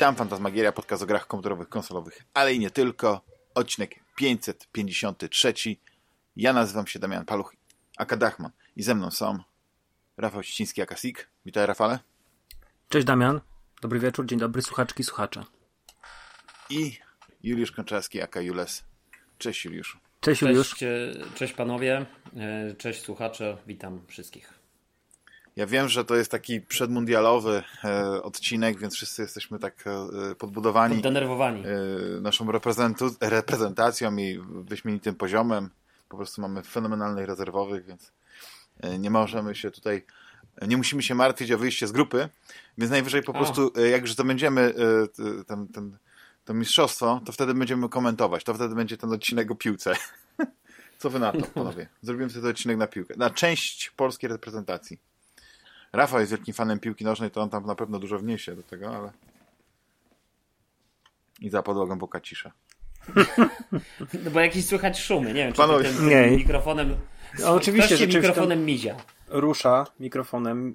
[0.00, 3.20] Witam, Fantasmagieria, podcast o grach komputerowych, konsolowych, ale i nie tylko.
[3.54, 5.54] Odcinek 553.
[6.36, 7.54] Ja nazywam się Damian Paluch,
[7.96, 9.38] aka Dachman i ze mną są
[10.16, 11.28] Rafał Ściński, aka Sik.
[11.46, 11.98] Witaj Rafale.
[12.88, 13.40] Cześć Damian,
[13.82, 15.44] dobry wieczór, dzień dobry słuchaczki, słuchacze.
[16.70, 16.98] I
[17.42, 18.84] Juliusz Konczarski, aka Jules.
[19.38, 19.98] Cześć Juliuszu.
[20.20, 20.74] Cześć Juliusz.
[20.74, 22.06] Cześć, cześć panowie,
[22.36, 24.59] e, cześć słuchacze, witam wszystkich.
[25.60, 30.94] Ja wiem, że to jest taki przedmundialowy e, odcinek, więc wszyscy jesteśmy tak e, podbudowani.
[30.94, 31.64] Poddenerwowani.
[31.66, 32.46] E, naszą
[33.20, 35.70] reprezentacją i wyśmienitym poziomem.
[36.08, 38.12] Po prostu mamy fenomenalnych rezerwowych, więc
[38.80, 40.02] e, nie możemy się tutaj,
[40.68, 42.28] nie musimy się martwić o wyjście z grupy,
[42.78, 43.34] więc najwyżej po O.
[43.34, 45.96] prostu, e, jak już zdobędziemy e, ten, ten,
[46.44, 48.44] to mistrzostwo, to wtedy będziemy komentować.
[48.44, 49.94] To wtedy będzie ten odcinek o piłce.
[50.98, 51.88] Co wy na to, panowie?
[52.02, 53.14] Zrobimy wtedy odcinek na piłkę.
[53.16, 55.09] Na część polskiej reprezentacji.
[55.92, 58.96] Rafał jest wielkim fanem piłki nożnej, to on tam na pewno dużo wniesie do tego,
[58.96, 59.12] ale...
[61.40, 62.52] I za podłogą boka cisza.
[64.24, 65.90] No bo jakieś słychać szumy, nie wiem, czy Panowie.
[66.02, 66.24] Nie.
[66.24, 66.96] tym mikrofonem...
[67.38, 68.96] No, oczywiście, Ktoś mikrofonem mizia.
[69.28, 70.74] Rusza mikrofonem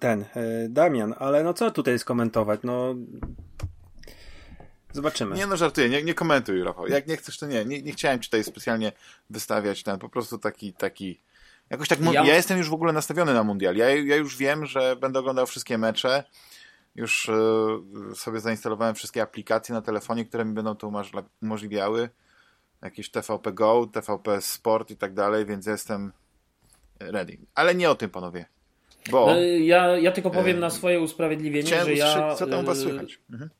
[0.00, 2.94] ten, e, Damian, ale no co tutaj skomentować, no...
[4.92, 5.36] Zobaczymy.
[5.36, 6.86] Nie no, żartuję, nie, nie komentuj, Rafał.
[6.86, 7.64] Jak nie chcesz, to nie.
[7.64, 8.92] Nie, nie chciałem ci tutaj specjalnie
[9.30, 11.20] wystawiać ten, po prostu taki, taki...
[11.70, 12.24] Jakoś tak, ja...
[12.24, 13.76] Ja- jestem już w ogóle nastawiony na mundial.
[13.76, 16.24] Ja, ja już wiem, że będę oglądał wszystkie mecze.
[16.94, 20.92] Już e, sobie zainstalowałem wszystkie aplikacje na telefonie, które mi będą to
[21.42, 22.08] umożliwiały.
[22.82, 26.12] Jakieś TVP Go, TVP Sport i tak dalej, więc jestem
[27.00, 27.38] ready.
[27.54, 28.46] Ale nie o tym, panowie.
[29.10, 32.34] Bo No, ja, ja tylko powiem E, na swoje usprawiedliwienie, chciałem że ja...
[32.34, 33.18] co tam u was e, słychać.
[33.30, 33.50] Mhm.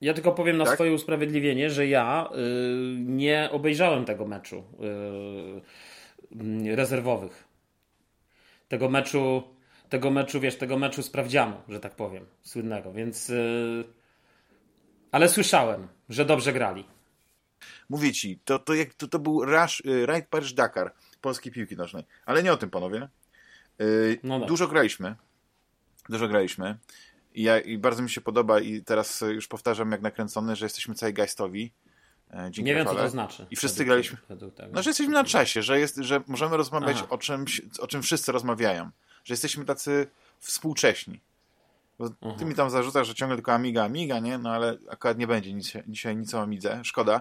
[0.00, 0.74] Ja tylko powiem na Tak?
[0.74, 5.60] swoje usprawiedliwienie, że ja y, nie obejrzałem tego meczu y,
[6.74, 7.44] rezerwowych.
[8.68, 9.42] Tego meczu,
[9.88, 13.30] tego meczu, wiesz, tego meczu sprawdzianu, że tak powiem, słynnego, więc...
[13.30, 13.84] Y,
[15.12, 16.84] ale słyszałem, że dobrze grali.
[17.88, 21.76] Mówię ci, to, to, jak, to, to był Rush, y, Raid Paris Dakar polskiej piłki
[21.76, 22.04] nożnej.
[22.26, 23.08] Ale nie o tym, panowie.
[23.80, 25.16] Y, No dużo graliśmy.
[26.08, 26.78] Dużo graliśmy.
[27.34, 30.94] I, ja, I bardzo mi się podoba i teraz już powtarzam jak nakręcony, że jesteśmy
[30.94, 31.64] zeitgeistowi.
[31.64, 31.89] e,
[32.32, 33.46] Dzięki Nie wiem, co to znaczy.
[33.50, 34.18] I wszyscy według- graliśmy.
[34.28, 34.70] według tego.
[34.72, 37.06] No, że jesteśmy na czasie, że, jest, że możemy rozmawiać Aha.
[37.10, 38.90] o czymś, o czym wszyscy rozmawiają.
[39.24, 40.06] Że jesteśmy tacy
[40.38, 41.20] współcześni.
[41.98, 44.38] Bo ty mi tam zarzucasz, że ciągle tylko Amiga, Amiga, nie?
[44.38, 46.80] No ale akurat nie będzie nic, dzisiaj nic o Amidze.
[46.84, 47.20] Szkoda.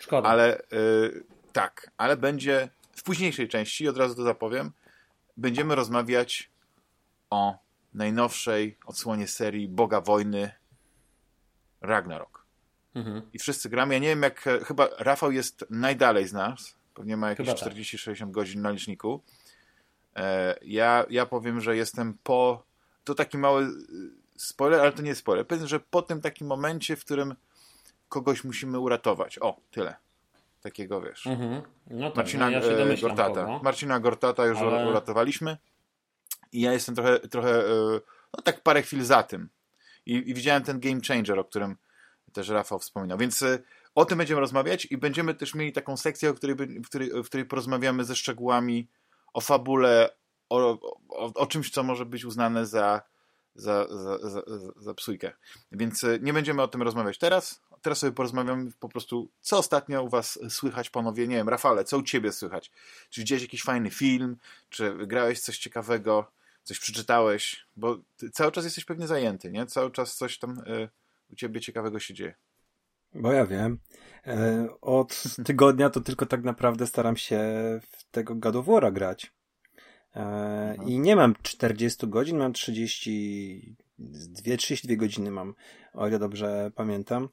[0.00, 0.28] Szkoda.
[0.28, 4.72] Ale y, tak, ale będzie w późniejszej części, od razu to zapowiem,
[5.36, 6.50] będziemy rozmawiać
[7.30, 7.58] o
[7.94, 10.52] najnowszej odsłonie serii Boga Wojny
[11.80, 12.43] Ragnarok.
[12.94, 13.22] Mhm.
[13.32, 13.94] I wszyscy gramy.
[13.94, 16.74] Ja nie wiem, jak chyba Rafał jest najdalej z nas.
[16.94, 17.72] Pewnie ma jakieś Chyba tak.
[17.72, 19.22] 40-60 godzin na liczniku.
[20.16, 22.64] E, ja, ja powiem, że jestem po.
[23.04, 23.70] To taki mały y,
[24.36, 25.46] spoiler, ale to nie spoiler.
[25.46, 27.34] Powiem, że po tym takim momencie, w którym
[28.08, 29.38] kogoś musimy uratować.
[29.38, 29.96] O, tyle.
[30.62, 31.26] Takiego wiesz.
[31.26, 31.62] Mhm.
[31.90, 33.44] No tak, Marcina no, ja e, Gortata.
[33.44, 33.60] kogo.
[33.62, 35.56] Marcina Gortata już Ale- uratowaliśmy.
[36.52, 37.72] I ja jestem trochę, trochę e,
[38.36, 39.48] no tak parę chwil za tym.
[40.06, 41.76] I, I widziałem ten game changer, o którym
[42.34, 43.18] też Rafał wspominał.
[43.18, 43.58] Więc e,
[43.94, 47.26] o tym będziemy rozmawiać i będziemy też mieli taką sekcję, o której, w której, w
[47.26, 48.88] której porozmawiamy ze szczegółami
[49.32, 50.10] o fabule,
[50.48, 50.78] o,
[51.08, 53.02] o, o czymś, co może być uznane za,
[53.54, 54.42] za, za, za,
[54.76, 55.32] za, psujkę.
[55.72, 57.60] Więc e, nie będziemy o tym rozmawiać teraz.
[57.82, 61.28] Teraz sobie porozmawiamy po prostu, co ostatnio u was słychać, panowie.
[61.28, 62.70] Nie wiem, Rafale, co u ciebie słychać?
[63.10, 64.36] Czy widziałeś jakiś fajny film?
[64.70, 66.30] Czy grałeś coś ciekawego?
[66.62, 67.66] Coś przeczytałeś?
[67.76, 67.98] Bo
[68.32, 69.66] cały czas jesteś pewnie zajęty, nie?
[69.66, 70.88] Cały czas coś tam y,
[71.34, 72.34] u ciebie ciekawego się dzieje.
[73.14, 73.78] Bo ja wiem.
[74.26, 77.40] E, od tygodnia to tylko tak naprawdę staram się
[77.82, 79.32] w tego War'a grać.
[80.16, 85.54] E, I nie mam 40 godzin, mam 32, 32 godziny mam,
[85.92, 87.28] o ile dobrze pamiętam.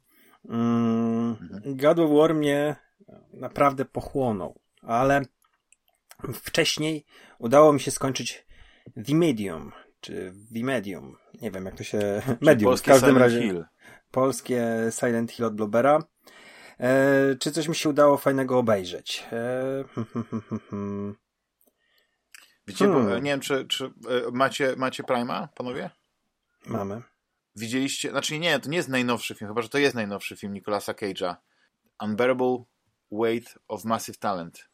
[0.50, 1.36] Mm,
[1.66, 2.76] God of War mnie
[3.34, 5.22] naprawdę pochłonął, ale
[6.34, 7.06] wcześniej
[7.40, 8.46] udało mi się skończyć
[9.06, 9.72] The Medium,
[10.02, 12.22] czy The Medium, nie wiem jak to się...
[12.42, 13.66] Medium, w Polskie każdym Silent razie Hill.
[14.12, 14.66] polskie
[15.00, 16.04] Silent Hill od Blobera.
[16.80, 19.24] E, czy coś mi się udało fajnego obejrzeć?
[19.32, 21.16] E, hmm, hmm, hmm, hmm, hmm.
[23.12, 23.92] E, nie wiem, czy, czy y,
[24.32, 25.90] macie, macie Prima, panowie?
[26.66, 27.02] Mamy.
[27.56, 30.94] Widzieliście, znaczy nie, to nie jest najnowszy film, chyba, że to jest najnowszy film Nicolasa
[30.94, 31.36] Cage'a.
[32.04, 32.64] Unbearable
[33.12, 34.70] Weight of Massive Talent.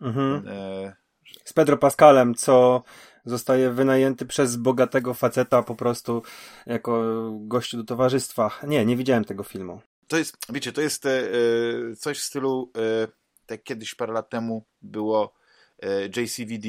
[0.00, 0.48] Mhm.
[0.48, 0.96] E,
[1.44, 2.82] Z Pedro Pascalem, co
[3.24, 6.22] zostaje wynajęty przez bogatego faceta po prostu
[6.66, 7.02] jako
[7.40, 8.50] gościu do towarzystwa.
[8.66, 9.80] Nie, nie widziałem tego filmu.
[10.08, 13.08] to jest, wiecie, to jest e, e, coś w stylu, e,
[13.46, 15.34] tak kiedyś parę lat temu było
[15.82, 16.68] e, JCVD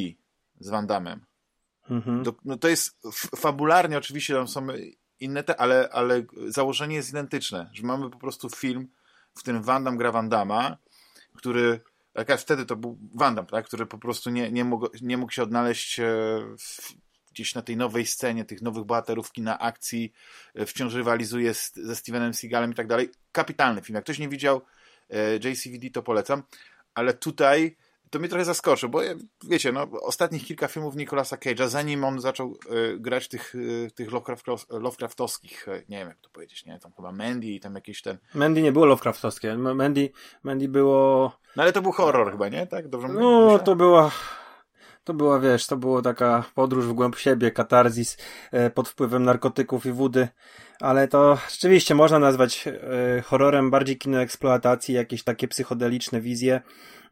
[0.60, 1.20] z Van Damme.
[1.90, 2.24] Mhm.
[2.24, 3.00] Do, no to jest
[3.36, 4.68] fabularnie oczywiście tam są
[5.20, 8.88] inne te, ale, ale założenie jest identyczne, że mamy po prostu film,
[9.36, 10.78] w którym Van Damme gra Van Damme,
[11.36, 11.80] który
[12.14, 15.44] tak wtedy to był Van tak, który po prostu nie, nie, mógł, nie mógł się
[15.44, 16.04] odnaleźć e,
[16.60, 16.94] w,
[17.34, 20.14] gdzieś na tej nowej scenie, tych nowych bohaterów kina akcji,
[20.56, 23.10] e, wciąż rywalizuje z, ze Stevenem Seagalem i tak dalej.
[23.32, 23.96] Kapitalny film.
[23.96, 24.62] Jak ktoś nie widział
[25.10, 26.44] e, JCVD, to polecam.
[26.94, 27.76] Ale tutaj
[28.14, 29.00] to mnie trochę zaskoczy, bo
[29.48, 34.10] wiecie, no, ostatnich kilka filmów Nicolasa Cage'a, zanim on zaczął y, grać tych, y, tych
[34.70, 38.18] Lovecraftowskich, y, nie wiem jak to powiedzieć, nie, tam chyba Mandy i tam jakieś ten...
[38.36, 40.10] Mandy nie było Lovecraftowskie, Mandy,
[40.44, 41.32] Mandy było...
[41.56, 42.68] No ale to był horror chyba, nie?
[42.68, 42.88] Tak?
[42.88, 43.66] Dobrze No, myślę?
[43.66, 44.12] to była...
[45.04, 48.18] To była, wiesz, to była taka podróż w głąb siebie, katarzis
[48.52, 50.28] e, pod wpływem narkotyków i wody,
[50.82, 56.62] ale to rzeczywiście można nazwać e, horrorem bardziej kino eksploatacji, jakieś takie psychodeliczne wizje.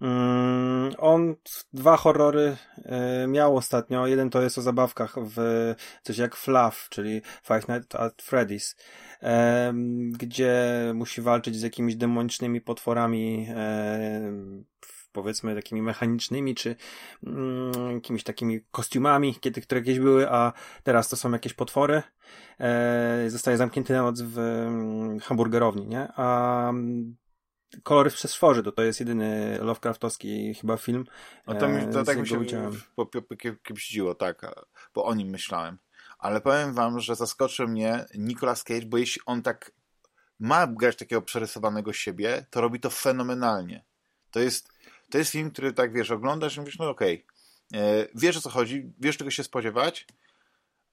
[0.02, 1.36] Mm, on
[1.74, 4.08] dwa horrory e, miał ostatnio.
[4.08, 5.38] Jeden to jest o zabawkach w
[6.04, 8.76] coś jak Fluff, czyli Five Nights at Freddy's,
[10.12, 10.54] gdzie
[10.96, 13.48] musi walczyć z jakimiś demonicznymi potworami
[15.12, 16.76] powiedzmy takimi mechanicznymi, czy
[17.28, 22.04] mm, jakimiś takimi kostiumami, kiedy, które jakieś były, a teraz to są jakieś potwory.
[22.60, 26.08] E, zostaje zamknięty na noc w mm, hamburgerowni, nie?
[26.16, 26.74] A
[27.84, 31.06] Kolory w przestworzy, to to jest jedyny Lovecraftowski chyba film.
[31.48, 32.46] No to, mi, to tak mi się
[33.64, 34.56] kiepściło, tak,
[34.94, 35.78] bo o nim myślałem.
[36.20, 39.72] Ale powiem wam, że zaskoczył mnie Nicolas Cage, bo jeśli on tak
[40.40, 43.84] ma grać takiego przerysowanego siebie, to robi to fenomenalnie.
[44.32, 44.70] To jest
[45.10, 47.26] to jest film, który tak, wiesz, oglądasz i mówisz, no okej,
[47.72, 47.82] okay.
[47.82, 50.08] E, wiesz o co chodzi, wiesz czego się spodziewać,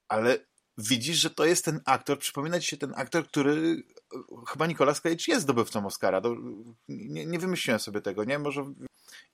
[0.09, 0.39] ale
[0.79, 3.83] widzisz, że to jest ten aktor, przypomina ci się ten aktor, który
[4.15, 6.23] e, chyba Nicolas Cage jest zdobywcą Oscara.
[6.89, 8.39] Nie, nie wymyśliłem sobie tego, nie?
[8.39, 8.65] Może...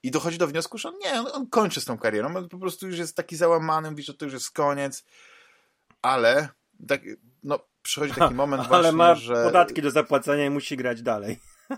[0.03, 2.59] I dochodzi do wniosku, że on, nie, on, on kończy z tą karierą, on po
[2.59, 5.05] prostu już jest taki załamany, mówi, że to już jest koniec,
[6.03, 6.49] ale
[6.89, 7.01] tak,
[7.43, 9.45] no, przychodzi taki moment ale właśnie, ma że...
[9.45, 11.39] podatki do zapłacenia i musi grać dalej.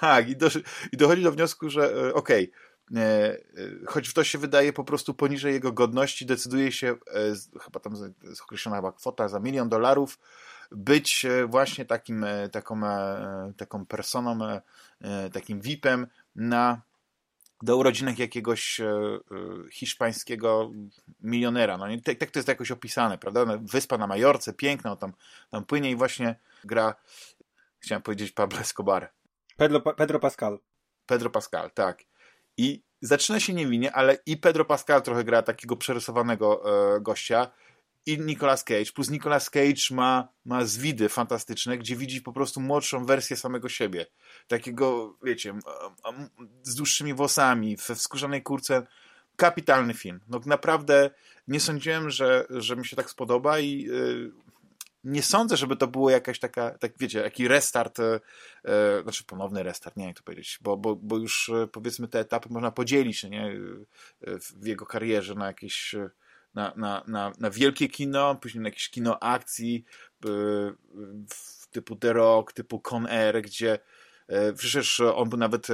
[0.00, 0.48] Tak, i, do,
[0.92, 3.38] i dochodzi do wniosku, że e, okej, okay, e,
[3.86, 8.42] choć to się wydaje po prostu poniżej jego godności, decyduje się, e, chyba tam jest
[8.42, 10.18] określona chyba kwota za milion dolarów,
[10.70, 12.80] być właśnie takim, taką,
[13.56, 14.38] taką personą,
[15.32, 16.06] takim VIP-em
[16.36, 16.80] na
[17.62, 18.80] do urodzinek jakiegoś
[19.72, 20.70] hiszpańskiego
[21.20, 21.78] milionera.
[21.78, 23.44] No, tak, tak to jest jakoś opisane, prawda?
[23.60, 25.12] Wyspa na Majorce, piękna, tam,
[25.50, 26.94] tam płynie i właśnie gra,
[27.78, 29.12] chciałem powiedzieć Pablo Escobar.
[29.56, 30.58] Pedro, Pedro Pascal.
[31.06, 32.04] Pedro Pascal, tak.
[32.58, 36.62] I zaczyna się niewinnie, ale i Pedro Pascal trochę gra takiego przerysowanego
[36.96, 37.50] e, gościa
[38.06, 43.04] i Nicolas Cage, plus Nicolas Cage ma, ma zwidy fantastyczne, gdzie widzi po prostu młodszą
[43.04, 44.06] wersję samego siebie.
[44.46, 45.54] Takiego, wiecie,
[46.62, 48.86] z dłuższymi włosami, w skórzanej kurce.
[49.36, 50.20] Kapitalny film.
[50.28, 51.10] No naprawdę
[51.48, 54.30] nie sądziłem, że, że mi się tak spodoba i y,
[55.04, 58.20] nie sądzę, żeby to było jakaś taka, tak wiecie, jaki restart, e,
[58.64, 62.08] e, znaczy ponowny restart, nie wiem jak to powiedzieć, bo, bo, bo już e, powiedzmy
[62.08, 65.94] te etapy można podzielić, nie, e, w jego karierze na jakieś,
[66.54, 69.84] na, na, na, na wielkie kino, później na jakieś kino akcji,
[70.26, 70.28] e,
[71.70, 73.78] typu The Rock, typu Con Air, gdzie
[74.28, 75.66] e, przecież on był nawet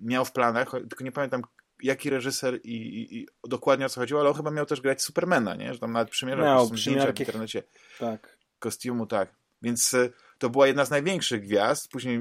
[0.00, 1.42] miał w planach, tylko nie pamiętam
[1.82, 5.02] jaki reżyser i, i, i, dokładnie o co chodziło, ale on chyba miał też grać
[5.02, 5.74] Supermana, nie?
[5.74, 7.62] Że tam nawet przymierzał miał, zdjęcia w internecie
[7.98, 8.38] tak.
[8.58, 9.34] kostiumu, tak.
[9.62, 12.20] Więc e, to była jedna z największych gwiazd, później,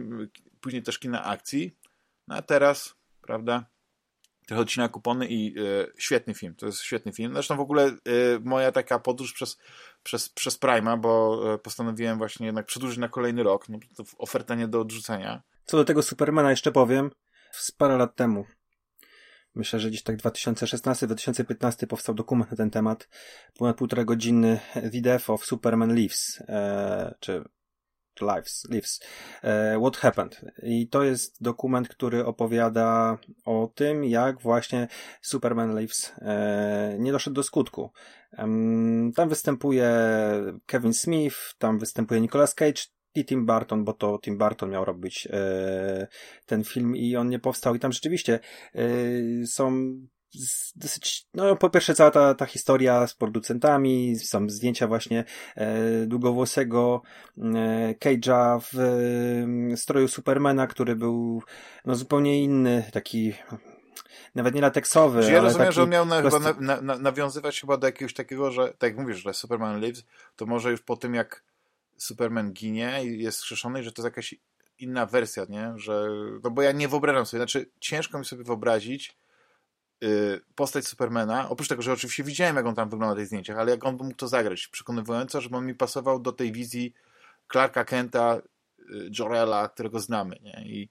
[0.62, 1.77] później też kina akcji,
[2.27, 3.65] no a teraz, prawda,
[4.48, 7.33] trochę odcina kupony i e, świetny film, to jest świetny film.
[7.33, 7.93] Zresztą w ogóle e,
[8.41, 9.57] moja taka podróż przez,
[10.03, 14.67] przez, przez Prima, bo postanowiłem właśnie jednak przedłużyć na kolejny rok, no to oferta nie
[14.67, 15.41] do odrzucenia.
[15.65, 17.12] Co do tego Supermana jeszcze powiem,
[17.51, 18.45] z parę lat temu
[19.55, 23.10] Myślę, że gdzieś tak 2016-2015 powstał dokument na ten temat.
[23.57, 27.43] Ponad półtora godziny wideo of Superman Lives, e, czy
[28.22, 29.00] Lives, Lives,
[29.43, 30.41] e, What Happened.
[30.63, 34.88] I to jest dokument, który opowiada o tym, jak właśnie
[35.22, 37.91] Superman Lives e, nie doszedł do skutku.
[39.15, 39.91] Tam występuje
[40.65, 42.81] Kevin Smith, tam występuje Nicolas Cage,
[43.15, 46.08] i Tim Burton, bo to Tim Burton miał robić e,
[46.46, 48.39] ten film i on nie powstał i tam rzeczywiście
[48.75, 48.82] e,
[49.46, 49.93] są
[50.75, 55.24] dosyć, no po pierwsze cała ta, ta historia z producentami, są zdjęcia właśnie
[55.55, 57.01] e, długowłosego
[57.38, 57.41] e,
[57.93, 58.79] Cage'a w
[59.74, 61.43] e, stroju Supermana, który był
[61.86, 63.34] no zupełnie inny, taki
[64.36, 65.22] nawet nie lateksowy.
[65.22, 68.51] Czyli ja rozumiem, że on miał na, chyba na, na, nawiązywać chyba do jakiegoś takiego,
[68.51, 70.03] że tak jak mówisz, że Superman Lives,
[70.36, 71.43] to może już po tym jak
[71.97, 74.35] Superman ginie i jest skrzeszony, że to jest jakaś
[74.79, 75.73] inna wersja, nie?
[75.75, 76.07] Że,
[76.43, 79.17] no bo ja nie wyobrażam sobie, znaczy ciężko mi sobie wyobrazić
[80.03, 83.57] y, postać Supermana, oprócz tego, że oczywiście widziałem, jak on tam wygląda na tych zdjęciach,
[83.57, 86.93] ale jak on mógł to zagrać przekonywująco, żeby on mi pasował do tej wizji
[87.51, 88.41] Clarka Kenta,
[88.79, 90.63] y, Jorela, którego znamy, nie?
[90.65, 90.89] I...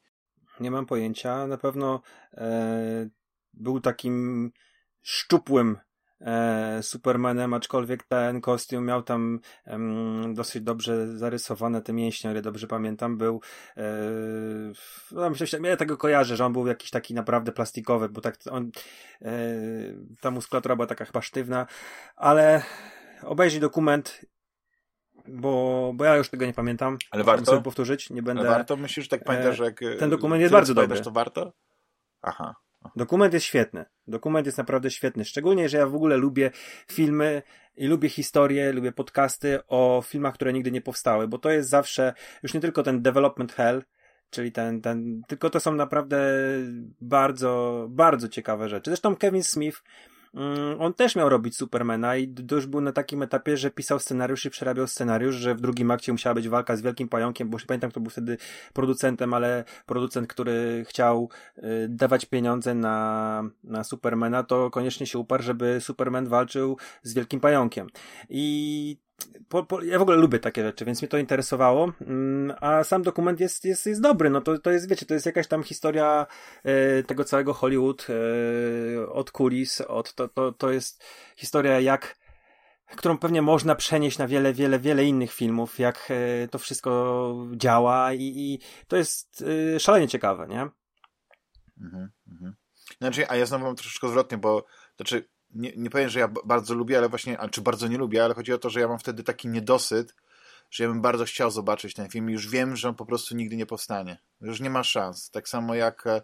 [0.61, 1.47] Nie mam pojęcia.
[1.47, 2.03] Na pewno
[2.35, 3.09] e,
[3.55, 4.51] był takim
[5.03, 5.79] szczupłym
[6.23, 9.41] e, Supermanem, aczkolwiek ten kostium miał tam
[10.35, 13.41] dosyć dobrze zarysowane te mięśnie, ale dobrze pamiętam, był
[13.77, 13.83] e,
[15.13, 18.37] no, myślę, że ja tego kojarzę, że on był jakiś taki naprawdę plastikowy, bo tak
[18.51, 18.71] on
[19.23, 19.33] e,
[20.21, 21.67] ta muskulatura była taka chyba sztywna,
[22.17, 22.63] ale
[23.23, 24.21] obejrzyj dokument
[25.29, 26.99] bo, bo ja już tego nie pamiętam.
[27.11, 28.41] Ale warto sobie powtórzyć, nie będę.
[28.41, 28.77] Ale warto?
[28.77, 29.81] Myślisz, że tak pamiętasz, jak.
[29.99, 31.01] Ten dokument jest bardzo dobry.
[31.01, 31.53] to warto?
[32.23, 32.55] Aha.
[32.97, 33.85] Dokument jest świetny.
[34.07, 35.25] Dokument jest naprawdę świetny.
[35.25, 36.51] Szczególnie, że ja w ogóle lubię
[36.91, 37.43] filmy
[37.77, 42.15] i lubię historie, lubię podcasty o filmach, które nigdy nie powstały, bo to jest zawsze
[42.43, 43.83] już nie tylko ten development hell,
[44.31, 46.19] czyli ten, ten, tylko to są naprawdę
[47.01, 48.91] bardzo, bardzo ciekawe rzeczy.
[48.91, 49.83] Zresztą Kevin Smith
[50.79, 54.51] on też miał robić Supermana i już był na takim etapie, że pisał scenariusz i
[54.51, 57.67] przerabiał scenariusz, że w drugim akcie musiała być walka z Wielkim Pająkiem, bo już nie
[57.67, 58.39] pamiętam, kto był wtedy
[58.73, 65.43] producentem, ale producent, który chciał y, dawać pieniądze na, na Supermana, to koniecznie się uparł,
[65.43, 67.87] żeby Superman walczył z Wielkim Pająkiem.
[68.29, 68.97] I
[69.49, 71.93] po, po, ja w ogóle lubię takie rzeczy, więc mnie to interesowało.
[72.01, 74.31] Mm, a sam dokument jest, jest, jest dobry.
[74.31, 76.27] No to, to jest, wiecie, to jest jakaś tam historia
[76.65, 81.05] e, tego całego Hollywood e, od kulis, od, to, to, to jest
[81.37, 82.23] historia jak
[82.97, 88.13] którą pewnie można przenieść na wiele, wiele, wiele innych filmów, jak e, to wszystko działa
[88.13, 89.45] i, i to jest
[89.77, 90.69] e, szalenie ciekawe, nie?
[91.81, 92.55] Mhm, mhm.
[92.99, 94.65] Znaczy, a ja znowu mam troszeczkę odwrotnie, bo
[94.97, 98.35] znaczy nie, nie powiem, że ja bardzo lubię, ale właśnie, czy bardzo nie lubię, ale
[98.35, 100.15] chodzi o to, że ja mam wtedy taki niedosyt,
[100.71, 103.37] że ja bym bardzo chciał zobaczyć ten film i już wiem, że on po prostu
[103.37, 104.19] nigdy nie powstanie.
[104.41, 105.31] Już nie ma szans.
[105.31, 106.23] Tak samo jak e,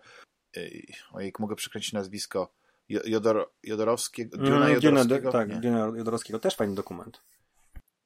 [1.13, 2.53] ojej, mogę przekręcić nazwisko
[2.89, 5.33] Jodor, Jodorowskiego, Duna mm, Jodorowskiego?
[5.33, 7.21] tak, Duna Jodorowskiego, też fajny dokument.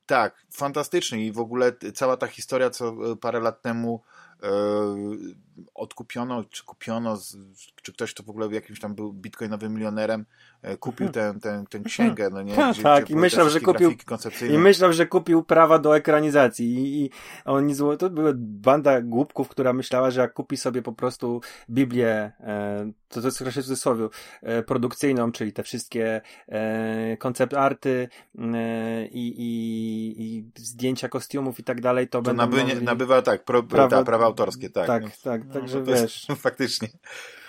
[0.07, 4.32] Tak, fantastyczny i w ogóle cała ta historia, co parę lat temu E,
[5.75, 7.19] odkupiono, czy kupiono,
[7.83, 10.25] czy ktoś, to w ogóle jakimś tam był bitcoinowym milionerem,
[10.63, 11.41] e, kupił mhm.
[11.41, 12.53] tę, tę, księgę, no nie?
[12.53, 13.93] Gdzie, tak, gdzie i myślał, że kupił
[14.51, 17.11] i myślał, że kupił prawa do ekranizacji i, i
[17.45, 22.33] oni zło, to była banda głupków, która myślała, że jak kupi sobie po prostu Biblię,
[22.41, 24.09] e, to, to jest w cudzysłowie,
[24.43, 28.09] e, produkcyjną, czyli te wszystkie e, koncept arty
[28.39, 32.85] e, i, i, i zdjęcia kostiumów i tak dalej, to, to będą nabynie, mogli...
[32.85, 34.87] nabywa tak, pro, prawa, ta, prawa autorskie, tak.
[34.87, 36.29] Tak, tak, no, także wiesz.
[36.29, 36.89] Jest, faktycznie.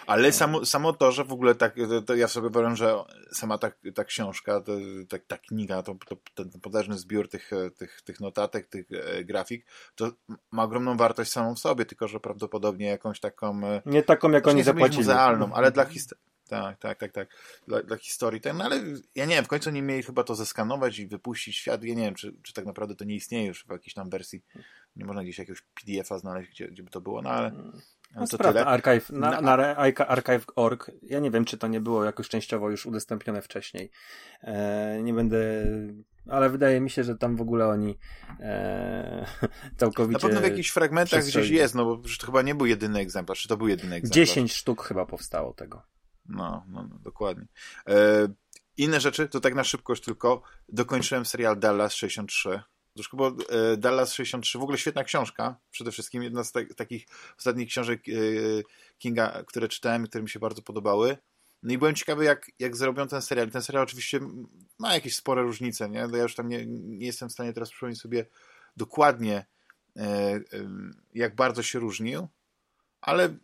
[0.07, 2.95] Ale samo, samo to, że w ogóle tak, to, to ja sobie powiem, że
[3.31, 4.71] sama ta, ta książka, to,
[5.09, 9.65] ta, ta kniga, to, to, ten potężny zbiór tych, tych, tych notatek, tych e, grafik,
[9.95, 10.11] to
[10.51, 13.65] ma ogromną wartość samą w sobie, tylko że prawdopodobnie jakąś taką...
[13.67, 14.97] E, nie taką, jak oni zapłacili.
[14.97, 16.32] muzealną, ale dla historii.
[16.47, 17.27] Tak, tak, tak, tak.
[17.67, 18.41] Dla, dla historii.
[18.41, 18.83] Tak, no ale
[19.15, 21.83] ja nie wiem, w końcu nie mieli chyba to zeskanować i wypuścić świat.
[21.83, 24.43] Ja nie wiem, czy, czy tak naprawdę to nie istnieje już w jakiejś tam wersji.
[24.95, 27.51] Nie można gdzieś jakiegoś PDF-a znaleźć, gdzie, gdzie by to było, no ale.
[28.15, 28.65] No to tyle.
[28.65, 29.75] Archive, na, na, na
[30.07, 30.91] archive.org.
[31.01, 33.91] Ja nie wiem, czy to nie było jakoś częściowo już udostępnione wcześniej.
[34.41, 35.37] E, nie będę,
[36.27, 37.97] ale wydaje mi się, że tam w ogóle oni
[38.39, 39.25] e,
[39.77, 40.13] całkowicie.
[40.13, 43.41] Na pewno w jakichś fragmentach gdzieś jest, no bo to chyba nie był jedyny egzemplarz.
[43.41, 44.27] Czy to był jedyny egzemplarz?
[44.27, 45.92] 10 sztuk chyba powstało tego.
[46.25, 47.45] No, no, no dokładnie.
[47.87, 48.27] E,
[48.77, 52.61] inne rzeczy, to tak na szybkość tylko, dokończyłem serial Dallas 63.
[52.93, 57.05] Troszkę, bo e, Dallas 63, w ogóle świetna książka, przede wszystkim jedna z ta takich
[57.37, 58.11] ostatnich książek e,
[58.97, 61.17] Kinga, które czytałem, które mi się bardzo podobały.
[61.63, 63.51] No i byłem ciekawy, jak, jak zrobią ten serial.
[63.51, 64.19] Ten serial oczywiście
[64.79, 66.07] ma jakieś spore różnice, nie?
[66.13, 68.25] Ja już tam nie, nie jestem w stanie teraz przypomnieć sobie
[68.77, 69.45] dokładnie,
[69.97, 70.39] e,
[71.13, 72.27] jak bardzo się różnił,
[73.01, 73.37] ale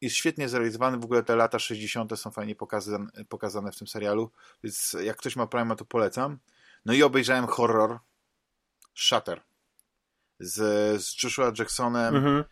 [0.00, 2.18] jest świetnie zrealizowany, w ogóle te lata 60.
[2.18, 4.30] są fajnie pokazane, pokazane w tym serialu,
[4.64, 6.38] więc jak ktoś ma Prime, to polecam.
[6.84, 7.98] No i obejrzałem horror
[8.94, 9.42] Shutter
[10.40, 10.54] z,
[11.02, 12.16] z Joshua Jacksonem.
[12.16, 12.44] Mhm.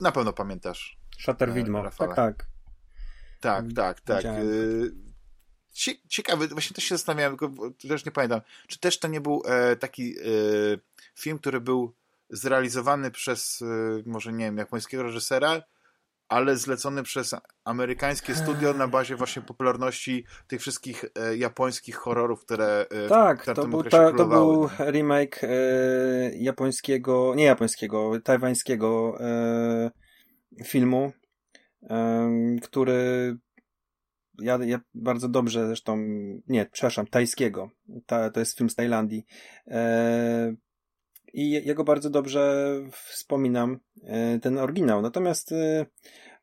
[0.00, 0.98] Na pewno pamiętasz.
[1.18, 2.14] Shutter e, Widmo, Rafale.
[2.14, 2.46] tak, tak.
[3.40, 4.24] Tak, tak, tak.
[4.24, 4.40] E,
[6.08, 7.54] ciekawy, właśnie też się zastanawiałem, tylko
[7.88, 10.14] też nie pamiętam, czy też to nie był e, taki
[11.14, 11.94] film, który był
[12.30, 13.62] zrealizowany przez,
[14.06, 15.62] może nie wiem, japońskiego reżysera,
[16.32, 17.34] ale zlecony przez
[17.64, 23.54] amerykańskie studio na bazie właśnie popularności tych wszystkich e, japońskich horrorów, które e, tak, w
[23.54, 25.48] to był, ta, to był remake e,
[26.34, 29.90] japońskiego, nie japońskiego, tajwańskiego e,
[30.64, 31.12] filmu,
[31.90, 32.30] e,
[32.62, 33.36] który
[34.38, 35.96] ja, ja bardzo dobrze zresztą,
[36.46, 37.70] nie, przepraszam, tajskiego,
[38.06, 39.26] ta, to jest film z Tajlandii,
[39.66, 40.54] e,
[41.32, 45.02] i jego bardzo dobrze wspominam, e, ten oryginał.
[45.02, 45.86] Natomiast e,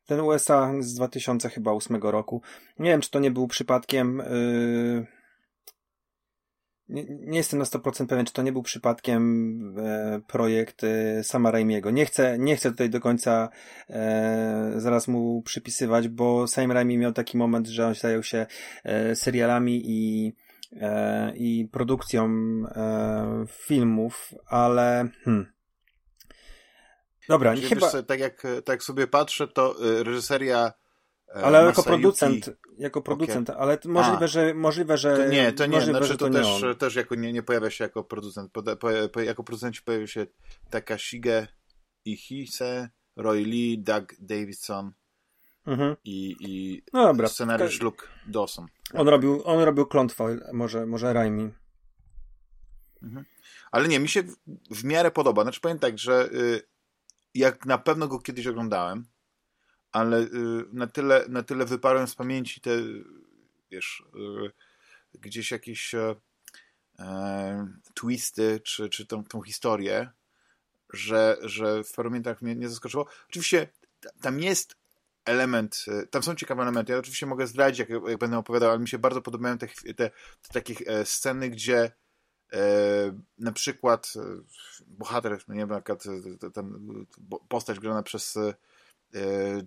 [0.05, 2.41] ten USA z 2008 roku.
[2.79, 4.17] Nie wiem, czy to nie był przypadkiem.
[4.17, 5.19] Yy...
[6.89, 11.51] Nie, nie, jestem na 100% pewien, czy to nie był przypadkiem e, projekt e, Sama
[11.51, 11.91] Raimiego.
[11.91, 13.49] Nie chcę, nie chcę tutaj do końca
[13.89, 18.45] e, zaraz mu przypisywać, bo Sam Raimi miał taki moment, że on zajął się
[18.83, 20.33] e, serialami i,
[20.71, 22.29] e, i produkcją
[22.75, 25.45] e, filmów, ale hmm,
[27.29, 27.91] Dobra, nie chyba...
[27.91, 30.73] Wiesz, tak, jak, tak jak sobie patrzę, to y, reżyseria
[31.35, 33.61] e, ale jako producent, jako producent, okay.
[33.61, 34.27] ale możliwe, A.
[34.27, 37.33] że możliwe, że to nie, to nie, możliwe, znaczy, to, to też, też jako nie,
[37.33, 38.51] nie pojawia się jako producent.
[38.51, 38.63] Po,
[39.11, 40.27] po, jako producenci pojawił się
[40.69, 41.47] Takashige
[42.05, 44.91] Ihise, Roy Lee, Doug Davidson
[45.69, 45.95] mhm.
[46.03, 47.27] i, i no dobra.
[47.27, 48.67] scenariusz Luke Dawson.
[48.93, 51.53] On robił, on robił klątwę, może, może Raimi.
[53.03, 53.25] Mhm.
[53.71, 54.35] Ale nie, mi się w,
[54.71, 55.43] w miarę podoba.
[55.43, 56.61] Znaczy powiem tak, że y,
[57.33, 59.05] jak na pewno go kiedyś oglądałem,
[59.91, 60.29] ale y,
[60.73, 62.71] na tyle, na tyle wyparłem z pamięci te,
[63.71, 64.51] wiesz, y,
[65.13, 66.15] gdzieś jakieś e,
[66.99, 70.09] e, twisty, czy, czy tą, tą historię,
[70.93, 73.05] że, że w paru momentach mnie nie zaskoczyło.
[73.29, 73.67] Oczywiście
[74.21, 74.75] tam jest
[75.29, 76.91] element, e, tam są ciekawe elementy.
[76.91, 79.93] Ja oczywiście mogę zdradzić, jak, jak będę opowiadał, ale mi się bardzo podobają te, te,
[79.93, 80.11] te
[80.53, 81.91] takie sceny, gdzie
[82.53, 82.59] E,
[83.37, 84.21] na przykład e,
[84.87, 85.95] bohater, no nie wiem, jaka
[87.47, 88.53] postać grana przez e,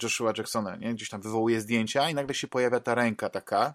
[0.03, 0.95] Joshua Jacksona, nie?
[0.95, 3.75] gdzieś tam wywołuje zdjęcia i nagle się pojawia ta ręka taka,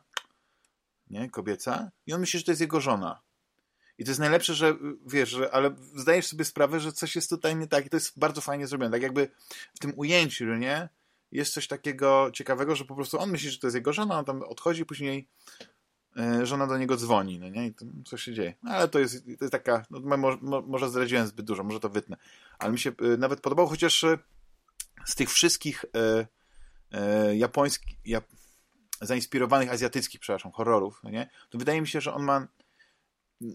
[1.09, 3.21] nie, kobieca, i on myśli, że to jest jego żona.
[3.97, 4.75] I to jest najlepsze, że
[5.05, 8.19] wiesz, że, ale zdajesz sobie sprawę, że coś jest tutaj nie tak i to jest
[8.19, 8.91] bardzo fajnie zrobione.
[8.91, 9.31] Tak jakby
[9.75, 10.89] w tym ujęciu, nie?
[11.31, 14.25] Jest coś takiego ciekawego, że po prostu on myśli, że to jest jego żona, on
[14.25, 15.27] tam odchodzi, później
[16.17, 17.67] E, żona do niego dzwoni, no nie?
[17.67, 17.73] I
[18.05, 18.53] co się dzieje.
[18.63, 21.89] No, ale to jest, to jest taka, no, może, może zdradziłem zbyt dużo, może to
[21.89, 22.17] wytnę.
[22.59, 24.17] Ale mi się e, nawet podobało, chociaż e,
[25.05, 26.27] z tych wszystkich e,
[26.91, 28.25] e, japońskich, jap,
[29.01, 31.29] zainspirowanych azjatyckich, przepraszam, horrorów, no nie?
[31.49, 32.47] To wydaje mi się, że on ma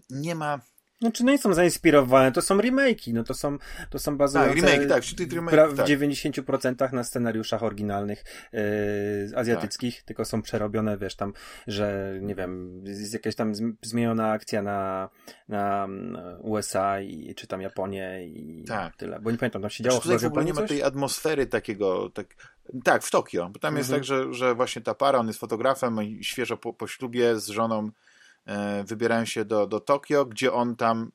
[0.09, 0.59] nie ma
[1.03, 3.57] znaczy, no nie są zainspirowane, to są remake'i, no to są,
[3.89, 5.87] to są bazujące tak, remake, tak, remake, w tak.
[5.87, 8.61] 90% na scenariuszach oryginalnych yy,
[9.35, 10.05] azjatyckich, tak.
[10.05, 11.33] tylko są przerobione, wiesz, tam,
[11.67, 15.09] że nie wiem, jest jakaś tam zmieniona akcja na,
[15.47, 15.87] na
[16.41, 18.95] USA i, czy tam Japonię i tak.
[18.95, 21.47] tyle, bo nie pamiętam, tam się działo znaczy, chyba w ogóle nie ma tej atmosfery
[21.47, 22.27] takiego, tak,
[22.83, 23.77] tak, w Tokio, bo tam mhm.
[23.77, 27.39] jest tak, że, że właśnie ta para, on jest fotografem i świeżo po, po ślubie
[27.39, 27.91] z żoną
[28.85, 31.11] wybierają się do, do Tokio, gdzie on tam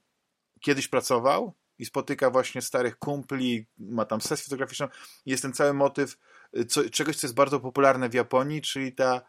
[0.60, 4.88] kiedyś pracował i spotyka właśnie starych kumpli, ma tam sesję fotograficzną.
[5.26, 6.18] Jest ten cały motyw
[6.52, 9.20] e, co, czegoś, co jest bardzo popularne w Japonii, czyli ta,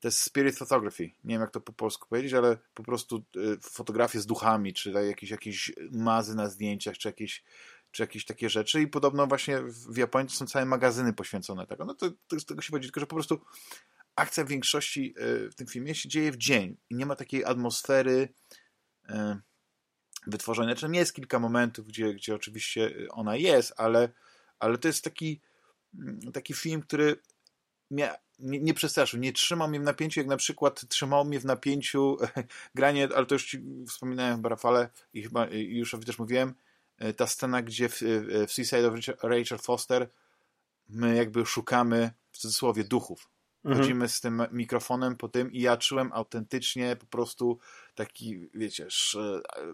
[0.00, 1.04] ta spirit photography.
[1.24, 4.90] Nie wiem, jak to po polsku powiedzieć, ale po prostu e, fotografie z duchami, czy
[4.90, 7.44] jakieś, jakieś mazy na zdjęciach, czy jakieś,
[7.90, 8.82] czy jakieś takie rzeczy.
[8.82, 11.84] I podobno właśnie w Japonii są całe magazyny poświęcone tego.
[11.84, 13.40] No to, to z tego się chodzi, tylko że po prostu
[14.18, 17.44] akcja w większości e, w tym filmie się dzieje w dzień i nie ma takiej
[17.44, 18.28] atmosfery
[19.08, 19.40] e,
[20.26, 20.76] wytworzenia.
[20.76, 24.08] Znaczy, jest kilka momentów, gdzie, gdzie oczywiście ona jest, ale,
[24.58, 25.40] ale to jest taki,
[25.94, 27.16] mm, taki film, który
[27.90, 31.44] mnie nie, nie przestraszył, nie trzymał mnie w napięciu, jak na przykład trzymał mnie w
[31.44, 32.16] napięciu
[32.74, 33.56] granie, ale to już
[33.88, 36.54] wspominałem w Rafale i chyba już też mówiłem,
[36.98, 38.00] e, ta scena, gdzie w,
[38.48, 40.10] w Suicide of Rachel Foster
[40.88, 43.28] my jakby szukamy w cudzysłowie duchów,
[43.64, 43.82] Mhm.
[43.82, 47.58] Chodzimy z tym mikrofonem po tym i ja czułem autentycznie po prostu
[47.94, 48.86] taki, wiecie,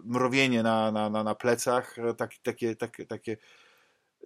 [0.03, 3.37] mrowienie na, na, na, na plecach, taki, takie, takie, takie,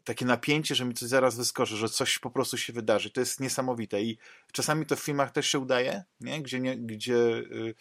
[0.03, 3.11] takie napięcie, że mi coś zaraz wyskoczy, że coś po prostu się wydarzy.
[3.11, 4.17] To jest niesamowite i
[4.51, 6.41] czasami to w filmach też się udaje, nie?
[6.41, 7.75] gdzie, nie, gdzie y,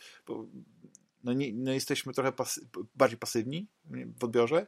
[1.24, 3.68] no, nie, no jesteśmy trochę pasy bardziej pasywni
[4.18, 4.66] w odbiorze,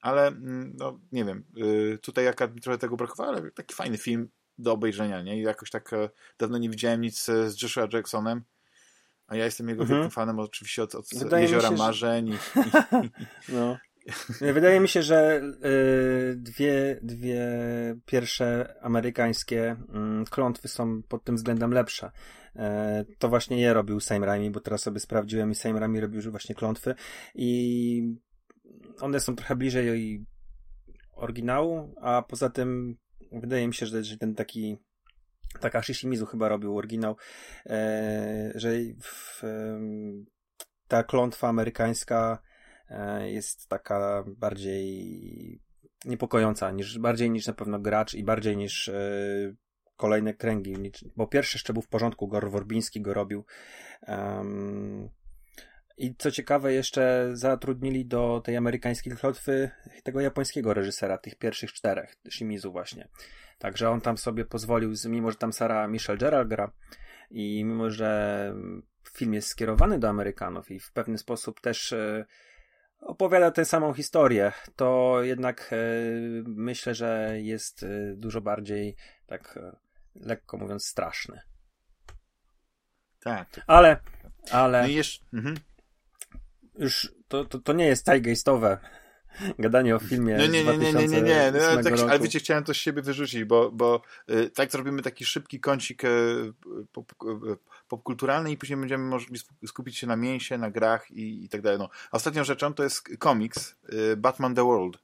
[0.00, 4.28] ale mm, no, nie wiem, y, tutaj jaka trochę tego brakowało, ale taki fajny film,
[4.58, 5.38] do obejrzenia, nie?
[5.38, 8.42] I jakoś tak e, dawno nie widziałem nic e, z Joshua Jacksonem,
[9.26, 10.00] a ja jestem jego mhm.
[10.00, 12.32] wielkim fanem oczywiście od, od Jeziora się, Marzeń.
[12.32, 12.62] Że...
[12.62, 13.10] I,
[13.54, 13.76] no.
[14.40, 15.40] Wydaje mi się, że
[16.32, 17.46] y, dwie, dwie
[18.06, 19.76] pierwsze amerykańskie
[20.22, 22.10] y, klątwy są pod tym względem lepsze.
[23.18, 26.28] To właśnie je robił Sam Raimi, bo teraz sobie sprawdziłem i Sam Raimi robił już
[26.28, 26.94] właśnie klątwy
[27.34, 28.16] i
[29.00, 30.24] one są trochę bliżej
[31.12, 32.96] oryginału, a poza tym
[33.32, 34.78] wydaje mi się, że, ten taki
[35.60, 37.16] Takashi Shimizu chyba robił oryginał,
[37.66, 38.70] e, że
[39.02, 39.80] w, e,
[40.88, 42.38] ta klątwa amerykańska
[42.88, 45.60] e, jest taka bardziej
[46.04, 49.54] niepokojąca, niż, bardziej niż na pewno gracz i bardziej niż e,
[49.96, 53.44] kolejne kręgi, bo pierwszy jeszcze był w porządku, Gor Worbiński go robił.
[55.96, 59.70] I co ciekawe, jeszcze zatrudnili do tej amerykańskiej klotwy
[60.02, 63.08] tego japońskiego reżysera, tych pierwszych czterech, Shimizu właśnie.
[63.58, 66.72] Także on tam sobie pozwolił, mimo że tam Sara Michelle Gerald gra
[67.30, 68.54] i mimo że
[69.12, 72.24] film jest skierowany do Amerykanów i w pewien sposób też e,
[73.00, 75.76] opowiada tę samą historię, to jednak e,
[76.44, 79.58] myślę, że jest e, dużo bardziej, tak
[80.14, 81.40] lekko mówiąc, straszny.
[83.20, 83.60] Tak.
[83.66, 83.96] Ale,
[84.50, 84.82] ale...
[84.82, 85.24] No i jeszcze...
[85.34, 85.56] Mhm.
[86.78, 88.78] Już to, to, to nie jest zeitgeistowe
[89.58, 90.36] gadanie o filmie.
[90.36, 91.52] No nie, nie, nie, nie, nie, nie.
[91.54, 95.02] No, ale, tak, ale wiecie, chciałem to z siebie wyrzucić, bo, bo y, tak zrobimy
[95.02, 96.52] taki szybki kącik y,
[96.92, 97.56] pop, y,
[97.88, 101.78] popkulturalny i później będziemy mogli skupić się na mięsie, na grach i, i tak dalej.
[101.78, 101.88] No.
[102.10, 104.98] Ostatnią rzeczą to jest komiks y, Batman The World,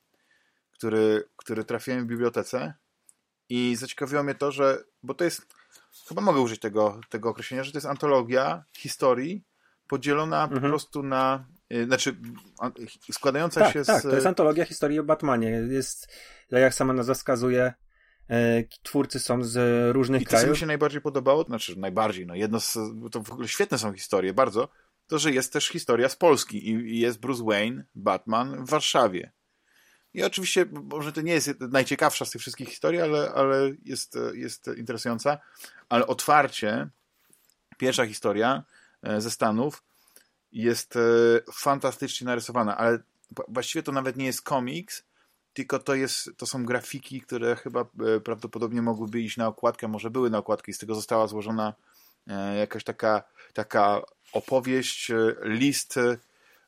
[0.73, 2.75] który, który trafiłem w bibliotece
[3.49, 5.47] i zaciekawiło mnie to, że, bo to jest,
[6.09, 9.45] chyba mogę użyć tego, tego określenia, że to jest antologia historii
[9.89, 10.61] podzielona mhm.
[10.61, 11.45] po prostu na
[11.87, 12.17] znaczy,
[13.13, 14.03] składająca tak, się tak, z...
[14.03, 15.51] Tak, to jest antologia historii o Batmanie.
[15.51, 16.09] Jest,
[16.51, 17.73] jak sama nazwa wskazuje,
[18.31, 19.57] e, twórcy są z
[19.95, 20.47] różnych I krajów.
[20.47, 22.79] co mi się najbardziej podobało, znaczy najbardziej, no jedno z,
[23.13, 24.69] to w ogóle świetne są historie, bardzo,
[25.07, 29.33] to, że jest też historia z Polski i, i jest Bruce Wayne, Batman w Warszawie.
[30.15, 34.71] I oczywiście, może to nie jest najciekawsza z tych wszystkich historii, ale, ale jest, jest
[34.77, 35.39] interesująca,
[35.89, 36.89] ale otwarcie,
[37.79, 38.65] pierwsza historia
[39.03, 39.83] e, ze Stanów,
[40.53, 41.01] jest e,
[41.53, 42.99] fantastycznie narysowana, ale
[43.49, 45.05] właściwie to nawet nie jest komiks,
[45.53, 50.11] tylko to, jest, to są grafiki, które chyba e, prawdopodobnie mogłyby iść na okładkę, może
[50.11, 51.75] były na okładkę i z tego została złożona
[52.27, 55.13] e, jakaś taka, taka opowieść,
[55.43, 55.95] list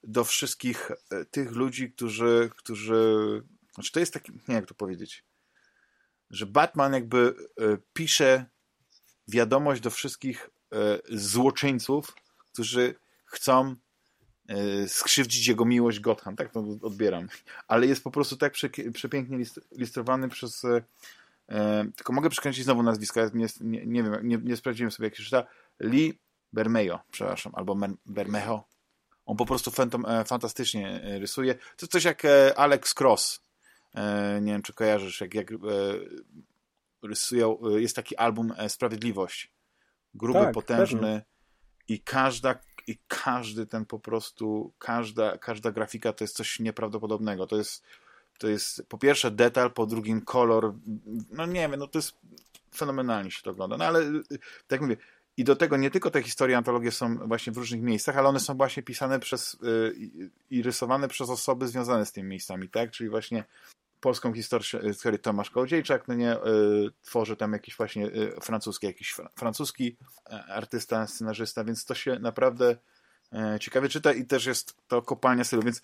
[0.03, 0.91] do wszystkich
[1.31, 3.43] tych ludzi, którzy, którzy
[3.75, 5.25] znaczy to jest taki, nie jak to powiedzieć,
[6.31, 7.35] że Batman jakby
[7.93, 8.47] pisze
[9.29, 10.51] wiadomość do wszystkich
[11.09, 12.15] złoczyńców,
[12.53, 12.95] którzy
[13.35, 13.75] chcą
[14.49, 17.29] e, skrzywdzić jego miłość Gotham, tak to odbieram.
[17.69, 18.55] Ale jest po prostu tak
[18.93, 19.39] przepięknie
[19.73, 20.83] ilustrowany przez e,
[21.49, 25.17] e, tylko mogę przekręcić znowu nazwiska, nie, nie, nie wiem, nie, nie, sprawdziłem sobie jak
[25.17, 25.47] się czyta,
[25.81, 26.19] Lee
[26.53, 28.65] Bermejo, przepraszam, albo Bermejo.
[29.27, 31.55] On po prostu fantom, fantastycznie rysuje.
[31.77, 32.23] To coś jak
[32.57, 33.41] Alex Cross.
[34.41, 35.51] Nie wiem, czy kojarzysz, jak, jak
[37.03, 39.55] rysują, jest taki album Sprawiedliwość.
[40.15, 41.25] Gruby, tak, potężny pewnie.
[41.89, 42.55] i każda
[42.87, 47.47] i każdy ten po prostu, każda, każda grafika to jest coś nieprawdopodobnego.
[47.47, 47.85] To jest,
[48.39, 50.75] to jest po pierwsze detal, po drugim kolor.
[51.31, 52.13] No nie wiem, no to jest
[52.75, 53.77] fenomenalnie się to ogląda.
[53.77, 54.01] No ale
[54.67, 54.97] tak mówię,
[55.37, 58.41] i do tego nie tylko te historie, antologie są właśnie w różnych miejscach, ale one
[58.41, 62.91] są właśnie pisane przez yy, i rysowane przez osoby związane z tymi miejscami, tak?
[62.91, 63.45] Czyli właśnie
[64.05, 66.41] polską historię, Tomasz Kołodziejczak, no nie, y,
[67.03, 69.97] tworzy tam jakiś właśnie y, francuski, jakiś francuski
[70.31, 72.77] e, artysta, scenarzysta, więc to się naprawdę
[73.33, 75.83] e, ciekawie czyta i też jest to kopalnia stylu, więc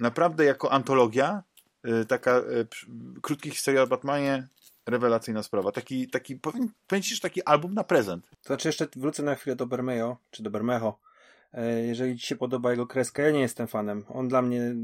[0.00, 1.42] naprawdę jako antologia
[1.86, 2.42] y, taka
[3.22, 4.48] krótki historia o Batmanie
[4.86, 5.72] rewelacyjna sprawa.
[5.72, 6.72] Taki, taki powiem,
[7.22, 8.30] taki album na prezent.
[8.30, 10.98] To znaczy jeszcze wrócę na chwilę do Bermejo, czy do Bermejo.
[11.52, 14.04] E, jeżeli ci się podoba jego kreska, ja nie jestem fanem.
[14.08, 14.74] On dla mnie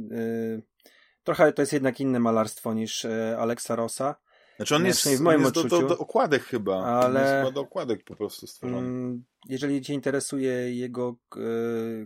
[1.24, 4.14] Trochę to jest jednak inne malarstwo niż e, Alexa Rossa.
[4.56, 6.84] Znaczy on jest, w moim jest odczuciu, do, do, do, okładek chyba.
[6.84, 8.88] Ale chyba do okładek po prostu stworzony.
[8.88, 11.40] Mm, jeżeli cię interesuje jego e,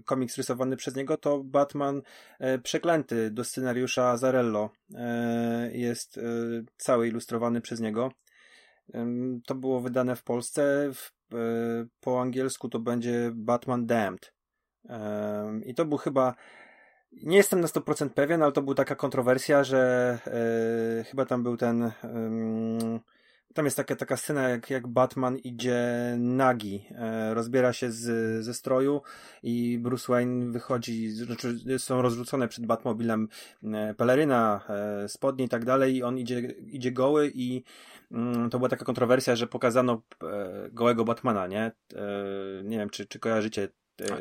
[0.05, 2.03] komiks rysowany przez niego, to Batman
[2.39, 6.23] e, Przeklęty do scenariusza Azarello e, jest e,
[6.77, 8.13] cały ilustrowany przez niego.
[9.47, 10.91] to było wydane w Polsce.
[10.95, 11.37] W, e,
[12.01, 14.33] po angielsku to będzie Batman Damned.
[15.67, 16.35] I to był chyba
[17.23, 20.19] nie jestem na 100% pewien, ale to była taka kontrowersja, że
[21.01, 21.93] e, chyba tam był ten.
[23.55, 25.77] tam jest taka, taka scena, jak, jak Batman idzie
[26.19, 29.03] nagi, e, rozbiera się z, ze stroju
[29.43, 33.29] i Bruce Wayne wychodzi, znaczy są rozrzucone przed Batmobilem
[33.65, 37.63] e, peleryna, e, spodnie i tak dalej i on idzie, idzie goły i
[38.13, 41.73] mm, to była taka kontrowersja, że pokazano e, gołego Batmana, nie?
[42.65, 43.69] Nie wiem, czy, czy kojarzycie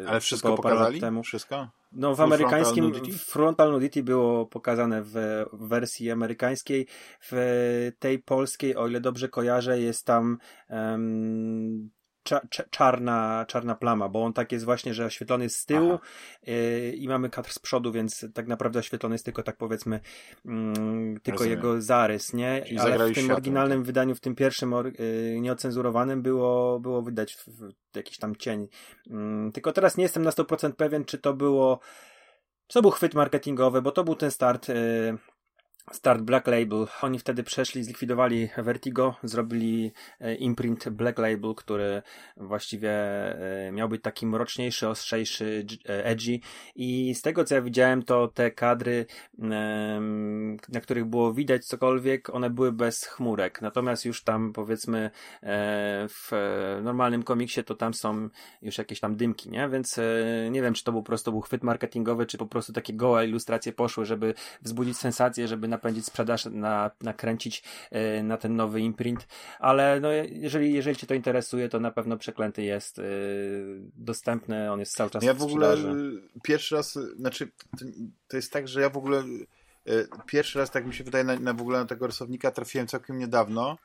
[0.08, 1.02] ale wszystko pokazali?
[1.02, 1.24] Temu.
[1.24, 1.70] Wszystko?
[1.92, 3.26] No w amerykańskim frontal nudity?
[3.26, 6.88] frontal nudity było pokazane w wersji amerykańskiej.
[7.22, 10.38] W tej polskiej, o ile dobrze kojarzę, jest tam
[10.70, 11.90] um,
[12.70, 16.00] czarna, czarna plama, bo on tak jest właśnie, że oświetlony jest z tyłu
[16.48, 20.00] yy, i mamy kadr z przodu, więc tak naprawdę oświetlony jest tylko tak powiedzmy
[20.46, 20.52] yy,
[21.24, 21.58] tylko Rozumiem.
[21.58, 22.64] jego zarys, nie?
[22.66, 23.86] Czyli Ale w tym oryginalnym tak.
[23.86, 28.68] wydaniu, w tym pierwszym yy, nieocenzurowanym było, było widać w, w jakiś tam cień.
[29.10, 31.80] Mm, tylko teraz nie jestem na 100% pewien, czy to było
[32.68, 35.18] czy to był chwyt marketingowy, bo to był ten start y,
[35.92, 36.88] Start Black Label.
[37.02, 42.02] Oni wtedy przeszli, zlikwidowali Vertigo, zrobili e, imprint Black Label, który
[42.38, 42.92] właściwie
[43.68, 46.40] e, miał być taki mroczniejszy, ostrzejszy, e, edgy
[46.76, 49.06] i z tego co ja widziałem, to te kadry,
[50.70, 53.62] na których było widać cokolwiek, one były bez chmurek.
[53.62, 55.12] Natomiast już tam powiedzmy
[56.10, 56.32] w
[56.84, 58.30] normalnym komiksie to tam są
[58.62, 59.70] już jakieś tam dymki, nie?
[59.70, 60.00] Więc
[60.52, 63.28] nie wiem, czy to był po prostu był chwyt marketingowy, czy po prostu takie gołe
[63.28, 69.28] ilustracje poszły, żeby wzbudzić sensację, żeby napędzić sprzedaż, na, nakręcić yy, na ten nowy imprint,
[69.60, 73.06] ale no, jeżeli, jeżeli Cię to interesuje, to na pewno Przeklęty jest yy,
[73.96, 75.78] dostępny, on jest cały czas Ja w, w ogóle
[76.44, 77.52] pierwszy raz, znaczy
[78.28, 79.24] to, jest tak, że ja w ogóle
[79.86, 82.88] yy, pierwszy raz, tak mi się wydaje, na, na w ogóle na tego rysownika trafiłem
[82.88, 83.78] całkiem niedawno,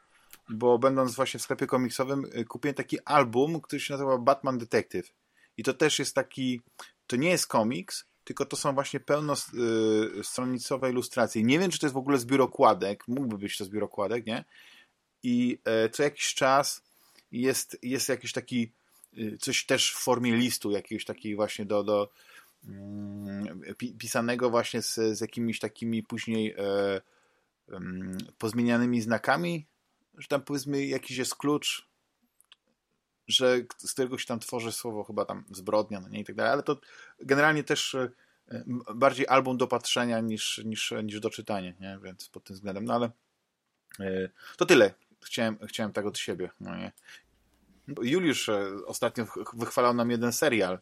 [0.49, 5.13] bo będąc właśnie w sklepie komiksowym kupiłem taki album, który się nazywa Batman Detective.
[5.57, 6.61] I to też jest taki,
[7.07, 11.43] to nie jest komiks, tylko to są właśnie pełnostronicowe ilustracje.
[11.43, 14.45] Nie wiem, czy to jest w ogóle zbiór okładek, mógłby być to zbiór okładek, nie?
[15.23, 16.83] I e, co jakiś czas
[17.33, 18.73] jest, jest jakiś taki,
[19.19, 22.11] y, coś też w formie listu, jakiegoś takiego właśnie do, do
[22.65, 23.61] mm,
[23.99, 27.01] pisanego właśnie z, z jakimiś takimi później e,
[28.39, 29.67] pozmienianymi znakami,
[30.19, 31.90] że tam powiedzmy jakiś jest klucz,
[33.31, 36.53] że z którego się tam tworzy słowo chyba tam zbrodnia, no nie i tak dalej,
[36.53, 36.81] ale to
[37.21, 38.11] generalnie też e,
[38.95, 41.99] bardziej album do patrzenia niż, niż, niż do czytania, nie?
[42.03, 43.11] więc pod tym względem, no ale
[44.01, 44.95] e, to tyle.
[45.25, 46.51] Chciałem, chciałem tak od siebie.
[46.61, 46.93] No nie?
[48.03, 50.79] Juliusz e, ostatnio wychwalał nam jeden serial.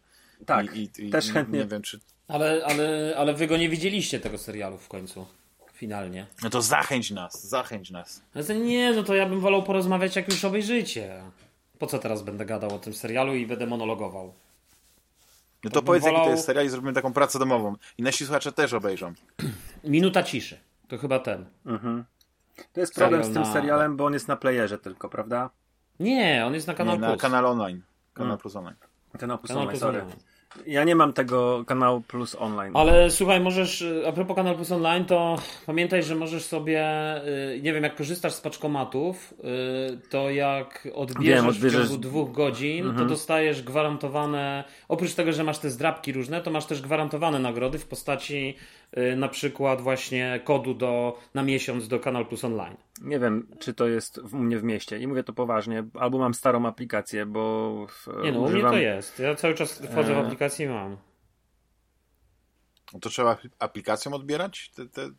[0.46, 1.58] Tak, i, i, też chętnie.
[1.58, 2.00] Nie wiem, czy...
[2.28, 5.26] ale, ale, ale wy go nie widzieliście tego serialu w końcu
[5.72, 6.26] finalnie.
[6.42, 8.22] No to zachęć nas, zachęć nas.
[8.34, 11.22] No nie, no to ja bym wolał porozmawiać, jak już obejrzycie.
[11.78, 14.32] Po co teraz będę gadał o tym serialu i będę monologował?
[15.64, 16.16] No to powiedz, wolał...
[16.16, 17.76] jaki to jest serial i zrobimy taką pracę domową.
[17.98, 19.12] I nasi słuchacze też obejrzą.
[19.84, 20.58] Minuta ciszy.
[20.88, 21.46] To chyba ten.
[21.66, 22.04] Mhm.
[22.72, 23.52] To jest problem z tym na...
[23.52, 25.50] serialem, bo on jest na playerze tylko, prawda?
[26.00, 27.10] Nie, on jest na Kanal Nie, Plus.
[27.10, 27.82] na Kanal Online.
[28.14, 28.38] Kanal hmm.
[28.38, 28.76] Plus Online.
[29.18, 30.00] Kanal Plus Online, sorry.
[30.02, 30.18] Online.
[30.66, 32.76] Ja nie mam tego kanału Plus Online.
[32.76, 36.86] Ale słuchaj, możesz, a propos kanału Plus Online, to pamiętaj, że możesz sobie,
[37.54, 39.34] y, nie wiem, jak korzystasz z paczkomatów,
[39.94, 41.86] y, to jak odbierzesz, wiem, odbierzesz...
[41.86, 42.96] w ciągu dwóch godzin, mhm.
[42.98, 47.78] to dostajesz gwarantowane, oprócz tego, że masz te zdrabki różne, to masz też gwarantowane nagrody
[47.78, 48.54] w postaci
[48.96, 52.76] Y, na przykład właśnie kodu do, na miesiąc do Kanal Plus Online.
[53.00, 56.34] Nie wiem, czy to jest u mnie w mieście i mówię to poważnie, albo mam
[56.34, 58.70] starą aplikację, bo w, Nie no, używam...
[58.70, 59.18] u mnie to jest.
[59.18, 60.26] Ja cały czas wchodzę w e.
[60.26, 60.96] aplikację i mam.
[62.92, 64.70] No to trzeba aplikacją odbierać?
[64.70, 65.10] Te, te...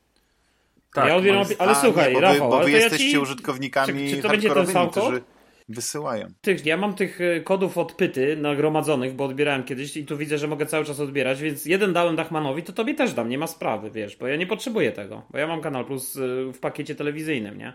[0.94, 3.18] Tak, ja odbieram, ale słuchaj, nie, bo wy, Rafał, bo wy jesteście ja ci...
[3.18, 5.22] użytkownikami czy, czy to będzie ten sam którzy
[5.70, 6.28] wysyłają.
[6.42, 10.48] Tych, ja mam tych e, kodów odpyty nagromadzonych, bo odbierałem kiedyś i tu widzę, że
[10.48, 13.92] mogę cały czas odbierać, więc jeden dałem Dachmanowi, to tobie też dam, nie ma sprawy,
[13.92, 16.20] wiesz, bo ja nie potrzebuję tego, bo ja mam Kanal Plus e,
[16.54, 17.74] w pakiecie telewizyjnym, nie?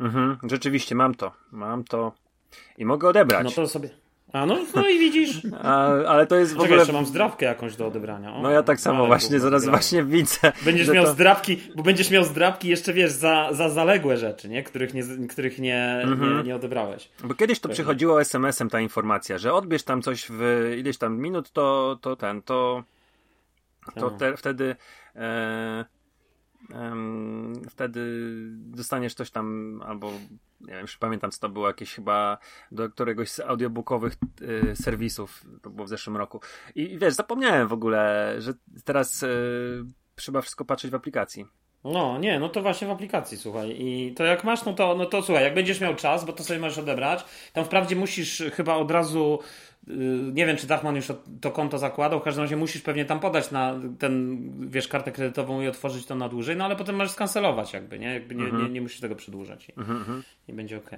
[0.00, 2.12] Mhm, rzeczywiście, mam to, mam to
[2.78, 3.44] i mogę odebrać.
[3.44, 3.88] No to sobie...
[4.32, 5.42] A no, no i widzisz.
[5.62, 6.78] A, ale to jest w Czekaj, ogóle...
[6.78, 8.34] jeszcze mam zdrawkę jakąś do odebrania.
[8.34, 10.52] O, no ja tak samo właśnie, zaraz właśnie widzę.
[10.64, 11.12] Będziesz miał to...
[11.12, 14.62] zdrabki, bo będziesz miał zdrabki jeszcze, wiesz, za, za zaległe rzeczy, nie?
[14.62, 16.36] Których nie, których nie, mhm.
[16.36, 17.08] nie, nie, odebrałeś.
[17.24, 17.74] Bo kiedyś to Pewnie.
[17.74, 22.42] przychodziło SMS-em ta informacja, że odbierz tam coś w ileś tam minut, to, to ten,
[22.42, 22.84] to
[23.94, 24.76] to te, wtedy
[25.16, 25.84] e,
[27.70, 30.12] wtedy dostaniesz coś tam, albo
[30.62, 32.38] nie wiem, już pamiętam, co to było, jakieś chyba
[32.72, 36.40] do któregoś z audiobookowych y, serwisów, to było w zeszłym roku.
[36.74, 38.52] I, I, wiesz, zapomniałem w ogóle, że
[38.84, 41.46] teraz y, trzeba wszystko patrzeć w aplikacji.
[41.84, 43.76] No, nie, no to właśnie w aplikacji, słuchaj.
[43.78, 46.44] I to jak masz, no to, no to słuchaj, jak będziesz miał czas, bo to
[46.44, 49.38] sobie możesz odebrać, tam wprawdzie musisz chyba od razu
[50.32, 51.06] nie wiem, czy Dachman już
[51.40, 52.20] to konto zakładał.
[52.20, 54.38] W każdym razie musisz pewnie tam podać na ten,
[54.70, 58.14] wiesz, kartę kredytową i otworzyć to na dłużej, no ale potem możesz skancelować, jakby, nie?
[58.14, 58.62] Jakby nie, mhm.
[58.62, 60.22] nie, nie musisz tego przedłużać i, mhm.
[60.48, 60.90] i będzie ok.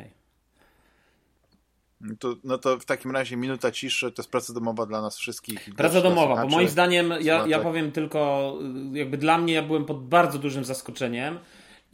[2.01, 5.19] No to, no to w takim razie minuta ciszy to jest praca domowa dla nas
[5.19, 5.69] wszystkich.
[5.77, 8.53] Praca domowa, bo moim zdaniem, ja, ja powiem tylko,
[8.95, 11.39] y, jakby dla mnie, ja byłem pod bardzo dużym zaskoczeniem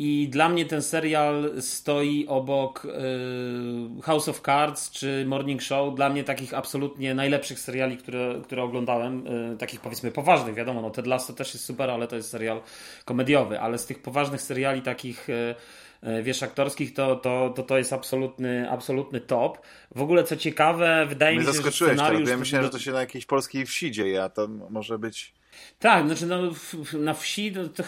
[0.03, 5.95] i dla mnie ten serial stoi obok y, House of Cards czy Morning Show.
[5.95, 9.27] Dla mnie takich absolutnie najlepszych seriali, które, które oglądałem.
[9.27, 12.61] Y, takich powiedzmy poważnych, wiadomo, no Ted Lasso też jest super, ale to jest serial
[13.05, 13.61] komediowy.
[13.61, 15.55] Ale z tych poważnych seriali takich y,
[16.23, 19.59] wiesz, aktorskich, to, to, to, to jest absolutny, absolutny top.
[19.95, 22.19] W ogóle co ciekawe, wydaje Mnie mi się, że scenariusz...
[22.19, 25.40] Teraz, ja myślałem, że to się na jakiejś polskiej wsi dzieje, a to może być...
[25.79, 26.43] Tak, znaczy no,
[26.99, 27.83] na wsi to, to,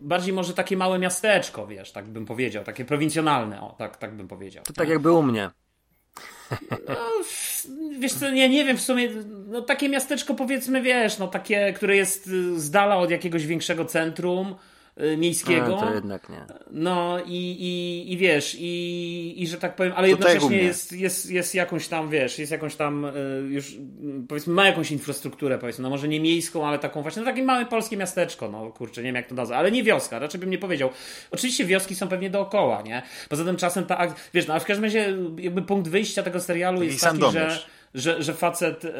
[0.00, 4.28] bardziej może takie małe miasteczko, wiesz, tak bym powiedział, takie prowincjonalne, o, tak, tak bym
[4.28, 4.64] powiedział.
[4.64, 5.50] To tak jakby u mnie.
[6.88, 6.96] No,
[7.98, 9.08] wiesz co, nie, nie wiem w sumie,
[9.46, 14.54] no takie miasteczko powiedzmy, wiesz, no takie, które jest z dala od jakiegoś większego centrum,
[15.16, 15.68] miejskiego.
[15.68, 16.44] No, to jednak nie.
[16.70, 21.54] No i, i, i wiesz, i, i że tak powiem, ale jednocześnie jest, jest, jest
[21.54, 23.10] jakąś tam, wiesz, jest jakąś tam y,
[23.48, 23.76] już,
[24.28, 27.66] powiedzmy, ma jakąś infrastrukturę, powiedzmy, no może nie miejską, ale taką właśnie, no takie małe
[27.66, 30.58] polskie miasteczko, no kurczę, nie wiem jak to nazwać, ale nie wioska, raczej bym nie
[30.58, 30.90] powiedział.
[31.30, 33.02] Oczywiście wioski są pewnie dookoła, nie?
[33.28, 36.82] Poza tym czasem ta, wiesz, no ale w każdym razie jakby punkt wyjścia tego serialu
[36.82, 37.58] jest taki, że
[37.94, 38.90] że, że facet, y,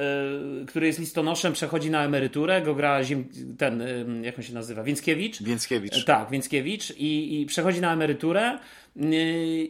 [0.67, 3.25] który jest listonoszem, przechodzi na emeryturę, go gra Ziem,
[3.59, 5.43] ten, y, jak on się nazywa, Więckiewicz.
[5.43, 6.05] Więckiewicz.
[6.05, 8.59] Tak, Więckiewicz i, i przechodzi na emeryturę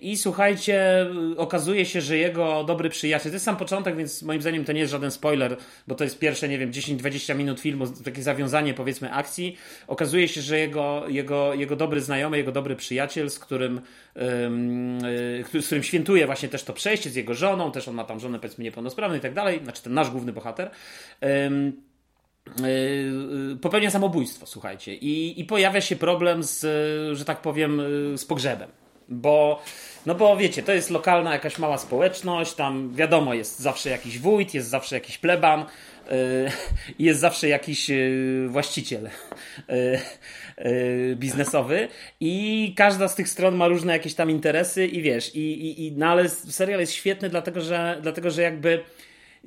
[0.01, 1.07] i słuchajcie,
[1.37, 4.81] okazuje się, że jego dobry przyjaciel, to jest sam początek, więc moim zdaniem to nie
[4.81, 5.57] jest żaden spoiler,
[5.87, 9.57] bo to jest pierwsze, nie wiem, 10-20 minut filmu, takie zawiązanie powiedzmy akcji.
[9.87, 13.81] Okazuje się, że jego, jego, jego dobry znajomy, jego dobry przyjaciel, z którym,
[15.61, 18.39] z którym świętuje właśnie też to przejście z jego żoną, też on ma tam żonę
[18.39, 20.71] powiedzmy niepełnosprawną i tak dalej, znaczy ten nasz główny bohater
[23.61, 24.95] popełnia samobójstwo, słuchajcie.
[24.95, 26.67] I, I pojawia się problem z,
[27.19, 27.83] że tak powiem,
[28.17, 28.84] z pogrzebem.
[29.09, 29.63] Bo,
[30.07, 34.55] no bo wiecie, to jest lokalna jakaś mała społeczność, tam wiadomo, jest zawsze jakiś wójt,
[34.55, 36.15] jest zawsze jakiś pleban, yy,
[37.07, 39.11] jest zawsze jakiś yy, właściciel
[39.69, 41.89] yy, biznesonowy
[42.21, 45.93] i każda z tych stron ma różne jakieś tam interesy i wiesz, i, i, i
[45.93, 48.83] no ale serial jest świetny dlatego, że, dlatego, że jakby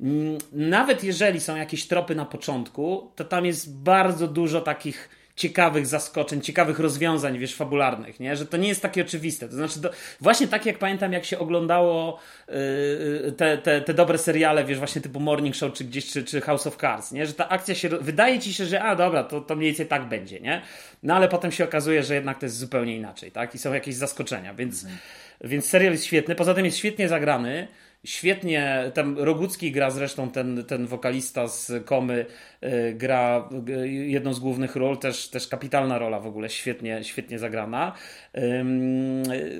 [0.02, 5.86] mm, nawet jeżeli są jakieś tropy na początku, to tam jest bardzo dużo takich ciekawych
[5.86, 8.36] zaskoczeń, ciekawych rozwiązań, wiesz, fabularnych, nie?
[8.36, 9.48] Że to nie jest takie oczywiste.
[9.48, 14.18] To znaczy, do, właśnie tak jak pamiętam, jak się oglądało yy, te, te, te dobre
[14.18, 17.26] seriale, wiesz, właśnie typu Morning Show, czy gdzieś, czy, czy House of Cards, nie?
[17.26, 20.08] Że ta akcja się, wydaje ci się, że a, dobra, to, to mniej więcej tak
[20.08, 20.62] będzie, nie?
[21.02, 23.54] No ale potem się okazuje, że jednak to jest zupełnie inaczej, tak?
[23.54, 25.00] I są jakieś zaskoczenia, więc, mhm.
[25.40, 26.34] więc serial jest świetny.
[26.34, 27.68] Poza tym jest świetnie zagrany.
[28.08, 32.26] Świetnie, tam Rogucki gra zresztą, ten, ten wokalista z Komy
[32.64, 37.38] y, gra y, jedną z głównych ról, też, też kapitalna rola w ogóle, świetnie, świetnie
[37.38, 37.92] zagrana.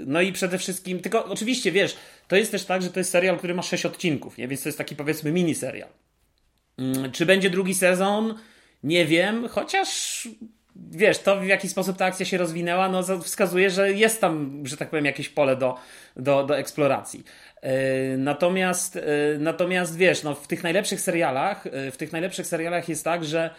[0.07, 1.97] No i przede wszystkim, tylko oczywiście wiesz,
[2.29, 4.49] to jest też tak, że to jest serial, który ma sześć odcinków, nie?
[4.49, 5.89] więc to jest taki powiedzmy mini serial.
[7.13, 8.35] Czy będzie drugi sezon?
[8.83, 10.29] Nie wiem, chociaż
[10.91, 14.77] wiesz, to w jaki sposób ta akcja się rozwinęła, no wskazuje, że jest tam, że
[14.77, 15.77] tak powiem, jakieś pole do,
[16.17, 17.25] do, do eksploracji.
[17.63, 19.01] E, natomiast, e,
[19.39, 23.51] natomiast wiesz, no, w tych najlepszych serialach, e, w tych najlepszych serialach jest tak, że,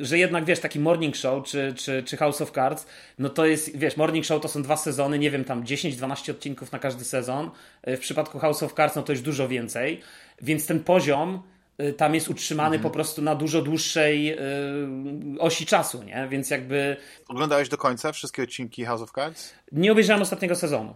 [0.00, 2.86] że jednak wiesz, taki Morning Show czy, czy, czy House of Cards,
[3.18, 6.72] no to jest, wiesz, Morning Show to są dwa sezony, nie wiem, tam 10-12 odcinków
[6.72, 7.50] na każdy sezon.
[7.86, 10.00] W przypadku House of Cards, no to już dużo więcej,
[10.42, 11.42] więc ten poziom
[11.96, 12.82] tam jest utrzymany mhm.
[12.82, 14.36] po prostu na dużo dłuższej
[15.38, 16.26] osi czasu, nie?
[16.30, 16.96] Więc jakby.
[17.28, 19.54] Oglądałeś do końca wszystkie odcinki House of Cards?
[19.72, 20.94] Nie obejrzałem ostatniego sezonu.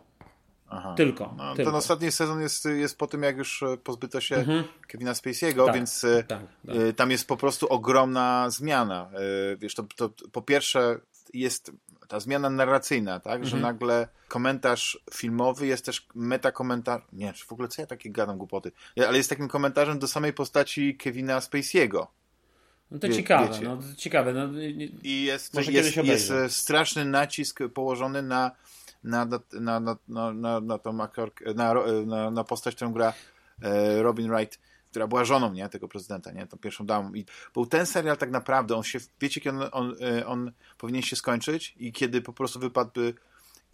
[0.71, 0.95] Aha.
[0.97, 1.71] Tylko, no, tylko.
[1.71, 4.65] Ten ostatni sezon jest, jest po tym, jak już e, pozbyto się mhm.
[4.87, 6.77] Kevina Spacey'ego, tak, więc e, tak, tak.
[6.77, 9.11] E, tam jest po prostu ogromna zmiana.
[9.59, 11.01] Wiesz, to, to po pierwsze
[11.35, 11.73] jest
[12.09, 13.51] ta zmiana narracyjna, tak, mhm.
[13.51, 18.39] że nagle komentarz filmowy jest też metakomentarz, nie, czy w ogóle co ja takie gadam
[18.39, 18.73] głupoty,
[19.09, 22.07] ale jest takim komentarzem do samej postaci Kevina Spacey'ego.
[22.91, 24.33] No to Wie, ciekawe, no, to ciekawe.
[24.33, 24.61] No,
[25.03, 28.51] I jest, jest, jest straszny nacisk położony na
[29.05, 29.41] na, na,
[29.81, 30.01] na,
[30.33, 31.75] na, na, tą na,
[32.07, 33.13] na, na postać, którą gra
[33.63, 34.59] e, Robin Wright,
[34.91, 37.15] która była żoną nie, tego prezydenta, nie, tą pierwszą damą.
[37.15, 41.03] I był ten serial tak naprawdę, on się, wiecie, kiedy on, on, e, on powinien
[41.03, 43.15] się skończyć i kiedy po prostu wypadłby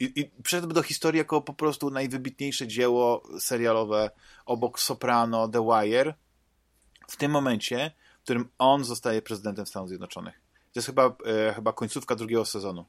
[0.01, 4.11] i, i przyszedłby do historii jako po prostu najwybitniejsze dzieło serialowe
[4.47, 6.15] obok Soprano, The Wire,
[7.09, 10.41] w tym momencie, w którym on zostaje prezydentem Stanów Zjednoczonych.
[10.73, 12.85] To jest chyba, e, chyba końcówka drugiego sezonu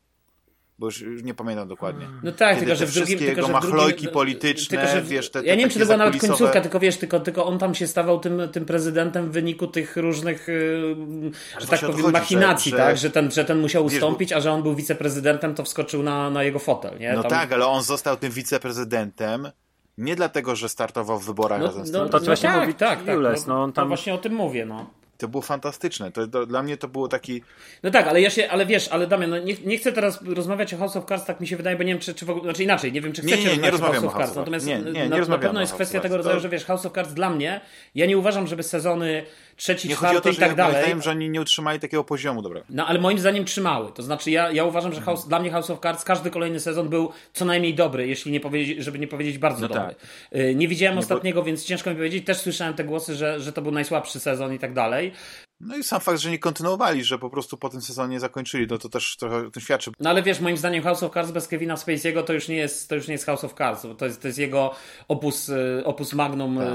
[0.80, 2.08] bo już, już, nie pamiętam dokładnie.
[2.24, 3.20] No tak, tylko że w drugim...
[3.20, 5.80] Tylko, że machlojki drugim, polityczne, tylko, że w, wiesz, te, te Ja nie wiem, czy
[5.80, 9.30] to była nawet końcówka, tylko wiesz, tylko, tylko on tam się stawał tym, tym prezydentem
[9.30, 12.98] w wyniku tych różnych, yy, że tak powiem, machinacji, że, tak?
[12.98, 16.30] Że ten, że ten musiał ustąpić, wiesz, a że on był wiceprezydentem, to wskoczył na,
[16.30, 17.14] na jego fotel, nie?
[17.14, 17.32] No tam...
[17.32, 19.52] tak, ale on został tym wiceprezydentem
[19.98, 22.10] nie dlatego, że startował w wyborach no, razem z no, tym.
[22.10, 23.86] To no, właśnie tak, mówi tak, tak, Jules, no, no, tam...
[23.86, 26.12] no właśnie o tym mówię, no to było fantastyczne.
[26.12, 27.42] To, to, dla mnie to było taki.
[27.84, 30.74] No tak, ale ja się, ale wiesz, ale Damian, no nie, nie chcę teraz rozmawiać
[30.74, 32.44] o House of Cards, tak mi się wydaje, bo nie wiem, czy, czy w ogóle,
[32.44, 34.36] znaczy inaczej, nie wiem, czy chcecie nie, nie, nie rozmawiać o House of Cards.
[34.36, 36.42] Natomiast nie, nie, nie na, na pewno jest kwestia tego rodzaju, to...
[36.42, 37.62] że wiesz, House of Cards dla mnie,
[37.96, 39.24] ja nie uważam, żeby sezony
[39.58, 40.82] trzeci, nie czwarty to, i tak dalej.
[40.82, 42.62] Zdaniem, że oni nie utrzymali takiego poziomu, dobra.
[42.70, 43.92] No ale moim zdaniem trzymały.
[43.92, 46.90] To znaczy, ja, ja uważam, że House, dla mnie House of Cards każdy kolejny sezon
[46.90, 49.96] był co najmniej dobry, jeśli nie powiedzieć, żeby nie powiedzieć bardzo no dobry.
[49.96, 50.40] Tak.
[50.40, 51.46] Y, nie widziałem nie, ostatniego, bo...
[51.46, 52.26] więc ciężko mi powiedzieć.
[52.26, 55.12] Też słyszałem te głosy, że, że to był najsłabszy sezon i tak dalej.
[55.60, 58.78] No i sam fakt, że nie kontynuowali, że po prostu po tym sezonie zakończyli, no
[58.78, 59.92] to też trochę o tym świadczy.
[60.00, 62.90] No ale wiesz, moim zdaniem House of Cards bez Kevina Spacey'ego to już nie jest,
[62.90, 63.86] to już nie jest House of Cards.
[63.98, 64.76] To jest, to jest jego
[65.08, 66.68] opus, y, opus magnum tak.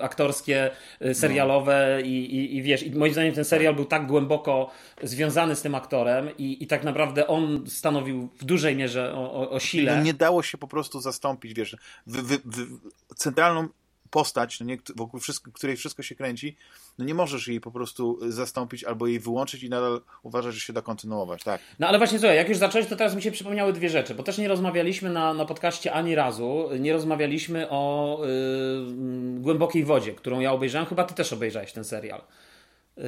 [0.00, 0.70] Y, aktorskie,
[1.02, 2.06] y, serialowe no.
[2.06, 4.70] i, i, i, wiesz, i moim zdaniem ten serial był tak głęboko
[5.02, 9.50] związany z tym aktorem i, i tak naprawdę on stanowił w dużej mierze o, o,
[9.50, 9.96] o sile.
[9.96, 12.66] No nie dało się po prostu zastąpić, wiesz, wy, wy, wy,
[13.16, 13.68] centralną
[14.10, 16.56] postać, no nie, wokół wszystko, której wszystko się kręci,
[16.98, 20.72] no nie możesz jej po prostu zastąpić albo jej wyłączyć i nadal uważać, że się
[20.72, 21.60] da kontynuować, tak.
[21.78, 24.22] No ale właśnie słuchaj, jak już zacząłeś, to teraz mi się przypomniały dwie rzeczy, bo
[24.22, 30.40] też nie rozmawialiśmy na, na podcaście ani razu, nie rozmawialiśmy o yy, Głębokiej Wodzie, którą
[30.40, 32.20] ja obejrzałem, chyba ty też obejrzałeś ten serial.
[32.96, 33.04] Yy...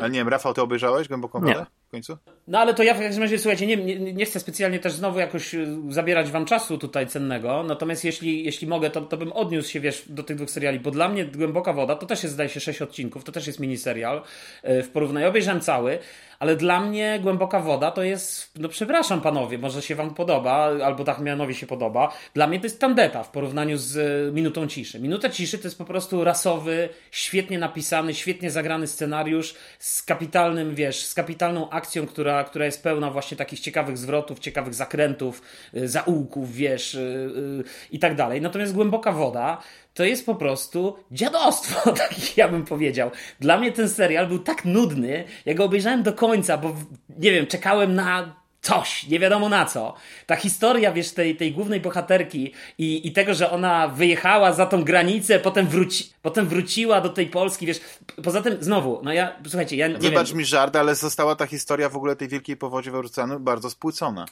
[0.00, 1.52] Ale nie wiem, Rafał, ty obejrzałeś Głęboką Wodę?
[1.52, 1.66] Nie
[1.96, 2.18] końcu?
[2.48, 5.18] No ale to ja w każdym razie, słuchajcie, nie, nie, nie, chcę specjalnie też znowu
[5.18, 9.70] jakoś y, zabierać wam czasu tutaj cennego, natomiast jeśli, jeśli mogę, to, to bym odniósł
[9.70, 12.48] się, wiesz, do tych dwóch seriali, bo dla mnie Głęboka Woda to też jest, zdaje
[12.48, 14.22] się, sześć odcinków, to też jest miniserial
[14.64, 15.28] y, w porównaniu.
[15.28, 15.98] Obejrzałem cały,
[16.38, 21.04] ale dla mnie Głęboka Woda to jest, no przepraszam panowie, może się wam podoba, albo
[21.04, 25.00] tak Mianowi się podoba, dla mnie to jest tandeta w porównaniu z y, Minutą Ciszy.
[25.00, 31.04] Minuta Ciszy to jest po prostu rasowy, świetnie napisany, świetnie zagrany scenariusz z kapitalnym, wiesz,
[31.04, 35.42] z kapitalną akcją, która, która jest pełna właśnie takich ciekawych zwrotów, ciekawych zakrętów,
[35.76, 38.40] y, zaułków, wiesz, yy, i tak dalej.
[38.40, 39.62] Natomiast głęboka woda
[39.94, 43.10] to jest po prostu dziadostwo, tak ja bym powiedział.
[43.40, 46.76] Dla mnie ten serial był tak nudny, ja go obejrzałem do końca, bo
[47.18, 49.94] nie wiem, czekałem na coś, nie wiadomo na co.
[50.26, 54.84] Ta historia, wiesz, tej, tej głównej bohaterki i, i tego, że ona wyjechała za tą
[54.84, 57.80] granicę, potem, wróci, potem wróciła do tej Polski, wiesz.
[58.24, 60.38] Poza tym, znowu, no ja, słuchajcie, ja nie Wybacz wiem.
[60.38, 64.26] mi żart, ale została ta historia w ogóle tej wielkiej powodzi w Oceanu bardzo spłycona.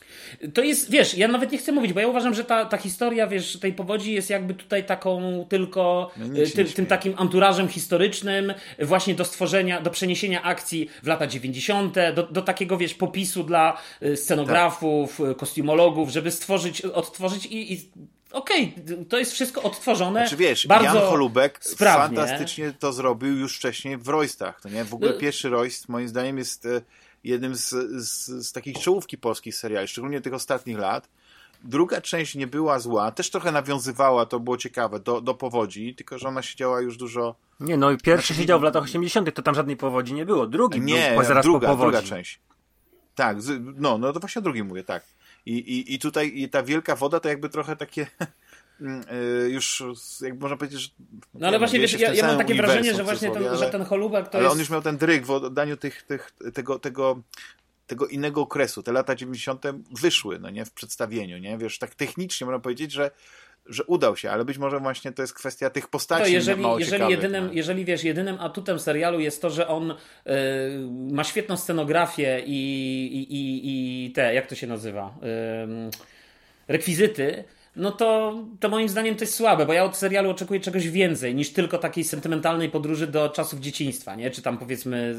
[0.55, 3.27] To jest, wiesz, ja nawet nie chcę mówić, bo ja uważam, że ta, ta historia,
[3.27, 8.55] wiesz, tej powodzi jest jakby tutaj taką tylko no y, ty, tym takim anturażem historycznym
[8.79, 13.79] właśnie do stworzenia, do przeniesienia akcji w lata 90., do, do takiego, wiesz, popisu dla
[14.03, 15.37] y, scenografów, tak.
[15.37, 17.91] kostiumologów, żeby stworzyć, odtworzyć i, i
[18.33, 20.21] okej, okay, to jest wszystko odtworzone.
[20.21, 22.17] Znaczy wiesz, bardzo Jan Holubek sprawnie.
[22.17, 24.85] fantastycznie to zrobił już wcześniej w Roystach, to nie?
[24.85, 26.81] W ogóle no- pierwszy Royst moim zdaniem jest e,
[27.25, 27.69] jednym z,
[28.05, 31.09] z, z takich czołówki polskich seriali, szczególnie tych ostatnich lat.
[31.65, 36.19] Druga część nie była zła, też trochę nawiązywała, to było ciekawe, do, do powodzi, tylko
[36.19, 37.35] że ona siedziała już dużo...
[37.61, 40.47] Nie, no i pierwszy znaczy, siedział w latach 80., to tam żadnej powodzi nie było.
[40.47, 41.93] Drugi nie, był zaraz druga, po powodzi.
[41.93, 42.41] druga część.
[43.15, 43.37] Tak,
[43.77, 45.05] no, no to właśnie o drugim mówię, tak.
[45.47, 48.07] I, i, i tutaj i ta wielka woda to jakby trochę takie
[48.81, 49.05] mm,
[49.47, 49.83] y, już,
[50.21, 50.89] jak można powiedzieć, że...
[51.35, 53.85] No ale właśnie, wiesz, ja, ja mam takie wrażenie, że właśnie ten, ale, że ten
[53.85, 54.53] Holubek to ale jest...
[54.53, 57.23] on już miał ten dryg w oddaniu tych, tych, tego, tego,
[57.87, 58.83] tego innego okresu.
[58.83, 59.65] Te lata 90.
[60.01, 61.59] wyszły, no nie, w przedstawieniu, nie?
[61.59, 63.11] Wiesz, tak technicznie można powiedzieć, że
[63.67, 66.23] że udał się, ale być może właśnie to jest kwestia tych postaci.
[66.23, 67.53] To jeżeli, mało jeżeli, jedynym, no.
[67.53, 69.95] jeżeli wiesz, jedynym atutem serialu jest to, że on y,
[71.11, 72.53] ma świetną scenografię i,
[73.13, 75.15] i, i, i te, jak to się nazywa?
[76.69, 77.45] Rekwizyty,
[77.77, 81.35] no to, to moim zdaniem to jest słabe, bo ja od serialu oczekuję czegoś więcej
[81.35, 84.31] niż tylko takiej sentymentalnej podróży do czasów dzieciństwa, nie?
[84.31, 85.17] Czy tam powiedzmy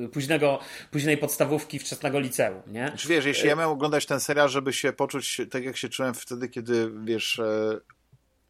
[0.00, 0.58] yy, późnego,
[0.90, 2.84] późnej podstawówki, wczesnego liceum, nie?
[2.84, 5.88] Czy znaczy, wiesz, jeśli ja miałem oglądać ten serial, żeby się poczuć tak, jak się
[5.88, 7.80] czułem wtedy, kiedy, wiesz, e,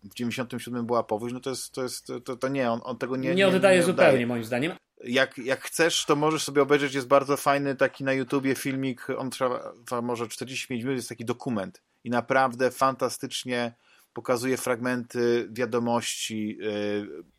[0.02, 3.16] w 97 była powódź, no to jest, to jest, to, to nie, on, on tego
[3.16, 4.26] nie, nie, nie oddaje nie zupełnie, oddaje.
[4.26, 4.72] moim zdaniem.
[5.04, 9.30] Jak, jak chcesz, to możesz sobie obejrzeć, jest bardzo fajny taki na YouTubie filmik, on
[9.30, 13.74] trwa może 45 minut, jest taki dokument i naprawdę fantastycznie
[14.12, 17.31] pokazuje fragmenty wiadomości, y,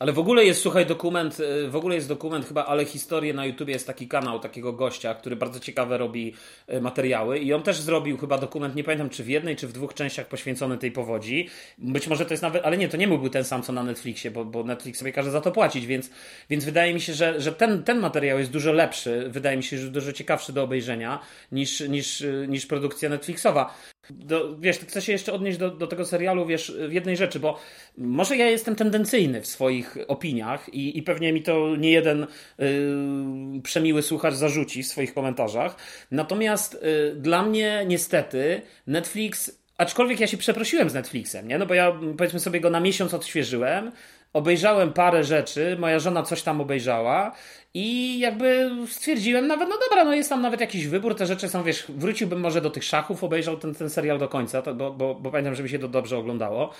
[0.00, 3.46] ale w ogóle jest, słuchaj, dokument, y, w ogóle jest dokument chyba, ale historię na
[3.46, 6.34] YouTubie jest taki kanał takiego gościa, który bardzo ciekawe robi
[6.72, 9.72] y, materiały i on też zrobił chyba dokument, nie pamiętam czy w jednej, czy w
[9.72, 11.48] dwóch częściach poświęcony tej powodzi.
[11.78, 14.30] Być może to jest nawet, ale nie, to nie mógłby ten sam co na Netflixie,
[14.30, 16.10] bo, bo Netflix sobie każe za to płacić, więc,
[16.50, 19.78] więc wydaje mi się, że, że ten, ten materiał jest dużo lepszy, wydaje mi się,
[19.78, 21.20] że dużo ciekawszy do obejrzenia
[21.52, 23.74] niż, niż, niż produkcja Netflixowa.
[24.10, 27.58] Do, wiesz, chcę się jeszcze odnieść do, do tego serialu, wiesz, w jednej rzeczy, bo
[27.98, 32.26] może ja jestem tendencyjny w swoich opiniach i, i pewnie mi to nie jeden
[32.58, 35.76] yy, przemiły słuchacz zarzuci w swoich komentarzach.
[36.10, 41.58] Natomiast yy, dla mnie niestety Netflix Aczkolwiek ja się przeprosiłem z Netflixem, nie?
[41.58, 43.92] No bo ja powiedzmy sobie go na miesiąc odświeżyłem,
[44.32, 47.32] obejrzałem parę rzeczy, moja żona coś tam obejrzała
[47.74, 51.62] i jakby stwierdziłem nawet, no dobra, no jest tam nawet jakiś wybór, te rzeczy są,
[51.62, 55.14] wiesz, wróciłbym może do tych szachów, obejrzał ten, ten serial do końca, to, bo, bo,
[55.14, 56.72] bo pamiętam, że mi się to dobrze oglądało,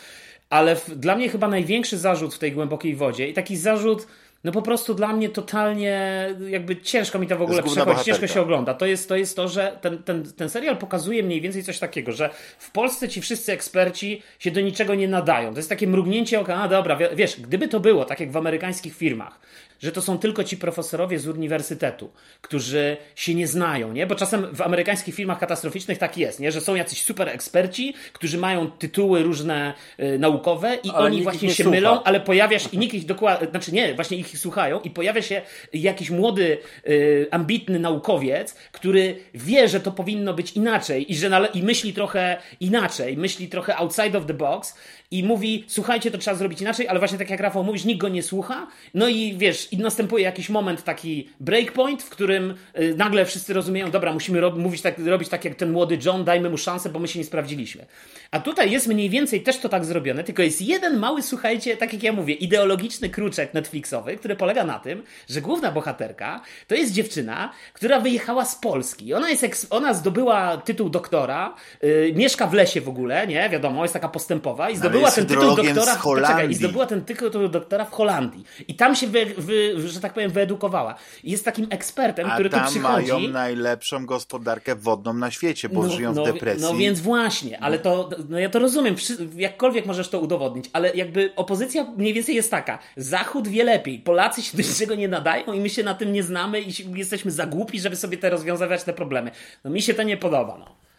[0.51, 4.07] ale w, dla mnie chyba największy zarzut w tej głębokiej wodzie i taki zarzut,
[4.45, 8.41] no po prostu dla mnie totalnie jakby ciężko mi to w ogóle przechodzić, ciężko się
[8.41, 8.75] ogląda.
[8.75, 12.13] To jest to, jest to że ten, ten, ten serial pokazuje mniej więcej coś takiego,
[12.13, 15.53] że w Polsce ci wszyscy eksperci się do niczego nie nadają.
[15.53, 18.97] To jest takie mrugnięcie oka, a dobra, wiesz, gdyby to było tak jak w amerykańskich
[18.97, 19.41] firmach,
[19.81, 22.11] że to są tylko ci profesorowie z uniwersytetu,
[22.41, 24.07] którzy się nie znają, nie?
[24.07, 26.53] Bo czasem w amerykańskich filmach katastroficznych tak jest, nie?
[26.53, 31.49] Że są jacyś super eksperci, którzy mają tytuły różne y, naukowe i Ale oni właśnie
[31.49, 31.71] się słucha.
[31.71, 35.23] mylą, ale pojawia się i nikt ich dokładnie, znaczy nie, właśnie ich słuchają i pojawia
[35.23, 36.59] się jakiś młody,
[36.89, 41.93] y, ambitny naukowiec, który wie, że to powinno być inaczej i że nale- i myśli
[41.95, 44.75] trochę inaczej, myśli trochę outside of the box
[45.11, 48.09] i mówi, słuchajcie, to trzeba zrobić inaczej, ale właśnie tak jak Rafał mówisz, nikt go
[48.09, 53.25] nie słucha, no i wiesz, i następuje jakiś moment, taki breakpoint, w którym y, nagle
[53.25, 56.59] wszyscy rozumieją, dobra, musimy rob- mówić tak, robić tak jak ten młody John, dajmy mu
[56.59, 57.87] szansę, bo my się nie sprawdziliśmy.
[58.31, 61.93] A tutaj jest mniej więcej też to tak zrobione, tylko jest jeden mały, słuchajcie, tak
[61.93, 66.93] jak ja mówię, ideologiczny kruczek Netflixowy, który polega na tym, że główna bohaterka to jest
[66.93, 69.15] dziewczyna, która wyjechała z Polski.
[69.15, 71.55] Ona, jest ona zdobyła tytuł doktora,
[71.85, 73.49] y, mieszka w lesie w ogóle, nie?
[73.49, 77.49] Wiadomo, jest taka postępowa i zdobyła jest ten tytuł doktora poczekaj, i zdobyła ten tytuł
[77.49, 78.45] doktora w Holandii.
[78.69, 80.95] I tam się, wy, wy, że tak powiem, wyedukowała.
[81.25, 83.13] I jest takim ekspertem, A który tu tam przychodzi.
[83.13, 86.63] mają najlepszą gospodarkę wodną na świecie, bo żyją no, w depresji.
[86.63, 88.97] No więc właśnie, ale to, no ja to rozumiem,
[89.37, 94.43] jakkolwiek możesz to udowodnić, ale jakby opozycja mniej więcej jest taka, Zachód wie lepiej, Polacy
[94.43, 97.47] się do niczego nie nadają i my się na tym nie znamy i jesteśmy za
[97.47, 99.31] głupi, żeby sobie te rozwiązywać te problemy.
[99.65, 100.90] No mi się to nie podoba, no.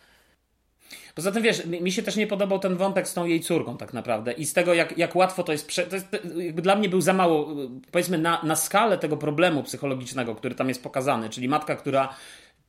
[1.16, 3.93] Poza tym wiesz, mi się też nie podobał ten wątek z tą jej córką tak
[3.93, 5.84] naprawdę i z tego jak, jak łatwo to jest, prze...
[5.84, 7.47] to jest jakby dla mnie był za mało,
[7.91, 12.09] powiedzmy na, na skalę tego problemu psychologicznego, który tam jest pokazany, czyli matka, która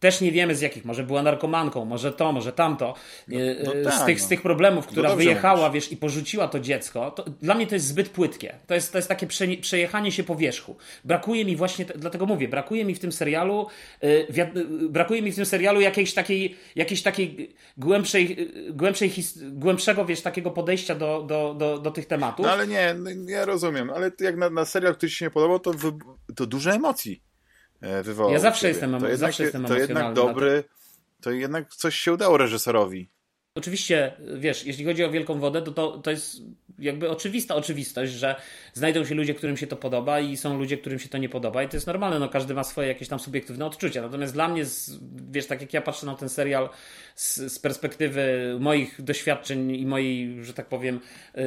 [0.02, 2.94] też nie wiemy z jakich, może była narkomanką, może to, może tamto,
[3.28, 4.24] no e, tak, z, tych, no.
[4.24, 5.84] z tych problemów, która dobrze wyjechała, mówisz.
[5.84, 8.54] wiesz, i porzuciła to dziecko, to dla mnie to jest zbyt płytkie.
[8.66, 10.76] To jest, to jest takie prze, przejechanie się po wierzchu.
[11.04, 13.66] Brakuje mi właśnie, dlatego mówię, brakuje mi w tym serialu,
[14.30, 19.12] wiad- e, brakuje mi w tym serialu jakiejś takiej, jakiejś takiej głębszej, e, głębszej
[19.52, 22.46] głębszego, wiesz, takiego podejścia do, do, do, do tych tematów.
[22.46, 25.30] No ale nie, no, ja rozumiem, ale jak na, na serial, który ci się nie
[25.30, 25.92] podobał, to, wy,
[26.36, 27.31] to dużo emocji
[28.02, 28.32] wywołał.
[28.32, 30.64] Ja zawsze jestem to jednak, zawsze jestem To jednak dobry,
[31.20, 33.08] to jednak coś się udało reżyserowi.
[33.54, 36.42] Oczywiście, wiesz, jeśli chodzi o Wielką Wodę, to, to to jest
[36.82, 38.36] jakby oczywista oczywistość, że
[38.74, 41.62] znajdą się ludzie, którym się to podoba i są ludzie, którym się to nie podoba
[41.62, 44.02] i to jest normalne, no każdy ma swoje jakieś tam subiektywne odczucia.
[44.02, 44.64] Natomiast dla mnie,
[45.30, 46.68] wiesz, tak jak ja patrzę na ten serial
[47.14, 51.00] z, z perspektywy moich doświadczeń i mojej, że tak powiem,
[51.34, 51.42] yy,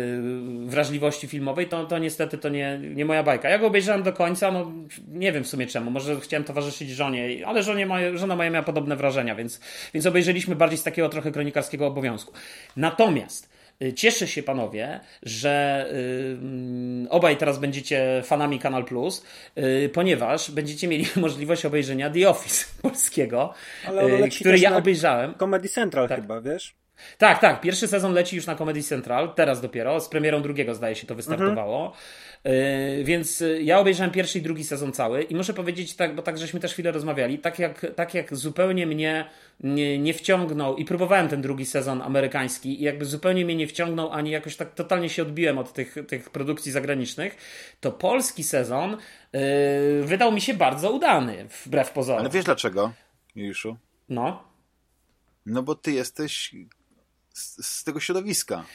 [0.65, 3.49] wrażliwości filmowej, to, to niestety to nie, nie moja bajka.
[3.49, 4.71] Ja go obejrzałem do końca, no
[5.07, 8.65] nie wiem w sumie czemu, może chciałem towarzyszyć żonie, ale żonie moje, żona moja miała
[8.65, 9.59] podobne wrażenia, więc,
[9.93, 12.33] więc obejrzeliśmy bardziej z takiego trochę kronikarskiego obowiązku.
[12.75, 13.54] Natomiast
[13.95, 15.85] Cieszę się, panowie, że
[17.05, 19.25] y, obaj teraz będziecie fanami Kanal Plus,
[19.57, 23.53] y, ponieważ będziecie mieli możliwość obejrzenia The Office polskiego,
[24.25, 25.33] y, który ja obejrzałem.
[25.33, 26.21] Comedy Central Tak.
[26.21, 26.75] chyba, wiesz?
[27.17, 27.61] Tak, tak.
[27.61, 29.99] Pierwszy sezon leci już na Comedy Central, teraz dopiero.
[29.99, 31.85] Z premierą drugiego, zdaje się, to wystartowało.
[31.85, 32.34] Yy,
[33.03, 36.37] więc y, ja obejrzałem pierwszy i drugi sezon cały i muszę powiedzieć tak, bo tak
[36.37, 39.29] żeśmy też chwilę rozmawiali, tak jak, tak jak zupełnie mnie
[39.59, 44.11] nie, nie wciągnął i próbowałem ten drugi sezon amerykański i jakby zupełnie mnie nie wciągnął,
[44.11, 47.37] ani jakoś tak totalnie się odbiłem od tych, tych produkcji zagranicznych,
[47.79, 48.97] to polski sezon
[49.33, 49.39] yy,
[50.03, 52.21] wydał mi się bardzo udany, wbrew pozorom.
[52.21, 52.93] Ale wiesz dlaczego,
[53.35, 53.77] Juszu?
[54.09, 54.43] No.
[55.45, 56.55] No bo ty jesteś
[57.33, 58.65] z, z tego środowiska,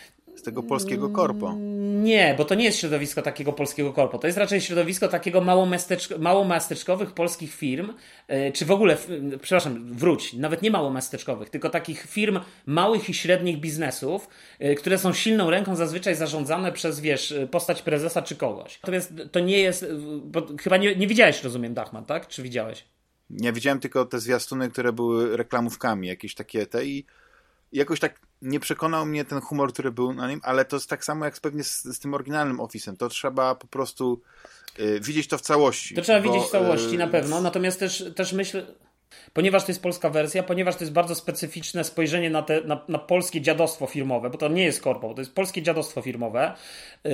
[0.41, 1.55] z tego polskiego korpo.
[2.03, 4.19] Nie, bo to nie jest środowisko takiego polskiego korpo.
[4.19, 5.43] To jest raczej środowisko takiego
[6.19, 7.93] małomasteczkowych polskich firm,
[8.29, 8.97] e, czy w ogóle,
[9.43, 14.29] przepraszam, wróć, nawet nie małomasteczkowych, tylko takich firm małych i średnich biznesów,
[14.59, 18.79] e, które są silną ręką zazwyczaj zarządzane przez, wiesz, postać prezesa czy kogoś.
[18.83, 19.87] Natomiast to nie jest, e,
[20.25, 22.29] bo chyba nie, nie widziałeś, rozumiem, Dachman, tak?
[22.29, 22.85] Czy widziałeś?
[23.31, 27.05] Ja widziałem tylko te zwiastuny, które były reklamówkami, jakieś takie te i
[27.73, 31.05] jakoś tak nie przekonał mnie ten humor, który był na nim, ale to jest tak
[31.05, 32.97] samo jak pewnie z, z tym oryginalnym Office'em.
[32.97, 34.23] To trzeba po prostu
[34.79, 35.95] y, widzieć to w całości.
[35.95, 38.67] To trzeba bo, widzieć w całości y, na pewno, natomiast też, też myślę,
[39.33, 42.99] ponieważ to jest polska wersja, ponieważ to jest bardzo specyficzne spojrzenie na, te, na, na
[42.99, 46.55] polskie dziadostwo firmowe, bo to nie jest korpo, to jest polskie dziadostwo firmowe,
[47.05, 47.11] yy,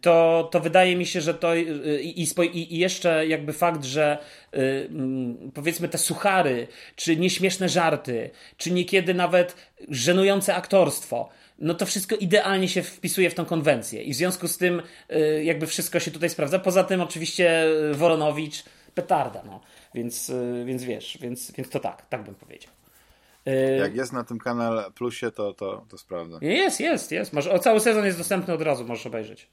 [0.00, 2.22] to, to wydaje mi się, że to yy, i,
[2.52, 4.18] i, i jeszcze jakby fakt, że
[4.52, 9.56] yy, mm, powiedzmy te suchary, czy nieśmieszne żarty, czy niekiedy nawet
[9.88, 11.28] żenujące aktorstwo,
[11.58, 14.82] no to wszystko idealnie się wpisuje w tą konwencję i w związku z tym
[15.42, 16.58] jakby wszystko się tutaj sprawdza.
[16.58, 19.60] Poza tym oczywiście Woronowicz petarda, no.
[19.94, 22.72] Więc, y, więc wiesz, więc, więc to tak, tak bym powiedział.
[23.48, 26.38] Y, Jak jest na tym kanale Plusie, to, to, to sprawdzę.
[26.40, 27.32] Jest, jest, jest.
[27.32, 29.48] Masz, o, cały sezon jest dostępny od razu, możesz obejrzeć.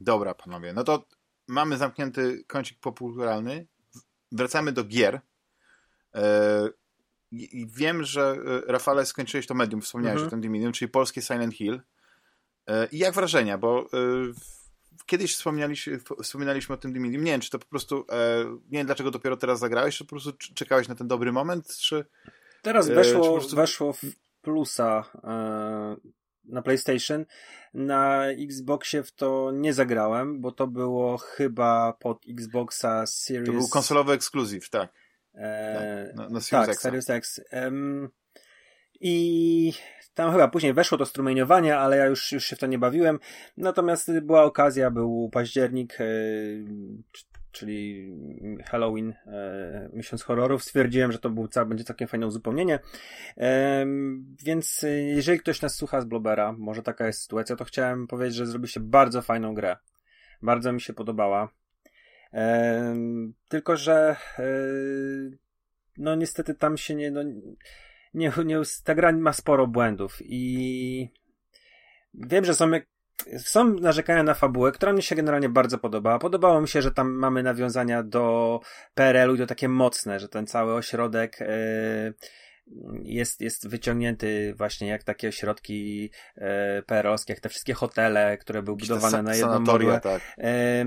[0.00, 0.72] Dobra, panowie.
[0.72, 1.04] No to
[1.48, 3.66] mamy zamknięty kącik populturalny.
[4.32, 5.20] Wracamy do gier.
[6.14, 6.68] E,
[7.32, 10.40] I wiem, że Rafale skończyłeś to medium, wspomniałeś Mhm.
[10.40, 11.80] o tym Medium, czyli polskie Silent Hill.
[12.92, 13.58] I jak wrażenia?
[13.58, 13.86] Bo
[15.06, 17.24] kiedyś wspominaliśmy, wspominaliśmy o tym Dimidim.
[17.24, 20.10] Nie wiem, czy to po prostu, e, nie wiem dlaczego dopiero teraz zagrałeś, czy po
[20.10, 22.04] prostu czekałeś na ten dobry moment, czy...
[22.62, 23.56] Teraz weszło, e, prostu...
[23.56, 24.02] weszło w
[24.42, 25.96] plusa e,
[26.44, 27.24] na PlayStation.
[27.74, 33.46] Na Xboxie w to nie zagrałem, bo to było chyba pod Xboxa Series...
[33.46, 34.92] To był konsolowy ekskluzyw, tak.
[35.34, 36.82] E, tak, na, na Series tak, X.
[36.82, 37.40] Series X.
[37.52, 38.08] Um,
[39.00, 39.72] I
[40.16, 43.18] tam chyba później weszło to strumieniowanie, ale ja już, już się w to nie bawiłem.
[43.56, 46.04] Natomiast była okazja, był październik, e,
[47.52, 48.10] czyli
[48.64, 50.64] Halloween, e, miesiąc horrorów.
[50.64, 52.78] Stwierdziłem, że to był, będzie całkiem fajne uzupełnienie.
[54.44, 58.46] Więc jeżeli ktoś nas słucha z Blobera, może taka jest sytuacja, to chciałem powiedzieć, że
[58.46, 59.76] zrobiliście bardzo fajną grę.
[60.42, 61.48] Bardzo mi się podobała.
[63.48, 64.16] Tylko, że
[65.98, 67.20] no niestety tam się nie, no,
[68.16, 71.10] nie, nie, ta gra ma sporo błędów i
[72.14, 72.70] wiem, że są,
[73.38, 76.18] są narzekania na fabułę, która mi się generalnie bardzo podobała.
[76.18, 78.60] Podobało mi się, że tam mamy nawiązania do
[78.94, 82.14] PRL-u i to takie mocne, że ten cały ośrodek yy,
[83.02, 88.76] jest, jest wyciągnięty właśnie jak takie ośrodki e, perowskie, jak te wszystkie hotele, które były
[88.76, 90.00] budowane na jedną morę.
[90.02, 90.22] Tak.
[90.38, 90.86] E,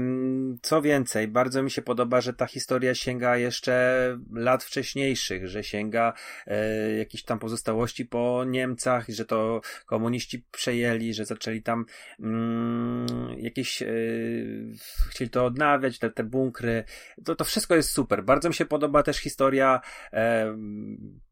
[0.62, 6.14] co więcej, bardzo mi się podoba, że ta historia sięga jeszcze lat wcześniejszych, że sięga
[6.48, 11.86] e, jakichś tam pozostałości po Niemcach, że to komuniści przejęli, że zaczęli tam
[12.20, 13.08] mm,
[13.38, 13.88] jakieś e,
[15.10, 16.84] chcieli to odnawiać, te, te bunkry.
[17.26, 18.24] To, to wszystko jest super.
[18.24, 19.82] Bardzo mi się podoba też historia
[20.14, 20.56] e,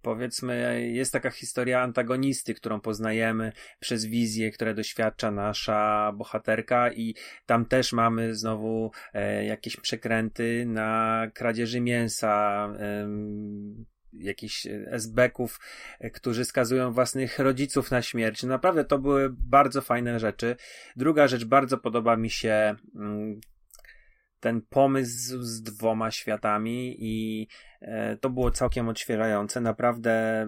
[0.07, 7.65] powiedzmy, jest taka historia antagonisty, którą poznajemy przez wizję, które doświadcza nasza bohaterka i tam
[7.65, 13.07] też mamy znowu e, jakieś przekręty na kradzieży mięsa, e,
[14.13, 15.59] jakichś SB-ków,
[15.99, 18.43] e, którzy skazują własnych rodziców na śmierć.
[18.43, 20.55] Naprawdę to były bardzo fajne rzeczy.
[20.95, 23.39] Druga rzecz, bardzo podoba mi się mm,
[24.39, 27.47] ten pomysł z dwoma światami i
[28.21, 29.61] to było całkiem odświeżające.
[29.61, 30.47] Naprawdę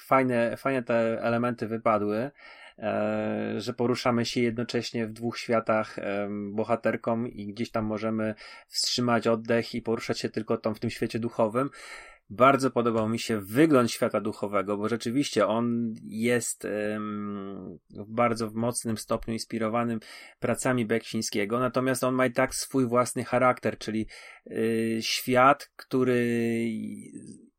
[0.00, 2.30] fajne, fajne te elementy wypadły,
[2.78, 5.96] e, że poruszamy się jednocześnie w dwóch światach
[6.50, 8.34] bohaterką i gdzieś tam możemy
[8.68, 11.70] wstrzymać oddech i poruszać się tylko tam w tym świecie duchowym.
[12.36, 17.78] Bardzo podobał mi się wygląd świata duchowego, bo rzeczywiście on jest um,
[18.08, 20.00] bardzo w mocnym stopniu inspirowanym
[20.38, 24.06] pracami Beksińskiego, natomiast on ma i tak swój własny charakter, czyli
[24.50, 26.68] y, świat, który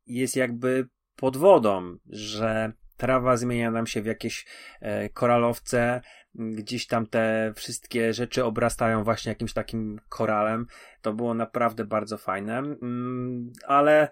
[0.06, 4.46] jest jakby pod wodą, że trawa zmienia nam się w jakieś
[4.80, 6.00] e, koralowce,
[6.34, 10.66] gdzieś tam te wszystkie rzeczy obrastają właśnie jakimś takim koralem.
[11.02, 14.08] To było naprawdę bardzo fajne, mm, ale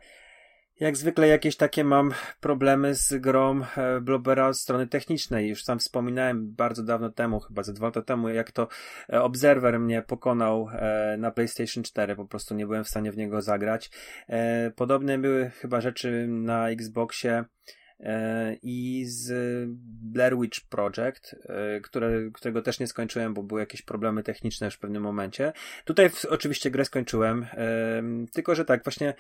[0.81, 5.49] jak zwykle jakieś takie mam problemy z grą e, Blobera od strony technicznej.
[5.49, 8.69] Już sam wspominałem bardzo dawno temu, chyba ze dwa lata temu, jak to
[9.13, 12.17] e, Observer mnie pokonał e, na PlayStation 4.
[12.17, 13.91] Po prostu nie byłem w stanie w niego zagrać.
[14.77, 17.45] Podobne były chyba rzeczy na Xboxie
[18.63, 19.33] i z
[20.03, 21.37] Blair Witch Project,
[21.83, 25.53] które, którego też nie skończyłem, bo były jakieś problemy techniczne już w pewnym momencie.
[25.85, 27.47] Tutaj oczywiście grę skończyłem,
[28.33, 29.15] tylko że tak, właśnie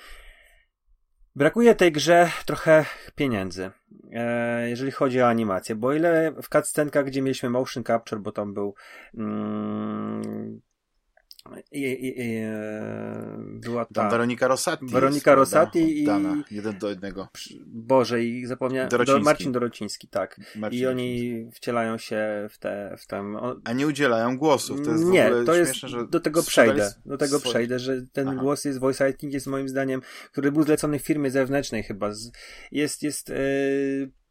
[1.36, 3.70] Brakuje tej grze trochę pieniędzy,
[4.12, 8.54] e, jeżeli chodzi o animację, bo ile w cutscenkach, gdzie mieliśmy motion capture, bo tam
[8.54, 8.74] był
[9.14, 10.60] mm,
[11.72, 13.94] i, i, i, e, była ta...
[13.94, 14.86] Tam Weronika Rosati.
[14.86, 16.04] Weronika Rosati i...
[16.04, 17.28] Dana, jeden do jednego.
[17.66, 18.88] Boże, i zapomniałem...
[18.88, 19.20] Dorociński.
[19.20, 20.40] Do, Marcin Dorociński, tak.
[20.56, 22.96] Marcin I oni wcielają się w te...
[22.98, 23.36] W ten...
[23.64, 25.74] A nie udzielają głosów, to jest Nie, to jest...
[25.74, 26.94] Śmieszne, do tego przejdę.
[27.06, 27.52] Do tego swoje...
[27.52, 28.40] przejdę, że ten Aha.
[28.40, 30.00] głos jest, voice acting jest moim zdaniem,
[30.32, 32.10] który był zlecony w firmie zewnętrznej chyba.
[32.72, 33.28] Jest, jest...
[33.28, 34.23] Yy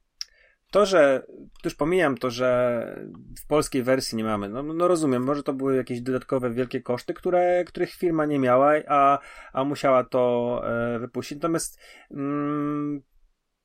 [0.74, 1.26] to, że
[1.66, 3.06] już pomijam to, że
[3.44, 7.14] w polskiej wersji nie mamy, no, no rozumiem, może to były jakieś dodatkowe wielkie koszty,
[7.14, 9.20] które, których firma nie miała, a,
[9.54, 11.38] a musiała to e, wypuścić.
[11.38, 11.80] Natomiast
[12.12, 13.02] mm,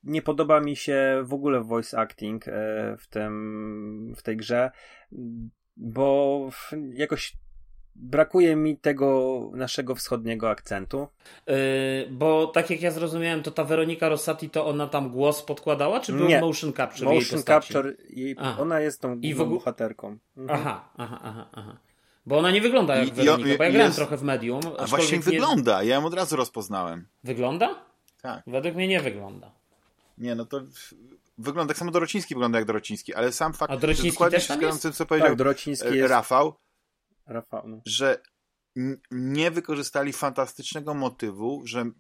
[0.03, 4.71] nie podoba mi się w ogóle voice acting e, w, tym, w tej grze,
[5.77, 6.51] bo
[6.93, 7.37] jakoś
[7.99, 11.09] brakuje mi tego naszego wschodniego akcentu.
[11.47, 11.55] Yy,
[12.11, 16.13] bo tak jak ja zrozumiałem, to ta Weronika Rossati, to ona tam głos podkładała, czy
[16.13, 16.41] był Nie.
[16.41, 17.73] motion capture motion jej postaci?
[17.73, 19.59] capture, jej, ona jest tą I w ogóle...
[19.59, 20.19] bohaterką.
[20.37, 20.61] Mhm.
[20.61, 21.77] Aha, aha, aha, aha.
[22.27, 23.97] Bo ona nie wygląda jak I, Weronika, bo ja grałem jest...
[23.97, 24.61] trochę w Medium.
[24.79, 25.23] A właśnie nie...
[25.25, 27.07] wygląda, ja ją od razu rozpoznałem.
[27.25, 27.75] Wygląda?
[28.23, 28.43] Tak.
[28.47, 29.51] Według mnie nie wygląda.
[30.19, 30.61] Nie, no to
[31.39, 34.63] wygląda, tak samo Dorociński wygląda jak Dorociński, ale sam fakt, A Dorociński że też tam
[34.63, 34.83] jest?
[34.83, 36.11] tym, co powiedział tak, Dorociński e, jest...
[36.11, 36.55] Rafał,
[37.29, 37.81] Rafał no.
[37.87, 38.23] że
[39.11, 41.91] nie wykorzystali fantastycznego motywu, że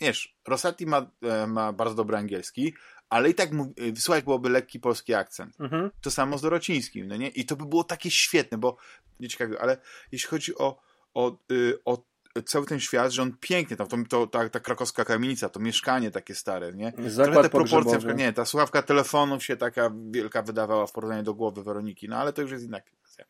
[0.00, 2.74] wiesz, Rossetti ma, e, ma bardzo dobry angielski,
[3.08, 5.60] ale i tak mów, y, słychać byłoby lekki polski akcent.
[5.60, 5.90] Mhm.
[6.00, 7.28] To samo z Dorocińskim, no nie?
[7.28, 8.76] I to by było takie świetne, bo
[9.20, 9.76] nie ciekawe, ale
[10.12, 10.80] jeśli chodzi o,
[11.14, 12.02] o, y, o
[12.44, 16.10] cały ten świat, że on pięknie tam, to, to, ta, ta krakowska kamienica, to mieszkanie
[16.10, 16.92] takie stare, nie?
[17.06, 21.22] Zakład Trochę te proporcje, przykład, nie, ta słuchawka telefonów się taka wielka wydawała w porównaniu
[21.22, 23.24] do głowy Weroniki, no ale to już jest inna kwestia.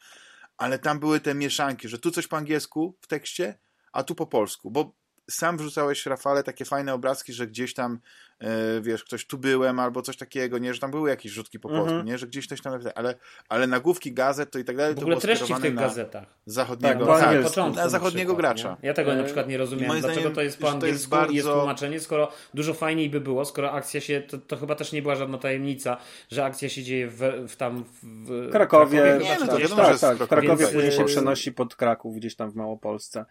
[0.56, 3.58] Ale tam były te mieszanki, że tu coś po angielsku w tekście,
[3.92, 4.94] a tu po polsku, bo
[5.30, 7.98] sam wrzucałeś, Rafale, takie fajne obrazki, że gdzieś tam,
[8.38, 11.68] e, wiesz, ktoś tu byłem, albo coś takiego, nie, że tam były jakieś rzutki po
[11.68, 12.06] polsku, Mhm.
[12.06, 13.14] nie, że gdzieś ktoś tam, ale,
[13.48, 15.82] ale nagłówki gazet to i tak dalej, W to ogóle było treści w tych na
[15.82, 16.24] gazetach.
[16.46, 17.50] zachodniego, Tak, tak, angielsku.
[17.50, 18.76] początku na zachodniego przykład, gracza.
[18.82, 18.86] Nie?
[18.88, 19.90] Ja tego E, na przykład nie rozumiem.
[19.90, 22.74] Dlaczego zdaniem, to jest po że to jest angielsku i jest bardzo- tłumaczenie, skoro dużo
[22.74, 25.96] fajniej by było, skoro akcja się, to, to chyba też nie była żadna tajemnica,
[26.30, 27.18] że akcja się dzieje w,
[27.48, 30.46] w tam w Krakowie, chyba, Nie, no to gdzieś wiadomo, tak, jest tak, w Krakowie,
[30.46, 33.24] Krakowie później się e, przenosi pod Kraków, gdzieś tam w Małopolsce.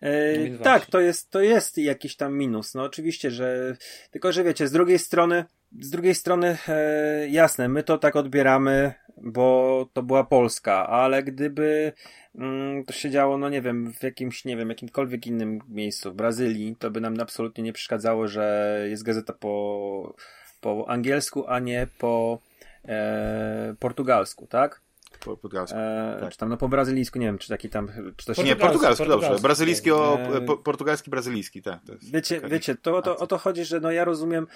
[0.00, 2.74] E, Więc tak, to jest, to jest jakiś tam minus.
[2.74, 3.76] No oczywiście, że
[4.10, 5.44] tylko, że wiecie, z drugiej strony,
[5.80, 11.92] z drugiej strony e, jasne, my to tak odbieramy, bo to była Polska, ale gdyby
[12.34, 16.14] mm, to się działo, no nie wiem, w jakimś, nie wiem, jakimkolwiek innym miejscu, w
[16.14, 20.14] Brazylii, to by nam absolutnie nie przeszkadzało, że jest gazeta po,
[20.60, 22.38] po angielsku, a nie po
[22.84, 24.87] e, portugalsku, tak?
[25.20, 25.78] Po portugalsku.
[25.78, 26.32] E, Tak.
[26.32, 28.78] Czy tam no po brazylijsku, nie wiem, czy taki tam, czy to się Nie, Portugalski,
[28.78, 29.12] portugalski, dobrze.
[29.14, 29.42] portugalski.
[29.42, 31.80] Brazylijski, o, E, po, portugalski, brazylijski, tak.
[31.86, 34.46] To jest Wiecie, taka- wiecie to, to, o to chodzi, że no ja rozumiem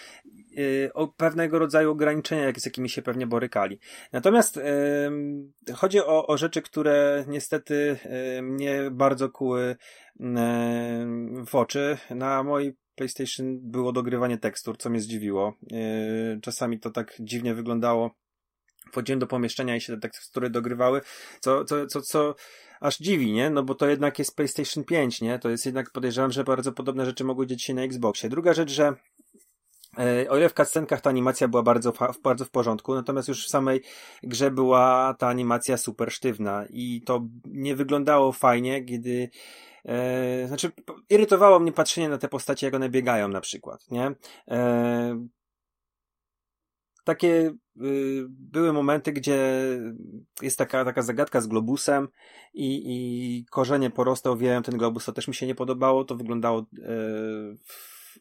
[0.58, 3.78] y, o pewnego rodzaju ograniczenia, jak, z jakimi się pewnie borykali.
[4.12, 4.60] Natomiast
[5.74, 7.96] chodzi o, o rzeczy, które niestety
[8.38, 9.76] y, mnie bardzo kuły
[11.46, 11.96] w oczy.
[12.10, 15.54] Na mojej PlayStation było dogrywanie tekstur, co mnie zdziwiło.
[16.42, 18.10] Czasami to tak dziwnie wyglądało.
[18.92, 21.00] Wchodziłem do pomieszczenia i się te tekstury dogrywały,
[21.40, 22.34] co, co, co, co
[22.80, 23.50] aż dziwi, nie?
[23.50, 25.38] No bo to jednak jest PlayStation 5, nie?
[25.38, 28.28] To jest jednak, podejrzewam, że bardzo podobne rzeczy mogły dziać się na Xboxie.
[28.28, 28.94] Druga rzecz, że
[29.98, 33.50] e, o ile w cutscenkach ta animacja była bardzo, bardzo w porządku, natomiast już w
[33.50, 33.82] samej
[34.22, 39.30] grze była ta animacja super sztywna i to nie wyglądało fajnie, kiedy
[39.84, 40.72] e, znaczy
[41.10, 44.12] irytowało mnie patrzenie na te postacie, jak one biegają na przykład, nie?
[44.48, 45.26] E,
[47.04, 49.38] takie y, były momenty, gdzie
[50.42, 52.08] jest taka, taka zagadka z globusem
[52.54, 56.60] i, i korzenie porostu owijają ten globus, to też mi się nie podobało, to wyglądało
[56.60, 57.56] y,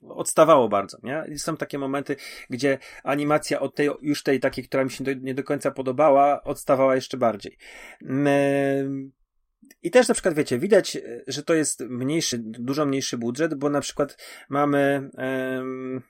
[0.09, 1.23] odstawało bardzo, nie?
[1.29, 2.15] I są takie momenty,
[2.49, 6.43] gdzie animacja od tej, już tej takiej, która mi się do, nie do końca podobała,
[6.43, 7.57] odstawała jeszcze bardziej.
[8.01, 9.11] Mm,
[9.83, 13.69] I też na przykład, wiecie, widać, y, że to jest mniejszy, dużo mniejszy budżet, bo
[13.69, 14.17] na przykład
[14.49, 16.01] mamy em,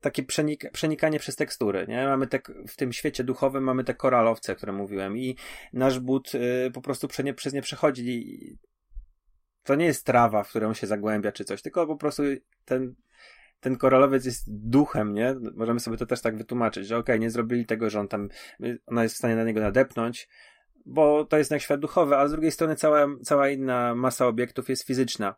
[0.00, 2.06] takie przenik przenikanie przez tekstury, nie?
[2.06, 2.38] Mamy te,
[2.68, 5.36] w tym świecie duchowym mamy te koralowce, o których mówiłem i
[5.72, 8.58] nasz but y, po prostu prze nie, przez nie przechodzi
[9.62, 12.22] to nie jest trawa, w którą się zagłębia czy coś, tylko po prostu
[12.64, 12.94] ten
[13.60, 15.34] ten koralowiec jest duchem, nie?
[15.54, 18.28] Możemy sobie to też tak wytłumaczyć, że okej, okay, nie zrobili tego, że on tam,
[18.86, 20.28] ona jest w stanie na niego nadepnąć,
[20.86, 24.68] bo to jest jak świat duchowy, a z drugiej strony cała, cała inna masa obiektów
[24.68, 25.34] jest fizyczna.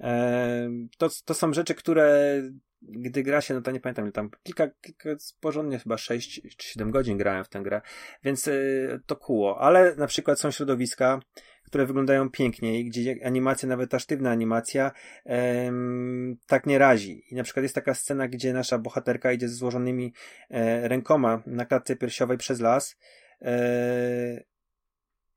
[0.00, 2.42] E, to, to są rzeczy, które
[2.82, 5.10] gdy gra się, no to nie pamiętam, ile tam kilka, kilka
[5.40, 7.80] porządnie chyba 6 czy 7 godzin grałem w tę grę,
[8.24, 9.60] więc y, to kuło.
[9.60, 11.20] Ale na przykład są środowiska,
[11.64, 14.92] które wyglądają pięknie i gdzie animacja, nawet ta sztywna animacja,
[15.24, 17.24] em, tak nie razi.
[17.30, 20.12] I na przykład jest taka scena, gdzie nasza bohaterka idzie ze złożonymi
[20.50, 22.96] e, rękoma na klatce piersiowej przez las.
[23.42, 24.42] E,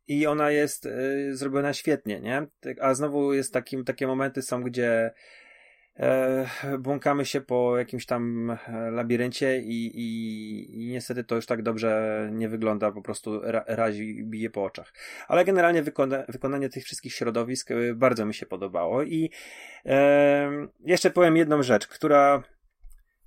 [0.07, 2.47] i ona jest y, zrobiona świetnie, nie?
[2.81, 5.13] A znowu jest takim, takie momenty są, gdzie e,
[6.79, 8.51] błąkamy się po jakimś tam
[8.91, 14.23] labiryncie i, i, i niestety to już tak dobrze nie wygląda, po prostu ra, razi,
[14.23, 14.93] bije po oczach.
[15.27, 19.31] Ale generalnie wykona, wykonanie tych wszystkich środowisk y, bardzo mi się podobało i
[19.85, 22.43] e, jeszcze powiem jedną rzecz, która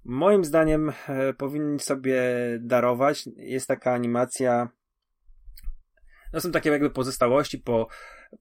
[0.05, 2.23] moim zdaniem e, powinni sobie
[2.61, 3.29] darować.
[3.37, 4.69] Jest taka animacja
[6.33, 7.89] no są takie jakby pozostałości po,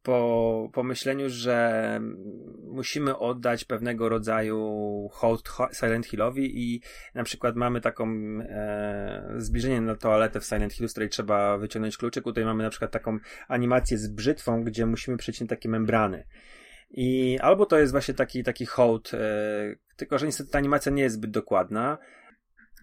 [0.03, 1.99] po, po myśleniu, że
[2.63, 6.81] musimy oddać pewnego rodzaju hołd Silent Hillowi i
[7.15, 8.07] na przykład mamy taką
[8.41, 12.23] e, zbliżenie na toaletę w Silent Hillu, z której trzeba wyciągnąć kluczyk.
[12.23, 13.17] Tutaj mamy na przykład taką
[13.47, 16.23] animację z brzytwą, gdzie musimy przeciąć takie membrany.
[16.89, 19.19] I albo to jest właśnie taki, taki hołd, e,
[19.95, 21.97] tylko że niestety ta animacja nie jest zbyt dokładna,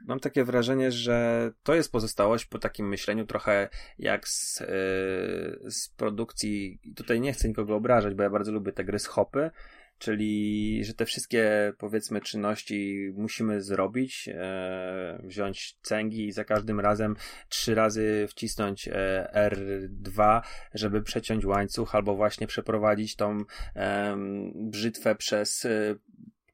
[0.04, 5.88] mam takie wrażenie, że to jest pozostałość po takim myśleniu trochę jak z, yy, z
[5.96, 9.50] produkcji, tutaj nie chcę nikogo obrażać, bo ja bardzo lubię te gry z hopy,
[9.98, 17.16] czyli że te wszystkie powiedzmy czynności musimy zrobić, e, wziąć cęgi i za każdym razem
[17.48, 20.40] trzy razy wcisnąć e, R2,
[20.74, 23.44] żeby przeciąć łańcuch albo właśnie przeprowadzić tą
[23.76, 24.16] e,
[24.54, 25.66] brzytwę przez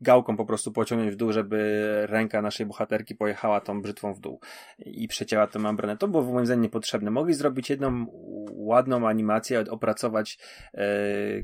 [0.00, 4.40] gałką po prostu pociągnąć w dół, żeby ręka naszej bohaterki pojechała tą brzytwą w dół
[4.78, 5.96] i przecięła tę membranę.
[5.96, 7.10] To było moim zdaniem niepotrzebne.
[7.10, 8.06] Mogli zrobić jedną
[8.50, 10.38] ładną animację, opracować,
[10.74, 10.82] yy,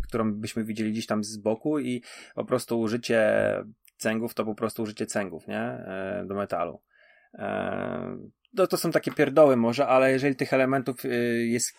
[0.09, 2.02] którą byśmy widzieli gdzieś tam z boku i
[2.34, 3.30] po prostu użycie
[3.96, 5.78] cęgów to po prostu użycie cęgów, nie?
[6.20, 6.82] Yy, do metalu.
[7.34, 7.44] Yy,
[8.54, 10.96] no to są takie pierdoły może, ale jeżeli tych elementów
[11.44, 11.74] jest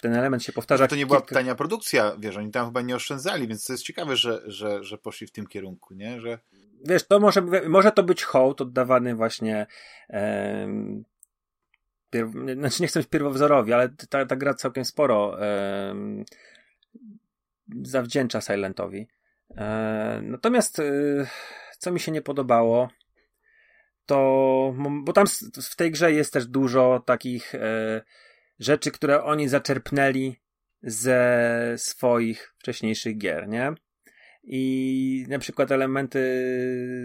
[0.00, 0.88] ten element się powtarza.
[0.88, 4.16] To nie była tania produkcja, wiesz, oni tam chyba nie oszczędzali, więc to jest ciekawe,
[4.16, 6.20] że, że, że poszli w tym kierunku, nie?
[6.20, 6.38] Że...
[6.84, 9.66] Wiesz, to może, może to być hołd oddawany właśnie
[10.08, 11.04] em,
[12.10, 12.28] pier...
[12.54, 16.24] znaczy nie chcę być pierwowzorowi, ale ta, ta gra całkiem sporo em,
[17.82, 19.08] zawdzięcza Silentowi.
[19.56, 20.82] E, natomiast e,
[21.78, 22.88] co mi się nie podobało,
[24.06, 25.26] to bo tam
[25.70, 28.02] w tej grze jest też dużo takich e,
[28.58, 30.36] rzeczy, które oni zaczerpnęli
[30.82, 33.72] ze swoich wcześniejszych gier, nie?
[34.50, 36.44] I na przykład elementy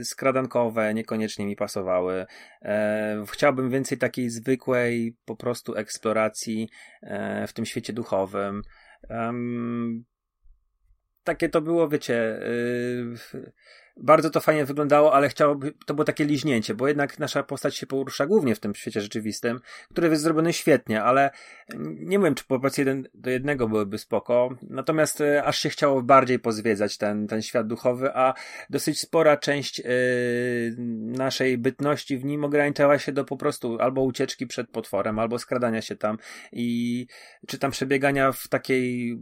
[0.03, 2.25] skradankowe niekoniecznie mi pasowały.
[2.61, 6.69] E, chciałbym więcej takiej zwykłej po prostu eksploracji
[7.01, 8.61] e, w tym świecie duchowym.
[9.09, 9.33] E,
[11.23, 12.39] takie to było, wiecie.
[13.97, 17.87] Bardzo to fajnie wyglądało, ale chciałoby, to było takie liźnięcie, bo jednak nasza postać się
[17.87, 19.59] porusza głównie w tym świecie rzeczywistym,
[19.91, 21.31] który jest zrobiony świetnie, ale
[21.79, 26.39] nie wiem, czy proporcje jeden do jednego byłyby spoko, natomiast y, aż się chciało bardziej
[26.39, 28.33] pozwiedzać ten, ten świat duchowy, a
[28.69, 29.85] dosyć spora część yy,
[31.17, 35.81] naszej bytności w nim ograniczała się do po prostu albo ucieczki przed potworem, albo skradania
[35.81, 36.17] się tam
[36.51, 37.07] i
[37.47, 39.17] czy tam przebiegania w takiej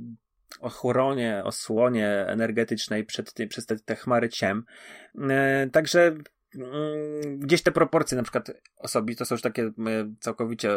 [0.60, 4.66] ochronie, osłonie energetycznej przed przez te, te chmary ciem.
[5.30, 6.16] E, także
[6.56, 9.72] mm, gdzieś te proporcje, na przykład osobi, to są już takie
[10.20, 10.70] całkowicie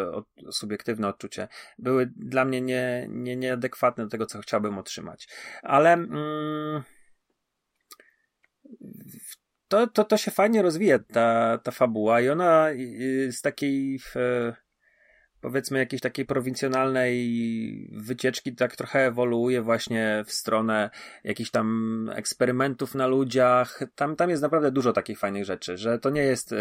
[0.50, 1.48] subiektywne odczucie,
[1.78, 5.28] były dla mnie nie, nie, nieadekwatne do tego, co chciałbym otrzymać.
[5.62, 6.82] Ale mm,
[9.68, 12.68] to, to, to się fajnie rozwija, ta, ta fabuła i ona
[13.30, 14.00] z takiej
[15.44, 17.14] powiedzmy jakiejś takiej prowincjonalnej
[17.92, 20.90] wycieczki tak trochę ewoluuje właśnie w stronę
[21.24, 23.80] jakichś tam eksperymentów na ludziach.
[23.94, 26.54] Tam, tam jest naprawdę dużo takich fajnych rzeczy, że to nie jest.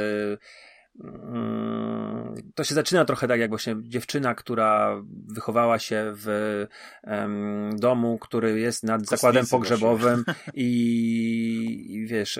[0.99, 6.27] Mm, to się zaczyna trochę tak jak właśnie dziewczyna, która wychowała się w
[7.03, 10.23] um, domu, który jest nad Kostnicy zakładem pogrzebowym
[10.53, 12.39] i, i, wiesz,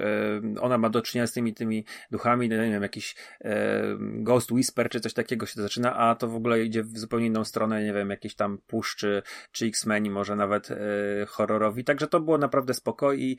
[0.61, 3.15] ona ma do czynienia z tymi tymi duchami, nie wiem, jakiś
[3.99, 7.43] Ghost Whisper czy coś takiego się zaczyna, a to w ogóle idzie w zupełnie inną
[7.43, 10.75] stronę, nie wiem, jakieś tam puszczy czy X-Meni, może nawet e,
[11.27, 13.37] horrorowi, także to było naprawdę spoko i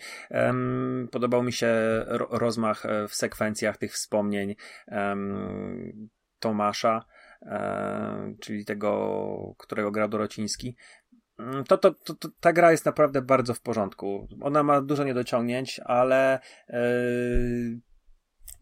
[1.10, 1.74] podobał mi się
[2.06, 4.54] ro rozmach e, w sekwencjach tych wspomnień
[6.38, 7.04] Tomasza,
[8.40, 10.76] czyli tego, którego grał Dorociński.
[11.38, 14.28] Mm, to, to, to, to, ta gra jest naprawdę bardzo w porządku.
[14.42, 17.80] Ona ma dużo niedociągnięć, ale yy,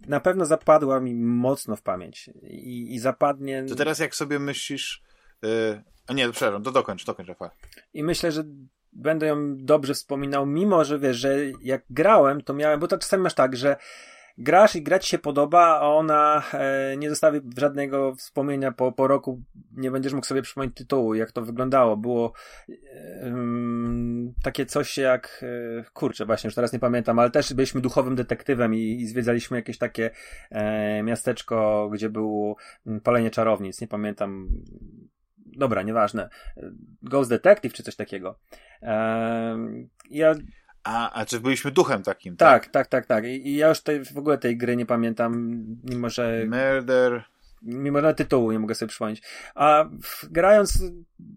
[0.07, 3.64] na pewno zapadła mi mocno w pamięć i, i zapadnie.
[3.64, 5.03] To teraz jak sobie myślisz.
[5.43, 7.51] Yy, a nie, przepraszam, to dokończ, dokończ, Rafał.
[7.95, 8.45] I myślę, że
[8.93, 13.22] będę ją dobrze wspominał, mimo że wiesz, że jak grałem, to miałem, bo to czasami
[13.22, 13.76] masz tak, że
[14.38, 19.42] grasz i grać się podoba, a ona e, nie zostawi żadnego wspomnienia po, po roku,
[19.76, 21.96] nie będziesz mógł sobie przypomnieć tytułu, jak to wyglądało.
[21.96, 22.32] Było
[22.68, 22.74] e,
[24.42, 25.44] takie coś jak,
[25.80, 29.56] e, kurczę, właśnie już teraz nie pamiętam, ale też byliśmy duchowym detektywem i, i zwiedzaliśmy
[29.56, 30.10] jakieś takie
[30.50, 32.56] e, miasteczko, gdzie było
[33.02, 34.48] palenie czarownic, nie pamiętam
[35.56, 36.28] dobra, nieważne.
[37.02, 38.38] Ghost Detective czy coś takiego.
[40.10, 40.34] ja
[40.84, 42.62] a, a czy byliśmy duchem takim, tak?
[42.62, 43.24] Tak, tak, tak, tak.
[43.24, 46.46] I, i ja już tej, w ogóle tej gry nie pamiętam, mimo że...
[46.46, 47.24] Murder...
[47.64, 49.22] Mimo na tytułu nie mogę sobie przypomnieć.
[49.54, 49.84] A
[50.30, 50.82] grając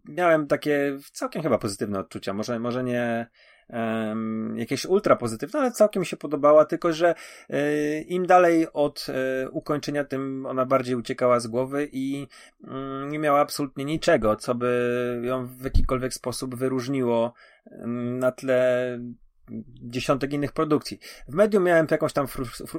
[0.05, 2.33] miałem takie całkiem chyba pozytywne odczucia.
[2.33, 3.27] Może, może nie
[3.69, 7.15] um, jakieś ultra pozytywne, ale całkiem mi się podobała, tylko że
[7.49, 9.07] y, im dalej od
[9.45, 12.27] y, ukończenia, tym ona bardziej uciekała z głowy i
[12.63, 12.67] y,
[13.07, 17.33] nie miała absolutnie niczego, co by ją w jakikolwiek sposób wyróżniło
[18.19, 18.99] na tle
[19.81, 20.99] dziesiątek innych produkcji.
[21.27, 22.27] W medium miałem jakąś tam,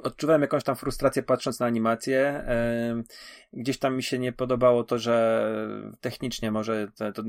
[0.02, 2.44] odczuwałem jakąś tam frustrację patrząc na animację.
[3.52, 5.46] Gdzieś tam mi się nie podobało to, że
[6.00, 7.22] technicznie może to, to,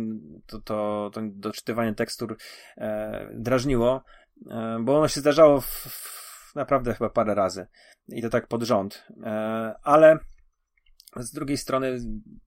[0.64, 2.38] to, to, doczytywanie tekstur
[2.78, 4.04] e, drażniło,
[4.80, 7.68] bo ono się zdarzało w, w naprawdę chyba parę razy.
[8.08, 9.08] I to tak pod rząd.
[9.24, 9.30] E,
[9.84, 10.20] ale
[11.16, 12.00] z drugiej strony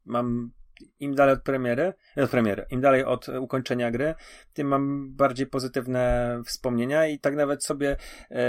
[0.05, 0.51] mam
[0.99, 4.15] im dalej od premiery, od premiery, im dalej od ukończenia gry,
[4.53, 7.97] tym mam bardziej pozytywne wspomnienia i tak nawet sobie
[8.31, 8.43] e,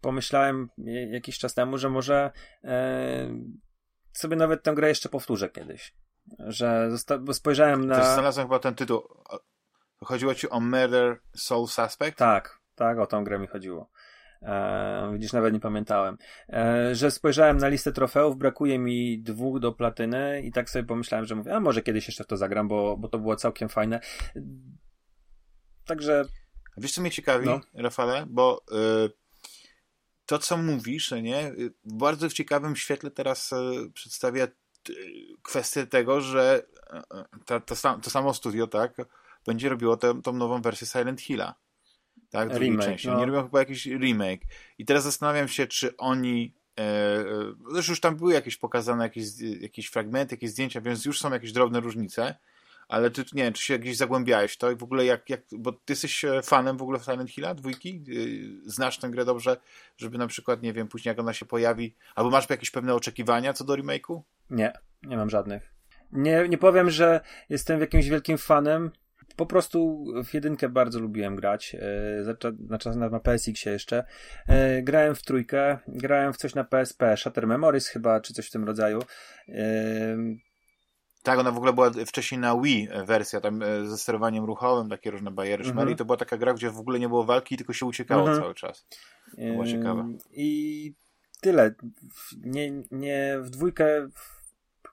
[0.00, 0.68] pomyślałem
[1.10, 2.30] jakiś czas temu, że może
[2.64, 3.28] e,
[4.12, 5.94] sobie nawet tę grę jeszcze powtórzę kiedyś.
[6.38, 7.96] Że zosta- bo spojrzałem na.
[7.96, 9.02] Też znalazłem chyba ten tytuł.
[10.04, 12.18] Chodziło ci o Murder Soul Suspect?
[12.18, 13.90] Tak, tak, o tą grę mi chodziło.
[14.44, 16.18] E, widzisz, nawet nie pamiętałem.
[16.48, 21.26] E, że spojrzałem na listę trofeów, brakuje mi dwóch do platyny i tak sobie pomyślałem,
[21.26, 24.00] że mówię, a może kiedyś jeszcze w to zagram, bo, bo to było całkiem fajne.
[25.86, 26.24] Także...
[26.76, 27.60] Wiesz, co mnie ciekawi, no.
[27.74, 28.26] Rafale?
[28.28, 28.62] Bo
[29.06, 29.10] y,
[30.26, 33.56] to, co mówisz, nie, y, w bardzo ciekawym świetle teraz y,
[33.94, 34.46] przedstawia
[35.42, 36.62] kwestię tego, że
[37.46, 38.96] ta, ta, to samo studio, tak,
[39.46, 41.54] będzie robiło tę, tą nową wersję Silent Hilla.
[42.34, 43.08] Tak, drugiej remake, części.
[43.08, 43.18] No.
[43.18, 44.40] Nie robią chyba jakiś remake.
[44.78, 49.24] I teraz zastanawiam się, czy oni e, e, już tam były jakieś pokazane jakieś,
[49.60, 52.34] jakieś fragmenty, jakieś zdjęcia, więc już są jakieś drobne różnice,
[52.88, 55.72] ale ty, nie wiem, czy się gdzieś zagłębiałeś to i w ogóle jak, jak bo
[55.72, 58.04] ty jesteś e, fanem w ogóle Silent Hilla, dwójki?
[58.08, 59.56] E, znasz tę grę dobrze,
[59.96, 63.52] żeby na przykład, nie wiem, później jak ona się pojawi, albo masz jakieś pewne oczekiwania
[63.52, 64.20] co do remake'u?
[64.50, 64.72] Nie,
[65.02, 65.74] nie mam żadnych.
[66.12, 68.90] Nie, nie powiem, że jestem jakimś wielkim fanem,
[69.36, 71.76] po prostu w jedynkę bardzo lubiłem grać,
[72.68, 74.04] na czas na PSX jeszcze.
[74.46, 78.50] E, grałem w trójkę, grałem w coś na PSP, Shatter Memories chyba, czy coś w
[78.50, 79.02] tym rodzaju.
[79.48, 80.16] E,
[81.22, 85.10] tak, ona w ogóle była wcześniej na Wii wersja, tam e, ze sterowaniem ruchowym, takie
[85.10, 85.80] różne bariery, szmery.
[85.80, 85.96] Mhm.
[85.96, 88.40] To była taka gra, gdzie w ogóle nie było walki, tylko się uciekało mhm.
[88.40, 88.86] cały czas.
[89.30, 90.08] To było ciekawe.
[90.30, 90.94] I
[91.40, 91.74] tyle.
[92.40, 94.08] Nie, nie w dwójkę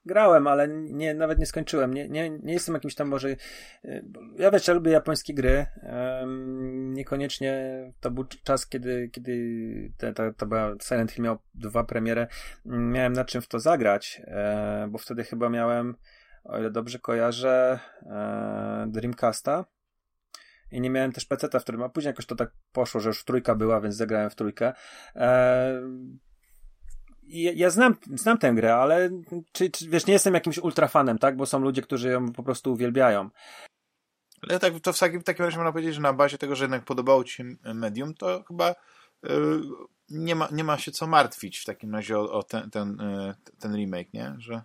[0.05, 1.93] grałem, ale nie, nawet nie skończyłem.
[1.93, 3.29] Nie, nie, nie jestem jakimś tam może.
[3.29, 3.37] Y,
[4.35, 5.65] ja wiesz, ja lubię japońskie gry.
[5.83, 7.53] Um, niekoniecznie
[7.99, 9.33] to był czas, kiedy, kiedy
[9.97, 12.27] te, ta, ta była Silent Hill miał dwa premiery.
[12.65, 15.95] Miałem nad czym w to zagrać, e, bo wtedy chyba miałem,
[16.43, 19.65] o ile dobrze kojarzę, e, Dreamcasta.
[20.71, 23.23] I nie miałem też peceta, w którym, a później jakoś to tak poszło, że już
[23.23, 24.73] trójka była, więc zagrałem w trójkę.
[25.15, 25.81] E,
[27.31, 29.09] ja, znam, znam tę grę, ale
[29.51, 31.37] czy, czy, wiesz, nie jestem jakimś ultrafanem, tak?
[31.37, 33.29] Bo są ludzie, którzy ją po prostu uwielbiają.
[34.49, 36.63] Ale tak, to w takim, w takim razie można powiedzieć, że na bazie tego, że
[36.63, 38.75] jednak podobało ci się medium, to chyba
[39.23, 39.61] yy,
[40.09, 43.55] nie, ma, nie ma się co martwić w takim razie o, o ten, ten, yy,
[43.59, 44.35] ten remake, nie?
[44.37, 44.61] Że,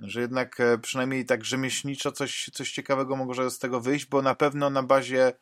[0.00, 4.34] że jednak yy, przynajmniej tak rzemieślniczo coś, coś ciekawego może z tego wyjść, bo na
[4.34, 5.32] pewno na bazie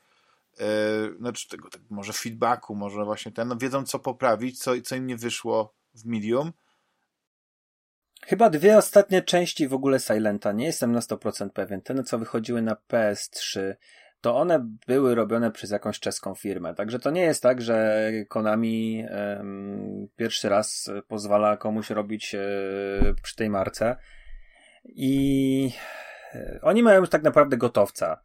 [1.19, 5.07] znaczy tego, tak, może feedbacku, może właśnie ten, no wiedzą co poprawić, co, co im
[5.07, 6.53] nie wyszło w Medium.
[8.27, 11.83] Chyba dwie ostatnie części w ogóle Silenta, nie jestem na 100% pewien.
[11.83, 13.75] Te, co wychodziły na PS3,
[14.21, 16.75] to one były robione przez jakąś czeską firmę.
[16.75, 23.37] Także to nie jest tak, że Konami um, pierwszy raz pozwala komuś robić um, przy
[23.37, 23.97] tej marce.
[24.85, 25.73] I
[26.35, 28.23] e, oni mają już tak naprawdę gotowca.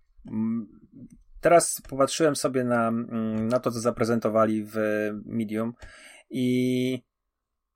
[1.41, 2.91] Teraz popatrzyłem sobie na,
[3.31, 4.77] na to, co zaprezentowali w
[5.25, 5.73] Medium
[6.29, 7.03] i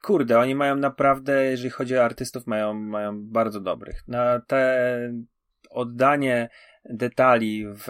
[0.01, 4.07] kurde, oni mają naprawdę, jeżeli chodzi o artystów, mają, mają bardzo dobrych.
[4.07, 5.13] Na te
[5.69, 6.49] oddanie
[6.89, 7.87] detali w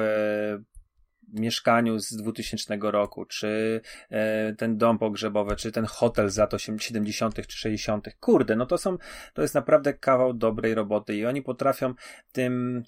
[1.33, 7.47] mieszkaniu z 2000 roku, czy e, ten dom pogrzebowy, czy ten hotel z lat 70.
[7.47, 8.07] czy 60.
[8.19, 8.97] Kurde, no to są,
[9.33, 11.93] to jest naprawdę kawał dobrej roboty i oni potrafią
[12.31, 12.83] tym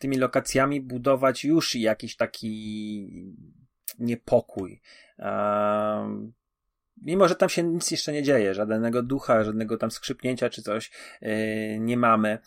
[0.00, 3.34] tymi lokacjami budować już jakiś taki
[3.98, 4.80] niepokój.
[7.02, 10.90] Mimo, że tam się nic jeszcze nie dzieje, żadnego ducha, żadnego tam skrzypnięcia czy coś
[11.20, 11.30] yy,
[11.80, 12.38] nie mamy.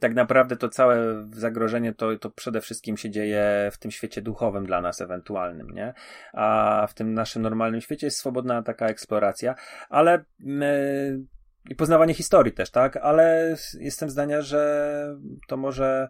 [0.00, 4.66] Tak naprawdę to całe zagrożenie to, to przede wszystkim się dzieje w tym świecie duchowym
[4.66, 5.94] dla nas ewentualnym, nie?
[6.32, 9.54] A w tym naszym normalnym świecie jest swobodna taka eksploracja,
[9.88, 11.24] ale yy,
[11.68, 12.96] i poznawanie historii też, tak?
[12.96, 15.16] Ale jestem zdania, że
[15.48, 16.08] to może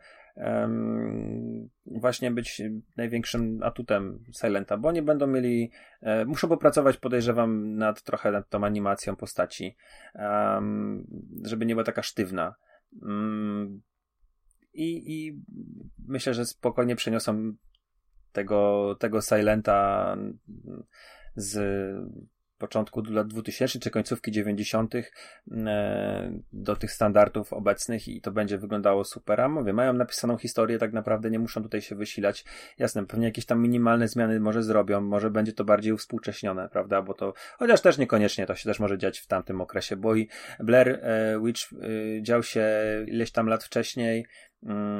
[1.86, 2.62] właśnie być
[2.96, 5.70] największym atutem Silenta, bo oni będą mieli,
[6.00, 9.76] e, muszą popracować, podejrzewam, nad trochę nad tą animacją postaci,
[11.44, 12.54] żeby nie była taka sztywna.
[13.02, 13.82] Um,
[14.72, 15.42] i, I
[16.08, 17.52] myślę, że spokojnie przeniosą
[18.32, 20.16] tego, tego Silenta
[21.36, 21.58] z
[22.60, 24.94] początku lat 2000 czy końcówki 90.
[24.94, 29.40] E, do tych standardów obecnych i to będzie wyglądało super.
[29.40, 32.44] A mówię, mają napisaną historię, tak naprawdę nie muszą tutaj się wysilać.
[32.78, 37.02] Jasne, pewnie jakieś tam minimalne zmiany może zrobią, może będzie to bardziej uwspółcześnione, prawda?
[37.02, 40.28] Bo to, chociaż też niekoniecznie to się też może dziać w tamtym okresie, bo i
[40.58, 42.68] Blair e, Witch e, dział się
[43.06, 44.26] ileś tam lat wcześniej,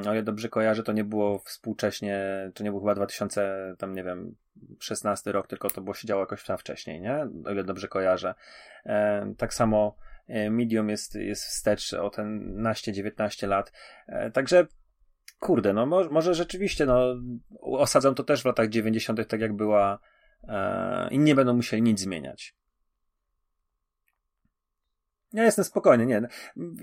[0.07, 2.19] o ile dobrze kojarzę, to nie było współcześnie,
[2.53, 4.35] to nie był chyba 2000, tam nie wiem,
[4.79, 7.27] 16 rok, tylko to było się działo jakoś tam wcześniej, nie?
[7.45, 8.35] O ile dobrze kojarzę.
[8.85, 9.95] E, tak samo
[10.27, 13.71] e, Medium jest, jest wstecz o ten naście, 19 lat.
[14.07, 14.67] E, także
[15.39, 17.15] kurde, no może, może rzeczywiście, no
[17.61, 19.99] osadzą to też w latach 90., tak jak była
[21.11, 22.55] i nie będą musieli nic zmieniać.
[25.33, 26.27] Ja jestem spokojny, nie.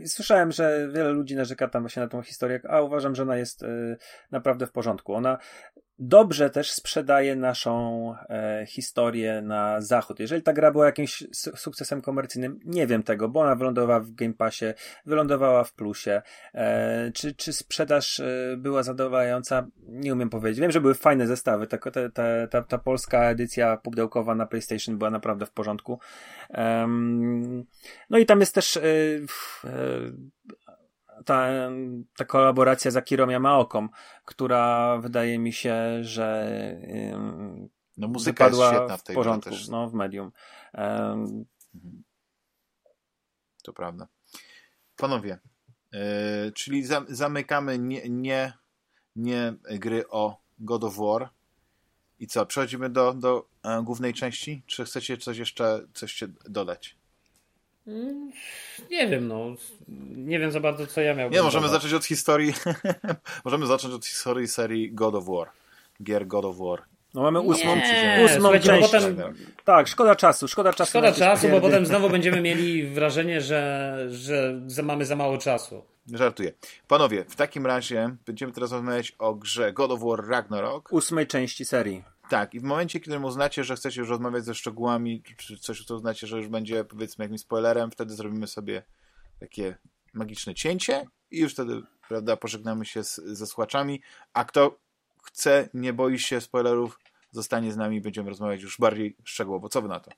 [0.07, 3.63] Słyszałem, że wiele ludzi narzeka tam właśnie na tą historię, a uważam, że ona jest
[3.63, 3.97] y,
[4.31, 5.15] naprawdę w porządku.
[5.15, 5.39] Ona
[5.99, 10.21] dobrze też sprzedaje naszą e, historię na zachód.
[10.21, 14.11] Jeżeli ta gra była jakimś su sukcesem komercyjnym, nie wiem tego, bo ona wylądowała w
[14.11, 14.67] Game Passie,
[15.07, 16.23] wylądowała w plusie.
[16.55, 19.67] E, czy, czy sprzedaż e, była zadowalająca?
[19.89, 20.61] Nie umiem powiedzieć.
[20.61, 21.67] Wiem, że były fajne zestawy.
[21.67, 26.01] Ta, ta, ta, ta, polska edycja pudełkowa na PlayStation była naprawdę w porządku.
[28.11, 28.81] no i tam jest też e,
[31.25, 31.49] ta,
[32.17, 33.89] ta kolaboracja z Akirą Yamaoką,
[34.25, 36.51] która wydaje mi się, że
[37.97, 39.69] no, muzyka jest świetna w tej w porządku, też.
[39.69, 40.33] no, w medium.
[40.75, 41.45] Um,
[43.63, 44.09] to prawda.
[44.97, 45.39] Panowie,
[45.93, 46.01] yy,
[46.55, 48.53] czyli za, zamykamy nie, nie,
[49.17, 51.31] nie gry o God of War.
[52.21, 54.63] I co, przechodzimy do, do e, głównej części?
[54.67, 56.98] Czy chcecie coś jeszcze coś dodać?
[58.91, 59.55] Nie wiem, no.
[60.17, 61.39] Nie wiem za bardzo, co ja miałbym.
[61.39, 62.55] Nie, możemy zacząć od historii.
[63.45, 65.49] możemy zacząć od historii serii God of War.
[66.03, 66.83] Gier God of War.
[67.15, 68.91] No mamy ósmą, nie, ósmą część.
[68.91, 69.17] Potem...
[69.65, 70.91] Tak, szkoda czasu, szkoda czasu.
[70.91, 73.97] Szkoda czasu, bo potem znowu będziemy mieli wrażenie, że,
[74.67, 75.83] że mamy za mało czasu.
[76.13, 76.53] Żartuję.
[76.89, 80.93] Panowie, w takim razie będziemy teraz rozmawiać o grze God of War Ragnarok.
[80.93, 82.05] Ósmej części serii.
[82.29, 85.95] Tak, i w momencie, kiedy uznacie, że chcecie już rozmawiać ze szczegółami, czy coś, co
[85.95, 88.83] uznacie, że już będzie powiedzmy jakimś spoilerem, wtedy zrobimy sobie
[89.41, 89.79] takie
[90.13, 94.03] magiczne cięcie i już wtedy, prawda, pożegnamy się z, ze słuchaczami.
[94.33, 94.79] A kto
[95.23, 96.99] chce, nie boi się spoilerów,
[97.31, 99.69] zostanie z nami, będziemy rozmawiać już bardziej szczegółowo.
[99.69, 100.11] Co wy na to?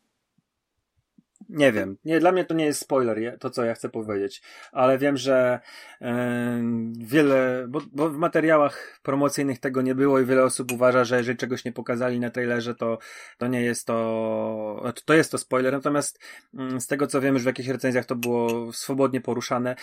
[1.51, 1.97] Nie wiem.
[2.05, 4.43] Nie, dla mnie to nie jest spoiler, to co ja chcę powiedzieć,
[4.73, 5.61] ale wiem, że
[6.01, 6.63] e,
[6.99, 11.39] wiele, bo, bo, w materiałach promocyjnych tego nie było i wiele osób uważa, że jeżeli
[11.39, 12.99] czegoś nie pokazali na trailerze, to,
[13.39, 15.73] to nie jest to, to jest to spoiler.
[15.73, 16.19] Natomiast
[16.55, 19.77] mm, z tego co wiem, że w jakichś recenzjach to było swobodnie poruszane.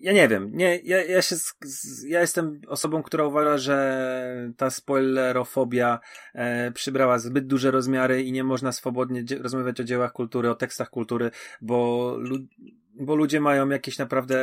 [0.00, 0.50] ja nie wiem.
[0.54, 1.36] Nie, ja, ja się,
[2.06, 3.96] ja jestem osobą, która uważa, że
[4.56, 6.00] ta spoilerofobia
[6.34, 10.90] e, przybrała zbyt duże rozmiary i nie można swobodnie rozmawiać o dziełach kultury, o tekstach
[10.90, 11.30] kultury kultury,
[11.60, 12.18] bo,
[12.94, 14.36] bo ludzie mają jakieś naprawdę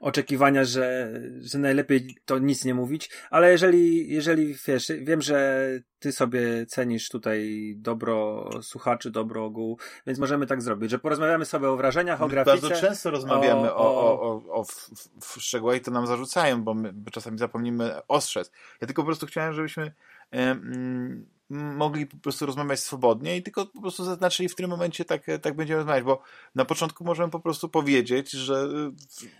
[0.00, 5.68] oczekiwania, że, że najlepiej to nic nie mówić, ale jeżeli, jeżeli wiesz, wiem, że
[5.98, 11.68] ty sobie cenisz tutaj dobro słuchaczy, dobro ogółu, więc możemy tak zrobić, że porozmawiamy sobie
[11.68, 12.68] o wrażeniach, o grafice.
[12.68, 14.90] Bardzo często rozmawiamy o, o, o, o, w,
[15.20, 18.50] w szczegółach i to nam zarzucają, bo my czasami zapomnimy ostrzec.
[18.80, 19.92] Ja tylko po prostu chciałem, żebyśmy
[21.50, 25.56] mogli po prostu rozmawiać swobodnie i tylko po prostu zaznaczyli, w którym momencie tak, tak
[25.56, 26.22] będziemy rozmawiać, bo
[26.54, 28.68] na początku możemy po prostu powiedzieć, że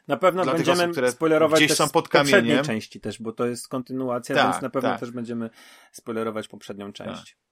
[0.08, 2.64] na pewno będziemy osób, spoilerować gdzieś są pod kamieniem.
[2.64, 5.00] części też, bo to jest kontynuacja, tak, więc na pewno tak.
[5.00, 5.50] też będziemy
[5.92, 7.06] spoilerować poprzednią tak.
[7.06, 7.34] część.
[7.34, 7.44] Tak.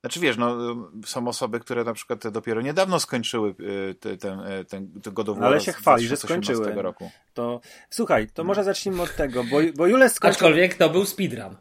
[0.00, 0.56] Znaczy wiesz, no,
[1.06, 5.38] są osoby, które na przykład dopiero niedawno skończyły y, ten, ten, ten, ten God of
[5.38, 6.82] War Ale się chwali, że skończyły.
[6.82, 7.10] Roku.
[7.34, 7.60] To,
[7.90, 8.46] słuchaj, to no.
[8.46, 10.36] może zacznijmy od tego, bo, bo Jules skończył...
[10.36, 11.56] Aczkolwiek to był speedrun.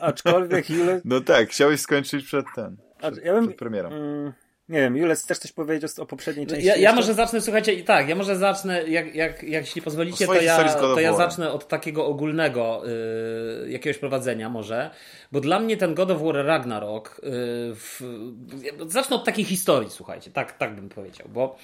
[0.00, 1.02] Aczkolwiek Jules...
[1.04, 2.76] No tak, chciałeś skończyć przed ten.
[2.98, 3.88] Przed, ja bym, przed premierą.
[3.88, 4.32] Mm,
[4.68, 6.66] nie wiem, Jules, też coś powiedzieć o, o poprzedniej części?
[6.66, 10.34] Ja, ja może zacznę, słuchajcie, tak, ja może zacznę, jak, jak, jak jeśli pozwolicie, to
[10.34, 12.82] ja, to ja zacznę od takiego ogólnego
[13.64, 14.90] y, jakiegoś prowadzenia może,
[15.32, 17.22] bo dla mnie ten God of War Ragnarok, y,
[17.74, 18.00] w,
[18.86, 21.56] zacznę od takiej historii, słuchajcie, tak, tak bym powiedział, bo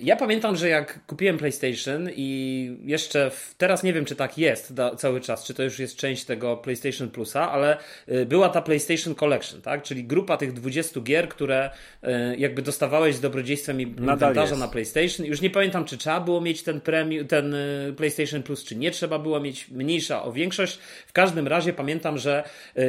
[0.00, 4.74] ja pamiętam, że jak kupiłem PlayStation i jeszcze w, teraz nie wiem, czy tak jest
[4.74, 7.78] da, cały czas, czy to już jest część tego PlayStation Plusa, ale
[8.08, 11.70] y, była ta PlayStation Collection, tak, czyli grupa tych 20 gier, które
[12.02, 15.26] E, jakby dostawałeś z dobrodziejstwem inwentarza na PlayStation.
[15.26, 17.54] Już nie pamiętam, czy trzeba było mieć ten, premium, ten
[17.96, 20.78] PlayStation Plus, czy nie trzeba było mieć mniejsza o większość.
[21.06, 22.44] W każdym razie pamiętam, że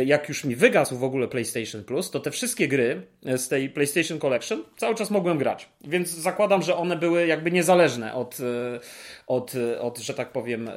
[0.06, 4.20] jak już mi wygasł w ogóle PlayStation Plus, to te wszystkie gry z tej PlayStation
[4.20, 5.70] Collection cały czas mogłem grać.
[5.82, 8.38] Więc zakładam, że one były jakby niezależne od,
[9.28, 10.70] od, od że tak powiem,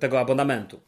[0.00, 0.80] tego abonamentu.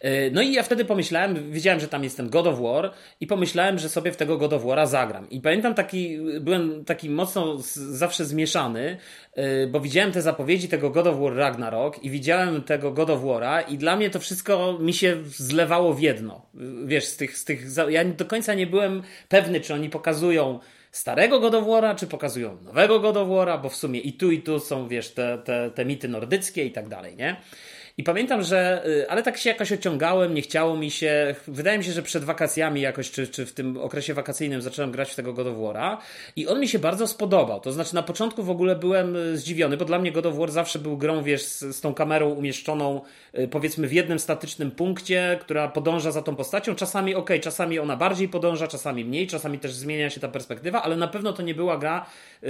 [0.00, 3.26] E, no i ja wtedy pomyślałem, wiedziałem, że tam jest ten God of War i
[3.26, 5.30] pomyślałem, że sobie w tego God of War'a zagram.
[5.30, 8.96] I pamiętam taki, byłem taki mocno zawsze zmieszany,
[9.34, 13.20] e, bo widziałem te zapowiedzi tego God of War Ragnarok i widziałem tego God of
[13.20, 16.46] War'a i dla mnie to wszystko mi się zlewało w jedno.
[16.84, 20.58] Wiesz, z tych, z tych, ja do końca nie byłem pewny, czy oni pokazują
[20.92, 24.30] starego God of War'a, czy pokazują nowego God of War'a, bo w sumie i tu,
[24.30, 27.36] i tu są, wiesz, te, te, te mity nordyckie i tak dalej, nie?
[27.98, 31.34] I pamiętam, że, y, ale tak się jakoś ociągałem, nie chciało mi się.
[31.48, 35.10] Wydaje mi się, że przed wakacjami jakoś, czy, czy w tym okresie wakacyjnym zacząłem grać
[35.10, 35.96] w tego God of War'a
[36.36, 37.60] i on mi się bardzo spodobał.
[37.60, 40.50] To znaczy na początku w ogóle byłem y, zdziwiony, bo dla mnie God of War
[40.50, 43.00] zawsze był grą, wiesz, z, z tą kamerą umieszczoną
[43.38, 46.74] y, powiedzmy w jednym statycznym punkcie, która podąża za tą postacią.
[46.74, 50.96] Czasami ok, czasami ona bardziej podąża, czasami mniej, czasami też zmienia się ta perspektywa, ale
[50.96, 52.06] na pewno to nie była gra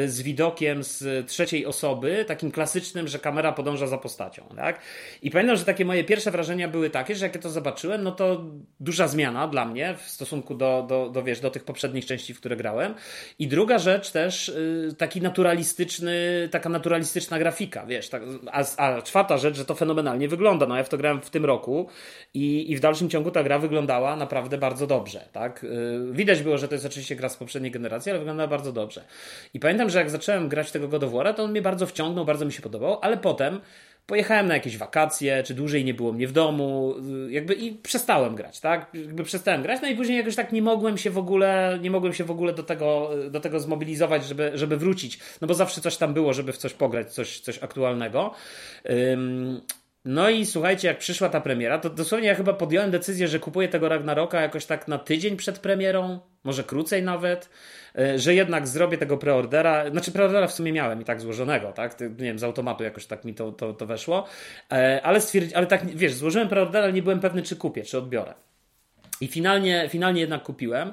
[0.06, 4.80] z widokiem z trzeciej osoby, takim klasycznym, że kamera podąża za postacią, tak?
[5.22, 8.12] I pamiętam, że takie moje pierwsze wrażenia były takie, że jak ja to zobaczyłem, no
[8.12, 8.44] to
[8.81, 12.40] duża zmiana dla mnie w stosunku do, do, do, wiesz, do tych poprzednich części, w
[12.40, 12.94] które grałem.
[13.39, 18.09] I druga rzecz też, y, taki naturalistyczny, taka naturalistyczna grafika, wiesz.
[18.09, 20.66] Tak, a, a czwarta rzecz, że to fenomenalnie wygląda.
[20.66, 21.89] No ja w to grałem w tym roku
[22.35, 25.65] i, i w dalszym ciągu ta gra wyglądała naprawdę bardzo dobrze, tak.
[25.65, 29.05] Y, widać było, że to jest oczywiście gra z poprzedniej generacji, ale wyglądała bardzo dobrze.
[29.55, 32.24] I pamiętam, że jak zacząłem grać tego God of War'a, to on mnie bardzo wciągnął,
[32.24, 33.60] bardzo mi się podobał, ale potem
[34.09, 36.94] pojechałem na jakieś wakacje, czy dłużej nie było mnie w domu,
[37.26, 38.90] y, jakby i przestałem grać, tak?
[38.94, 42.14] Jakby przestałem grać, no i później jakoś tak nie mogłem się w ogóle, nie mogłem
[42.14, 45.97] się w ogóle do tego, do tego zmobilizować, żeby, żeby wrócić, no bo zawsze coś
[45.97, 48.35] tam było, żeby w coś pograć, coś, coś aktualnego.
[50.04, 53.68] No i słuchajcie, jak przyszła ta premiera, to dosłownie ja chyba podjąłem decyzję, że kupuję
[53.68, 57.50] tego Ragnaroka jakoś tak na tydzień przed premierą, może krócej nawet,
[57.98, 59.90] e, że jednak zrobię tego preordera.
[59.90, 62.00] Znaczy, preordera w sumie miałem i tak złożonego, tak?
[62.00, 64.26] Nie wiem, z automatu jakoś tak mi to, to, to weszło.
[64.72, 67.98] E, ale stwierdziłem, ale tak, wiesz, złożyłem preordera, ale nie byłem pewny, czy kupię, czy
[67.98, 68.34] odbiorę.
[69.20, 70.92] I finalnie, finalnie jednak kupiłem.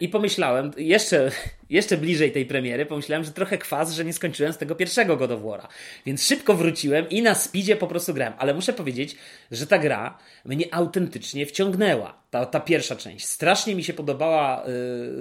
[0.00, 1.30] I pomyślałem, jeszcze,
[1.70, 5.30] jeszcze bliżej tej premiery, pomyślałem, że trochę kwas, że nie skończyłem z tego pierwszego God
[5.30, 5.66] of War'a.
[6.06, 8.34] Więc szybko wróciłem i na speedzie po prostu grałem.
[8.38, 9.16] Ale muszę powiedzieć,
[9.50, 12.20] że ta gra mnie autentycznie wciągnęła.
[12.30, 13.26] Ta, ta pierwsza część.
[13.26, 14.66] Strasznie mi się podobała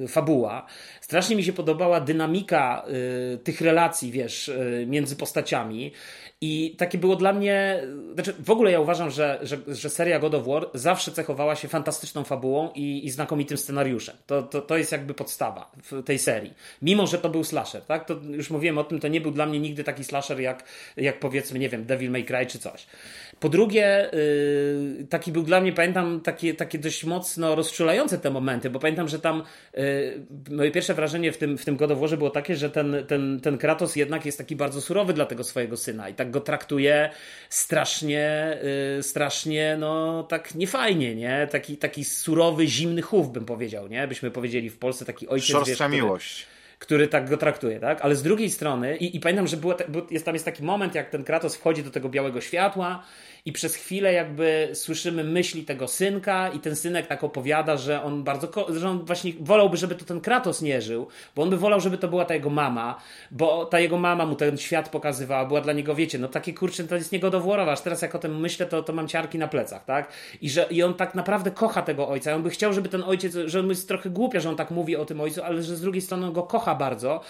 [0.04, 0.66] y, fabuła,
[1.02, 2.86] strasznie mi się podobała dynamika
[3.34, 5.92] y, tych relacji, wiesz, y, między postaciami.
[6.42, 7.84] I takie było dla mnie,
[8.14, 11.68] znaczy w ogóle ja uważam, że, że, że seria God of War zawsze cechowała się
[11.68, 14.16] fantastyczną fabułą i, i znakomitym scenariuszem.
[14.28, 16.54] To, to, to jest jakby podstawa w tej serii.
[16.82, 18.06] Mimo, że to był slasher, tak?
[18.06, 20.64] To już mówiłem o tym, to nie był dla mnie nigdy taki slasher jak,
[20.98, 22.86] jak powiedzmy, nie wiem, Devil May Cry czy coś.
[23.40, 24.10] Po drugie,
[25.00, 29.08] yy, taki był dla mnie, pamiętam, takie, takie dość mocno rozczulające te momenty, bo pamiętam,
[29.08, 29.44] że tam
[29.74, 29.84] yy,
[30.52, 33.96] moje pierwsze wrażenie w tym, w tym God było takie, że ten, ten, ten Kratos
[33.96, 37.10] jednak jest taki bardzo surowy dla tego swojego syna i tak go traktuje
[37.50, 38.58] strasznie,
[38.98, 41.48] yy, strasznie, no tak niefajnie, nie?
[41.52, 44.08] Taki, taki surowy, zimny chów, bym powiedział, nie?
[44.08, 45.50] Byśmy powiedzieli w Polsce taki ojciec.
[45.50, 46.44] Szorstka wiesz, miłość.
[46.44, 48.02] Który, który tak go traktuje, tak?
[48.02, 49.76] Ale z drugiej strony, i, i pamiętam, że było,
[50.12, 53.04] jest, tam jest taki moment, jak ten Kratos wchodzi do tego białego światła
[53.46, 58.24] i przez chwilę jakby słyszymy myśli tego synka i ten synek tak opowiada, że on
[58.24, 61.80] bardzo, że on właśnie wolałby, żeby to ten Kratos nie żył, bo on by wolał,
[61.80, 63.02] żeby to była ta jego mama,
[63.32, 66.84] bo ta jego mama mu ten świat pokazywała, była dla niego, wiecie, no takie kurczę,
[66.84, 69.86] to jest niegodowłorowe, aż teraz jak o tym myślę, to, to mam ciarki na plecach,
[69.86, 70.12] tak?
[70.42, 73.38] I że i on tak naprawdę kocha tego ojca, on by chciał, żeby ten ojciec,
[73.46, 75.82] że on jest trochę głupia, że on tak mówi o tym ojcu, ale że z
[75.82, 77.22] drugiej strony on go kocha bardzo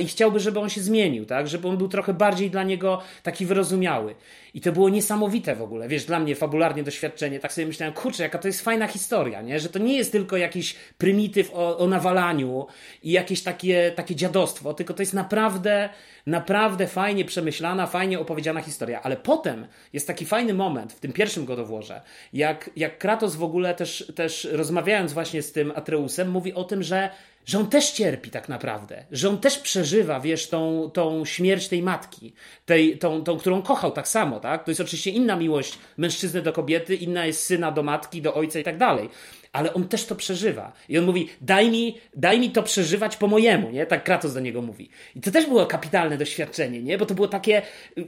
[0.00, 1.48] i chciałby, żeby on się zmienił, tak?
[1.48, 4.14] Żeby on był trochę bardziej dla niego taki wyrozumiały.
[4.54, 7.40] I to było niesamowite w ogóle, wiesz, dla mnie fabularnie doświadczenie.
[7.40, 9.60] Tak sobie myślałem, kurczę, jaka to jest fajna historia, nie?
[9.60, 12.66] Że to nie jest tylko jakiś prymityw o, o nawalaniu
[13.02, 15.88] i jakieś takie, takie dziadostwo, tylko to jest naprawdę,
[16.26, 19.02] naprawdę fajnie przemyślana, fajnie opowiedziana historia.
[19.02, 22.02] Ale potem jest taki fajny moment w tym pierwszym godowłorze,
[22.32, 26.82] jak, jak Kratos w ogóle też, też rozmawiając właśnie z tym Atreusem, mówi o tym,
[26.82, 27.10] że
[27.46, 31.82] że on też cierpi tak naprawdę, że on też przeżywa, wiesz, tą, tą śmierć tej
[31.82, 32.32] matki,
[32.66, 34.64] tej, tą, tą, którą kochał tak samo, tak?
[34.64, 38.58] To jest oczywiście inna miłość mężczyzny do kobiety, inna jest syna do matki, do ojca
[38.58, 39.10] i tak dalej
[39.52, 40.72] ale on też to przeżywa.
[40.88, 43.86] I on mówi, daj mi, daj mi to przeżywać po mojemu, nie?
[43.86, 44.90] Tak Kratos do niego mówi.
[45.16, 46.98] I to też było kapitalne doświadczenie, nie?
[46.98, 47.62] Bo to było takie,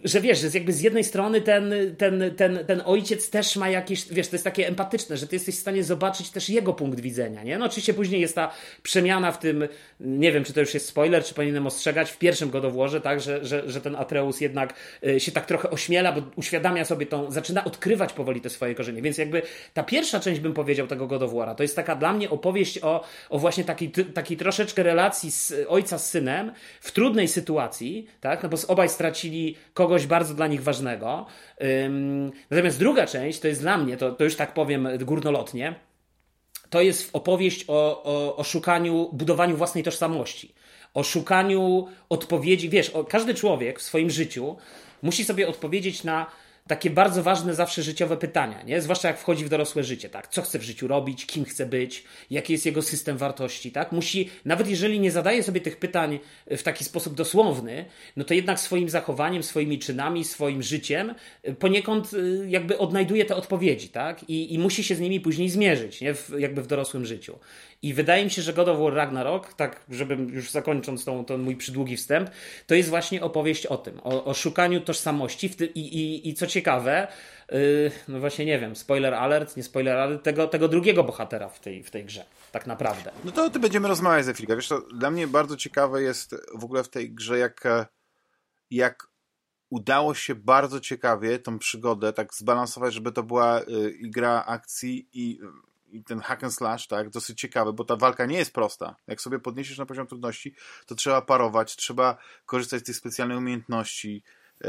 [0.05, 4.09] że wiesz, że jakby z jednej strony ten, ten, ten, ten ojciec też ma jakieś,
[4.09, 7.43] wiesz, to jest takie empatyczne, że ty jesteś w stanie zobaczyć też jego punkt widzenia,
[7.43, 7.59] nie?
[7.59, 8.53] No oczywiście później jest ta
[8.83, 9.69] przemiana w tym,
[10.01, 13.21] nie wiem, czy to już jest spoiler, czy powinienem ostrzegać, w pierwszym godowłorze, tak?
[13.21, 14.75] Że, że, że ten Atreus jednak
[15.07, 19.03] y, się tak trochę ośmiela, bo uświadamia sobie tą, zaczyna odkrywać powoli te swoje korzenie.
[19.03, 19.43] Więc jakby
[19.75, 23.39] ta pierwsza część, bym powiedział, tego godowłora to jest taka dla mnie opowieść o, o
[23.39, 23.65] właśnie
[24.15, 28.43] takiej, troszeczkę relacji z ojca z synem w trudnej sytuacji, tak?
[28.43, 31.27] No bo obaj stracili kogoś bardzo dla nich ważnego.
[32.51, 35.75] Natomiast druga część to jest dla mnie, to, to już tak powiem górnolotnie,
[36.71, 40.55] to jest opowieść o, o, o szukaniu, budowaniu własnej tożsamości.
[40.95, 42.69] O szukaniu odpowiedzi.
[42.69, 44.57] Wiesz, o, każdy człowiek w swoim życiu
[45.03, 46.27] musi sobie odpowiedzieć na
[46.67, 48.81] takie bardzo ważne zawsze życiowe pytania, nie?
[48.81, 50.29] Zwłaszcza jak wchodzi w dorosłe życie, tak?
[50.29, 53.93] Co chce w życiu robić, kim chce być, jaki jest jego system wartości, tak?
[53.93, 57.85] Musi, nawet jeżeli nie zadaje sobie tych pytań w taki sposób dosłowny,
[58.17, 61.15] no to jednak swoim zachowaniem, swoimi czynami, swoim życiem
[61.49, 64.31] y, poniekąd y, jakby odnajduje te odpowiedzi, tak?
[64.31, 66.15] I, i musi się z nimi później zmierzyć, nie?
[66.15, 67.39] W, jakby w dorosłym życiu.
[67.83, 71.41] I wydaje mi się, że God of War Ragnarok, tak żebym już zakończąc tą, ten
[71.41, 72.31] mój przydługi wstęp,
[72.67, 76.47] to jest właśnie opowieść o tym, o, o szukaniu tożsamości ty, i, i, i co
[76.47, 77.09] ciekawe,
[77.53, 81.61] yy, no właśnie nie wiem, spoiler alert, nie spoiler alert, tego, tego drugiego bohatera w
[81.61, 83.11] tej, w tej grze, tak naprawdę.
[83.25, 84.57] No to ty będziemy rozmawiać za chwilkę.
[84.57, 87.65] Wiesz, to dla mnie bardzo ciekawe jest w ogóle w tej grze, jak,
[88.71, 89.07] jak
[89.71, 95.41] udało się bardzo ciekawie tą przygodę tak zbalansować, żeby to była y, gra akcji i,
[95.93, 98.97] i ten hack and slash, tak, dosyć ciekawy, bo ta walka nie jest prosta.
[99.07, 100.55] Jak sobie podniesiesz na poziom trudności,
[100.87, 104.23] to trzeba parować, trzeba korzystać z tych specjalnych umiejętności,
[104.65, 104.69] y,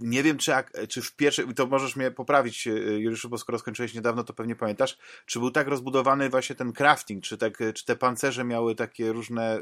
[0.00, 0.52] nie wiem, czy,
[0.88, 4.56] czy w pierwszej, to możesz mnie poprawić, e, Juliuszu, bo skoro skończyłeś niedawno, to pewnie
[4.56, 9.12] pamiętasz, czy był tak rozbudowany właśnie ten crafting, czy, tak, czy te pancerze miały takie
[9.12, 9.60] różne y,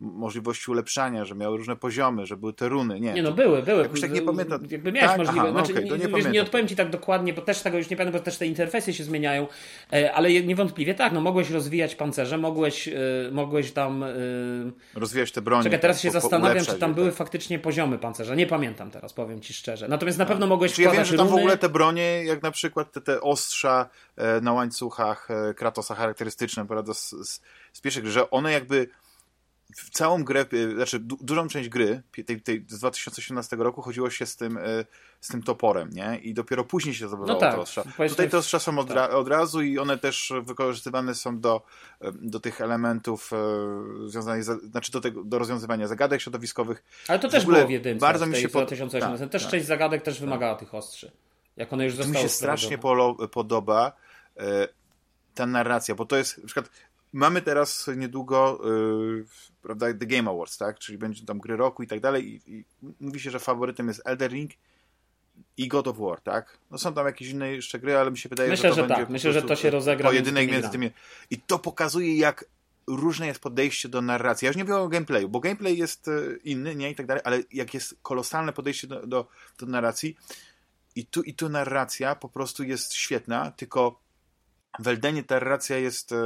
[0.00, 3.12] możliwości ulepszania, że miały różne poziomy, że były te runy, nie.
[3.12, 3.82] Nie, no były, były.
[3.82, 4.60] Jakoś tak nie pamiętam.
[4.70, 5.18] Jakby miałeś tak?
[5.18, 7.90] możliwość, no znaczy, okay, nie, nie, nie, odpowiem Ci tak dokładnie, bo też tego już
[7.90, 9.46] nie pamiętam, bo też te interfejsy się zmieniają,
[9.92, 12.92] e, ale niewątpliwie tak, no mogłeś rozwijać pancerze, mogłeś, e,
[13.32, 14.04] mogłeś tam...
[14.94, 15.64] Rozwijać te broni.
[15.64, 17.16] Czekaj, teraz się zastanawiam, czy tam były tak.
[17.16, 19.88] faktycznie poziomy pancerza, nie pamiętam teraz, powiem Ci szczerze.
[19.88, 21.38] Natomiast na pewno mogłeś Czy ja wiem, że tam runy...
[21.38, 25.94] w ogóle te bronie, jak na przykład te, te ostrza e, na łańcuchach e, Kratosa
[25.94, 27.40] charakterystyczne, prawda, z, z,
[27.72, 28.88] z pierwszych, że one jakby
[29.92, 34.26] całą grę, e, znaczy du dużą część gry tej, tej z 2018 roku chodziło się
[34.26, 34.58] z tym,
[35.20, 36.18] z tym toporem, nie?
[36.22, 37.84] I dopiero później się zdobywało no tak, te ostrza.
[38.08, 39.12] Tutaj te ostrza są od, tak.
[39.12, 41.62] od, razu i one też wykorzystywane są do,
[42.12, 46.82] do tych elementów e, związanych, z, znaczy do, tego, do rozwiązywania zagadek środowiskowych.
[47.08, 48.66] Ale to też było w jedynce bardzo mi się pod...
[48.66, 49.18] 2018.
[49.18, 49.50] Tak, też tak.
[49.50, 51.12] część zagadek też wymagała tych ostrzy.
[51.56, 52.78] Jak one już zostały Mi się strasznie
[53.30, 53.92] podoba
[54.36, 54.68] e,
[55.34, 56.70] ta narracja, bo to jest na przykład
[57.12, 58.60] mamy teraz niedługo
[59.62, 60.78] prawda, The Game Awards, tak?
[60.78, 62.64] Czyli będzie tam gry roku i tak dalej i, i
[63.00, 64.50] mówi się, że faworytem jest Elder Ring
[65.56, 66.58] i God of War, tak?
[66.70, 68.88] No są tam jakieś inne jeszcze gry, ale mi się wydaje, Myślę, że to że
[68.88, 69.10] będzie tak.
[69.10, 70.90] Myślę, że to się rozegra pojedynek między tymi.
[71.30, 72.44] I to pokazuje, jak
[72.86, 74.46] różne jest podejście do narracji.
[74.46, 76.90] Ja już nie mówię o gameplayu, bo gameplay jest e, inny, nie?
[76.90, 79.26] I tak dalej, ale jak jest kolosalne podejście do, do,
[79.58, 80.16] do narracji
[80.96, 84.00] i tu, i tu narracja po prostu jest świetna, tylko
[84.78, 86.16] w Eldenie ta narracja jest e,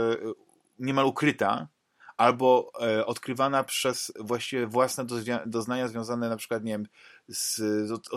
[0.79, 1.69] niemal ukryta,
[2.17, 5.07] albo e, odkrywana przez właściwie własne
[5.47, 6.87] doznania związane na przykład, nie wiem,
[7.29, 7.57] z,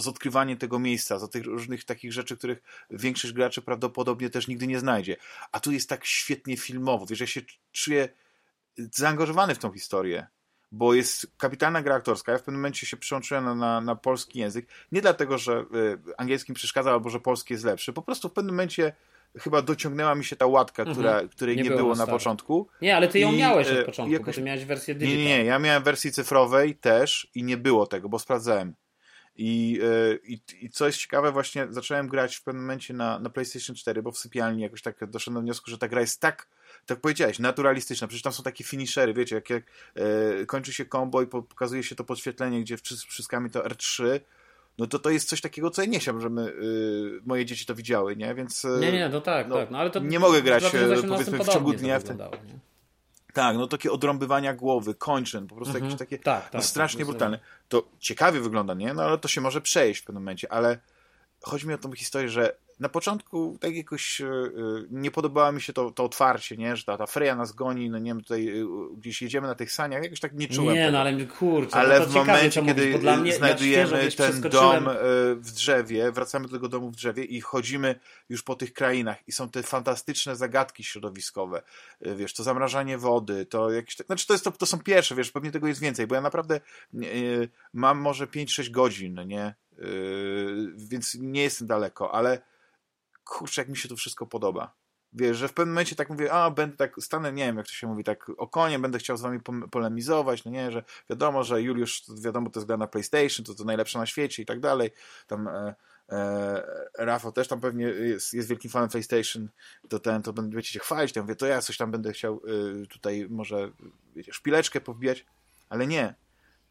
[0.01, 2.61] z odkrywaniem tego miejsca, z tych różnych takich rzeczy, których
[2.91, 5.17] większość graczy prawdopodobnie też nigdy nie znajdzie.
[5.51, 8.09] A tu jest tak świetnie filmowo, wiesz, ja się czuję
[8.77, 10.27] zaangażowany w tą historię,
[10.71, 12.31] bo jest kapitalna gra aktorska.
[12.31, 14.67] Ja w pewnym momencie się przełączyłem na, na, na polski język.
[14.91, 17.93] Nie dlatego, że y, angielski przeszkadzał albo że polski jest lepszy.
[17.93, 18.93] Po prostu w pewnym momencie
[19.37, 20.97] chyba dociągnęła mi się ta łatka, mhm.
[20.97, 22.67] która, której nie, nie było, było na początku.
[22.81, 24.25] Nie, ale ty ją I, miałeś od e, początku, jakoś...
[24.25, 25.17] bo ty miałeś wersję digital.
[25.17, 28.75] Nie, nie, ja miałem wersji cyfrowej też i nie było tego, bo sprawdzałem.
[29.41, 33.29] I, e, i, I co jest ciekawe, właśnie zacząłem grać w pewnym momencie na, na
[33.29, 36.47] PlayStation 4, bo w sypialni jakoś tak doszedłem do wniosku, że ta gra jest tak,
[36.85, 38.07] tak powiedziałeś, naturalistyczna.
[38.07, 39.63] Przecież tam są takie finishery, wiecie, jak, jak
[39.95, 44.19] e, kończy się combo i pokazuje się to podświetlenie, gdzie wciskamy to R3,
[44.79, 47.75] no to to jest coś takiego, co ja nie chciałbym, żeby y, moje dzieci to
[47.75, 48.35] widziały, nie?
[48.35, 48.65] Więc...
[48.65, 49.71] Y, nie, nie, no tak, no, tak.
[49.71, 50.63] No, ale to nie mogę grać,
[51.09, 51.99] powiedzmy, w ciągu dnia.
[51.99, 52.17] W ten...
[53.33, 55.85] Tak, no takie odrąbywania głowy, kończyn, po prostu mhm.
[55.85, 57.39] jakieś takie tak, tak, no, strasznie tak, brutalne.
[57.69, 58.93] To ciekawie wygląda, nie?
[58.93, 60.79] No ale to się może przejść w pewnym momencie, ale
[61.41, 65.73] chodzi mi o tą historię, że na początku tak jakoś yy, nie podobało mi się
[65.73, 66.75] to, to otwarcie, nie?
[66.75, 68.65] że ta, ta Freya nas goni, no nie wiem, tutaj yy,
[68.97, 70.91] gdzieś jedziemy na tych saniach, jakoś tak nie czułem Nie, tego.
[70.91, 74.89] no ale kurczę, ale no w momencie, kiedy mnie, znajdujemy ja ten dom
[75.35, 77.99] w drzewie, wracamy do tego domu w drzewie i chodzimy
[78.29, 81.61] już po tych krainach i są te fantastyczne zagadki środowiskowe,
[82.01, 85.51] wiesz, to zamrażanie wody, to jakieś, znaczy to, jest, to, to są pierwsze, wiesz, pewnie
[85.51, 86.59] tego jest więcej, bo ja naprawdę
[87.73, 89.55] mam może 5-6 godzin, nie?
[89.77, 92.41] Yy, więc nie jestem daleko, ale
[93.29, 94.73] kurczę, jak mi się to wszystko podoba.
[95.13, 97.73] Wiesz, że w pewnym momencie tak mówię, a będę tak, stanę, nie wiem jak to
[97.73, 99.39] się mówi, tak o konie, będę chciał z wami
[99.71, 103.63] polemizować, no nie, że wiadomo, że Juliusz, wiadomo, to jest gra na PlayStation, to to
[103.63, 104.91] najlepsze na świecie i tak dalej.
[105.27, 105.75] Tam e,
[106.09, 106.63] e,
[106.97, 109.49] Rafał też tam pewnie jest, jest wielkim fanem PlayStation,
[109.89, 112.41] to ten, to będziecie się chwalić, to ja mówię, to ja coś tam będę chciał
[112.83, 113.71] y, tutaj może,
[114.15, 115.25] wiecie, szpileczkę powbijać,
[115.69, 116.15] ale nie.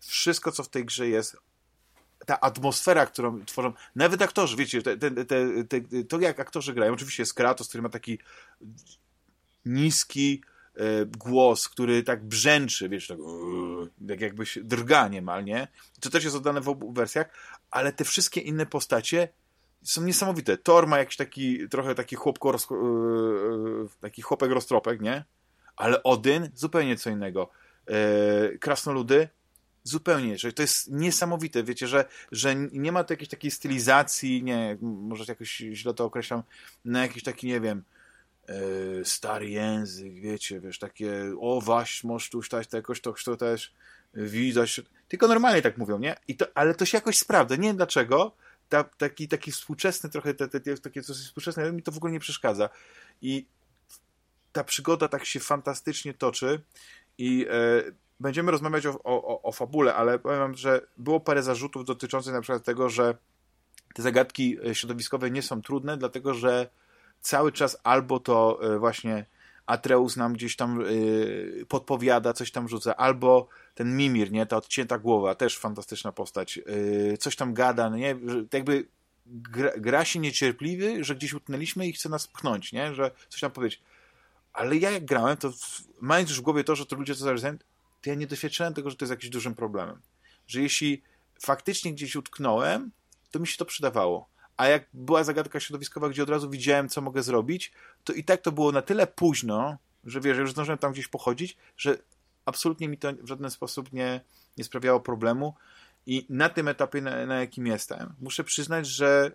[0.01, 1.37] Wszystko, co w tej grze jest,
[2.29, 5.11] ta atmosfera, którą tworzą, nawet aktorzy, wiecie, te, te,
[5.65, 8.19] te, to jak aktorzy grają, oczywiście jest Kratos, który ma taki
[9.65, 10.43] niski
[10.75, 13.19] e, głos, który tak brzęczy, wiesz, tak,
[14.09, 15.69] jak jakbyś drga niemal, nie?
[16.01, 17.29] To też jest oddane w obu wersjach,
[17.71, 19.29] ale te wszystkie inne postacie
[19.83, 20.59] są niesamowite.
[20.59, 22.59] Thor ma jakiś taki, trochę taki chłopko, e,
[24.01, 25.25] taki chłopek roztropek, nie?
[25.77, 27.51] Ale Odyn zupełnie co innego.
[27.87, 29.29] E, krasnoludy
[29.89, 34.77] Zupełnie, że to jest niesamowite, wiecie, że, że nie ma tu jakiejś takiej stylizacji, nie,
[34.81, 36.43] może jakoś źle to określam,
[36.85, 37.83] na jakiś taki, nie wiem,
[38.49, 43.37] yy, stary język, wiecie, wiesz, takie, o waś, możesz tu stać, to jakoś to, to
[43.37, 43.75] też
[44.15, 46.17] widać, tylko normalnie tak mówią, nie?
[46.29, 48.33] I to, ale to się jakoś sprawdza, nie wiem dlaczego,
[48.69, 52.21] ta, taki, taki współczesny trochę, te, te, takie coś współczesne, mi to w ogóle nie
[52.21, 52.69] przeszkadza.
[53.23, 53.47] I
[54.53, 56.61] ta przygoda tak się fantastycznie toczy
[57.19, 57.83] i e,
[58.21, 62.41] będziemy rozmawiać o, o, o fabule, ale powiem wam, że było parę zarzutów dotyczących na
[62.41, 63.15] przykład tego, że
[63.95, 66.69] te zagadki e, środowiskowe nie są trudne, dlatego że
[67.21, 69.27] cały czas albo to e, właśnie
[69.67, 74.99] Atreus nam gdzieś tam yy, podpowiada, coś tam rzuca, albo ten Mimir, nie, ta odcięta
[74.99, 76.61] głowa, też fantastyczna postać,
[77.19, 78.17] coś tam gada, no nie,
[78.53, 78.87] jakby
[79.27, 83.51] gra, gra się niecierpliwy, że gdzieś utknęliśmy i chce nas pchnąć, nie, że coś tam
[83.51, 83.83] powiedzieć.
[84.53, 85.53] Ale ja jak grałem, to
[86.01, 87.57] mając już w głowie to, że to ludzie co zarysują,
[88.03, 90.01] to ja nie doświadczyłem tego, że to jest jakimś dużym problemem.
[90.47, 91.03] Że jeśli
[91.43, 92.91] faktycznie gdzieś utknąłem,
[93.31, 94.29] to mi się to przydawało.
[94.57, 97.73] A jak była zagadka środowiskowa, gdzie od razu widziałem, co mogę zrobić,
[98.05, 101.57] to i tak to było na tyle późno, że wiesz, już zdążyłem tam gdzieś pochodzić,
[101.77, 101.99] że
[102.45, 104.21] absolutnie mi to w żaden sposób nie,
[104.57, 105.55] nie sprawiało problemu.
[106.07, 109.33] I na tym etapie, na, na jakim jestem, muszę przyznać, że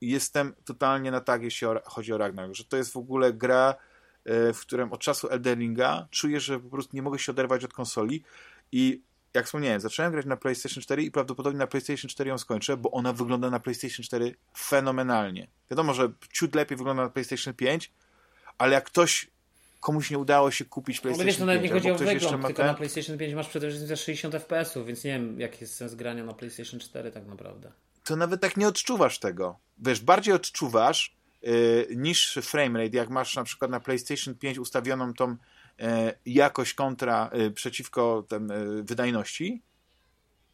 [0.00, 3.74] jestem totalnie na tak, jeśli chodzi o Ragnarok, że to jest w ogóle gra,
[4.54, 8.22] w którym od czasu Elderinga czuję, że po prostu nie mogę się oderwać od konsoli
[8.72, 9.02] i
[9.34, 12.90] jak wspomniałem, zacząłem grać na PlayStation 4 i prawdopodobnie na PlayStation 4 ją skończę, bo
[12.90, 15.48] ona wygląda na PlayStation 4 fenomenalnie.
[15.70, 17.92] Wiadomo, że ciut lepiej wygląda na PlayStation 5,
[18.58, 19.30] ale jak ktoś
[19.80, 22.46] komuś nie udało się kupić PlayStation 5, ale wiesz, to nawet nie chodzi o wygląd,
[22.46, 22.66] tylko ten...
[22.66, 26.24] na PlayStation 5 masz przede wszystkim 60 FPS-ów, więc nie wiem, jaki jest sens grania
[26.24, 27.72] na PlayStation 4 tak naprawdę.
[28.04, 29.58] To nawet tak nie odczuwasz tego.
[29.78, 31.15] Wiesz, bardziej odczuwasz
[31.46, 35.36] yy, niż framerate, jak masz na przykład na PlayStation 5 ustawioną tą
[35.80, 39.62] E, jakość kontra e, przeciwko tem, e, wydajności,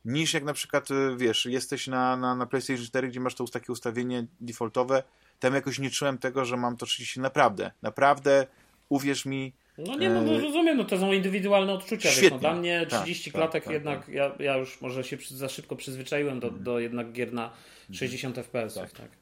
[0.05, 3.73] niż jak na przykład, wiesz, jesteś na, na, na PlayStation 4, gdzie masz to takie
[3.73, 5.03] ustawienie defaultowe,
[5.39, 8.47] tam jakoś nie czułem tego, że mam to 30 naprawdę, naprawdę,
[8.89, 12.09] uwierz mi, no nie, no, no rozumiem, no to są indywidualne odczucia.
[12.09, 15.19] Wiesz, no, dla mnie 30 tak, klatek tak, jednak, tak, ja, ja już może się
[15.31, 17.53] za szybko przyzwyczaiłem do, do jednak gier na
[17.93, 18.75] 60 FPS.
[18.75, 18.93] Tak.
[18.93, 19.22] tak.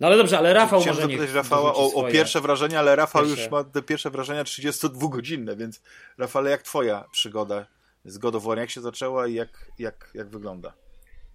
[0.00, 3.22] No ale dobrze, ale Rafał Chciałem może zapytać Rafała o, o, pierwsze wrażenia, ale Rafał
[3.22, 3.42] pierwsze.
[3.42, 5.82] już ma te pierwsze wrażenia 32-godzinne, więc
[6.18, 7.66] Rafale, jak twoja przygoda
[8.04, 10.72] z God of War, jak się zaczęła i jak, jak, jak wygląda?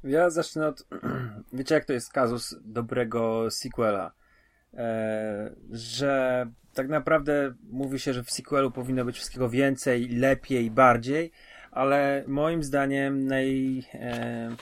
[0.04, 0.88] Ja zacznę od...
[1.54, 4.12] Wiecie, jak to jest kazus dobrego sequela?
[4.74, 11.32] Eee, że tak naprawdę mówi się, że w sequelu powinno być wszystkiego więcej, lepiej, bardziej,
[11.72, 13.84] ale moim zdaniem naj...
[13.94, 14.56] E,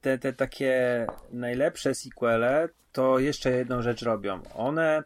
[0.00, 4.42] te, te takie najlepsze sequele to jeszcze jedną rzecz robią.
[4.54, 5.02] One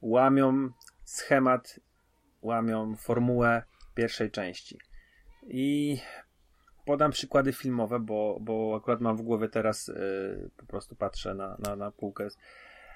[0.00, 0.70] łamią
[1.04, 1.80] schemat,
[2.42, 3.62] łamią formułę
[3.94, 4.78] pierwszej części.
[5.46, 5.98] I
[6.84, 11.56] podam przykłady filmowe, bo, bo akurat mam w głowie teraz, yy, po prostu patrzę na,
[11.58, 12.28] na, na półkę.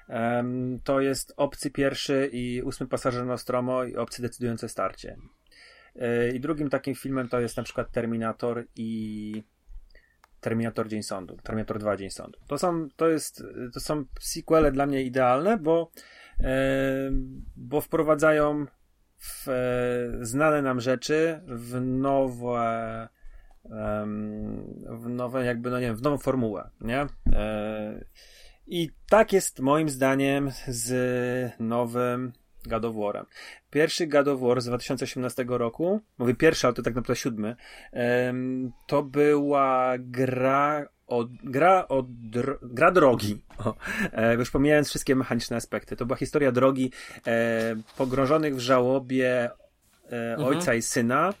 [0.09, 5.17] Um, to jest Obcy pierwszy i ósmy pasażer Nostromo i Obcy decydujące starcie.
[5.95, 9.43] Yy, I drugim takim filmem to jest na przykład Terminator i
[10.43, 12.39] Terminator Dzień Sądu, Terminator 2 Dzień Sądu.
[12.47, 13.43] To są, to jest,
[13.73, 15.91] to są sequele dla mnie idealne, bo,
[16.39, 16.53] e,
[17.55, 18.65] bo wprowadzają
[19.17, 23.09] w, e, znane nam rzeczy w nowe,
[23.65, 24.05] e,
[24.89, 27.07] w nowe jakby, no nie wiem, w nową formułę, nie?
[27.33, 28.05] E,
[28.67, 30.91] I tak jest moim zdaniem z
[31.59, 32.33] nowym
[32.67, 33.25] God of War'em.
[33.69, 37.55] Pierwszy God of War z 2018 roku, mówię pierwszy, ale to tak naprawdę siódmy,
[38.87, 43.41] to była gra o, gra o dro, gra drogi.
[43.57, 43.75] O,
[44.13, 45.95] e, już pomijając wszystkie mechaniczne aspekty.
[45.95, 46.91] To była historia drogi
[47.27, 49.49] e, pogrążonych w żałobie
[50.11, 50.47] e, mhm.
[50.47, 51.33] ojca i syna,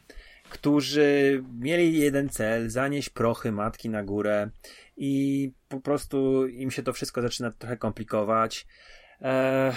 [0.49, 4.49] którzy mieli jeden cel, zanieść prochy matki na górę
[4.97, 8.67] i po prostu im się to wszystko zaczyna trochę komplikować.
[9.21, 9.73] E,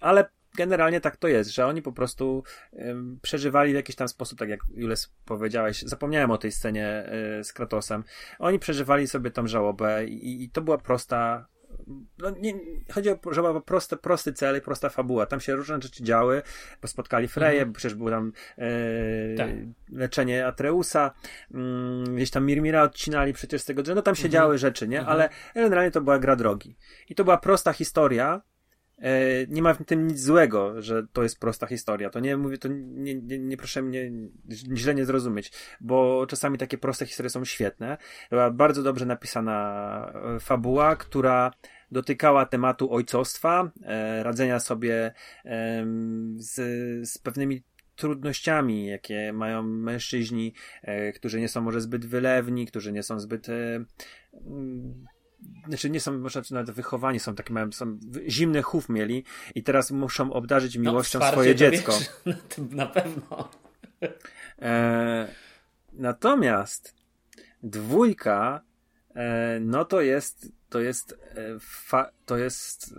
[0.00, 2.44] ale generalnie tak to jest, że oni po prostu
[3.22, 7.04] przeżywali w jakiś tam sposób, tak jak Jules powiedziałeś, zapomniałem o tej scenie
[7.40, 8.04] y, z Kratosem.
[8.38, 11.46] Oni przeżywali sobie tą żałobę i, i to była prosta
[12.18, 12.54] no nie,
[12.92, 15.26] chodzi o, że była prosty, prosty cel i prosta fabuła.
[15.26, 16.42] Tam się różne rzeczy działy,
[16.82, 17.72] bo spotkali Freję, mhm.
[17.72, 18.68] przecież było tam e,
[19.36, 19.50] tak.
[19.92, 21.14] leczenie Atreusa,
[21.54, 24.32] mm, gdzieś tam Mirmira odcinali przecież z tego, że no tam się mhm.
[24.32, 24.98] działy rzeczy, nie?
[24.98, 25.12] Mhm.
[25.12, 26.76] Ale generalnie to była gra drogi.
[27.08, 28.42] I to była prosta historia,
[29.48, 32.10] nie ma w tym nic złego, że to jest prosta historia.
[32.10, 34.10] To nie mówię, to nie, nie, nie proszę mnie
[34.74, 37.96] źle nie zrozumieć, bo czasami takie proste historie są świetne.
[38.30, 41.52] Była bardzo dobrze napisana e, fabuła, która
[41.90, 45.12] dotykała tematu ojcostwa, e, radzenia sobie
[46.36, 46.54] z,
[47.08, 47.62] z pewnymi
[47.96, 50.54] trudnościami, jakie mają mężczyźni,
[51.14, 53.46] którzy nie są może zbyt wylewni, którzy nie są zbyt
[55.68, 57.98] znaczy nie są może nawet wychowani, są takie mają, są
[58.28, 61.92] zimny chów mieli i teraz muszą obdarzyć no, miłością no, swoje dziecko.
[62.26, 62.36] Wiesz,
[62.70, 63.48] na pewno.
[64.62, 65.28] E,
[65.92, 66.94] natomiast
[67.62, 68.60] dwójka,
[69.14, 72.94] e, no to jest to jest, e, fa, to jest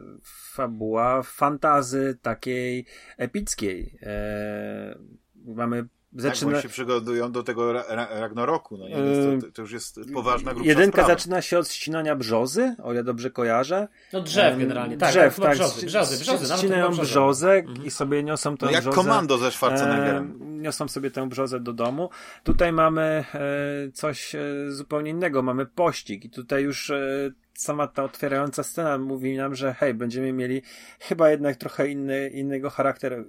[0.53, 2.85] fabuła fantazy takiej
[3.18, 3.97] epickiej.
[4.01, 4.95] E,
[5.35, 6.51] mamy Zaczyna...
[6.51, 8.95] Tak, się przygotują do tego Ragnaroku, no nie?
[8.95, 11.19] Więc to, to, już jest poważna grupa Jedynka sprawa.
[11.19, 13.88] zaczyna się od ścinania brzozy, o ile dobrze kojarzę.
[14.13, 15.11] No drzew generalnie, tak.
[15.11, 15.55] Drzew, tak.
[15.55, 16.57] Brzozy, brzozy, brzozy.
[16.57, 17.85] Ścinają brzozę mhm.
[17.85, 18.95] i sobie niosą tę no jak brzozę.
[18.95, 20.61] komando ze Schwarzeneggerem.
[20.61, 22.09] niosą sobie tę brzozę do domu.
[22.43, 23.01] Tutaj mamy
[23.33, 27.31] e, coś e, zupełnie innego, mamy pościg i tutaj już e,
[27.61, 30.61] sama ta otwierająca scena mówi nam, że hej, będziemy mieli
[30.99, 33.25] chyba jednak trochę inny, innego charakteru,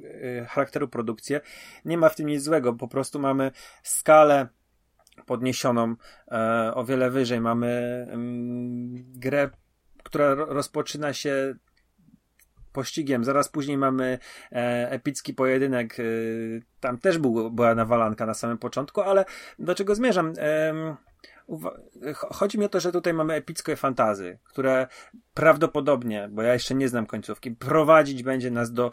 [0.49, 1.41] charakteru produkcję.
[1.85, 3.51] Nie ma w tym nic złego, po prostu mamy
[3.83, 4.49] skalę
[5.27, 5.95] podniesioną
[6.31, 7.41] e, o wiele wyżej.
[7.41, 7.69] Mamy
[8.11, 9.51] mm, grę,
[10.03, 11.55] która rozpoczyna się
[12.73, 13.25] pościgiem.
[13.25, 14.19] Zaraz później mamy
[14.53, 16.01] e, epicki pojedynek.
[16.01, 16.03] E,
[16.81, 19.25] tam też był, była nawalanka na samym początku, ale
[19.59, 20.33] do czego zmierzam?
[20.39, 20.97] E,
[22.15, 24.87] Chodzi mi o to, że tutaj mamy epickie fantazy, które
[25.35, 28.91] prawdopodobnie, bo ja jeszcze nie znam końcówki, prowadzić będzie nas do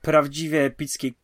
[0.00, 1.18] prawdziwie epickiej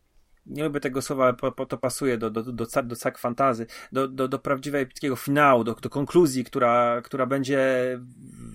[0.45, 3.67] nie lubię tego słowa, ale po, po to pasuje do, do, do, do, cak fantazy,
[3.91, 7.99] do, do, do prawdziwego epickiego finału, do, do konkluzji, która, która będzie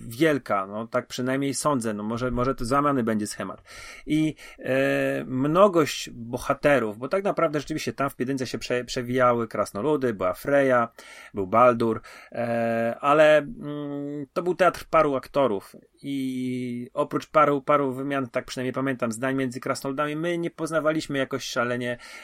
[0.07, 3.63] wielka, no tak przynajmniej sądzę, no może, może to zamiany będzie schemat.
[4.05, 10.13] I e, mnogość bohaterów, bo tak naprawdę rzeczywiście tam w Piedynce się prze, przewijały krasnoludy,
[10.13, 10.87] była Freya,
[11.33, 12.01] był Baldur,
[12.31, 18.73] e, ale mm, to był teatr paru aktorów i oprócz paru, paru wymian, tak przynajmniej
[18.73, 21.78] pamiętam, zdań między krasnoludami, my nie poznawaliśmy jakoś szalenie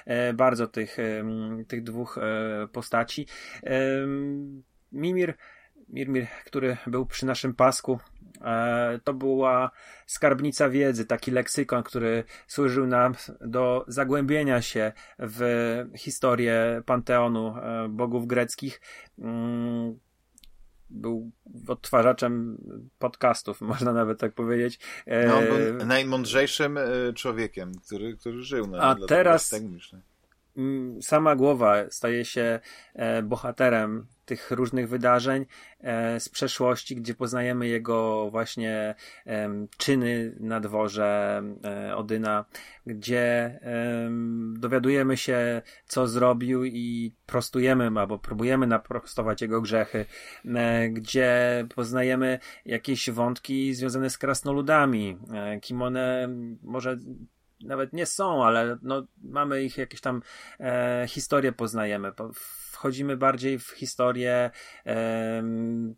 [0.05, 1.23] e, bardzo tych, e,
[1.67, 3.27] tych dwóch e, postaci.
[4.91, 5.33] Mimir,
[5.89, 7.99] Mirmir, który był przy naszym pasku,
[9.03, 9.71] to była
[10.05, 15.41] skarbnica wiedzy, taki leksykon, który służył nam do zagłębienia się w
[15.97, 17.55] historię panteonu
[17.89, 18.81] bogów greckich.
[20.89, 21.31] Był
[21.67, 22.57] odtwarzaczem
[22.99, 24.79] podcastów, można nawet tak powiedzieć.
[25.27, 26.83] No, on był e, najmądrzejszym e,
[27.15, 28.67] człowiekiem, który, który żył.
[28.67, 29.53] Na, A teraz
[31.01, 32.59] sama głowa staje się
[32.93, 35.45] e, bohaterem tych różnych wydarzeń
[35.79, 38.95] e, z przeszłości, gdzie poznajemy jego właśnie
[39.77, 42.45] czyny na dworze e, Odyna,
[42.85, 43.59] gdzie
[44.53, 50.05] dowiadujemy się, co zrobił i prostujemy, albo próbujemy naprostować jego grzechy,
[50.89, 55.17] gdzie poznajemy jakieś wątki związane z krasnoludami,
[55.61, 56.27] kim one
[56.63, 56.97] może
[57.61, 60.21] nawet nie są, ale no, mamy ich jakieś tam
[60.59, 62.11] e, historie poznajemy.
[62.33, 64.51] Wchodzimy bardziej w historię
[64.85, 65.43] e,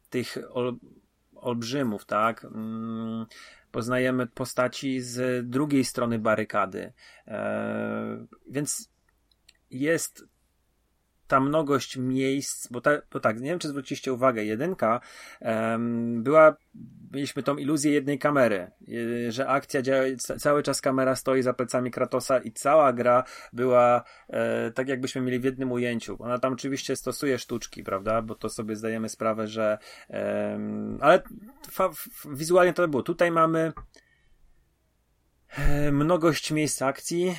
[0.10, 0.78] tych ol,
[1.36, 2.46] olbrzymów, tak?
[2.46, 3.26] Mm,
[3.72, 6.94] poznajemy postaci z drugiej strony barykady.
[7.28, 8.90] E, więc
[9.70, 10.26] jest
[11.28, 15.00] ta mnogość miejsc, bo, ta, bo tak, nie wiem, czy zwróciliście uwagę, jedynka
[15.42, 16.56] um, była,
[17.12, 18.72] mieliśmy tą iluzję jednej kamery,
[19.30, 20.04] że akcja działa,
[20.40, 23.24] cały czas kamera stoi za plecami Kratosa i cała gra
[23.54, 26.18] była e, tak, jakbyśmy mieli w jednym ujęciu.
[26.20, 29.78] Ona tam oczywiście stosuje sztuczki, prawda, bo to sobie zdajemy sprawę, że
[30.10, 30.60] e,
[31.02, 31.22] ale
[31.72, 31.90] fa,
[32.32, 33.04] wizualnie to było.
[33.04, 33.74] Tutaj mamy
[35.58, 37.36] e, mnogość miejsc akcji,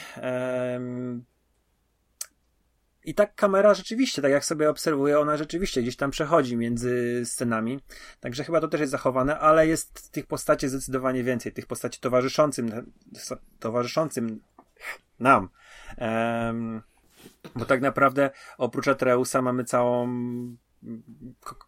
[3.09, 7.80] i tak kamera rzeczywiście, tak jak sobie obserwuję, ona rzeczywiście gdzieś tam przechodzi między scenami.
[8.20, 11.52] Także chyba to też jest zachowane, ale jest tych postaci zdecydowanie więcej.
[11.52, 12.93] Tych postaci towarzyszącym,
[13.59, 14.40] towarzyszącym
[15.20, 15.48] nam.
[15.98, 16.82] Um,
[17.55, 20.09] bo tak naprawdę oprócz Atreusa mamy całą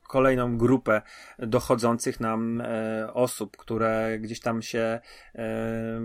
[0.09, 1.03] kolejną grupę
[1.39, 5.01] dochodzących nam e, osób, które gdzieś tam się
[5.35, 6.01] e,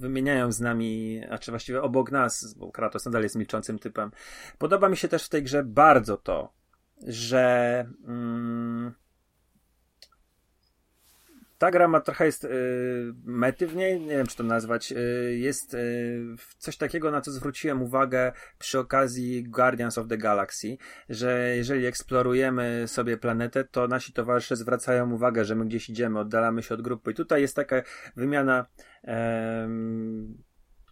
[0.00, 4.10] wymieniają z nami, a czy właściwie obok nas, bo Kratos nadal jest milczącym typem.
[4.58, 6.52] Podoba mi się też w tej grze bardzo to,
[7.06, 8.94] że mm,
[11.60, 12.48] ta gra ma trochę jest y,
[13.24, 14.92] mety w niej, nie wiem czy to nazwać.
[14.92, 20.76] Y, jest y, coś takiego, na co zwróciłem uwagę przy okazji Guardians of the Galaxy,
[21.08, 26.62] że jeżeli eksplorujemy sobie planetę, to nasi towarzysze zwracają uwagę, że my gdzieś idziemy, oddalamy
[26.62, 27.10] się od grupy.
[27.10, 27.82] I tutaj jest taka
[28.16, 28.66] wymiana.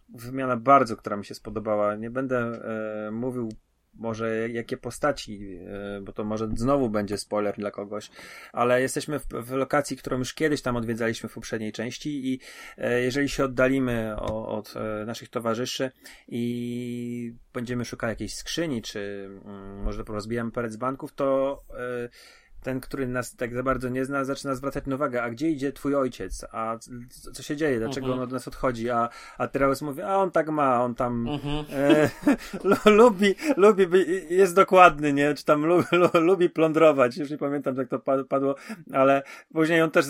[0.09, 1.95] wymiana bardzo, która mi się spodobała.
[1.95, 3.49] Nie będę e, mówił
[3.93, 5.59] może jakie postaci,
[5.97, 8.09] e, bo to może znowu będzie spoiler dla kogoś,
[8.53, 12.39] ale jesteśmy w, w, lokacji, którą już kiedyś tam odwiedzaliśmy w poprzedniej części i
[12.77, 15.91] e, jeżeli się oddalimy o, od e, naszych towarzyszy
[16.27, 21.61] i będziemy szukać jakiejś skrzyni, czy mm, może porozbijamy parę banków, to
[22.63, 25.95] ten, który nas tak za bardzo nie zna, zaczyna zwracać uwagę, a gdzie idzie twój
[25.95, 26.77] ojciec, a
[27.33, 28.13] co się dzieje, dlaczego -huh.
[28.13, 31.63] on od nas odchodzi, a, a teraz mówi, a on tak ma, on tam -huh.
[31.73, 32.09] e,
[32.99, 33.87] lubi, lubi,
[34.29, 37.99] jest dokładny, nie, czy tam lu, lu, lubi plądrować, już nie pamiętam jak to
[38.29, 38.55] padło,
[38.93, 39.23] ale
[39.53, 40.05] później on też,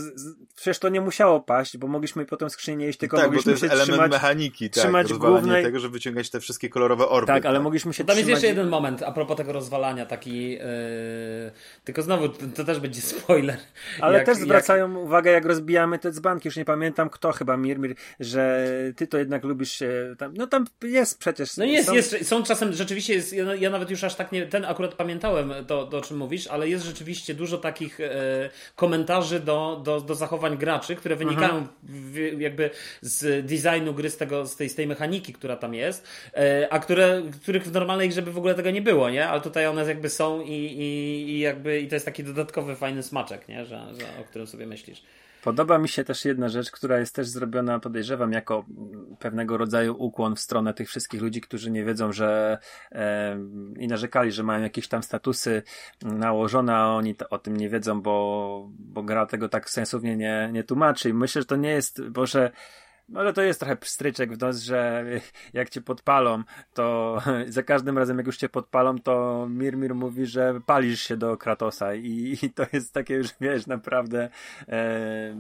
[0.56, 3.66] przecież to nie musiało paść, bo mogliśmy potem skrzynię iść, tylko tak, mogliśmy bo to
[3.66, 5.64] jest się element trzymać, mechaniki, tak, trzymać głównej...
[5.64, 7.28] tego, żeby wyciągać te wszystkie kolorowe orby.
[7.28, 7.64] Tak, ale tak.
[7.64, 8.30] mogliśmy się Tam trzymać...
[8.30, 10.60] jest jeszcze jeden moment, a propos tego rozwalania, taki, yy,
[11.84, 13.57] tylko znowu, to też będzie spoiler.
[14.02, 15.03] Ale jak, też zwracają jak...
[15.03, 19.44] uwagę, jak rozbijamy te dzbanki, już nie pamiętam kto, chyba Mirmir, że ty to jednak
[19.44, 21.57] lubisz się tam, no tam jest przecież.
[21.57, 24.45] No jest, są, jest, są czasem rzeczywiście, jest, ja, ja, nawet już aż tak nie,
[24.45, 29.40] ten akurat pamiętałem to, to o czym mówisz, ale jest rzeczywiście dużo takich e, komentarzy
[29.40, 31.70] do, do, do zachowań graczy, które wynikają mhm.
[31.84, 32.70] w, jakby
[33.02, 36.80] z designu gry, z, tego, z, tej, z tej mechaniki, która tam jest, e, a
[36.80, 39.28] które, których w normalnej grze by w ogóle tego nie było, nie?
[39.28, 43.03] Ale tutaj one jakby są i, i, i jakby i to jest taki dodatkowy fajny
[43.03, 43.65] smaczek, nie?
[43.65, 45.03] Że, że, o którym sobie myślisz.
[45.43, 48.65] Podoba mi się też jedna rzecz, która jest też zrobiona, podejrzewam, jako
[49.19, 52.57] pewnego rodzaju ukłon w stronę tych wszystkich ludzi, którzy nie wiedzą, że
[52.91, 53.38] e,
[53.80, 55.64] i narzekali, że mają jakieś tam statusy
[56.01, 60.49] nałożone, a oni to, o tym nie wiedzą, bo, bo gra tego tak sensownie nie,
[60.53, 61.10] nie tłumaczy.
[61.10, 62.51] I myślę, że to nie jest, bo że
[63.15, 65.06] ale to jest trochę pstryczek w nos, że
[65.53, 67.18] jak cię podpalą, to
[67.48, 71.95] za każdym razem jak już cię podpalą, to Mirmir mówi, że palisz się do Kratosa
[71.95, 74.30] i, i to jest takie już, wiesz, naprawdę
[74.68, 75.36] e,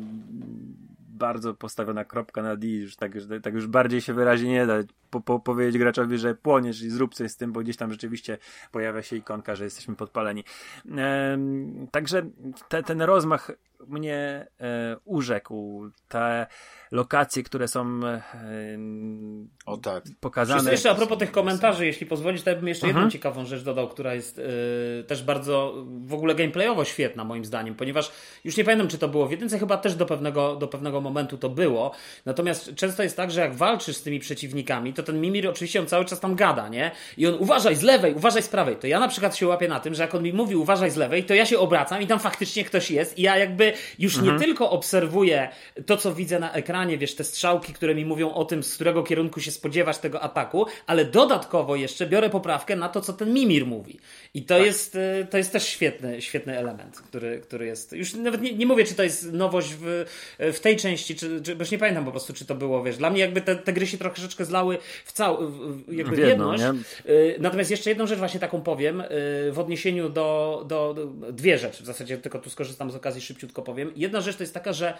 [1.19, 3.11] bardzo postawiona kropka na D, już tak,
[3.43, 4.73] tak już bardziej się wyraźnie nie da
[5.09, 8.37] po, po, powiedzieć graczowi, że płoniesz i zrób coś z tym, bo gdzieś tam rzeczywiście
[8.71, 10.43] pojawia się ikonka, że jesteśmy podpaleni.
[10.97, 11.37] E,
[11.91, 12.21] także
[12.69, 13.51] te, ten rozmach
[13.87, 15.89] mnie e, urzekł.
[16.07, 16.47] Te
[16.91, 18.21] lokacje, które są e,
[19.65, 20.03] o, tak.
[20.19, 20.71] pokazane.
[20.71, 23.05] Jeszcze a propos tych komentarzy, jeśli pozwolisz, to ja bym jeszcze mhm.
[23.05, 27.75] jedną ciekawą rzecz dodał, która jest e, też bardzo w ogóle gameplayowo świetna moim zdaniem,
[27.75, 28.11] ponieważ
[28.43, 31.37] już nie pamiętam, czy to było w jedynce, chyba też do pewnego, do pewnego momentu
[31.37, 31.91] to było.
[32.25, 35.87] Natomiast często jest tak, że jak walczysz z tymi przeciwnikami, to ten Mimir oczywiście on
[35.87, 36.91] cały czas tam gada, nie?
[37.17, 38.75] I on uważaj z lewej, uważaj z prawej.
[38.75, 40.95] To ja na przykład się łapię na tym, że jak on mi mówi uważaj z
[40.95, 43.68] lewej, to ja się obracam i tam faktycznie ktoś jest i ja jakby
[43.99, 44.33] już mhm.
[44.33, 45.49] nie tylko obserwuję
[45.85, 49.03] to, co widzę na ekranie, wiesz, te strzałki, które mi mówią o tym, z którego
[49.03, 53.65] kierunku się spodziewasz tego ataku, ale dodatkowo jeszcze biorę poprawkę na to, co ten Mimir
[53.65, 53.99] mówi.
[54.33, 54.65] I to, tak.
[54.65, 57.93] jest, y, to jest też świetny, świetny element, który, który jest.
[57.93, 60.05] Już nawet nie, nie mówię, czy to jest nowość w,
[60.39, 62.97] w tej części, czy, czy, bo już nie pamiętam po prostu, czy to było, wiesz.
[62.97, 65.51] Dla mnie jakby te, te gry się troszeczkę zlały w całą,
[65.91, 66.63] jakby w jedność.
[67.09, 69.05] Y, natomiast jeszcze jedną rzecz właśnie taką powiem, y,
[69.51, 73.58] w odniesieniu do, do, do dwie rzeczy, w zasadzie tylko tu skorzystam z okazji, szybciutko
[73.61, 73.91] powiem.
[73.95, 74.97] Jedna rzecz to jest taka, że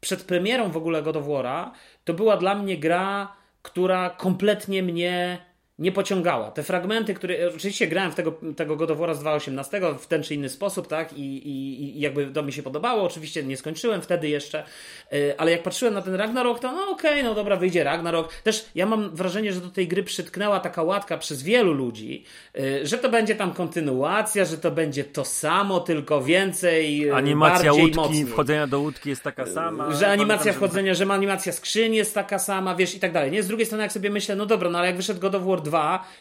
[0.00, 1.70] przed premierą w ogóle God of War'a
[2.04, 3.32] to była dla mnie gra,
[3.62, 5.38] która kompletnie mnie
[5.82, 6.50] nie pociągała.
[6.50, 7.34] Te fragmenty, które.
[7.56, 10.86] Oczywiście grałem w tego, tego God of War z 2018 w ten czy inny sposób,
[10.86, 11.12] tak?
[11.12, 13.02] I, i, I jakby to mi się podobało.
[13.02, 14.64] Oczywiście nie skończyłem wtedy jeszcze,
[15.12, 18.34] yy, ale jak patrzyłem na ten Ragnarok, to no okej, okay, no dobra, wyjdzie Ragnarok.
[18.34, 22.86] Też ja mam wrażenie, że do tej gry przytknęła taka łatka przez wielu ludzi, yy,
[22.86, 26.98] że to będzie tam kontynuacja, że to będzie to samo, tylko więcej.
[26.98, 28.26] Yy, animacja łódki, mocniej.
[28.26, 29.94] wchodzenia do łódki jest taka sama.
[29.94, 33.30] Że animacja wchodzenia, że animacja skrzyni jest taka sama, wiesz, i tak dalej.
[33.30, 33.42] Nie?
[33.42, 35.62] Z drugiej strony, jak sobie myślę, no dobra, no ale jak wyszedł God of War
[35.62, 35.71] 2,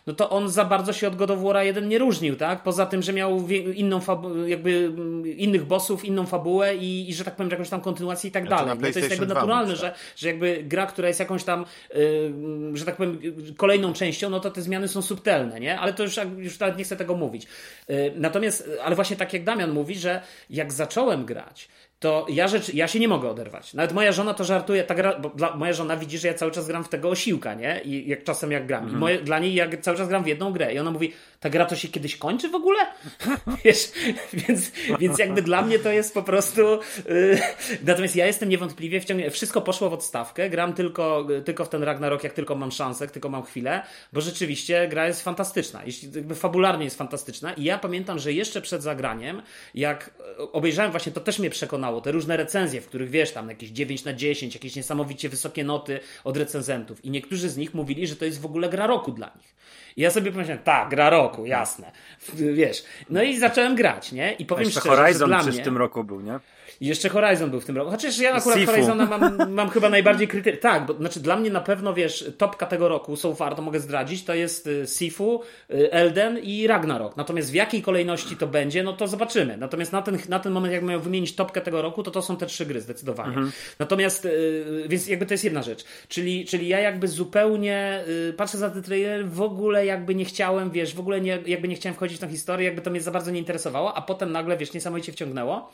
[0.07, 2.63] no to on za bardzo się od God of War 1 nie różnił, tak?
[2.63, 3.99] Poza tym, że miał inną
[4.45, 8.31] jakby mm, innych bossów, inną fabułę i, i, że tak powiem, jakąś tam kontynuację i
[8.31, 8.79] tak znaczy dalej.
[8.81, 12.33] No to jest jakby naturalne, że, że jakby gra, która jest jakąś tam, yy,
[12.73, 13.19] że tak powiem,
[13.57, 15.79] kolejną częścią, no to te zmiany są subtelne, nie?
[15.79, 17.47] Ale to już, już nawet nie chcę tego mówić.
[17.87, 21.67] Yy, natomiast, ale właśnie tak jak Damian mówi, że jak zacząłem grać,
[22.01, 23.73] to ja, rzecz, ja się nie mogę oderwać.
[23.73, 26.51] Nawet moja żona to żartuje, ta gra, bo dla, moja żona widzi, że ja cały
[26.51, 27.81] czas gram w tego osiłka, nie?
[27.85, 28.81] I jak czasem jak gram.
[28.81, 28.99] I mhm.
[28.99, 30.73] moje, dla niej ja cały czas gram w jedną grę.
[30.73, 32.79] I ona mówi, ta gra to się kiedyś kończy w ogóle?
[33.65, 33.91] Wiesz,
[34.33, 36.61] więc, więc jakby dla mnie to jest po prostu...
[37.09, 37.39] Yy,
[37.83, 39.31] natomiast ja jestem niewątpliwie wciągnięty.
[39.31, 40.49] Wszystko poszło w odstawkę.
[40.49, 43.81] Gram tylko, tylko w ten Ragnarok, jak tylko mam szansę, jak tylko mam chwilę,
[44.13, 45.81] bo rzeczywiście gra jest fantastyczna.
[45.85, 47.53] Jeśli, jakby fabularnie jest fantastyczna.
[47.53, 49.41] I ja pamiętam, że jeszcze przed zagraniem,
[49.75, 50.11] jak
[50.51, 54.05] obejrzałem właśnie, to też mnie przekonało, te różne recenzje, w których wiesz, tam jakieś 9
[54.05, 57.05] na 10, jakieś niesamowicie wysokie noty od recenzentów.
[57.05, 59.55] I niektórzy z nich mówili, że to jest w ogóle gra roku dla nich.
[59.97, 61.91] I ja sobie pomyślałem, tak, gra roku, jasne.
[62.33, 62.83] Wiesz.
[63.09, 64.33] No i zacząłem grać, nie?
[64.33, 65.61] I powiem Jeszcze szczerze, Horizon przecież mnie...
[65.61, 66.39] w tym roku był, nie?
[66.81, 67.91] I jeszcze Horizon był w tym roku.
[67.91, 68.71] Chociaż ja akurat Sifu.
[68.71, 70.61] Horizona mam, mam chyba najbardziej krytyczny.
[70.61, 73.79] Tak, bo znaczy dla mnie na pewno, wiesz, topka tego roku, so far, to mogę
[73.79, 75.41] zdradzić, to jest y, Sifu,
[75.71, 77.17] y, Elden i Ragnarok.
[77.17, 79.57] Natomiast w jakiej kolejności to będzie, no to zobaczymy.
[79.57, 82.37] Natomiast na ten, na ten moment, jak miał wymienić topkę tego roku, to to są
[82.37, 83.35] te trzy gry, zdecydowanie.
[83.79, 85.83] Natomiast, y, więc jakby to jest jedna rzecz.
[86.07, 88.03] Czyli, czyli ja jakby zupełnie
[88.37, 91.75] patrzę za ten trailer, w ogóle jakby nie chciałem, wiesz, w ogóle nie, jakby nie
[91.75, 94.57] chciałem wchodzić w tą historię, jakby to mnie za bardzo nie interesowało, a potem nagle,
[94.57, 95.71] wiesz, niesamowicie wciągnęło.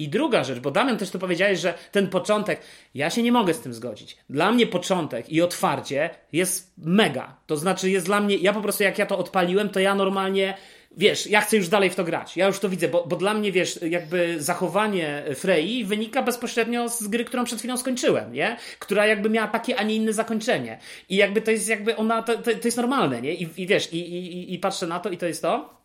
[0.00, 2.60] I druga rzecz, bo Damian też tu powiedziałeś, że ten początek,
[2.94, 4.16] ja się nie mogę z tym zgodzić.
[4.30, 7.36] Dla mnie początek i otwarcie jest mega.
[7.46, 10.56] To znaczy jest dla mnie, ja po prostu jak ja to odpaliłem, to ja normalnie,
[10.96, 12.36] wiesz, ja chcę już dalej w to grać.
[12.36, 17.08] Ja już to widzę, bo, bo dla mnie, wiesz, jakby zachowanie Frei wynika bezpośrednio z
[17.08, 18.56] gry, którą przed chwilą skończyłem, nie?
[18.78, 20.78] Która jakby miała takie, a nie inne zakończenie.
[21.08, 23.34] I jakby to jest jakby ona, to, to, to jest normalne, nie?
[23.34, 25.79] I, i wiesz, i, i, i patrzę na to i to jest to.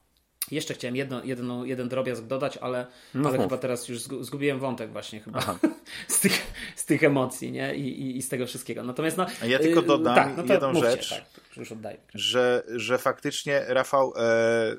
[0.52, 4.60] Jeszcze chciałem jedno, jedno, jeden drobiazg dodać, ale, No ale chyba teraz już zgu- zgubiłem
[4.60, 5.40] wątek właśnie chyba
[6.08, 7.76] z, tych, z tych emocji nie?
[7.76, 8.84] I, i, i z tego wszystkiego.
[8.84, 11.10] Natomiast no, ja tylko yy, dodam tak, no jedną mówcie, rzecz.
[11.10, 11.98] Tak, już oddaję.
[12.14, 14.76] że, że faktycznie, Rafał, e,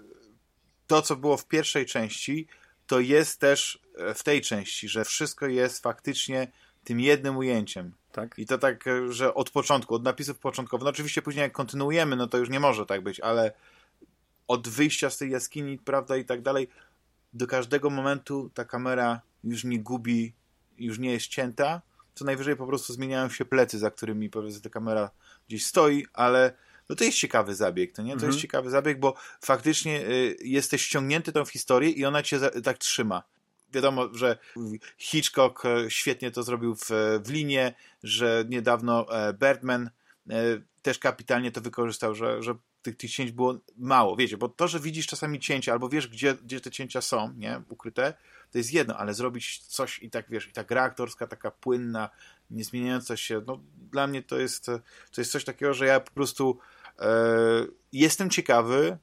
[0.87, 2.47] to co było w pierwszej części,
[2.87, 6.49] to jest też e, w tej części, że wszystko jest faktycznie
[6.85, 7.93] tym jednym ujęciem.
[8.13, 8.39] Tak.
[8.39, 10.85] I to tak, e, że od początku, od napisów początkowych.
[10.85, 13.53] No oczywiście później jak kontynuujemy, no to już nie może tak być, ale
[14.49, 16.69] od wyjścia z tej jaskini, prawda, i tak dalej,
[17.33, 20.33] do każdego momentu ta kamera już nie gubi,
[20.79, 21.83] już nie jest cięta.
[22.15, 25.11] Co najwyżej po prostu zmieniają się plecy, za którymi powiedzmy ta kamera
[25.49, 26.53] gdzieś stoi, ale
[26.89, 28.17] no to jest ciekawy zabieg, to nie?
[28.17, 32.51] To jest ciekawy zabieg, bo faktycznie y, jesteś ściągnięty tą historię i ona cię za,
[32.51, 33.23] tak trzyma.
[33.73, 34.39] Wiadomo, że
[34.99, 36.91] Hitchcock e, świetnie to zrobił w,
[37.25, 39.91] w linie, że niedawno e, Birdman
[40.31, 40.33] e,
[40.83, 42.55] też kapitalnie to wykorzystał, że, że
[42.87, 46.35] tych, tych cięć było mało, wiecie, bo to, że widzisz czasami cięcia, albo wiesz, gdzie,
[46.35, 48.15] gdzie te cięcia są, nie, ukryte,
[48.53, 52.11] to jest jedno, ale zrobić coś i tak, wiesz, i ta gra aktorska taka płynna,
[52.51, 53.61] nie zmieniająca się, no
[53.91, 54.67] dla mnie to jest,
[55.13, 56.59] to jest coś takiego, że ja po prostu
[56.99, 57.09] e,
[57.93, 58.99] jestem ciekawy,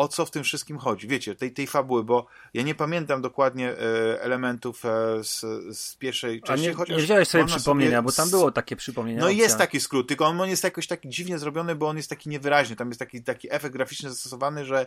[0.00, 3.70] o co w tym wszystkim chodzi, wiecie, tej, tej fabuły, bo ja nie pamiętam dokładnie
[3.70, 4.88] e, elementów e,
[5.24, 5.40] z,
[5.78, 8.76] z pierwszej A części, nie, chociaż nie wziąłeś sobie przypomnienia, bo tam z- było takie
[8.76, 9.20] przypomnienia.
[9.20, 9.42] no opcja.
[9.42, 12.28] jest taki skrót, tylko on, on jest jakoś taki dziwnie zrobiony, bo on jest taki
[12.28, 12.76] niewyraźny.
[12.76, 14.86] Tam jest taki, taki efekt graficzny zastosowany, że,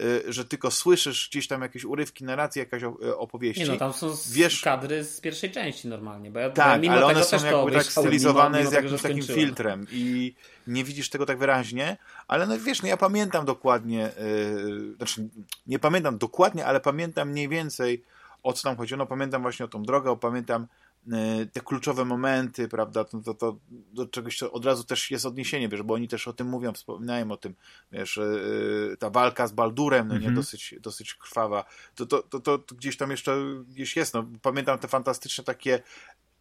[0.00, 2.82] y, że tylko słyszysz gdzieś tam jakieś urywki narracji, jakaś
[3.16, 3.62] opowieści.
[3.62, 6.80] Nie no, tam są z, Wiesz- kadry z pierwszej części normalnie, bo ja bo Tak,
[6.80, 9.86] mimo ale tego one są jakby tak stylizowane mimo, z mimo tego, jakimś takim filtrem
[9.92, 10.34] i
[10.66, 11.96] nie widzisz tego tak wyraźnie,
[12.28, 15.28] ale no wiesz, no ja pamiętam dokładnie, yy, znaczy
[15.66, 18.04] nie pamiętam dokładnie, ale pamiętam mniej więcej
[18.42, 20.66] o co tam chodziło, no pamiętam właśnie o tą drogę, pamiętam
[21.06, 25.26] yy, te kluczowe momenty, prawda, to, to, to do czegoś to od razu też jest
[25.26, 27.54] odniesienie, wiesz, bo oni też o tym mówią, wspominają o tym,
[27.92, 30.34] wiesz, yy, ta walka z Baldurem, no nie, Mhm.
[30.34, 31.64] dosyć, dosyć krwawa,
[31.94, 33.36] to, to, to, to, to gdzieś tam jeszcze
[33.68, 35.82] gdzieś jest, no pamiętam te fantastyczne takie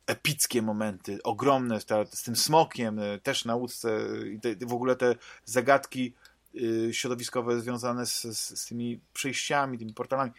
[0.05, 3.99] epickie momenty, ogromne, ta, z tym smokiem, y, też na łódce
[4.33, 5.15] i te, w ogóle te
[5.45, 6.13] zagadki
[6.55, 10.31] y, środowiskowe związane z, z, z tymi przejściami, tymi portalami.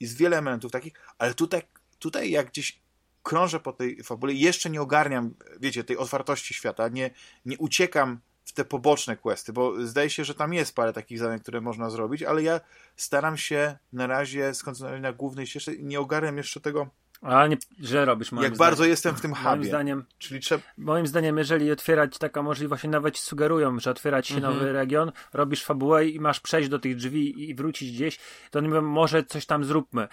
[0.00, 1.62] Jest wiele elementów takich, ale tutaj,
[1.98, 2.82] tutaj jak gdzieś
[3.22, 7.10] krążę po tej fabule, jeszcze nie ogarniam, wiecie, tej otwartości świata, nie,
[7.46, 11.40] nie uciekam w te poboczne questy, bo zdaje się, że tam jest parę takich zadań,
[11.40, 12.60] które można zrobić, ale ja
[12.96, 16.90] staram się na razie skoncentrować na głównej ścieżce i nie ogarniam jeszcze tego,
[17.22, 18.70] A nie, źle robisz, moim jak zdaniem.
[18.70, 19.64] bardzo jestem w tym Moim hubie.
[19.68, 20.62] zdaniem, Czyli trzeba.
[20.78, 24.54] moim zdaniem, jeżeli otwierać taka możliwość, nawet sugerują, że otwierać się Mhm.
[24.54, 28.18] nowy region, robisz fabułę i masz przejść do tych drzwi i wrócić gdzieś,
[28.50, 30.08] to oni mówią, może coś tam zróbmy.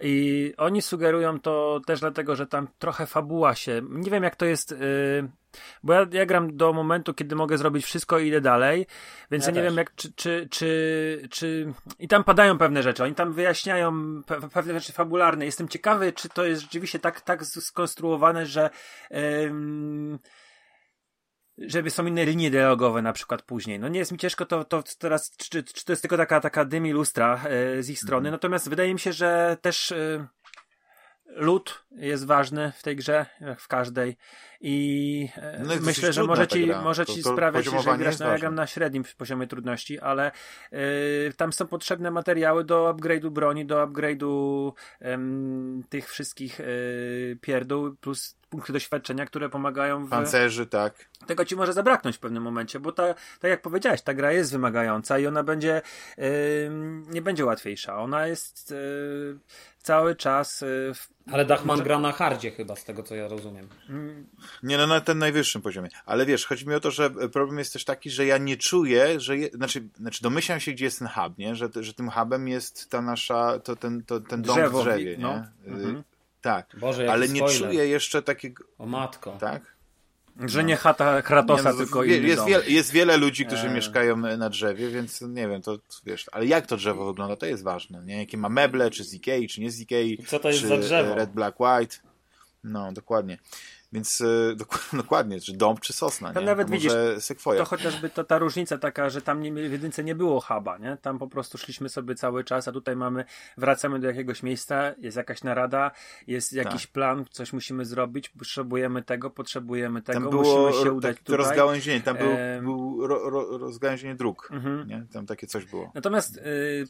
[0.00, 3.82] I oni sugerują to też dlatego, że tam trochę fabuła się.
[3.90, 4.70] Nie wiem, jak to jest.
[4.70, 5.28] Yy,
[5.82, 8.86] bo ja, ja gram do momentu, kiedy mogę zrobić wszystko i idę dalej,
[9.30, 9.70] więc ja, Ja nie też.
[9.70, 11.72] wiem, jak czy, czy, czy, czy.
[11.98, 13.04] I tam padają pewne rzeczy.
[13.04, 13.92] Oni tam wyjaśniają
[14.22, 15.44] pe pewne rzeczy fabularne.
[15.44, 18.70] Jestem ciekawy, czy to jest rzeczywiście tak, tak skonstruowane, że.
[19.46, 20.18] Ym,
[21.58, 23.78] żeby są inne linie dialogowe na przykład później.
[23.80, 26.64] No nie jest mi ciężko to, to teraz, czy, czy to jest tylko taka, taka
[26.64, 30.26] dym i lustra e, z ich strony, natomiast wydaje mi się, że też e,
[31.28, 34.16] lód jest ważny w tej grze, jak w każdej
[34.60, 36.82] i e, No myślę, że może ci, gra.
[36.82, 40.30] może To- ci to sprawiać, że grasz, no ja na średnim poziomie trudności, ale
[40.72, 40.80] e,
[41.36, 44.72] tam są potrzebne materiały do upgrade'u broni, do upgrade'u
[45.88, 46.64] tych wszystkich e,
[47.40, 50.94] pierdół, plus punkty doświadczenia, które pomagają w Pancerzy, tak.
[51.26, 54.52] tego ci może zabraknąć w pewnym momencie, bo ta, tak jak powiedziałeś, ta gra jest
[54.52, 55.82] wymagająca i ona będzie
[56.66, 57.98] ym, nie będzie łatwiejsza.
[57.98, 59.38] Ona jest yy,
[59.82, 63.28] cały czas yy, w, Ale Dachman Może- gra na hardzie chyba, z tego co ja
[63.28, 63.68] rozumiem.
[64.62, 65.88] Nie, no na tym najwyższym poziomie.
[66.06, 69.20] Ale wiesz, chodzi mi o to, że problem jest też taki, że ja nie czuję,
[69.20, 69.36] że.
[69.38, 71.54] Je, znaczy, znaczy, domyślam się, gdzie jest ten hub, nie?
[71.54, 73.58] Że, że tym hubem jest ta nasza.
[73.58, 75.32] To, ten, to, ten dom Drzewo, w drzewie, no.
[75.66, 75.72] nie?
[75.72, 76.02] Y, Mhm.
[76.40, 77.58] Tak, Boże, ale nie spoiler.
[77.58, 78.64] czuję jeszcze takiego...
[78.78, 79.36] O matko.
[79.40, 79.78] Tak?
[80.46, 82.48] Że nie chata Kratosa, Nie, no, tylko wie, inny jest, dom.
[82.48, 83.74] wiele, jest wiele ludzi, którzy Eee.
[83.74, 87.62] mieszkają na drzewie, więc nie wiem, to wiesz, ale jak to drzewo wygląda, to jest
[87.62, 88.18] ważne, nie?
[88.18, 90.76] Jakie ma meble, czy z Ikei, czy nie z Ikei, Co to jest czy za
[90.76, 91.14] drzewo?
[91.14, 91.96] Red, Black, White.
[92.64, 93.38] No, dokładnie.
[93.92, 94.22] Więc
[94.56, 96.46] dok- dokładnie, czy dąb, czy sosna, To nie?
[96.46, 97.58] nawet może sekwoja.
[97.60, 100.96] To chociażby to, ta różnica taka, że tam nie, w jedynce nie było huba, nie?
[101.02, 103.24] Tam po prostu szliśmy sobie cały czas, a tutaj mamy,
[103.56, 105.90] wracamy do jakiegoś miejsca, jest jakaś narada,
[106.26, 106.92] jest jakiś Tak.
[106.92, 111.36] plan, coś musimy zrobić, potrzebujemy tego, potrzebujemy tego, Tam było musimy się udać tak, tutaj.
[111.36, 112.28] rozgałęzienie, tam był,
[112.62, 114.88] był ro, ro, rozgałęzienie dróg, Mhm.
[114.88, 115.06] nie?
[115.12, 115.90] Tam takie coś było.
[115.94, 116.40] Natomiast y,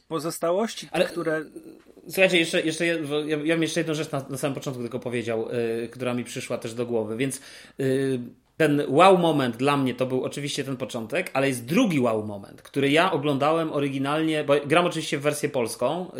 [0.07, 1.41] pozostałości, Ale- które...
[2.07, 2.95] Słuchajcie, jeszcze, jeszcze, ja,
[3.43, 5.49] ja bym jeszcze jedną rzecz na, na samym początku tylko powiedział,
[5.83, 7.41] y, która mi przyszła też do głowy, więc
[7.79, 8.19] y,
[8.59, 12.61] ten wow moment dla mnie to był oczywiście ten początek, ale jest drugi wow moment,
[12.61, 16.11] który ja oglądałem oryginalnie, bo gram oczywiście w wersję polską,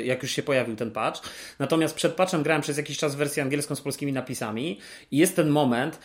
[0.00, 1.22] y, jak już się pojawił ten patch,
[1.58, 4.78] natomiast przed patchem grałem przez jakiś czas w wersję angielską z polskimi napisami
[5.10, 5.98] i jest ten moment,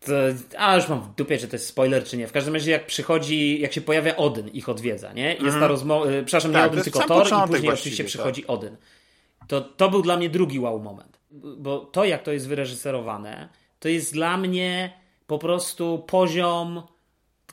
[0.00, 0.12] to,
[0.58, 2.26] a już mam w dupie, czy to jest spoiler, czy nie.
[2.26, 5.34] W każdym razie, jak przychodzi, jak się pojawia Odyn, ich odwiedza, nie?
[5.34, 6.70] Jest ta rozmowa, y, przepraszam, nie Mhm.
[6.70, 8.08] Tak, to Odyn, tylko Thor, i później oczywiście tak.
[8.08, 8.76] przychodzi Odyn.
[9.48, 11.17] To, to był dla mnie drugi wow moment.
[11.30, 13.48] Bo to, jak to jest wyreżyserowane,
[13.80, 14.92] to jest dla mnie
[15.26, 16.82] po prostu poziom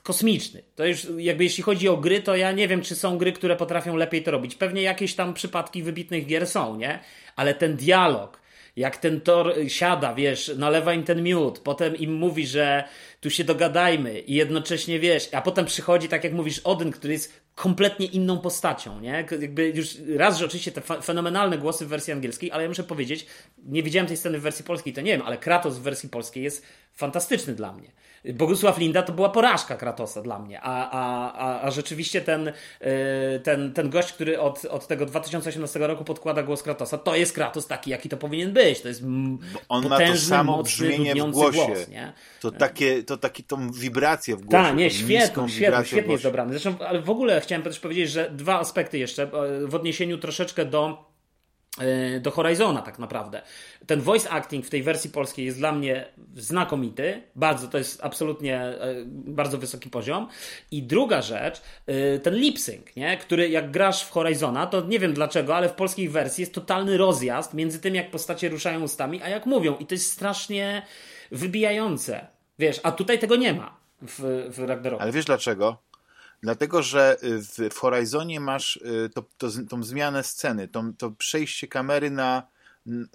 [0.04, 0.64] kosmiczny.
[0.76, 3.56] To już jakby jeśli chodzi o gry, to ja nie wiem, czy są gry, które
[3.56, 4.56] potrafią lepiej to robić.
[4.56, 7.00] Pewnie jakieś tam przypadki wybitnych gier są, nie?
[7.36, 8.42] Ale ten dialog,
[8.76, 12.84] jak ten Thor siada, wiesz, nalewa im ten miód, potem im mówi, że
[13.22, 17.46] tu się dogadajmy i jednocześnie, wiesz, a potem przychodzi, tak jak mówisz, Odyn, który jest
[17.56, 19.26] kompletnie inną postacią, nie?
[19.42, 23.26] Jakby już raz, że oczywiście te fenomenalne głosy w wersji angielskiej, ale ja muszę powiedzieć,
[23.58, 26.44] nie widziałem tej sceny w wersji polskiej, to nie wiem, ale Kratos w wersji polskiej
[26.44, 27.92] jest fantastyczny dla mnie.
[28.34, 32.90] Bogusław Linda to była porażka Kratosa dla mnie, a, a, a, a rzeczywiście ten, yy,
[33.44, 37.68] ten, ten gość, który od, od tego 2018 roku podkłada głos Kratosa, to jest Kratos
[37.68, 38.82] taki, jaki to powinien być.
[38.82, 39.38] To jest m-
[39.70, 41.66] On ma to potężny, samo mocny, brzmienie w głosie.
[41.66, 42.14] głos, nie?
[42.42, 44.64] To takie, to taki, tą wibrację w głosie.
[44.64, 46.60] Tak, nie, świetnie, niską świetnie, jest dobrany.
[46.60, 50.66] Zresztą, ale w ogóle chciałem też powiedzieć, że dwa aspekty jeszcze e, w odniesieniu troszeczkę
[50.66, 51.15] do e,
[52.22, 53.42] do Horizona tak naprawdę.
[53.88, 58.60] Ten voice acting w tej wersji polskiej jest dla mnie znakomity, bardzo, to jest absolutnie
[58.60, 60.28] e, bardzo wysoki poziom.
[60.72, 63.18] I druga rzecz, e, ten lip sync, nie?
[63.18, 66.98] który jak grasz w Horizona, to nie wiem dlaczego, ale w polskiej wersji jest totalny
[66.98, 69.78] rozjazd między tym, jak postacie ruszają ustami, a jak mówią.
[69.78, 70.82] I to jest strasznie
[71.32, 72.28] wybijające.
[72.60, 75.04] Wiesz, a tutaj tego nie ma w, w Ragnaroku.
[75.04, 75.78] Ale wiesz dlaczego?
[76.46, 81.68] Dlatego, że y, w, Horizonie masz y, to, to, tą zmianę sceny, tą, to przejście
[81.68, 82.48] kamery na,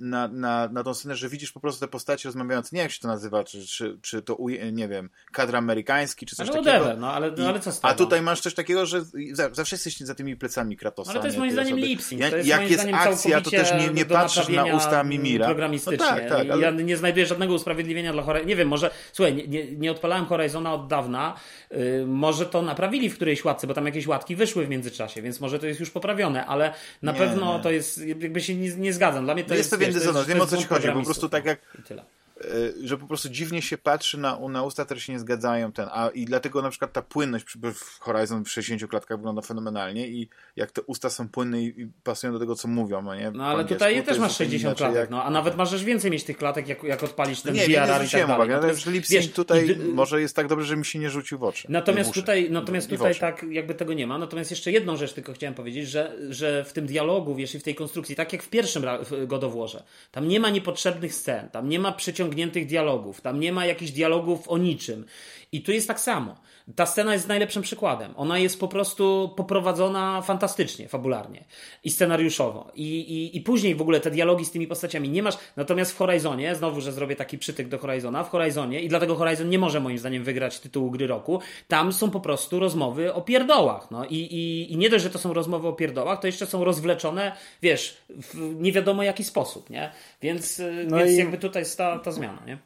[0.01, 3.01] na, na, na tą scenę, że widzisz po prostu te postacie rozmawiające, nie jak się
[3.01, 4.39] to nazywa, czy, czy, czy to,
[4.73, 6.71] nie wiem, kadr amerykański, czy coś No takiego.
[6.71, 7.89] whatever, no ale, no, ale co z tego?
[7.89, 9.03] A tutaj masz coś takiego, że
[9.33, 11.11] za- zawsze jesteś za tymi plecami Kratosa.
[11.11, 11.87] Ale to jest moim zdaniem osoby.
[11.89, 12.21] lip sync.
[12.21, 15.47] Ja- To jest Jak jest akcja, to też nie, nie patrzysz na usta Mimira.
[15.47, 15.99] Programistycznie.
[15.99, 16.63] No tak, tak, ale...
[16.63, 18.49] Ja nie znajduję żadnego usprawiedliwienia dla Horizona.
[18.49, 21.35] Nie wiem, może, słuchaj, nie, nie, nie odpalałem Horizona od dawna.
[21.71, 25.41] Yy, może to naprawili w którejś łatce, bo tam jakieś łatki wyszły w międzyczasie, więc
[25.41, 28.93] może to jest już poprawione, ale na Nie, pewno to jest, jakby się nie, nie
[28.93, 29.25] zgadzam.
[29.25, 31.45] Dla mnie to jest jest, pewien dysonans, wiem, o co ci chodzi, po prostu tak
[31.45, 31.81] jak no.
[31.81, 32.05] I tyle.
[32.45, 35.89] E, że po prostu dziwnie się patrzy na, na usta, które się nie zgadzają ten,
[35.93, 40.29] a i dlatego na przykład ta płynność w Horizon w 60 klatkach wygląda fenomenalnie i
[40.57, 43.31] jak te usta są płynne i, i pasują do tego, co mówią, no nie?
[43.31, 46.11] No ale tutaj też masz zupełnie 60 inaczej, klatek, jak- no, a nawet możesz więcej
[46.11, 48.35] mieć tych klatek, jak, jak odpalić ten Nie, nie, nie VRR i tak dalej.
[48.37, 51.39] uwagi, Natomiast, lip wiesz, tutaj d- może jest tak dobrze, że mi się nie rzucił
[51.39, 51.67] w oczy.
[51.71, 52.21] Natomiast w uszy.
[52.21, 54.19] tutaj, natomiast tutaj tak jakby tego nie ma.
[54.19, 57.63] Natomiast jeszcze jedną rzecz tylko chciałem powiedzieć, że, że w tym dialogu, wiesz, i w
[57.63, 61.15] tej konstrukcji, tak jak w pierwszym ra- w God of Warze, tam nie ma niepotrzebnych
[61.15, 61.93] scen, tam nie ma
[62.31, 65.07] przeciągniętych dialogów, tam nie ma jakichś dialogów o niczym.
[65.53, 66.37] I tu jest tak samo.
[66.77, 68.13] Ta scena jest najlepszym przykładem.
[68.17, 71.45] Ona jest po prostu poprowadzona fantastycznie, fabularnie
[71.85, 72.73] i scenariuszowo.
[72.75, 75.39] I, i, I później w ogóle te dialogi z tymi postaciami nie masz.
[75.57, 79.49] Natomiast w Horizonie, znowu, że zrobię taki przytyk do Horizona, w Horizonie, i dlatego Horizon
[79.49, 83.91] nie może moim zdaniem wygrać tytułu gry roku, tam są po prostu rozmowy o pierdołach.
[83.91, 84.05] No.
[84.05, 87.33] I, i, I nie dość, że to są rozmowy o pierdołach, to jeszcze są rozwleczone,
[87.63, 89.93] wiesz, w nie wiadomo jaki sposób, nie?
[90.23, 92.59] Więc, y, No więc jakby tutaj jest ta, ta zmiana, nie?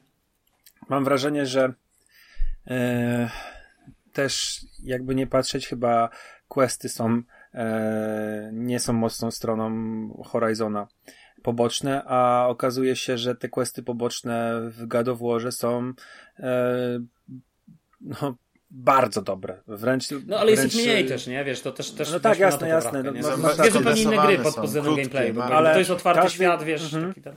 [0.88, 1.72] Mam wrażenie, że
[2.66, 3.30] e,
[4.14, 6.08] też jakby nie patrzeć, chyba
[6.48, 7.22] questy są
[7.54, 9.70] e, nie są mocną stroną
[10.26, 10.88] Horizona
[11.42, 15.92] poboczne, a okazuje się, że te questy poboczne w God of Warze są
[16.38, 17.00] e,
[18.00, 18.36] no,
[18.70, 19.60] bardzo dobre.
[19.66, 21.44] Wręcz, No ale jest ich wręcz, mniej też, nie?
[21.44, 23.04] Wiesz, to też, też No tak, jasne, to jasne.
[23.04, 26.22] poprawkę, No, no, no, dwie zupełnie inne gry pod względem gameplayu, ale to jest otwarty
[26.22, 27.08] każdy- świat, wiesz, Mhm.
[27.14, 27.36] taki ten...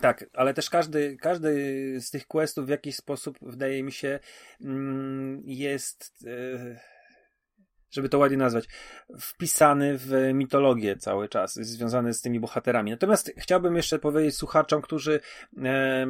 [0.00, 4.18] Tak, ale też każdy, każdy z tych questów w jakiś sposób, wydaje mi się,
[4.60, 6.26] mm, jest.
[6.26, 6.97] E,
[7.90, 8.68] żeby to ładnie nazwać,
[9.20, 12.90] wpisany w mitologię cały czas, związany z tymi bohaterami.
[12.90, 15.20] Natomiast chciałbym jeszcze powiedzieć słuchaczom, którzy
[15.64, 16.06] e,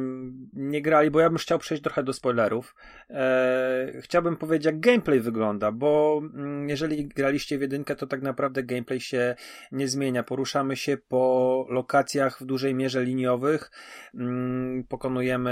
[0.53, 2.75] nie grali, bo ja bym chciał przejść trochę do spoilerów.
[3.09, 8.63] E, chciałbym powiedzieć, jak gameplay wygląda, bo mm, jeżeli graliście w jedynkę, to tak naprawdę
[8.63, 9.35] gameplay się
[9.71, 10.23] nie zmienia.
[10.23, 13.71] Poruszamy się po lokacjach w dużej mierze liniowych,
[14.13, 15.51] mm, pokonujemy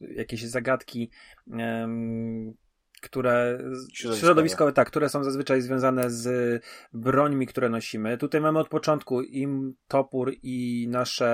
[0.00, 1.10] e, jakieś zagadki
[3.00, 3.58] które
[3.92, 4.16] środowiskowe.
[4.16, 6.62] środowiskowe, tak, które są zazwyczaj związane z
[6.92, 8.18] brońmi, które nosimy.
[8.18, 11.28] Tutaj mamy od początku im topór i nasze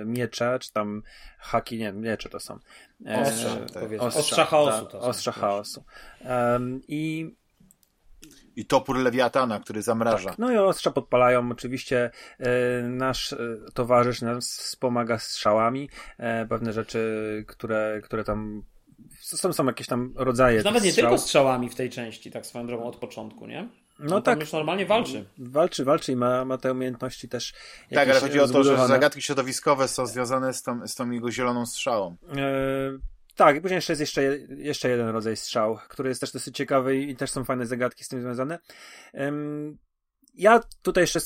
[0.00, 1.02] e, miecze, czy tam
[1.38, 2.58] haki, nie, miecze to są.
[3.06, 3.82] E, ostrza, tak.
[3.98, 4.86] ostrza, ostrza chaosu.
[4.86, 5.84] Tak, ostrza chaosu.
[6.24, 7.34] Um, I
[8.56, 10.28] i topór Lewiatana, który zamraża.
[10.28, 10.38] Tak.
[10.38, 11.50] No i ostrza podpalają.
[11.50, 13.38] Oczywiście e, nasz e,
[13.74, 15.88] towarzysz nas wspomaga strzałami.
[16.18, 18.62] E, pewne rzeczy, które, które tam
[19.36, 20.62] są, są jakieś tam rodzaje.
[20.62, 21.10] Nawet nie strzał.
[21.10, 23.68] tylko strzałami w tej części, tak swoją drogą od początku, nie?
[23.98, 24.40] No On tak.
[24.40, 25.24] już normalnie walczy.
[25.38, 27.52] Walczy, walczy i ma, ma te umiejętności też.
[27.90, 31.30] Tak, ale chodzi o to, że zagadki środowiskowe są związane z tą, z tą jego
[31.30, 32.16] zieloną strzałą.
[32.36, 32.98] E,
[33.36, 34.22] tak, i później jeszcze jest jeszcze,
[34.56, 38.08] jeszcze jeden rodzaj strzał, który jest też dosyć ciekawy i też są fajne zagadki z
[38.08, 38.58] tym związane
[40.34, 41.20] ja tutaj jeszcze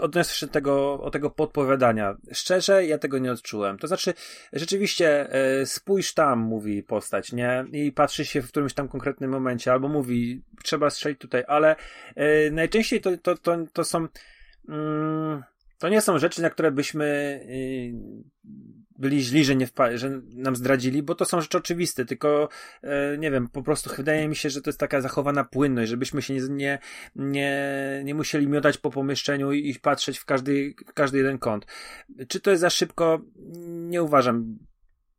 [0.00, 2.16] odniosę się tego, o tego podpowiadania.
[2.32, 3.78] Szczerze, ja tego nie odczułem.
[3.78, 4.14] To znaczy,
[4.52, 7.64] rzeczywiście, e, spójrz tam, mówi postać, nie?
[7.72, 11.76] I patrzy się w którymś tam konkretnym momencie, albo mówi, trzeba strzelić tutaj, ale
[12.16, 14.08] e, najczęściej to, to, to, to są.
[14.68, 15.42] Mm,
[15.78, 17.92] to nie są rzeczy, na które byśmy y,
[18.98, 22.48] byli źli, że, nie wpa- że nam zdradzili, bo to są rzeczy oczywiste, tylko
[22.82, 26.22] e, nie wiem, po prostu wydaje mi się, że to jest taka zachowana płynność, żebyśmy
[26.22, 26.78] się nie,
[27.16, 31.66] nie, nie, musieli miotać po pomieszczeniu i, patrzeć w każdy, każdy jeden kąt.
[32.28, 33.20] Czy to jest za szybko?
[33.66, 34.58] Nie uważam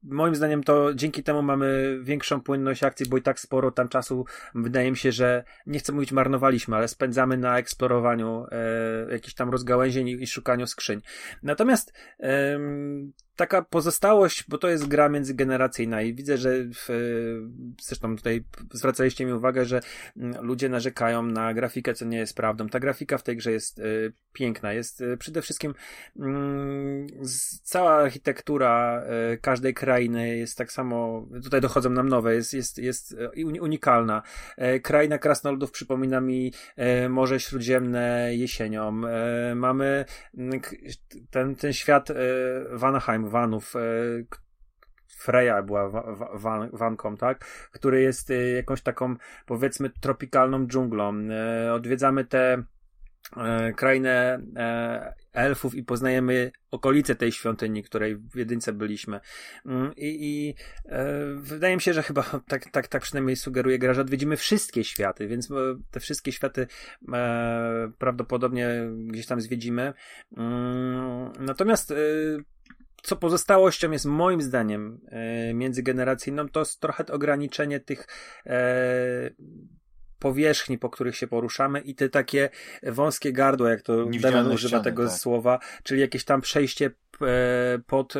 [0.03, 4.25] moim zdaniem to dzięki temu mamy większą płynność akcji, bo i tak sporo tam czasu,
[4.55, 9.49] wydaje mi się, że nie chcę mówić marnowaliśmy, ale spędzamy na eksplorowaniu e, jakichś tam
[9.49, 11.01] rozgałęzień i, i szukaniu skrzyń.
[11.43, 12.59] Natomiast e,
[13.39, 16.87] taka pozostałość, bo to jest gra międzygeneracyjna i widzę, że w,
[17.81, 18.43] zresztą tutaj
[18.73, 19.81] zwracaliście mi uwagę, że
[20.17, 22.69] mm, ludzie narzekają na grafikę, co nie jest prawdą.
[22.69, 25.73] Ta grafika w tej grze jest y, piękna, jest y, przede wszystkim
[26.17, 26.21] y,
[27.63, 29.03] cała architektura
[29.41, 33.15] każdej krainy jest tak samo, tutaj dochodzą nam nowe, jest, jest, jest
[33.61, 34.21] unikalna.
[34.57, 39.01] E, kraina krasnoludów przypomina mi e, Morze Śródziemne jesienią.
[39.07, 40.05] E, mamy
[41.29, 42.09] ten, ten świat
[42.71, 43.79] Vanaheim, vanów, e,
[45.07, 45.89] Freya była
[46.33, 47.45] van, wanką, tak?
[47.71, 49.15] Który jest e, jakąś taką,
[49.45, 51.13] powiedzmy, tropikalną dżunglą.
[51.15, 52.63] E, odwiedzamy te
[53.75, 54.39] krainę
[55.33, 59.19] elfów i poznajemy okolice tej świątyni, której w jedynce byliśmy.
[59.65, 60.55] Mm, I, i
[61.35, 65.27] wydaje mi się, że chyba tak, tak, tak przynajmniej sugeruje gra, że odwiedzimy wszystkie światy,
[65.27, 65.49] więc
[65.91, 66.67] te wszystkie światy
[67.97, 69.93] prawdopodobnie gdzieś tam zwiedzimy.
[70.37, 71.93] Mm, natomiast
[73.03, 78.07] co pozostałością jest moim zdaniem e, międzygeneracyjną, to jest trochę ograniczenie tych
[78.45, 79.29] e,
[80.19, 82.49] powierzchni, po których się poruszamy i te takie
[82.83, 85.17] wąskie gardła, jak to Damian używa ściany, tego tak.
[85.17, 86.91] słowa, czyli jakieś tam przejście
[87.21, 88.13] E, pod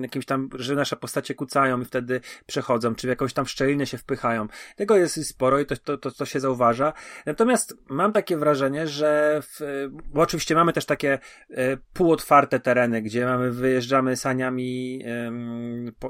[0.00, 3.98] jakimś tam, że nasze postacie kucają i wtedy przechodzą, czy w jakąś tam szczelinę się
[3.98, 4.46] wpychają.
[4.76, 6.92] Tego jest sporo i to, to, to, to się zauważa.
[7.26, 11.18] Natomiast mam takie wrażenie, że w, bo oczywiście mamy też takie
[11.50, 15.02] e, półotwarte tereny, gdzie mamy, wyjeżdżamy saniami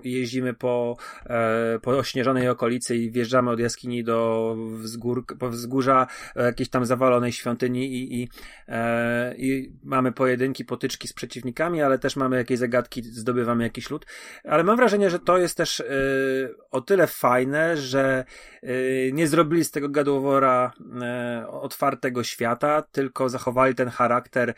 [0.02, 0.96] i jeździmy po,
[1.26, 4.56] e, po ośnieżonej okolicy i wjeżdżamy od jaskini do
[5.08, 6.06] wzgór, po wzgórza
[6.36, 8.28] jakiejś tam zawalonej świątyni i, i,
[9.36, 14.06] i mamy pojedynki, potyczki z przeciwnikami, ale też mamy jakieś zagadki, zdobywamy jakiś lód,
[14.44, 18.24] ale mam wrażenie, że to jest też yy, o tyle fajne, że
[18.62, 20.72] yy, nie zrobili z tego gadłowora
[21.40, 24.54] yy, otwartego świata, tylko zachowali ten charakter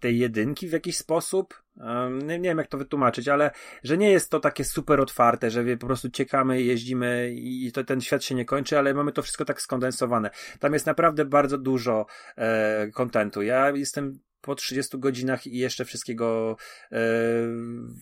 [0.00, 1.65] tej jedynki w jakiś sposób.
[2.10, 3.50] Nie, nie, wiem, jak to wytłumaczyć, ale
[3.82, 8.00] że nie jest to takie super otwarte, że po prostu ciekamy, jeździmy i to, ten
[8.00, 10.30] świat się nie kończy, ale mamy to wszystko tak skondensowane.
[10.60, 12.06] Tam jest naprawdę bardzo dużo
[12.94, 13.42] kontentu.
[13.42, 16.56] ja jestem po 30 godzinach i jeszcze wszystkiego
[16.92, 16.98] e,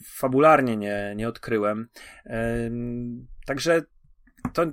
[0.07, 1.89] fabularnie nie, nie odkryłem.
[2.27, 2.71] E,
[3.47, 3.83] także
[4.53, 4.67] to,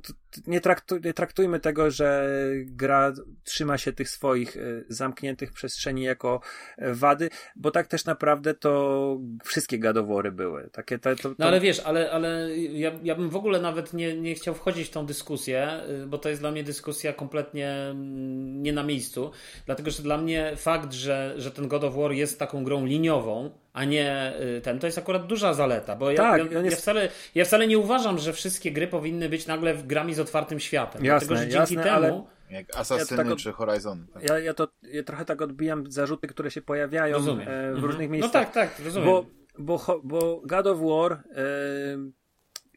[0.48, 2.30] nie, traktu, nie traktujmy tego, że
[2.66, 3.14] gra
[3.44, 6.42] trzyma się tych swoich y, zamkniętych przestrzeni jako
[6.82, 10.70] y, wady, bo tak też naprawdę to wszystkie gadowory były.
[10.72, 11.36] Takie, to, to, to...
[11.40, 14.88] No ale wiesz, ale, ale ja, ja bym w ogóle nawet nie, nie chciał wchodzić
[14.88, 15.70] w tą dyskusję,
[16.04, 19.32] y, bo to jest dla mnie dyskusja kompletnie mm, nie na miejscu,
[19.66, 23.52] dlatego że dla mnie fakt, że, że ten God of War jest taką grą liniową,
[23.74, 24.34] a nie
[24.64, 27.46] ten, to jest akurat duża zaleta, bo ja, Tak, ja, on jest- ja, wcale, ja
[27.46, 31.06] wcale nie uważam, że wszystkie gry powinny być nagle grami z otwartym światem.
[31.06, 31.96] Jasne, dlatego, że dzięki jasne, temu...
[31.96, 32.24] ale-
[32.58, 34.08] Jak Assassiny Ja tak od- czy Horizon.
[34.14, 34.30] Tak.
[34.30, 37.48] Ja, ja to ja trochę tak odbijam zarzuty, które się pojawiają Rozumiem.
[37.48, 37.86] e, w Mhm.
[37.86, 38.32] różnych No miejscach.
[38.32, 39.08] tak, tak, rozumiem.
[39.10, 39.26] Bo,
[39.60, 41.44] bo, bo God of War e,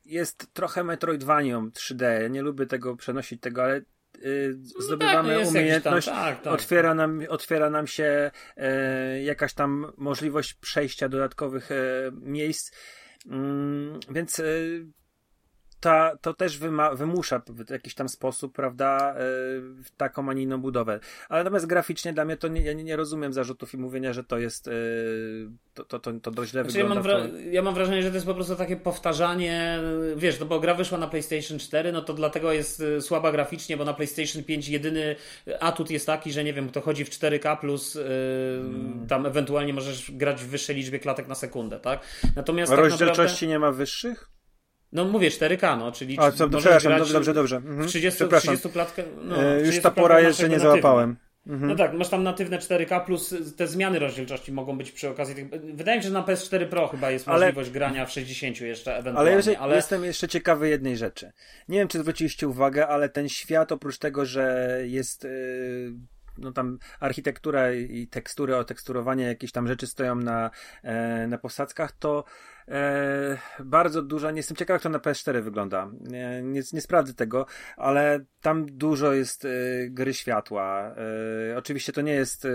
[0.05, 2.03] jest trochę Metroidvanią 3D.
[2.23, 3.81] Ja nie lubię tego przenosić tego, ale
[4.75, 6.53] no zdobywamy tak, no umiejętność, Tam, tak, tak.
[6.53, 11.75] otwiera, nam, otwiera nam się e, jakaś tam możliwość przejścia dodatkowych e,
[12.12, 12.73] miejsc.
[13.31, 14.43] Mm, więc
[15.85, 19.24] ta, to też wyma, wymusza w jakiś tam sposób, prawda, e,
[19.97, 21.01] taką, a nie inną budowę.
[21.28, 24.24] Ale natomiast graficznie dla mnie to nie, ja nie, nie rozumiem zarzutów i mówienia, że
[24.24, 24.70] to jest e,
[25.74, 27.28] to, to, to, to dość źle Znaczy, ja, mam wygląda.
[27.28, 29.78] wra- ja mam wrażenie, że to jest po prostu takie powtarzanie,
[30.16, 33.77] wiesz, no bo gra wyszła na PlayStation 4, no to dlatego jest y, słaba graficznie,
[33.77, 35.16] bo na PlayStation 5 jedyny
[35.61, 38.05] atut jest taki, że nie wiem, to chodzi w 4K plus y,
[38.55, 39.06] Mm.
[39.09, 42.01] tam ewentualnie możesz grać w wyższej liczbie klatek na sekundę, tak?
[42.36, 44.28] Natomiast tak rozdzielczości naprawdę, nie ma wyższych?
[44.95, 47.57] No mówię 4K, no, czyli A, co, przepraszam, grać dobrze, dobrze, dobrze.
[47.57, 47.83] Mhm.
[47.83, 48.55] w 30, Przepraszam.
[48.57, 51.16] 30 klatkę, no, E, już 30 ta pora jeszcze nie załapałem.
[51.47, 51.69] Mhm.
[51.69, 55.49] No tak, masz tam natywne 4K plus te zmiany rozdzielczości mogą być przy okazji tych...
[55.75, 58.91] Wydaje mi się, że na PS4 Pro chyba jest Ale- możliwość grania w 60 jeszcze
[58.91, 59.77] Ale, ewentualnie, jeżeli, ale...
[59.77, 61.33] jestem jeszcze ciekawy jednej rzeczy.
[61.69, 65.93] Nie wiem, czy zwróciliście uwagę, ale ten świat, oprócz tego, że jest yy,
[66.39, 70.51] no tam architektura i tekstury, oteksturowanie, jakieś tam rzeczy stoją na,
[70.83, 72.25] e, na posadzkach, to
[72.69, 75.91] e, bardzo dużo, nie jestem ciekaw, jak to na PS4 wygląda.
[76.01, 77.47] Nie, nie, nie sprawdzę tego,
[77.77, 79.49] ale tam dużo jest e,
[79.89, 80.95] gry światła.
[81.53, 82.49] E, oczywiście to nie jest e,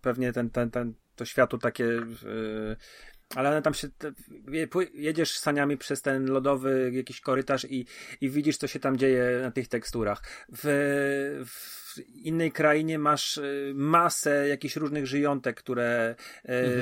[0.00, 2.76] pewnie ten, ten, ten, to światło takie e,
[3.34, 3.88] ale one tam się.
[4.94, 7.86] Jedziesz saniami przez ten lodowy jakiś korytarz i,
[8.20, 10.22] i widzisz, co się tam dzieje na tych teksturach.
[10.52, 16.14] W, w innej krainie masz y, masę jakichś różnych żyjątek, które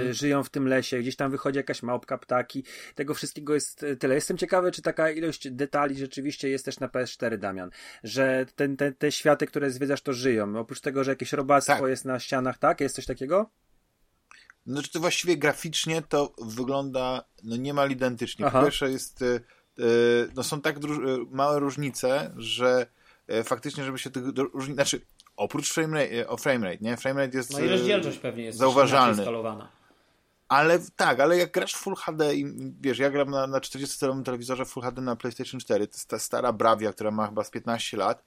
[0.08, 0.98] y, żyją w tym lesie.
[0.98, 2.64] Gdzieś tam wychodzi jakaś małpka, ptaki.
[2.94, 4.14] Tego wszystkiego jest y, tyle.
[4.14, 7.70] Jestem ciekawy, czy taka ilość detali rzeczywiście jest też na PS4, Damian.
[8.04, 10.58] Że ten, te, te światy, które zwiedzasz, to żyją.
[10.58, 11.90] Oprócz tego, że jakieś robactwo Tak.
[11.90, 12.80] jest na ścianach, tak?
[12.80, 13.50] Jest coś takiego?
[14.66, 18.46] Znaczy to właściwie graficznie to wygląda no niemal identycznie.
[18.46, 18.58] Aha.
[18.58, 19.40] Po pierwsze jest, e, e,
[20.34, 20.80] no są tak e,
[21.30, 22.86] małe różnice, że
[23.44, 25.00] faktycznie, żeby się tych różnic, znaczy
[25.36, 26.96] oprócz framerate, o framerate, nie?
[26.96, 29.24] Framerate jest No i rozdzielczość pewnie jest zauważalny.
[30.48, 32.46] Ale tak, ale jak grasz w Full HD i
[32.80, 36.18] wiesz, ja gram na, na 40-calowym telewizorze Full HD na PlayStation 4, to jest ta
[36.18, 38.24] stara Bravia, która ma chyba z 15 lat.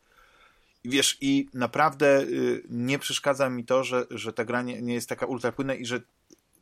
[0.84, 4.94] I wiesz, i naprawdę y, nie przeszkadza mi to, że, że ta gra nie, nie
[4.94, 6.02] jest taka ultrapłynna i że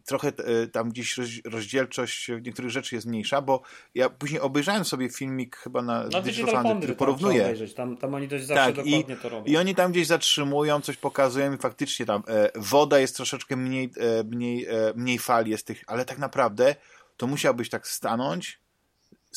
[0.05, 0.31] trochę
[0.63, 3.61] y, tam gdzieś roz, rozdzielczość niektórych rzeczy jest mniejsza, bo
[3.95, 7.41] ja później obejrzałem sobie filmik chyba na No Digital Digital Foundry, który porównuje.
[7.43, 7.73] obejrzeć.
[7.73, 9.45] Tam, tam oni dość zawsze Tak, i, dokładnie to robią.
[9.45, 13.91] i oni tam gdzieś zatrzymują, coś pokazują i faktycznie tam e, woda jest troszeczkę mniej,
[13.97, 16.75] e, mniej, e, mniej fali jest tych, ale tak naprawdę
[17.17, 18.62] to musiałbyś tak stanąć,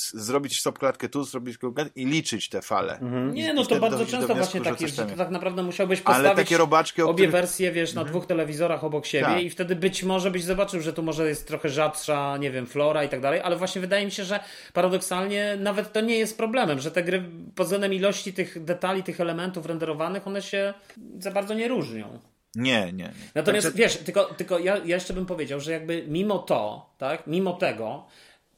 [0.01, 2.99] zrobić stopklatkę tu, zrobić klatkę i liczyć te fale.
[3.33, 6.03] Nie, I- no to bardzo do często właśnie tak jest, że to tak naprawdę musiałbyś
[6.05, 7.31] Ale postawić takie robaczki, obie których...
[7.31, 9.43] wersje, wiesz, na dwóch telewizorach obok siebie Tak.
[9.43, 13.05] i wtedy być może byś zobaczył, że tu może jest trochę rzadsza, nie wiem, flora
[13.05, 14.41] i tak dalej, ale właśnie wydaje mi się, że
[14.73, 17.23] paradoksalnie nawet to nie jest problemem, że te gry
[17.55, 20.75] pod względem ilości tych detali, tych elementów renderowanych, one się
[21.19, 22.19] za bardzo nie różnią.
[22.55, 23.13] Nie, nie, nie.
[23.35, 27.27] Natomiast Znaczy- wiesz, tylko, tylko ja, ja jeszcze bym powiedział, że jakby mimo to, tak,
[27.27, 28.07] mimo tego,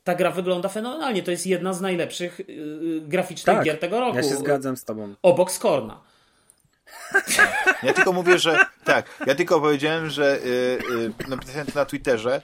[0.08, 1.22] ta gra wygląda fenomenalnie.
[1.22, 4.16] To jest jedna z najlepszych yy, graficznych Tak, gier tego roku.
[4.16, 5.14] ja się zgadzam z tobą.
[5.22, 6.00] Obok Skorna.
[7.82, 10.48] Ja tylko mówię, że tak, ja tylko powiedziałem, że y,
[11.26, 12.42] y, napisałem to na Twitterze,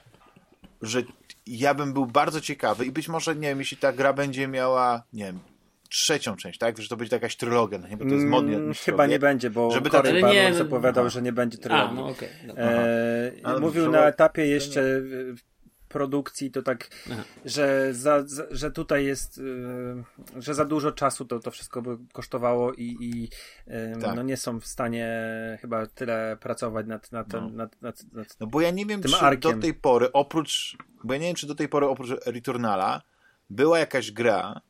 [0.83, 1.03] że
[1.47, 5.03] ja bym był bardzo ciekawy i być może, nie wiem, jeśli ta gra będzie miała,
[5.13, 5.39] nie wiem,
[5.89, 6.79] trzecią część, tak?
[6.79, 8.75] Że to będzie jakaś trylogia, no nie, bo to jest modny Mm.
[8.75, 11.63] Chyba nie będzie, bo Żeby Żeby ta- Barlow nie, no- zapowiadał, że nie będzie A,
[11.63, 11.97] trylogii.
[11.97, 12.29] no okej.
[12.47, 12.65] dobra.
[12.65, 14.83] E, mówił na etapie jeszcze
[15.95, 17.23] produkcji to tak, Aha.
[17.45, 19.41] że, za, za, że tutaj jest,
[20.37, 23.29] e, że za dużo czasu to, to wszystko by kosztowało i, i
[23.67, 24.17] e, Tak.
[24.17, 25.09] no nie są w stanie
[25.61, 27.49] chyba tyle pracować nad, nad, No.
[27.51, 29.55] nad, nad, nad, No bo ja nie wiem, czy arkiem.
[29.55, 33.03] do tej pory, oprócz, bo ja nie wiem, czy do tej pory oprócz Returnala
[33.51, 34.61] była jakaś gra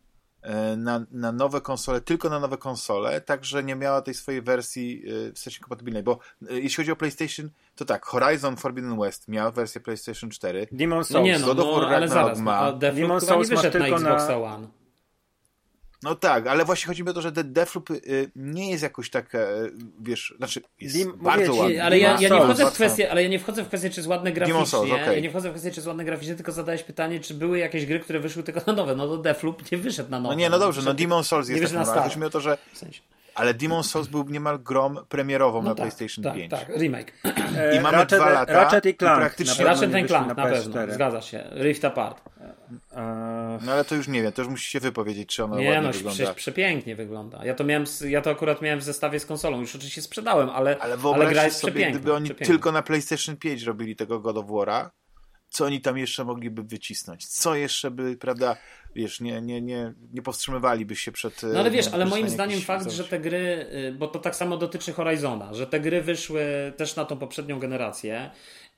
[0.76, 5.02] na, na nowe konsole, tylko na nowe konsole, tak, że nie miała tej swojej wersji
[5.28, 6.18] e, w sensie kompatybilnej, bo
[6.50, 10.98] e, jeśli chodzi o PlayStation, to tak, Horizon Forbidden West miał wersję PlayStation 4, Demon
[10.98, 11.24] No Souls.
[11.24, 12.52] nie no, God of War no ale zaraz, ma.
[12.60, 14.68] no, a Deathloop Demon's chyba nie Souls ma wyszedł na tylko na- Xboxa One.
[16.04, 19.10] No tak, ale właśnie chodzi mi o to, że ten Deathloop y, nie jest jakoś
[19.10, 19.46] tak, e,
[20.00, 21.84] wiesz, znaczy jest Dim- bardzo ci, ładny.
[21.84, 24.08] Ale ja, ja nie wchodzę w kwestię, ale ja nie wchodzę w kwestię, czy jest
[24.08, 24.66] ładne graficznie.
[24.66, 25.14] Souls, okej.
[25.16, 27.86] Ja nie wchodzę w kwestię, czy jest ładne graficznie, tylko zadałeś pytanie, czy były jakieś
[27.86, 28.96] gry, które wyszły tylko na nowe.
[28.96, 30.34] No to Deathloop nie wyszedł na nowe.
[30.34, 32.10] No nie, no dobrze, no Demon Souls nie jest wyszedł tak na ale stare.
[32.10, 33.00] chodzi mi o to, że W sensie.
[33.34, 36.50] Ale Demon Souls był niemal grom premierową No na tak, PlayStation tak, 5.
[36.50, 37.12] Tak, remake.
[37.58, 39.20] E, I mamy Ratchet, dwa lata Ratchet i i Clank.
[39.20, 40.94] praktycznie- na pewno Ratchet wyszli Clank, na, pewno, PS4.
[40.94, 41.44] zgadza się.
[41.54, 42.22] Rift Apart.
[42.92, 45.82] E, No ale to już nie wiem, to już musicie wypowiedzieć, czy ono Nie ładnie
[45.82, 46.10] no, wygląda.
[46.16, 47.44] przecież przepięknie wygląda.
[47.44, 49.60] Ja to miałem, ja to akurat miałem w zestawie z konsolą.
[49.60, 51.98] Już oczywiście sprzedałem, ale, Ale ale gra jest sobie, przepiękna.
[51.98, 52.46] gdyby oni przepiękna.
[52.54, 54.90] tylko na PlayStation 5 robili tego God of War'a,
[55.54, 57.26] co oni tam jeszcze mogliby wycisnąć?
[57.26, 58.56] Co jeszcze by, prawda,
[58.94, 61.42] wiesz, nie, nie, nie, nie powstrzymywaliby się przed...
[61.42, 62.94] No ale wiesz, no, ale moim zdaniem fakt, coś.
[62.94, 66.96] że te gry, y, bo to tak samo dotyczy Horizona, że te gry wyszły też
[66.96, 68.30] na tą poprzednią generację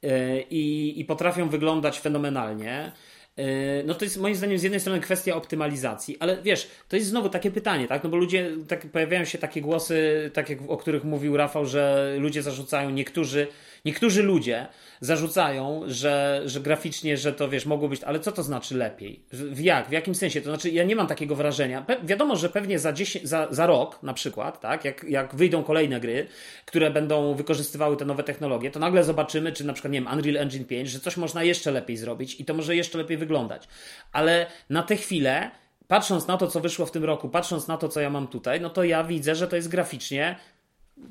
[0.05, 0.09] y,
[0.51, 2.93] i, i potrafią wyglądać fenomenalnie.
[3.39, 7.09] y, No to jest moim zdaniem z jednej strony kwestia optymalizacji, ale wiesz, to jest
[7.09, 8.05] znowu takie pytanie, tak?
[8.05, 12.15] No bo ludzie, tak pojawiają się takie głosy, tak jak, o których mówił Rafał, że
[12.19, 13.47] ludzie zarzucają, niektórzy,
[13.87, 14.67] niektórzy ludzie
[15.01, 19.25] zarzucają, że, że graficznie, że to wiesz, mogło być, ale co to znaczy lepiej?
[19.33, 19.89] W, jak?
[19.89, 20.41] W jakim sensie?
[20.41, 21.83] To znaczy, ja nie mam takiego wrażenia.
[21.83, 25.65] Pe wiadomo, że pewnie za, 10, za, za rok na przykład, tak, jak, jak wyjdą
[25.65, 26.27] kolejne gry,
[26.67, 30.37] które będą wykorzystywały te nowe technologie, to nagle zobaczymy, czy na przykład, nie wiem, Unreal
[30.37, 33.69] Engine 5, że coś można jeszcze lepiej zrobić i to może jeszcze lepiej wyglądać.
[34.13, 35.51] Ale na tę chwilę,
[35.89, 38.61] patrząc na to, co wyszło w tym roku, patrząc na to, co ja mam tutaj,
[38.61, 40.37] no to ja widzę, że to jest graficznie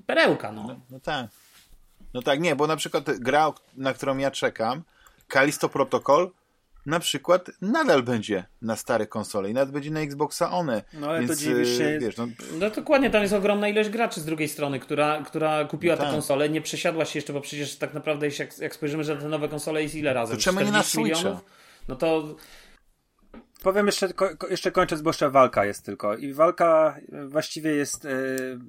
[0.05, 0.79] perełka, no.
[0.89, 1.27] No tak.
[2.15, 4.83] No tak, nie, bo na przykład gra, na którą ja czekam,
[5.27, 6.31] Kalisto Protocol,
[6.85, 10.83] na przykład nadal będzie na stare konsole i nawet będzie na Xboxa One.
[10.93, 12.27] No, ale to Więc, dziwisz się- e, Wiesz, no,
[12.59, 16.03] No dokładnie, tam jest ogromna ilość graczy z drugiej strony, która, która kupiła No tę
[16.03, 16.13] tak.
[16.13, 19.49] konsolę, nie przesiadła się jeszcze, bo przecież tak naprawdę jak, jak spojrzymy, że te nowe
[19.49, 20.35] konsole jest ile razy?
[20.35, 21.41] To czemu nie na 40 Switcha?
[21.87, 22.35] No to
[23.63, 26.15] Powiem jeszcze, ko, jeszcze kończąc, bo jeszcze walka jest tylko.
[26.15, 28.09] I walka właściwie jest, e,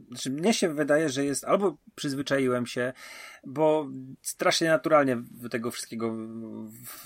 [0.08, 2.92] znaczy mnie się wydaje, że jest, albo przyzwyczaiłem się,
[3.44, 3.88] bo
[4.22, 6.16] strasznie naturalnie do tego wszystkiego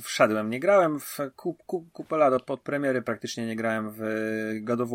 [0.03, 0.51] wszedłem.
[0.51, 4.03] Nie grałem w kup, kup, kupę lat od premiery, praktycznie nie grałem w
[4.61, 4.91] God of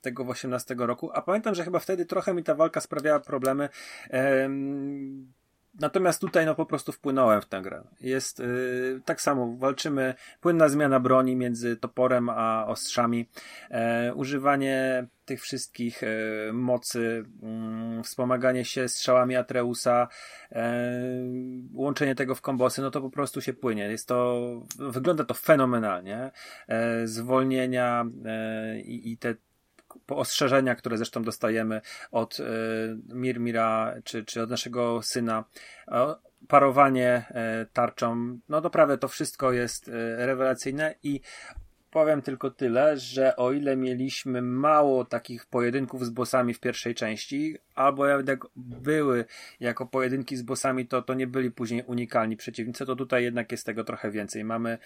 [0.00, 3.68] tego w 18 roku, a pamiętam, że chyba wtedy trochę mi ta walka sprawiała problemy.
[4.10, 5.32] Em,
[5.74, 7.82] Natomiast tutaj no po prostu wpłynąłem w tę grę.
[8.00, 13.28] Jest y, tak samo, walczymy, płynna zmiana broni między toporem a ostrzami,
[13.70, 16.06] e, używanie tych wszystkich e,
[16.52, 20.08] mocy, mm, wspomaganie się strzałami Atreusa,
[20.52, 20.92] e,
[21.74, 23.82] łączenie tego w kombosy, no to po prostu się płynie.
[23.82, 24.42] Jest to,
[24.78, 26.30] wygląda to fenomenalnie.
[26.68, 29.34] E, zwolnienia e, i, i te
[30.08, 31.80] ostrzeżenia, które zresztą dostajemy
[32.10, 32.44] od e,
[33.14, 35.44] Mirmira czy, czy od naszego syna.
[35.88, 36.14] E,
[36.48, 41.20] parowanie e, tarczą, no naprawdę to wszystko jest rewelacyjne i
[41.90, 47.56] powiem tylko tyle, że o ile mieliśmy mało takich pojedynków z bossami w pierwszej części,
[47.74, 49.24] albo jak były
[49.60, 53.66] jako pojedynki z bossami, to, to nie byli później unikalni przeciwnicy, to tutaj jednak jest
[53.66, 54.44] tego trochę więcej.
[54.44, 54.78] Mamy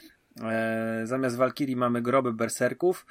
[1.05, 3.07] zamiast Walkirii mamy groby berserków,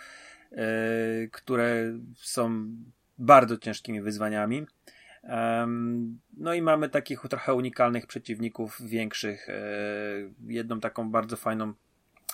[1.31, 2.67] które są
[3.17, 4.65] bardzo ciężkimi wyzwaniami.
[6.37, 9.49] No i mamy takich trochę unikalnych przeciwników, większych.
[9.49, 9.53] e,
[10.47, 11.73] Jedną taką bardzo fajną,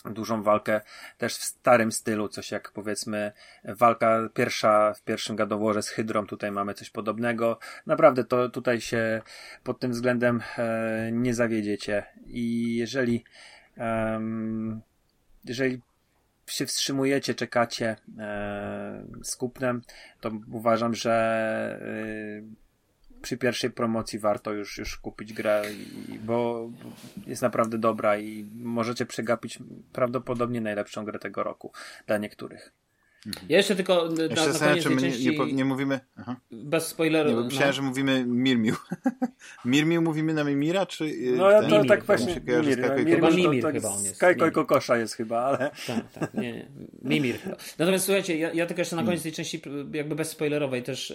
[0.06, 0.82] dużą walkę
[1.18, 3.32] też w starym stylu, coś jak powiedzmy
[3.64, 7.60] walka pierwsza w pierwszym gadoworze z Hydrą, tutaj mamy coś podobnego.
[7.86, 9.22] Naprawdę to tutaj się
[9.64, 13.24] pod tym względem e, nie zawiedziecie i jeżeli
[15.46, 15.82] jeżeli
[16.52, 19.82] się wstrzymujecie, czekacie e, z kupnem,
[20.22, 21.14] to uważam, że
[21.82, 22.70] e,
[23.22, 25.64] przy pierwszej promocji warto już, już kupić grę,
[26.10, 26.70] i, bo
[27.28, 29.60] jest naprawdę dobra i możecie przegapić
[29.94, 31.72] prawdopodobnie najlepszą grę tego roku
[32.08, 32.72] dla niektórych.
[33.50, 36.00] Ja jeszcze tylko na, jeszcze na koniec czy my nie, części, nie, nie mówimy...
[36.18, 36.36] Aha.
[36.52, 37.74] bez spoileru, Nie, bo myślałem, no.
[37.74, 38.76] że mówimy Mirmiu.
[39.66, 41.06] Mirmiu mówimy na Mimira, czy...
[41.06, 43.90] y, No ja to Mimir, tak właśnie się Mimir, i Mimir, Chyba Mimir tak chyba
[43.90, 44.20] on jest.
[44.20, 44.54] Kajko Mimir.
[44.54, 46.70] Kokosza jest chyba, ale Tak, tak, nie, nie.
[47.02, 47.56] Mimir chyba.
[47.80, 49.62] Natomiast słuchajcie, ja, ja tylko jeszcze na koniec tej części,
[49.94, 51.10] jakby bez spoilerowej, też,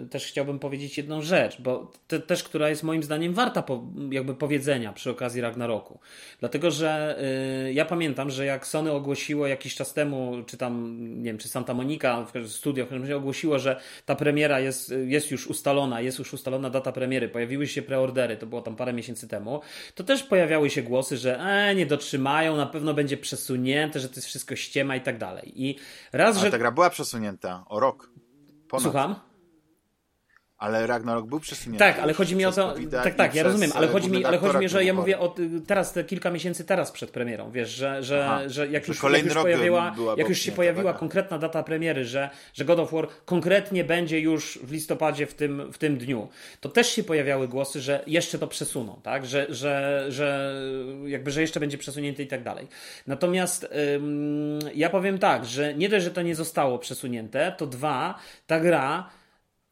[0.00, 3.84] yy, też chciałbym powiedzieć jedną rzecz, bo te, też, która jest moim zdaniem warta po,
[4.10, 6.00] jakby powiedzenia przy okazji Ragnaroku.
[6.40, 7.18] Dlatego, że
[7.64, 11.47] yy, ja pamiętam, że jak Sony ogłosiło jakiś czas temu, czy tam, nie wiem, czy
[11.48, 16.18] Santa Monica, studio, w każdym razie ogłosiło, że ta premiera jest, jest już ustalona, jest
[16.18, 19.60] już ustalona data premiery, pojawiły się preordery, to było tam parę miesięcy temu,
[19.94, 24.14] to też pojawiały się głosy, że e, nie dotrzymają, na pewno będzie przesunięte, że to
[24.14, 25.52] jest wszystko ściema i tak dalej.
[25.62, 25.76] I
[26.12, 26.50] raz, Ale że...
[26.50, 28.10] ta gra była przesunięta o rok.
[28.68, 28.82] Ponad.
[28.82, 29.27] Słucham?
[30.58, 31.78] Ale Ragnarok był przesunięty.
[31.78, 32.74] Tak, ale chodzi mi o to.
[32.90, 35.34] Tak, tak, ja rozumiem, ale chodzi mi, ale chodzi mi, że ja mówię o
[35.66, 39.24] teraz te kilka miesięcy teraz przed premierą, wiesz, że, że, Aha, że jak już, jak
[39.24, 41.00] już pojawiła, jak już się pojawiła tak.
[41.00, 45.72] konkretna data premiery, że, że God of War konkretnie będzie już w listopadzie w tym,
[45.72, 46.28] w tym dniu,
[46.60, 50.54] to też się pojawiały głosy, że jeszcze to przesuną, tak, że, że, że
[51.06, 52.66] jakby, że jeszcze będzie przesunięte i tak dalej.
[53.06, 58.18] Natomiast ym, ja powiem tak, że nie dość, że to nie zostało przesunięte, to dwa,
[58.46, 59.17] ta gra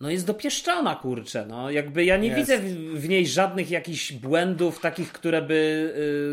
[0.00, 1.46] no jest dopieszczona, kurczę.
[1.48, 2.40] No, jakby ja nie jest.
[2.40, 5.92] widzę w, w, niej żadnych jakichś błędów takich, które by,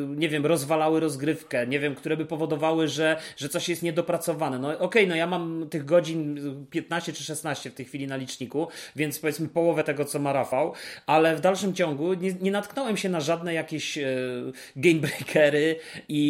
[0.10, 4.60] yy, nie wiem, rozwalały rozgrywkę, nie wiem, które by powodowały, że, że coś jest niedopracowane.
[4.60, 8.16] No okej, okay, no ja mam tych godzin 15 czy 16 w tej chwili na
[8.16, 10.74] liczniku, więc powiedzmy połowę tego, co ma Rafał,
[11.06, 15.76] ale w dalszym ciągu nie, nie natknąłem się na żadne jakieś yy, gamebreakery
[16.10, 16.24] i,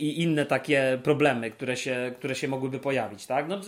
[0.00, 3.48] i, inne takie problemy, które się, które się mogłyby pojawić, tak?
[3.48, 3.60] No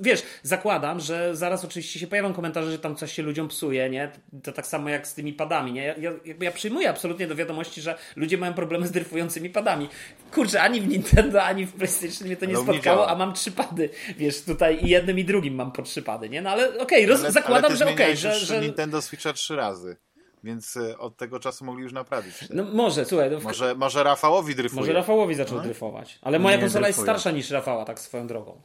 [0.00, 3.90] wiesz, zakładam, że zaraz oczywiście się pojawią komentarze komentarze, że tam coś się ludziom psuje,
[3.90, 4.12] nie?
[4.42, 5.82] To tak samo jak z tymi padami, nie?
[5.84, 6.10] Ja, ja,
[6.40, 9.88] ja przyjmuję absolutnie do wiadomości, że ludzie mają problemy z dryfującymi padami.
[10.32, 13.32] Kurczę, ani w Nintendo, ani w PlayStation mnie to nie no, spotkało, nie a mam
[13.32, 13.90] trzy pady.
[14.16, 16.42] Wiesz, tutaj i jednym i drugim mam po trzy pady, nie?
[16.42, 18.60] No ale okej, okay, zakładam, ale że okej, okay, że, że...
[18.60, 19.96] Nintendo Switcha trzy razy.
[20.44, 22.34] Więc e, od tego czasu mogli już naprawić.
[22.50, 23.30] No może, słuchaj.
[23.30, 23.44] No w...
[23.44, 24.80] może, może Rafałowi dryfuje.
[24.80, 25.62] Może Rafałowi zaczął no?
[25.62, 26.18] dryfować.
[26.22, 27.06] Ale moja nie konsola dryfuje.
[27.06, 28.60] jest starsza niż Rafała, tak swoją drogą.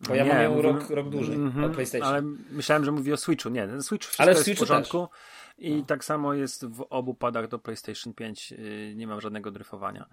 [0.00, 2.08] Bo ja nie, mam ją rok, rok dłużej mm -hmm, od PlayStation.
[2.08, 3.48] Ale myślałem, że mówi o Switchu.
[3.48, 5.06] Nie, ten Switch wszystko ale jest w porządku.
[5.06, 5.38] Też.
[5.58, 5.82] I no.
[5.82, 8.52] tak samo jest w obu padach do PlayStation 5.
[8.52, 10.06] Y, nie mam żadnego dryfowania.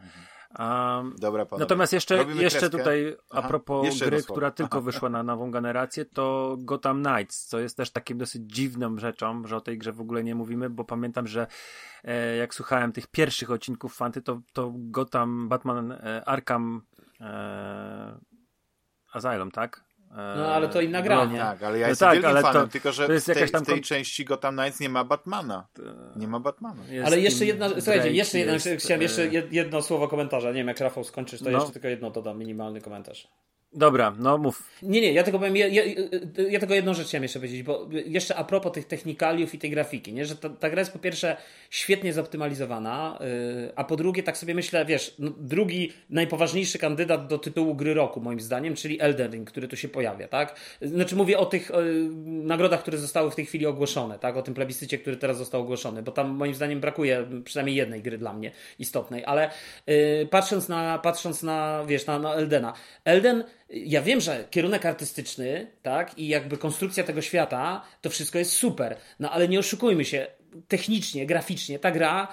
[0.59, 1.63] Um, Dobra, panowie.
[1.63, 4.85] Natomiast jeszcze, jeszcze tutaj a propos Aha, gry, która tylko Aha.
[4.85, 9.57] wyszła na nową generację, to Gotham Knights, co jest też takim dosyć dziwną rzeczą, że
[9.57, 11.47] o tej grze w ogóle nie mówimy, bo pamiętam, że
[12.03, 16.81] e, jak słuchałem tych pierwszych odcinków Fanty, to, to Gotham, Batman, e, Arkham
[17.21, 18.17] e,
[19.15, 19.83] Asylum, tak?
[20.15, 21.39] No ale to inna gra, no, nie?
[21.39, 23.49] Tak, ale ja no jestem tak, wielkim fanem, to, tylko że to jest w, tej,
[23.49, 23.63] tam...
[23.63, 25.67] w tej części Gotham Knights nie ma Batmana.
[26.15, 26.83] Nie ma Batmana.
[27.05, 30.47] ale jeszcze jedna, słuchajcie, jeszcze jedno, chciałem jeszcze e, jedno słowo komentarza.
[30.47, 31.57] Nie wiem, jak Rafał skończysz, to no.
[31.57, 33.27] jeszcze tylko jedno dodam, minimalny komentarz.
[33.75, 34.63] Dobra, no mów.
[34.81, 35.83] Nie, nie, ja tylko powiem, ja, ja,
[36.49, 39.69] ja, tylko jedną rzecz chciałem jeszcze powiedzieć, bo jeszcze a propos tych technikaliów i tej
[39.69, 40.25] grafiki, nie?
[40.25, 41.37] że ta, ta gra jest po pierwsze
[41.69, 47.37] świetnie zoptymalizowana, yy, a po drugie tak sobie myślę, wiesz, no, drugi najpoważniejszy kandydat do
[47.37, 50.55] tytułu gry roku moim zdaniem, czyli Elden Ring, który tu się pojawia, tak?
[50.81, 54.37] Znaczy mówię o tych yy, nagrodach, które zostały w tej chwili ogłoszone, tak?
[54.37, 58.17] O tym plebiscycie, który teraz został ogłoszony, bo tam moim zdaniem brakuje przynajmniej jednej gry
[58.17, 59.49] dla mnie istotnej, ale
[59.87, 62.73] yy, patrząc na, patrząc na, wiesz, na, na Eldena,
[63.05, 68.51] Elden ja wiem, że kierunek artystyczny, tak, i jakby konstrukcja tego świata, to wszystko jest
[68.51, 68.95] super.
[69.19, 70.27] No ale nie oszukujmy się,
[70.67, 72.27] technicznie, graficznie ta gra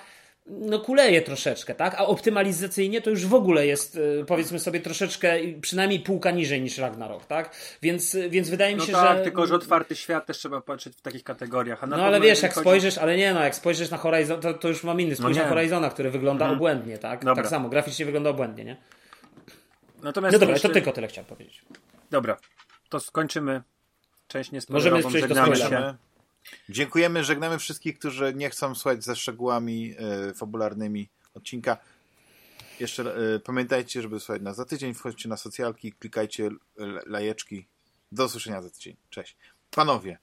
[0.46, 1.94] no kuleje troszeczkę, tak?
[1.94, 6.78] A optymalizacyjnie to już w ogóle jest, y, powiedzmy sobie, troszeczkę, przynajmniej półka niżej niż
[6.78, 7.56] Ragnarok, tak?
[7.82, 9.24] Więc, więc wydaje mi no się, no tak, że...
[9.24, 11.86] tylko że otwarty świat też trzeba patrzeć w takich kategoriach.
[11.88, 12.64] no ale wiesz, jak chodzi...
[12.64, 15.42] spojrzysz, ale nie no, jak spojrzysz na Horizon, to, to już mam inny, spojrz no
[15.42, 16.58] na Horizona, który wygląda mhm.
[16.58, 17.24] obłędnie, tak?
[17.24, 17.42] Dobra.
[17.42, 18.76] Tak samo, graficznie wygląda obłędnie, nie?
[20.02, 20.68] Natomiast no dobra, jeszcze...
[20.68, 21.64] to tylko tyle chciałem powiedzieć.
[22.10, 22.36] Dobra,
[22.88, 23.62] to skończymy
[24.28, 24.96] część niespoilerową.
[25.02, 25.94] Możemy przejść do się.
[26.68, 29.94] Dziękujemy, żegnamy wszystkich, którzy nie chcą słuchać ze szczegółami
[30.30, 31.76] y, fabularnymi odcinka.
[32.80, 34.94] Jeszcze y, pamiętajcie, żeby słuchać nas za tydzień.
[34.94, 36.50] Wchodźcie na socjalki, klikajcie
[37.06, 37.66] lajeczki.
[38.12, 38.96] Do usłyszenia za tydzień.
[39.10, 39.36] Cześć.
[39.70, 40.18] Panowie,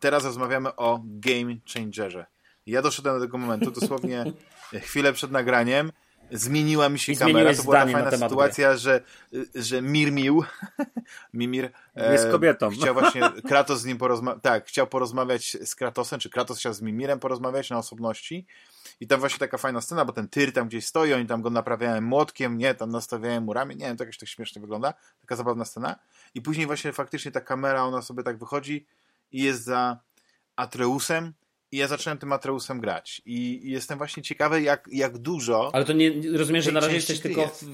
[0.00, 2.26] teraz rozmawiamy o Game Changerze.
[2.66, 4.24] Ja doszedłem do tego momentu dosłownie
[4.86, 5.92] chwilę przed nagraniem
[6.32, 7.54] zmieniła mi się I kamera.
[7.54, 9.00] To była ta fajna sytuacja, że,
[9.54, 10.44] że Mirmił,
[11.34, 12.70] Mimir jest kobietą.
[12.70, 16.82] chciał właśnie, Kratos z nim porozmawiać, tak, chciał porozmawiać z Kratosem, czy Kratos chciał z
[16.82, 18.46] Mimirem porozmawiać na osobności.
[19.00, 21.50] I tam właśnie taka fajna scena, bo ten Tyr tam gdzieś stoi, oni tam go
[21.50, 25.36] naprawiają młotkiem, nie, tam nastawiają mu ramię, nie wiem, to jakoś tak śmiesznie wygląda, taka
[25.36, 25.96] zabawna scena.
[26.34, 28.86] I później właśnie faktycznie ta kamera, ona sobie tak wychodzi
[29.32, 29.98] i jest za
[30.56, 31.32] Atreusem
[31.72, 33.22] i ja zacząłem tym Atreusem grać.
[33.26, 35.70] I, jestem właśnie ciekawy, jak, jak dużo.
[35.74, 37.64] Ale to nie rozumiem, że na razie jesteś tylko w,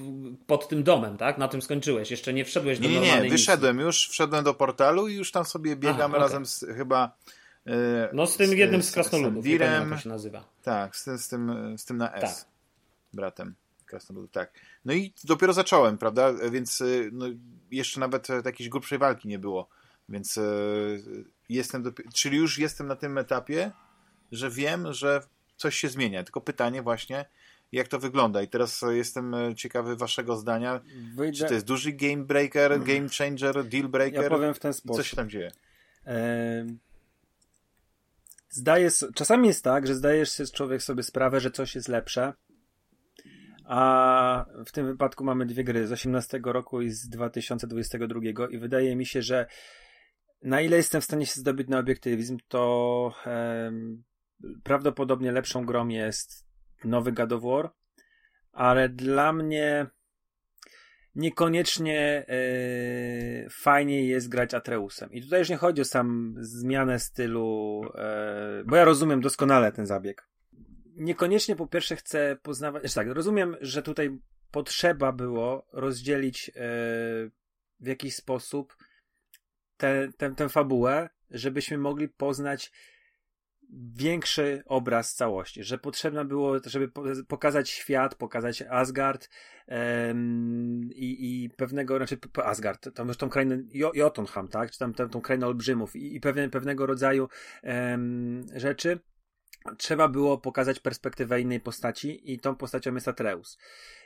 [0.46, 1.38] pod tym domem, tak?
[1.38, 2.10] Na tym skończyłeś.
[2.10, 3.30] Jeszcze nie wszedłeś do Nie, nie, nie.
[3.30, 3.86] Wyszedłem misji.
[3.86, 6.20] już, wszedłem do portalu i już tam sobie biegam Aha, okay.
[6.20, 7.16] razem z chyba.
[7.66, 7.74] Yy,
[8.12, 10.44] no z tym z, jednym z krasnoludów, nie wiem jak się nazywa.
[10.62, 12.22] Tak, z tym, z tym, z tym na S.
[12.22, 12.48] Tak.
[13.12, 13.54] Bratem
[13.86, 14.52] krasnoludów, tak.
[14.84, 16.32] No i dopiero zacząłem, prawda?
[16.50, 17.26] Więc y, no,
[17.70, 19.68] jeszcze nawet jakiejś grubszej walki nie było.
[20.08, 23.72] Więc yy, jestem, dopiero, czyli już jestem na tym etapie,
[24.32, 25.20] że wiem, że
[25.56, 26.24] coś się zmienia.
[26.24, 27.24] Tylko pytanie właśnie,
[27.72, 28.42] jak to wygląda.
[28.42, 30.80] I teraz jestem e, ciekawy waszego zdania.
[31.14, 31.38] Wyjdę...
[31.38, 32.96] Czy to jest duży game breaker, mhm.
[32.96, 34.22] game changer, deal breaker?
[34.22, 35.02] Ja powiem w ten sposób.
[35.02, 35.50] Co się tam dzieje?
[38.50, 42.32] Zdaje, czasami jest tak, że zdajesz się człowiek sobie sprawę, że coś jest lepsze,
[43.64, 48.96] a w tym wypadku mamy dwie gry z 18 roku i z 2022 i wydaje
[48.96, 49.46] mi się, że
[50.42, 53.14] na ile jestem w stanie się zdobyć na obiektywizm, to
[54.62, 56.47] prawdopodobnie lepszą grą jest
[56.85, 57.70] nowy God of War,
[58.52, 59.86] ale dla mnie
[61.15, 65.12] niekoniecznie yy, fajnie jest grać Atreusem.
[65.12, 69.86] I tutaj już nie chodzi o sam zmianę stylu, yy, bo ja rozumiem doskonale ten
[69.86, 70.28] zabieg.
[70.97, 74.19] Niekoniecznie po pierwsze chcę poznawać, znaczy tak, rozumiem, że tutaj
[74.51, 76.55] potrzeba było rozdzielić yy,
[77.81, 78.77] w jakiś sposób
[80.36, 82.73] tę fabułę, żebyśmy mogli poznać
[83.95, 86.90] większy obraz całości, że potrzebne było, żeby
[87.28, 89.28] pokazać świat, pokazać Asgard
[90.95, 93.62] i, i pewnego, znaczy Asgard, tam już tą krainę
[93.95, 97.28] Jotunham, tak, czy tam tę, tą krainę olbrzymów i, i pewne, pewnego rodzaju
[98.55, 99.01] rzeczy,
[99.78, 103.59] trzeba było pokazać perspektywę innej postaci i tą postacią jest Atreus.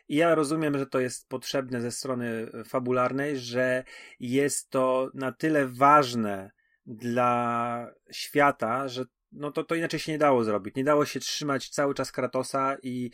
[0.09, 3.85] I ja rozumiem, że to jest potrzebne ze strony fabularnej, że
[4.21, 6.51] jest to na tyle ważne
[6.87, 10.75] dla świata, że no to, to inaczej się nie dało zrobić.
[10.75, 13.11] Nie dało się trzymać cały czas Kratosa i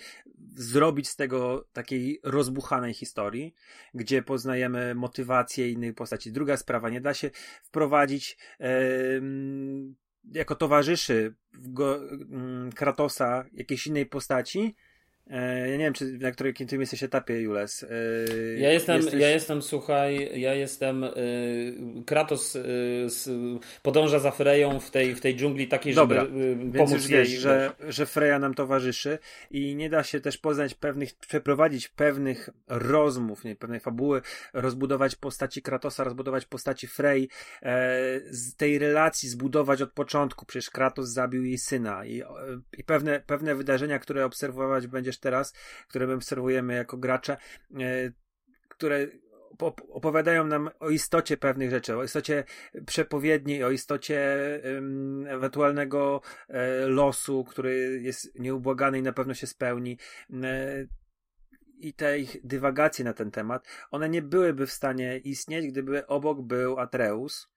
[0.56, 3.54] zrobić z tego takiej rozbuchanej historii,
[3.94, 6.32] gdzie poznajemy motywację innej postaci.
[6.32, 7.30] Druga sprawa, nie da się
[7.62, 8.38] wprowadzić
[10.32, 14.76] jako towarzyszy go, yy, Kratosa jakiejś innej postaci,
[15.30, 17.82] ja nie wiem, czy na którym tym jesteś etapie, Jules.
[17.82, 17.88] E,
[18.58, 19.20] ja jestem, jesteś...
[19.20, 21.04] ja jestem, słuchaj, ja jestem.
[21.04, 21.10] E,
[22.06, 22.58] Kratos
[23.82, 27.40] podąża za Freją w tej, w tej dżungli takiej, Dobra, żeby pomóc więc wiesz, jej.
[27.40, 29.18] Że, że Freja nam towarzyszy
[29.50, 34.22] i nie da się też poznać pewnych, przeprowadzić pewnych rozmów, nie, pewnej fabuły,
[34.52, 37.28] rozbudować postaci Kratosa, rozbudować postaci Frey,
[38.30, 40.46] z tej relacji zbudować od początku.
[40.46, 42.22] Przecież Kratos zabił jej syna i,
[42.78, 45.52] i pewne, pewne wydarzenia, które obserwować będziesz teraz,
[45.88, 47.36] które my obserwujemy jako gracze,
[47.80, 48.12] e,
[48.68, 49.06] które
[49.88, 52.44] opowiadają nam o istocie pewnych rzeczy, o istocie
[52.86, 54.26] przepowiedni, o istocie
[55.26, 59.98] ewentualnego e, losu, który jest nieubłagany i na pewno się spełni.
[60.42, 60.86] E,
[61.78, 66.42] I te ich dywagacje na ten temat, one nie byłyby w stanie istnieć, gdyby obok
[66.42, 67.48] był Atreus.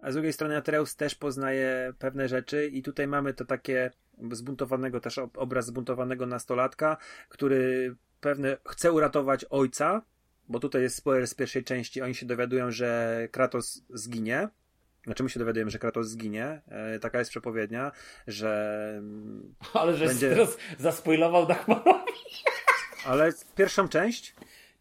[0.00, 3.90] A z drugiej strony Atreus też poznaje pewne rzeczy i tutaj mamy to takie
[4.32, 6.96] zbuntowanego też obraz zbuntowanego nastolatka,
[7.28, 10.02] który pewne chce uratować ojca,
[10.48, 14.48] bo tutaj jest spoiler z pierwszej części, oni się dowiadują, że Kratos zginie.
[15.04, 16.62] Znaczy my się dowiadujemy, że Kratos zginie.
[16.68, 17.92] E, taka jest przepowiednia,
[18.26, 19.02] że.
[19.74, 20.30] Ale że będzie...
[20.30, 22.12] teraz zaspoilował Dachmanowi.
[23.06, 24.34] Ale pierwszą część?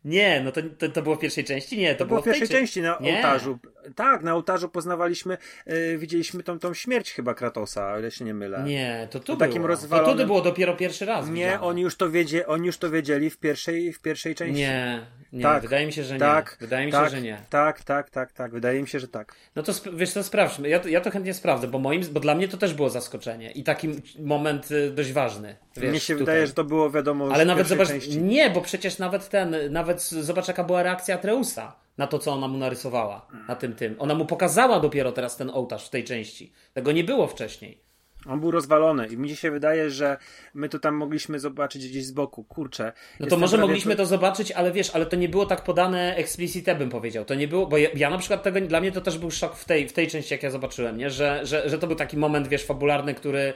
[0.06, 1.78] Nie, no to, to, to, było w pierwszej części?
[1.78, 3.16] Nie, to, to było w pierwszej części na nie.
[3.16, 3.60] ołtarzu.
[3.96, 8.34] Tak, na ołtarzu poznawaliśmy, yy, widzieliśmy tą, tą śmierć chyba Kratosa, o ile się nie
[8.34, 8.64] mylę.
[8.64, 9.48] Nie, to tu było.
[9.48, 10.16] Takim rozwalonym...
[10.18, 11.30] To tu było dopiero pierwszy raz.
[11.30, 14.62] Nie, oni już, to wiedzie, oni już to wiedzieli w pierwszej, w pierwszej części.
[14.62, 15.02] Nie,
[15.34, 16.68] nie, tak, wydaje mi się, że tak, nie.
[16.68, 17.38] Wydaje mi tak, się, że nie.
[17.50, 19.36] Tak, tak, tak, tak, wydaje mi się, że tak.
[19.56, 20.70] No to wiesz co, sprawdźmy.
[20.70, 23.52] Ja to, ja to chętnie sprawdzę, bo moim, bo dla mnie to też było zaskoczenie
[23.52, 23.90] i taki
[24.20, 25.56] moment y, dość ważny.
[25.78, 26.26] Wiesz, Mnie się tutaj.
[26.26, 27.30] wydaje, że to było wiadomo.
[27.34, 28.22] Ale nawet zobacz, części.
[28.22, 32.48] nie, bo przecież nawet ten, nawet zobacz jaka była reakcja Atreusa na to, co ona
[32.48, 33.96] mu narysowała na tym tym.
[34.00, 36.52] Ona mu pokazała dopiero teraz ten ołtarz w tej części.
[36.74, 37.88] Tego nie było wcześniej.
[38.26, 40.18] On był rozwalony i mi się wydaje, że
[40.54, 42.44] my to tam mogliśmy zobaczyć gdzieś z boku.
[42.44, 42.94] Kurczę.
[43.20, 46.76] No to może mogliśmy to zobaczyć, ale wiesz, ale to nie było tak podane explicite,
[46.76, 47.26] bym powiedział.
[47.26, 49.56] To nie było, bo ja, ja, na przykład tego, dla mnie to też był szok
[49.56, 51.10] w tej, w tej części, jak ja zobaczyłem, nie?
[51.10, 53.54] Że, że, że to był taki moment, wiesz, fabularny, który,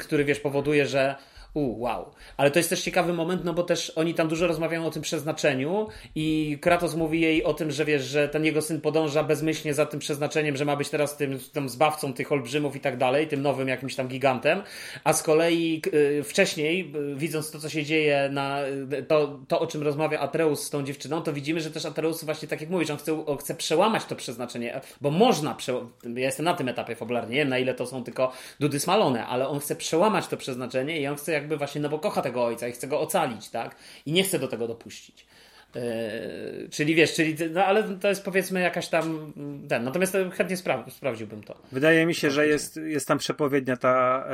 [0.00, 1.14] który wiesz, powoduje, że
[1.54, 2.10] u, wow.
[2.36, 5.02] Ale to jest też ciekawy moment, no bo też oni tam dużo rozmawiają o tym
[5.02, 9.74] przeznaczeniu i Kratos mówi jej o tym, że wiesz, że ten jego syn podąża bezmyślnie
[9.74, 13.28] za tym przeznaczeniem, że ma być teraz tym, tym zbawcą tych olbrzymów i tak dalej,
[13.28, 14.62] tym nowym jakimś tam gigantem,
[15.04, 18.62] a z kolei y, wcześniej, y, widząc to, co się dzieje na
[18.92, 22.24] y, to, to, o czym rozmawia Atreus z tą dziewczyną, to widzimy, że też Atreus
[22.24, 25.72] właśnie tak jak mówisz, on chce, on chce przełamać to przeznaczenie, bo można, prze...
[26.04, 29.26] ja jestem na tym etapie fabularnie, nie wiem na ile to są tylko dudy smalone,
[29.26, 32.44] ale on chce przełamać to przeznaczenie i on chce jakby właśnie, no bo kocha tego
[32.44, 33.76] ojca i chce go ocalić, tak?
[34.06, 35.26] I nie chce do tego dopuścić.
[35.74, 39.32] Yy, czyli wiesz, czyli, no ale to jest powiedzmy jakaś tam
[39.68, 41.56] ten, natomiast chętnie spra sprawdziłbym to.
[41.72, 44.26] Wydaje mi się, że jest, jest tam przepowiednia ta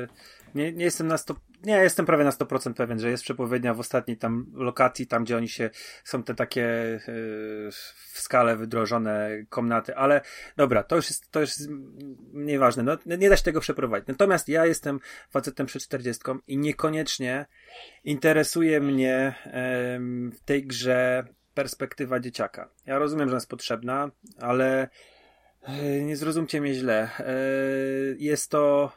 [0.00, 0.08] yy,
[0.54, 3.80] nie, nie jestem na 100, nie, jestem prawie na 100% pewien, że jest przepowiednia w
[3.80, 5.70] ostatniej tam lokacji, tam gdzie oni się,
[6.04, 7.70] są te takie yy,
[8.12, 10.20] w skale wydrożone komnaty, ale
[10.56, 11.70] dobra, to już jest, to już jest
[12.32, 14.08] nieważne, no, nie da się tego przeprowadzić.
[14.08, 15.00] Natomiast ja jestem
[15.30, 17.46] facetem przed 40 i niekoniecznie
[18.04, 19.52] interesuje mnie yy,
[20.30, 21.24] w tej grze
[21.54, 22.68] perspektywa dzieciaka.
[22.86, 24.10] Ja rozumiem, że jest potrzebna,
[24.40, 24.88] ale
[25.68, 27.08] yy, nie zrozumcie mnie źle.
[27.18, 28.92] Yy, jest to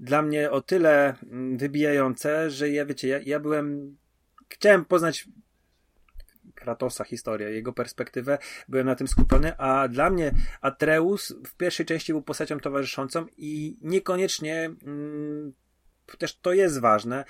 [0.00, 3.96] dla mnie o tyle mm, wybijające, że ja wiecie, ja, ja byłem.
[4.48, 5.28] Chciałem poznać
[6.54, 12.12] Kratosa historię, jego perspektywę, byłem na tym skupiony, a dla mnie Atreus w pierwszej części
[12.12, 15.52] był postacią towarzyszącą i niekoniecznie mm,
[16.18, 17.24] też to jest ważne,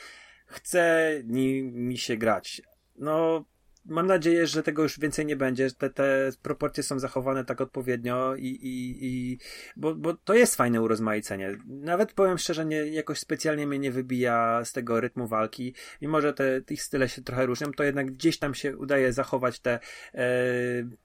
[0.46, 2.62] chce mi się grać.
[2.96, 3.44] No,
[3.88, 5.70] mam nadzieję, że tego już więcej nie będzie.
[5.70, 9.38] Te, te proporcje są zachowane tak odpowiednio i, i, i
[9.76, 11.58] bo, bo to jest fajne urozmaicenie.
[11.66, 15.74] Nawet powiem szczerze, nie, jakoś specjalnie mnie nie wybija z tego rytmu walki.
[16.02, 19.60] Mimo, że te, ich style się trochę różnią, to jednak gdzieś tam się udaje zachować
[19.60, 19.78] te,
[20.14, 20.28] e,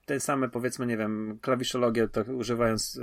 [0.06, 3.00] te same, powiedzmy, nie wiem, klawiszologię, to używając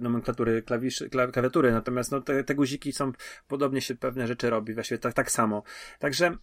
[0.00, 1.72] nomenklatury klawiszy, klawiatury.
[1.72, 3.12] Natomiast no, te, te guziki są,
[3.48, 5.62] podobnie się pewne rzeczy robi, właściwie tak, tak samo.
[5.98, 6.36] Także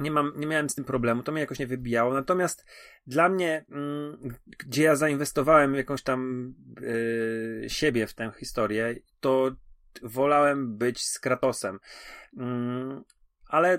[0.00, 2.14] nie, mam, nie miałem z tym problemu, to mnie jakoś nie wybijało.
[2.14, 2.66] Natomiast
[3.06, 9.50] dla mnie, mm, gdzie ja zainwestowałem jakąś tam yy, siebie w tę historię, to
[10.02, 11.78] wolałem być z Kratosem.
[12.36, 13.04] Mm,
[13.46, 13.78] ale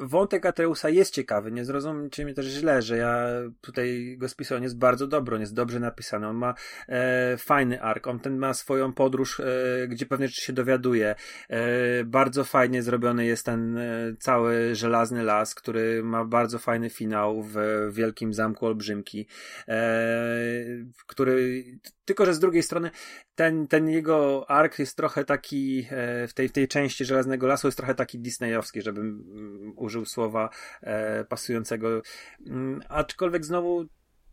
[0.00, 3.26] wątek Atreusa jest ciekawy, nie zrozumcie mnie też źle, że ja
[3.60, 6.54] tutaj go spisałem, on jest bardzo dobry, on jest dobrze napisany, on ma
[6.88, 9.44] e, fajny ark, on ten ma swoją podróż, e,
[9.88, 11.14] gdzie rzeczy się dowiaduje,
[11.48, 17.42] e, bardzo fajnie zrobiony jest ten e, cały żelazny las, który ma bardzo fajny finał
[17.42, 17.56] w
[17.90, 19.26] Wielkim Zamku Olbrzymki,
[19.68, 19.80] e,
[21.06, 21.64] który
[22.10, 22.90] tylko, że z drugiej strony
[23.34, 27.68] ten, ten jego ark jest trochę taki, e, w tej, w tej części Żelaznego Lasu
[27.68, 30.50] jest trochę taki disneyowski, żebym mm, użył słowa
[30.82, 32.02] e, pasującego.
[32.46, 33.84] Mm, aczkolwiek znowu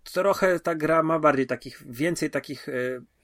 [0.04, 2.74] trochę ta gra ma bardziej takich, więcej takich e,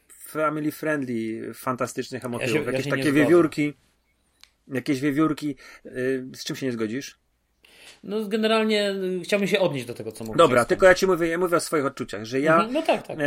[0.10, 2.56] family friendly, fantastycznych emotywów.
[2.56, 3.74] Ja się, jakieś ja takie wiewiórki.
[4.68, 5.56] Jakieś wiewiórki.
[6.36, 7.23] Z czym się nie zgodzisz?
[8.04, 10.38] No generalnie y, chciałbym się odnieść do tego, co mówisz.
[10.38, 13.08] Dobra, tylko ja ci mówię, ja mówię o swoich odczuciach, że ja mhm, no tak,
[13.08, 13.18] tak.
[13.20, 13.24] E,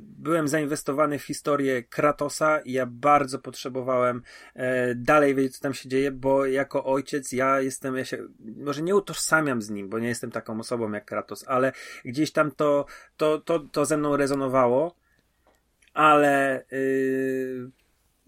[0.00, 4.22] byłem zainwestowany w historię Kratosa i ja bardzo potrzebowałem
[4.54, 8.18] e, dalej wiedzieć, co tam się dzieje, bo jako ojciec ja jestem, ja się
[8.56, 11.72] może nie utożsamiam z nim, bo nie jestem taką osobą jak Kratos, ale
[12.04, 12.86] gdzieś tam to,
[13.16, 14.96] to, to, to ze mną rezonowało,
[15.94, 17.70] ale yy,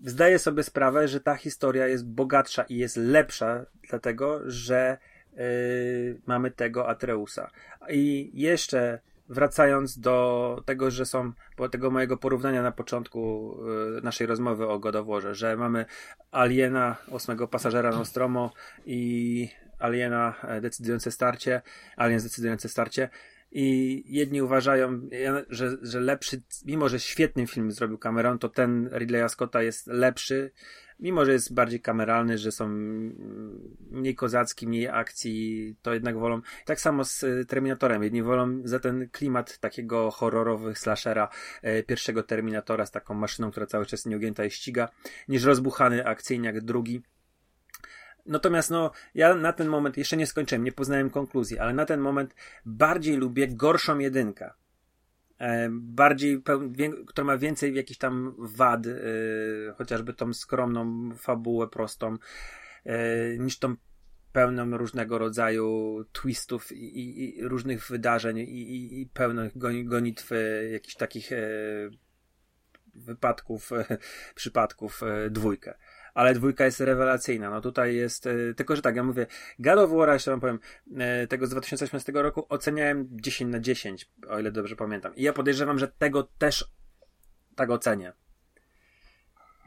[0.05, 4.99] zdaję sobie sprawę, że ta historia jest bogatsza i jest lepsza, dlatego że
[5.37, 7.51] yy, mamy tego Atreusa.
[7.91, 8.99] I jeszcze
[9.29, 13.55] wracając do tego, że są, bo tego mojego porównania na początku
[13.95, 15.85] yy, naszej rozmowy o Godoworze, że mamy
[16.31, 18.53] Aliena, ósmego pasażera Nostromo
[18.87, 19.49] i
[19.79, 21.63] Aliena e, decydujące starcie,
[21.97, 23.09] Alien decydujące starcie.
[23.53, 25.01] I jedni uważają,
[25.51, 30.51] że, że lepszy, mimo że świetny film zrobił Cameron, to ten Ridleya Scotta jest lepszy
[31.01, 32.69] mimo że jest bardziej kameralny, że są
[33.91, 36.41] mniej kozacki, mniej akcji, to jednak wolą.
[36.65, 38.03] Tak samo z e, Terminatorem.
[38.03, 41.29] Jedni wolą za ten klimat takiego horrorowych slashera
[41.63, 44.89] e, pierwszego Terminatora z taką maszyną, która cały czas nieugięta i ściga,
[45.29, 47.03] niż rozbuchany akcyjnie jak drugi.
[48.27, 52.01] Natomiast no, ja na ten moment jeszcze nie skończyłem, nie poznałem konkluzji, ale na ten
[52.01, 54.51] moment bardziej lubię gorszą jedynkę
[55.71, 56.43] bardziej,
[57.07, 58.93] która ma więcej jakichś tam wad, e,
[59.77, 62.17] chociażby tą skromną fabułę prostą,
[62.85, 63.75] e, niż tą
[64.33, 69.53] pełną różnego rodzaju twistów i, i, różnych wydarzeń i, i, pełnych
[69.85, 70.31] gonitw
[70.73, 71.31] jakichś takich
[72.95, 73.71] wypadków,
[74.35, 75.01] przypadków
[75.31, 75.75] dwójkę
[76.17, 77.51] ale dwójka jest rewelacyjna.
[77.51, 79.27] No tutaj jest, e, tylko że tak, ja mówię,
[79.59, 80.59] God of War, jeszcze wam powiem,
[80.99, 85.17] e, tego z 2018 roku oceniałem 10 na 10, o ile dobrze pamiętam.
[85.17, 86.65] I ja podejrzewam, że tego też
[87.57, 88.13] tak ocenię.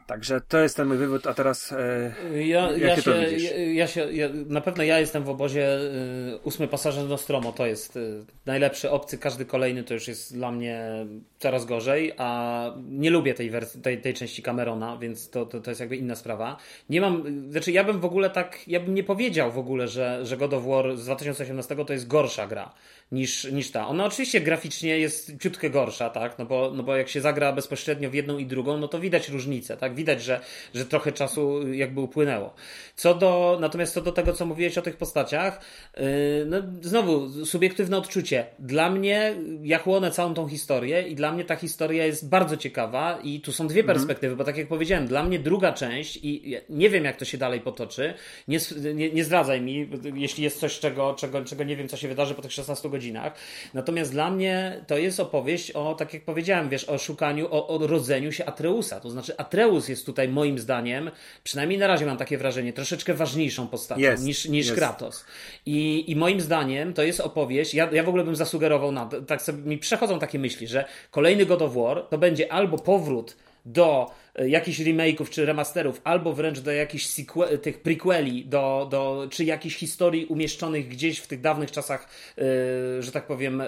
[0.09, 2.13] Także to jest ten mój wywód, a teraz e,
[2.43, 6.67] ja, ja się, ja, ja, się ja, Na pewno ja jestem w obozie e, ósmy
[6.67, 7.99] pasażer Nostromo, to jest e,
[8.45, 11.05] najlepszy obcy, każdy kolejny to już jest dla mnie
[11.39, 15.71] coraz gorzej, a nie lubię tej, wersji, tej, tej części Camerona, więc to, to, to
[15.71, 16.57] jest jakby inna sprawa.
[16.89, 20.25] Nie mam, znaczy ja bym w ogóle tak, ja bym nie powiedział w ogóle, że,
[20.25, 22.73] że God of War z 2018 to jest gorsza gra
[23.11, 23.87] niż, niż ta.
[23.87, 26.39] Ona oczywiście graficznie jest ciutkę gorsza, tak?
[26.39, 29.29] No bo, no bo jak się zagra bezpośrednio w jedną i drugą, no to widać
[29.29, 29.95] różnicę, tak?
[29.95, 30.41] Widać, że,
[30.73, 32.53] że trochę czasu jakby upłynęło.
[32.95, 35.61] Co do, natomiast co do tego, co mówiłeś o tych postaciach,
[35.97, 36.03] yy,
[36.45, 38.45] no znowu, subiektywne odczucie.
[38.59, 43.19] Dla mnie, ja chłonę całą tą historię i dla mnie ta historia jest bardzo ciekawa
[43.23, 43.97] i tu są dwie mhm.
[43.97, 47.37] perspektywy, bo tak jak powiedziałem, dla mnie druga część i nie wiem, jak to się
[47.37, 48.13] dalej potoczy,
[48.47, 48.59] nie,
[48.93, 52.35] nie, nie zdradzaj mi, jeśli jest coś, czego, czego, czego nie wiem, co się wydarzy
[52.35, 53.33] po tych 16 godzinach, godzinach.
[53.73, 57.87] Natomiast dla mnie to jest opowieść o, tak jak powiedziałem, wiesz, o szukaniu, o, o
[57.87, 58.99] rodzeniu się Atreusa.
[58.99, 61.11] To znaczy Atreus jest tutaj moim zdaniem,
[61.43, 64.75] przynajmniej na razie mam takie wrażenie, troszeczkę ważniejszą postacią yes, niż, niż yes.
[64.75, 65.25] Kratos.
[65.65, 69.41] I, I moim zdaniem to jest opowieść, ja, ja w ogóle bym zasugerował, na, tak
[69.41, 73.35] sobie mi przechodzą takie myśli, że kolejny God of War to będzie albo powrót
[73.65, 77.07] do jakichś remake'ów czy remasterów, albo wręcz do jakichś
[77.61, 82.43] tych prequeli, do, do, czy jakichś historii umieszczonych gdzieś w tych dawnych czasach, yy,
[83.03, 83.63] że tak powiem,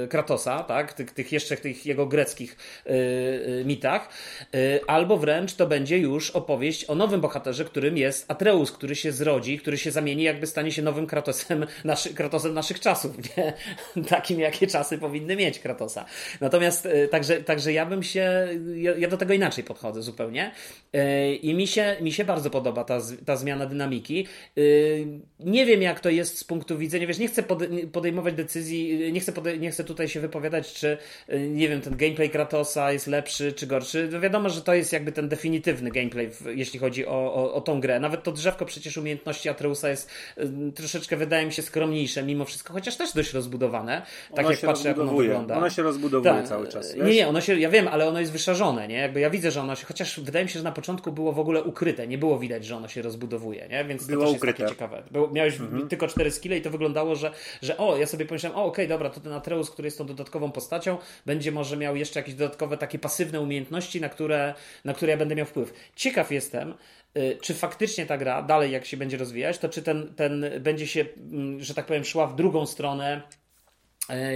[0.00, 0.92] yy, Kratosa, tak?
[0.92, 2.56] Tych, tych jeszcze tych jego greckich
[2.86, 4.08] yy, mitach,
[4.86, 9.58] albo wręcz to będzie już opowieść o nowym bohaterze, którym jest Atreus, który się zrodzi,
[9.58, 13.52] który się zamieni, jakby stanie się nowym Kratosem, naszy, Kratosem naszych czasów, nie?
[14.08, 16.04] Takim, jakie czasy powinny mieć Kratosa.
[16.40, 20.52] Natomiast, także, także ja bym się, ja, ja do tego inaczej podchodzę zupełnie.
[20.92, 24.26] E, I mi się, mi się bardzo podoba ta, ta zmiana dynamiki.
[24.56, 24.60] E,
[25.40, 27.42] nie wiem, jak to jest z punktu widzenia, wiesz, nie chcę
[27.92, 31.96] podejmować decyzji, nie chcę, podej nie chcę tutaj się wypowiadać, czy, e, nie wiem, ten
[31.96, 34.08] gameplay Kratosa jest lepszy czy gorszy.
[34.12, 37.80] No wiadomo, że to jest jakby ten definitywny gameplay, jeśli chodzi o, o, o tą
[37.80, 38.00] grę.
[38.00, 40.10] Nawet to drzewko przecież umiejętności Atreusa jest
[40.74, 44.02] troszeczkę, wydaje mi się, skromniejsze mimo wszystko, chociaż też dość rozbudowane.
[44.30, 45.56] Tak ono jak patrzę, jak ono wygląda.
[45.56, 46.94] Ono się rozbudowuje Ta, cały czas.
[46.94, 47.06] Wiesz?
[47.06, 48.96] Nie, nie, ono się, ja wiem, ale ono jest wyszarzone, nie?
[48.96, 51.38] Jakby ja widzę, że ono się, chociaż wydaje mi się, że na początku było w
[51.38, 53.84] ogóle ukryte, nie było widać, że ono się rozbudowuje, nie?
[53.84, 54.62] Więc było to też ukryte.
[54.62, 55.02] jest takie ciekawe.
[55.10, 55.88] Było, miałeś mhm.
[55.88, 57.32] tylko cztery skille i to wyglądało, że,
[57.62, 60.06] że o, ja sobie pomyślałem, o okej, okay, dobra, to ten Atreus, który jest tą
[60.06, 64.54] dodatkową postacią, będzie może miał jeszcze jakieś dodatkowe takie pasywne umiejętności, na które,
[64.84, 65.72] na które ja będę miał wpływ.
[65.96, 66.74] Ciekaw jestem,
[67.16, 70.86] y, czy faktycznie ta gra dalej jak się będzie rozwijać, to czy ten, ten będzie
[70.86, 73.22] się, mm, że tak powiem, szła w drugą stronę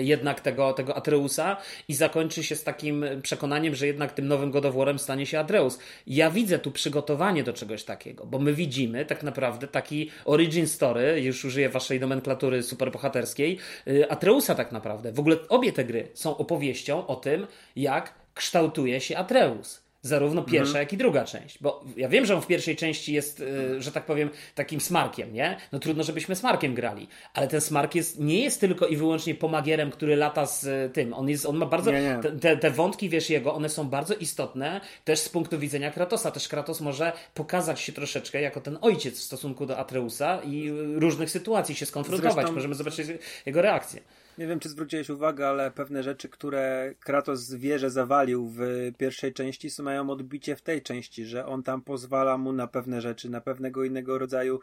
[0.00, 1.56] jednak tego, tego Atreusa
[1.88, 5.78] i zakończy się z takim przekonaniem, że jednak tym nowym godoworem stanie się Atreus.
[6.06, 11.20] Ja widzę tu przygotowanie do czegoś takiego, bo my widzimy tak naprawdę taki origin story,
[11.22, 15.12] już użyję waszej nomenklatury superbohaterskiej, e, Atreusa tak naprawdę.
[15.12, 19.79] W ogóle obie te gry są opowieścią o tym, jak kształtuje się Atreus.
[20.02, 20.82] Zarówno pierwsza, mhm.
[20.82, 21.58] jak i druga część.
[21.60, 25.32] Bo ja wiem, że on w pierwszej części jest, y, że tak powiem, takim smarkiem,
[25.32, 25.56] nie?
[25.72, 27.08] No trudno, żebyśmy smarkiem grali.
[27.34, 31.14] Ale ten smark jest, nie jest tylko i wyłącznie pomagierem, który lata z y, tym.
[31.14, 31.92] On, jest, on ma bardzo.
[31.92, 32.38] Nie, nie.
[32.40, 36.30] Te, te, wątki, wiesz, jego, one są bardzo istotne też z punktu widzenia Kratosa.
[36.30, 41.30] Też Kratos może pokazać się troszeczkę jako ten ojciec w stosunku do Atreusa i różnych
[41.30, 42.34] sytuacji się skonfrontować.
[42.34, 42.52] Zresztą...
[42.52, 43.06] Możemy zobaczyć
[43.46, 44.00] jego reakcję.
[44.40, 48.60] Nie wiem, czy zwróciłeś uwagę, ale pewne rzeczy, które Kratos wieże zawalił w
[48.98, 53.30] pierwszej części, mają odbicie w tej części, że on tam pozwala mu na pewne rzeczy,
[53.30, 54.60] na pewnego innego rodzaju.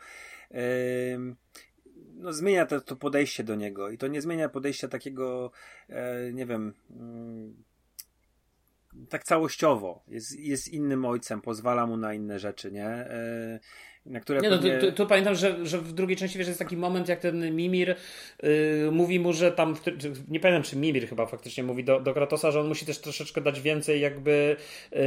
[0.52, 0.60] Yy,
[2.16, 5.52] no, zmienia to, to, podejście do niego i to nie zmienia podejścia takiego,
[5.90, 5.96] yy,
[6.34, 6.74] nie wiem.
[6.90, 6.98] Yy,
[9.10, 10.04] tak całościowo.
[10.08, 13.10] Jest, jest innym ojcem, pozwala mu na inne rzeczy, nie?
[14.08, 14.78] Na które nie, no, pewnie...
[14.78, 17.56] tu, tu, tu, pamiętam, że, że w drugiej części wiesz, jest taki moment, jak ten
[17.56, 17.96] Mimir
[18.44, 18.50] yy,
[18.92, 19.76] mówi mu, że tam,
[20.28, 23.42] nie pamiętam czy Mimir chyba faktycznie mówi do, do Kratosa, że on musi też troszeczkę
[23.42, 24.56] dać więcej jakby,
[24.92, 25.00] yy,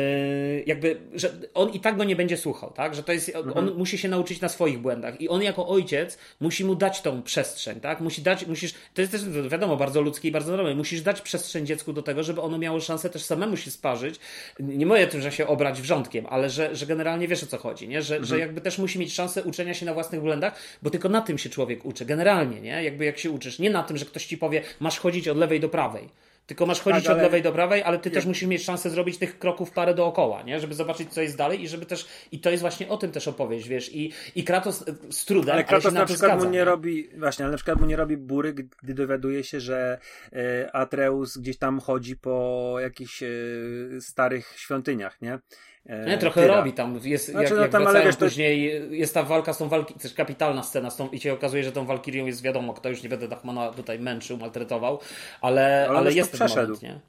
[0.66, 2.94] jakby, że on i tak go nie będzie słuchał, tak?
[2.94, 3.59] Że to jest, mhm.
[3.59, 7.22] on musi się nauczyć na swoich błędach i on jako ojciec musi mu dać tą
[7.22, 8.01] przestrzeń, tak?
[8.01, 11.66] Musi dać, musisz, to jest też wiadomo, bardzo ludzkie i bardzo normalne, musisz dać przestrzeń
[11.66, 14.20] dziecku do tego, żeby ono miało szansę też samemu się sparzyć.
[14.60, 17.89] Nie mówię tym, że się obrać wrzątkiem, ale że, że generalnie wiesz o co chodzi,
[17.89, 18.02] nie?
[18.02, 18.28] Że, mhm.
[18.28, 21.20] że jakby też musi musi mieć szansę uczenia się na własnych błędach, bo tylko na
[21.20, 22.84] tym się człowiek uczy, generalnie, nie?
[22.84, 23.58] Jakby jak się uczysz.
[23.58, 26.08] Nie na tym, że ktoś ci powie, masz chodzić od lewej do prawej.
[26.46, 29.18] Tylko masz chodzić tak, od lewej do prawej, ale ty też musisz mieć szansę zrobić
[29.18, 30.60] tych kroków parę dookoła, nie?
[30.60, 32.08] Żeby zobaczyć, co jest dalej i żeby też.
[32.32, 33.94] I to jest właśnie o tym też opowieść, wiesz.
[33.94, 35.54] I, i Kratos e, z trudem.
[35.54, 37.08] Ale Kratos ale na, na przykład zgadza, mu nie, nie, robi.
[37.18, 39.98] Właśnie, ale na przykład mu nie robi bury, gdy dowiaduje się, że
[40.32, 43.26] e, Atreus gdzieś tam chodzi po jakichś e,
[44.00, 45.38] starych świątyniach, nie?
[45.86, 46.57] E, nie, trochę Tyra.
[46.57, 47.01] robi tam.
[47.05, 48.94] Jest, znaczy, jak, no, jak tam, ale wiesz, później to...
[48.94, 51.73] jest ta walka z tą walki, też kapitalna scena z tą, i się okazuje, że
[51.73, 54.98] tą Walkirią jest wiadomo, kto już nie będę Dachmana tutaj męczył, maltretował,
[55.40, 56.62] ale, ale, ale jest ten przeszedł.
[56.62, 57.01] moment, nie?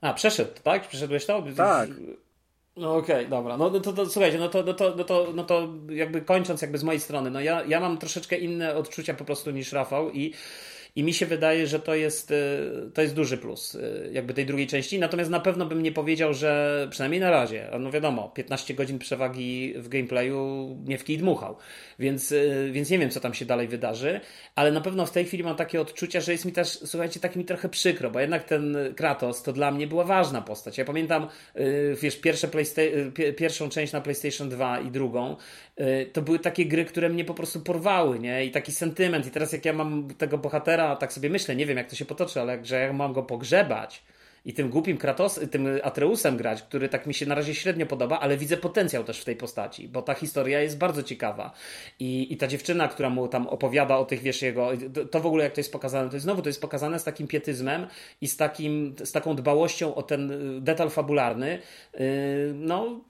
[0.00, 0.88] A, przeszedł, tak?
[0.88, 1.42] Przeszedłeś to?
[1.56, 1.88] Tak.
[2.76, 3.56] No okej, okay, dobra.
[3.56, 6.62] No, no to, to, słuchajcie, no to, no, to, no, to, no to jakby kończąc
[6.62, 10.10] jakby z mojej strony, no ja, ja mam troszeczkę inne odczucia po prostu niż Rafał
[10.10, 10.34] i
[10.96, 12.36] i mi się wydaje, że to jest, e,
[12.94, 14.98] to jest duży plus e, jakby tej drugiej części.
[14.98, 19.74] Natomiast na pewno bym nie powiedział, że przynajmniej na razie, no wiadomo, 15 godzin przewagi
[19.76, 21.56] w gameplayu nie w kij dmuchał.
[21.98, 22.36] Więc, e,
[22.72, 24.20] więc nie wiem, co tam się dalej wydarzy,
[24.54, 27.36] ale na pewno w tej chwili mam takie odczucia, że jest mi też, słuchajcie, tak
[27.36, 30.78] mi trochę przykro, bo jednak ten Kratos to dla mnie była ważna postać.
[30.78, 31.28] Ja pamiętam,
[32.02, 32.48] wiesz, pierwsze
[33.36, 35.36] pierwszą część na PlayStation 2 i drugą,
[36.12, 38.44] to były takie gry, które mnie po prostu porwały, nie?
[38.44, 39.26] I taki sentyment.
[39.26, 42.04] I teraz jak ja mam tego bohatera tak sobie myślę, nie wiem jak to się
[42.04, 44.02] potoczy, ale że jak mam go pogrzebać
[44.46, 48.20] i tym głupim Kratos, tym Atreusem grać, który tak mi się na razie średnio podoba,
[48.20, 51.52] ale widzę potencjał też w tej postaci, bo ta historia jest bardzo ciekawa.
[51.98, 54.70] I, i ta dziewczyna, która mu tam opowiada o tych, wiesz, jego,
[55.10, 57.26] to w ogóle jak to jest pokazane, to jest znowu, to jest pokazane z takim
[57.26, 57.86] pietyzmem
[58.20, 60.32] i z, takim, z taką dbałością o ten
[60.64, 61.58] detal fabularny,
[61.94, 62.00] yy,
[62.54, 63.00] no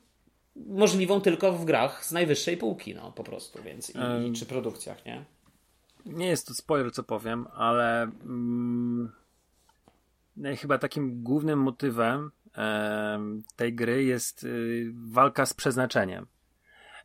[0.67, 5.05] możliwą tylko w grach z najwyższej półki, no po prostu, więc i, i czy produkcjach,
[5.05, 5.25] nie?
[6.07, 9.13] nie jest to spoiler, co powiem, ale mm,
[10.59, 12.31] chyba takim głównym motywem
[13.57, 16.27] tej gry jest y, walka z przeznaczeniem.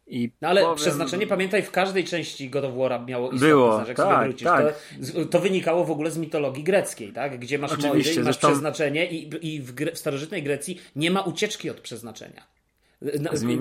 [0.08, 0.78] I no ale powiem...
[0.78, 4.76] przeznaczenie, pamiętaj, w każdej części God of War miało istotne Było, znaczenie, tak, wrócisz, tak.
[5.14, 7.40] To, to, wynikało w ogóle z mitologii greckiej, tak?
[7.40, 8.48] Gdzie masz Oczywiście, i masz zresztą...
[8.48, 12.44] przeznaczenie i, i w, w starożytnej Grecji nie ma ucieczki od przeznaczenia.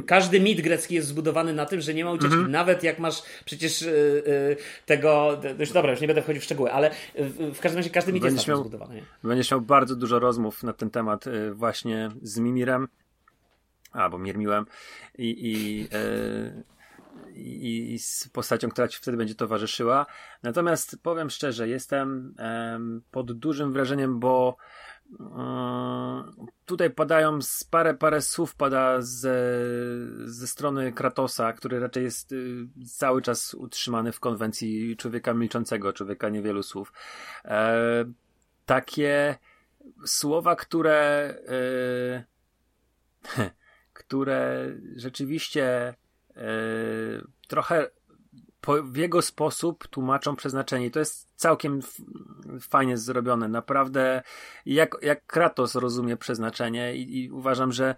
[0.07, 2.35] Każdy mit grecki jest zbudowany na tym, że nie ma ucieczki.
[2.35, 2.53] Mhm.
[2.53, 5.41] Nawet jak masz przecież yy, yy, tego.
[5.59, 8.23] Już dobra, już nie będę wchodził w szczegóły, ale w, w każdym razie każdy mit
[8.23, 8.95] będziesz jest miał, zbudowany.
[8.95, 9.03] Nie?
[9.23, 12.89] Będziesz miał bardzo dużo rozmów na ten temat yy, właśnie z Mimirem
[13.93, 14.67] albo Miermiłem
[15.19, 15.89] i, i,
[17.35, 20.07] i, i z postacią, która ci wtedy będzie towarzyszyła.
[20.43, 22.35] Natomiast powiem szczerze, jestem
[23.11, 24.57] pod dużym wrażeniem, bo
[26.67, 27.39] Tutaj padają
[27.71, 29.35] parę, parę słów pada ze,
[30.25, 36.29] ze strony Kratosa, który raczej jest y, cały czas utrzymany w konwencji człowieka milczącego, człowieka
[36.29, 36.93] niewielu słów.
[37.45, 38.05] E,
[38.67, 39.39] takie
[40.07, 41.35] słowa, które
[43.37, 43.51] e,
[43.93, 44.67] które
[44.97, 45.95] rzeczywiście
[46.37, 46.45] e,
[47.49, 47.91] trochę
[48.61, 50.91] po, w jego sposób tłumaczą przeznaczenie.
[50.91, 51.81] to jest całkiem
[52.61, 53.49] fajnie zrobione.
[53.49, 54.23] Naprawdę,
[54.67, 57.95] jak, jak Kratos rozumie przeznaczenie i, i uważam, że.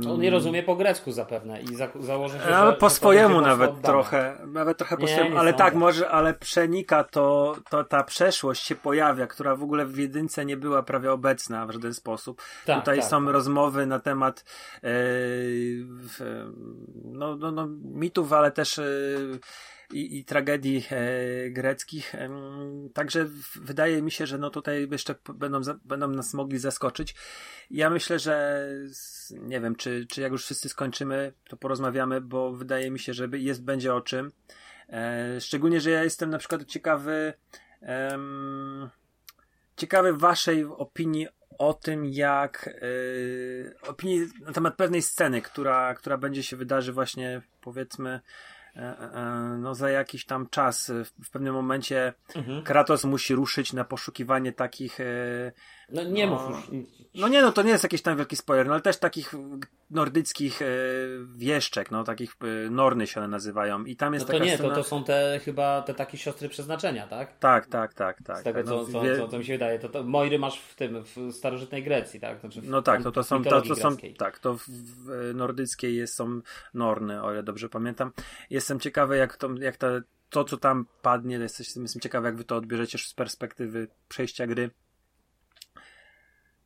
[0.00, 3.82] Um, On nie rozumie po grecku zapewne i za, założę się, Ale po swojemu nawet
[3.82, 4.38] trochę.
[4.46, 9.26] Nawet trochę po swojemu, ale tak, może, ale przenika to, to ta przeszłość się pojawia,
[9.26, 12.42] która w ogóle w jedynce nie była prawie obecna w żaden sposób.
[12.66, 13.34] Tak, Tutaj tak, są tak.
[13.34, 14.44] rozmowy na temat
[14.84, 14.88] e,
[17.04, 18.78] no, no, no, mitów, ale też.
[18.78, 18.82] E,
[19.92, 22.14] i, i tragedii e, greckich.
[22.14, 22.28] E,
[22.94, 27.14] także wydaje mi się, że no tutaj jeszcze będą, będą nas mogli zaskoczyć.
[27.70, 28.66] Ja myślę, że
[29.30, 33.28] nie wiem, czy, czy jak już wszyscy skończymy, to porozmawiamy, bo wydaje mi się, że
[33.32, 34.32] jest, będzie o czym.
[34.88, 37.32] E, szczególnie, że ja jestem na przykład ciekawy
[39.76, 46.42] ciekawy waszej opinii o tym, jak yy, opinii na temat pewnej sceny, która, która będzie
[46.42, 48.20] się wydarzy właśnie powiedzmy
[49.58, 50.92] no za jakiś tam czas
[51.24, 52.62] w pewnym momencie mhm.
[52.62, 54.98] Kratos musi ruszyć na poszukiwanie takich
[55.88, 56.86] no nie no, mów już.
[57.14, 59.34] No nie, no to nie jest jakiś tam wielki spoiler, no ale też takich
[59.90, 60.66] nordyckich e,
[61.36, 64.54] wieszczek, no takich e, norny się one nazywają i tam jest no to taka nie,
[64.54, 64.68] scena...
[64.68, 67.38] to, to są te chyba te takie siostry przeznaczenia, tak?
[67.38, 68.38] Tak, tak, tak, tak.
[68.38, 69.16] Z tego tak, no, co, wie...
[69.16, 72.40] co, co, mi się wydaje, to, to Moiry masz w tym, w starożytnej Grecji, tak?
[72.40, 76.14] Znaczy no tak, to, to są, to, to są, tak, to w, w nordyckiej jest,
[76.14, 76.40] są
[76.74, 78.12] norny, o ile dobrze pamiętam.
[78.50, 79.88] Jestem ciekawy, jak to, jak ta,
[80.30, 84.70] to, co tam padnie, jestem, jestem ciekawy, jak wy to odbierzecie z perspektywy przejścia gry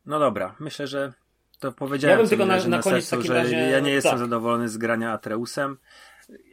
[0.05, 1.13] no dobra, myślę, że
[1.59, 2.17] to powiedziałem.
[2.17, 3.55] Ja bym tylko na, na, na koniec sercu, że razie...
[3.55, 4.19] ja nie jestem tak.
[4.19, 5.77] zadowolony z grania Atreusem.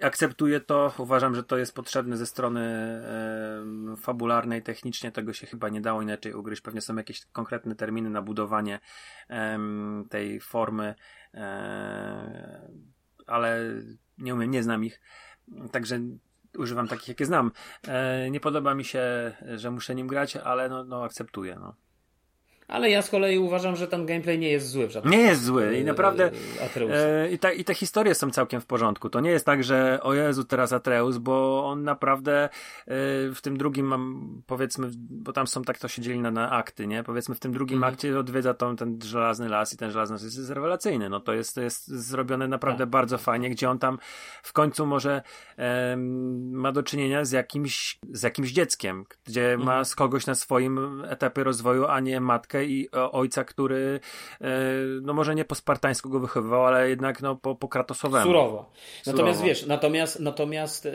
[0.03, 5.69] Akceptuję to, uważam, że to jest potrzebne ze strony e, fabularnej, technicznie tego się chyba
[5.69, 6.63] nie dało inaczej ugryźć.
[6.63, 8.81] Pewnie są jakieś konkretne terminy na budowanie
[9.31, 9.59] e,
[10.11, 10.95] tej formy,
[11.35, 12.69] e,
[13.27, 13.61] ale
[14.19, 15.01] nie umiem, nie znam ich.
[15.73, 16.01] Także
[16.59, 17.53] używam takich, jakie znam.
[17.89, 21.57] E, nie podoba mi się, że muszę nim grać, ale no, no akceptuję.
[21.61, 21.75] No.
[22.69, 25.45] Ale ja z kolei uważam, że ten gameplay nie jest zły w żadnym Nie jest
[25.45, 26.31] zły i naprawdę
[26.91, 29.11] e, i, ta, i te historie są całkiem w porządku.
[29.11, 32.49] To nie jest tak, że o Jezu, teraz Atreus, bo on naprawdę e,
[33.35, 36.87] w tym drugim mam, powiedzmy, bo tam są tak to się dzieli na, na akty,
[36.87, 37.03] nie?
[37.03, 37.95] Powiedzmy w tym drugim mhm.
[37.95, 41.09] akcie odwiedza tą, ten żelazny las i ten żelazny las jest, rewelacyjny.
[41.09, 42.91] No to jest, jest zrobione naprawdę tak.
[42.91, 43.99] bardzo fajnie, gdzie on tam
[44.43, 45.23] w końcu może
[45.59, 45.97] e,
[46.53, 49.67] ma do czynienia z jakimś, z jakimś dzieckiem, gdzie mhm.
[49.67, 54.01] ma z kogoś na swoim etapie rozwoju, a nie matkę matkę i ojca, który
[54.41, 54.47] e,
[55.03, 58.27] no może nie po spartańsku go wychowywał, ale jednak no po, po kratosowemu.
[58.27, 58.71] Surowo.
[59.07, 60.93] Natomiast wiesz, natomiast, natomiast yy,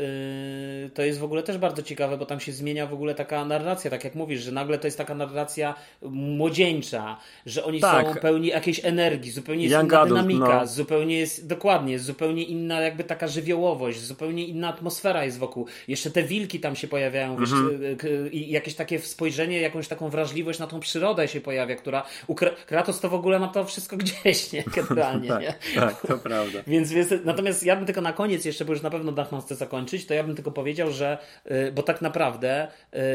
[0.93, 3.91] to jest w ogóle też bardzo ciekawe, bo tam się zmienia w ogóle taka narracja,
[3.91, 5.75] tak jak mówisz, że nagle to jest taka narracja
[6.11, 8.07] młodzieńcza, że oni tak.
[8.07, 10.67] są pełni jakiejś energii, zupełnie jest Young inna adult, dynamika, no.
[10.67, 15.67] zupełnie jest, dokładnie, jest zupełnie inna jakby taka żywiołowość, zupełnie inna atmosfera jest wokół.
[15.87, 18.29] Jeszcze te wilki tam się pojawiają, wiesz, mm -hmm.
[18.31, 22.35] i jakieś takie spojrzenie, jakąś taką wrażliwość na tą przyrodę się pojawia pojawia, która u
[22.67, 24.63] Kratos to w ogóle ma to wszystko gdzieś, nie?
[24.75, 25.55] Generalnie, tak, nie?
[25.75, 26.59] tak, to prawda.
[26.67, 29.55] więc, więc, natomiast ja bym tylko na koniec jeszcze, bo już na pewno Dachman chce
[29.55, 31.17] zakończyć, to ja bym tylko powiedział, że,
[31.51, 32.67] y, bo tak naprawdę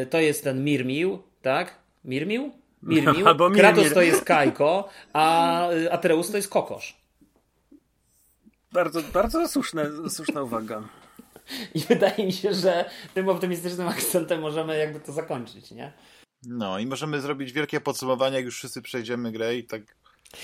[0.02, 1.74] y, to jest ten Mirmił, tak?
[2.04, 2.52] Mirmił?
[2.82, 3.28] Mirmił.
[3.28, 6.96] Albo Kratos to jest Kajko, a y, Atreus to jest Kokosz.
[8.72, 10.82] Bardzo, bardzo słuszne, słuszna uwaga.
[11.74, 15.92] I wydaje mi się, że tym optymistycznym akcentem możemy jakby to zakończyć, nie?
[16.42, 19.82] No i możemy zrobić wielkie podsumowanie, jak już wszyscy przejdziemy grę i tak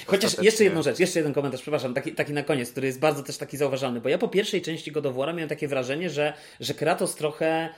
[0.06, 0.44] Chociaż ostatecznie...
[0.44, 3.36] jeszcze jedną rzecz, jeszcze jeden komentarz, przepraszam, taki, taki na koniec, który jest bardzo też
[3.36, 6.74] taki zauważalny, bo ja po pierwszej części God of War miałem takie wrażenie, że, że
[6.74, 7.68] Kratos trochę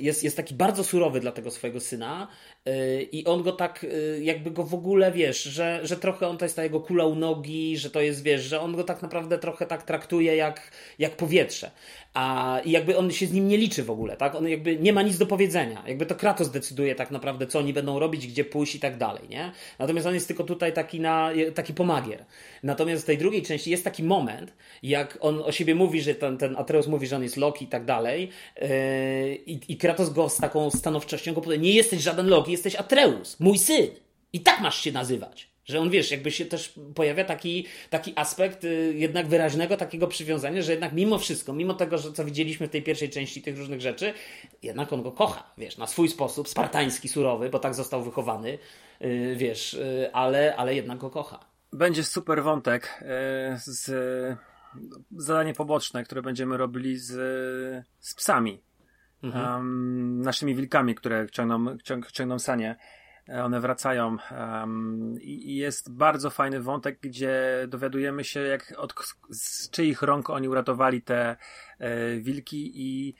[0.00, 2.28] jest, jest taki bardzo surowy dla tego swojego syna
[2.68, 6.38] y, i on go tak, y, jakby go w ogóle, wiesz, że, że trochę on
[6.38, 9.02] to jest ta jego kula u nogi, że to jest, wiesz, że on go tak
[9.02, 11.70] naprawdę trochę tak traktuje jak, jak powietrze.
[12.14, 14.34] A i jakby on się z nim nie liczy w ogóle, tak?
[14.34, 15.82] On jakby nie ma nic do powiedzenia.
[15.86, 19.28] Jakby to Kratos decyduje tak naprawdę, co oni będą robić, gdzie pójść i tak dalej,
[19.28, 19.52] nie?
[19.78, 22.24] Natomiast on jest tylko tutaj taki, na, taki pomagier.
[22.62, 26.38] Natomiast w tej drugiej części jest taki moment, jak on o siebie mówi, że ten,
[26.38, 28.28] ten Atreus mówi, że on jest Loki i tak dalej
[28.60, 28.68] yy,
[29.68, 33.90] i Kratos go z taką stanowczością go nie jesteś żaden Loki, jesteś Atreus, mój syn.
[34.32, 35.50] I tak masz się nazywać.
[35.64, 40.62] Że on, wiesz, jakby się też pojawia taki, taki aspekt y, jednak wyraźnego takiego przywiązania,
[40.62, 43.80] że jednak mimo wszystko, mimo tego, że co widzieliśmy w tej pierwszej części tych różnych
[43.80, 44.14] rzeczy,
[44.62, 48.58] jednak on go kocha, wiesz, na swój sposób, spartański, surowy, bo tak został wychowany,
[49.00, 51.44] yy, wiesz, yy, ale, ale jednak go kocha.
[51.72, 53.04] Będzie super wątek
[53.56, 53.90] z
[55.16, 57.12] zadanie poboczne, które będziemy robili z,
[58.00, 58.60] z psami.
[59.22, 59.54] Mhm.
[59.54, 62.76] Um, naszymi wilkami, które ciągną, ciąg, ciągną sanie.
[63.28, 68.94] E, one wracają um, i jest bardzo fajny wątek, gdzie dowiadujemy się, jak od
[69.30, 71.36] z czyich rąk oni uratowali te
[71.78, 73.14] e, wilki i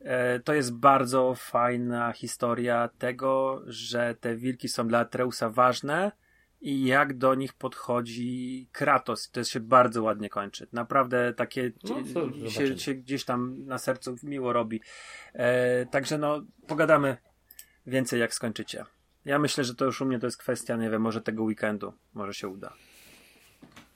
[0.00, 6.12] e, to jest bardzo fajna historia tego, że te wilki są dla Treusa ważne
[6.60, 9.30] i jak do nich podchodzi Kratos.
[9.30, 10.66] To się bardzo ładnie kończy.
[10.72, 14.80] Naprawdę takie no, się, się, gdzieś tam na sercu miło robi.
[15.32, 17.16] E, także no, pogadamy
[17.86, 18.84] więcej jak skończycie.
[19.24, 21.92] Ja myślę, że to już u mnie to jest kwestia, nie wiem, może tego weekendu.
[22.14, 22.72] Może się uda.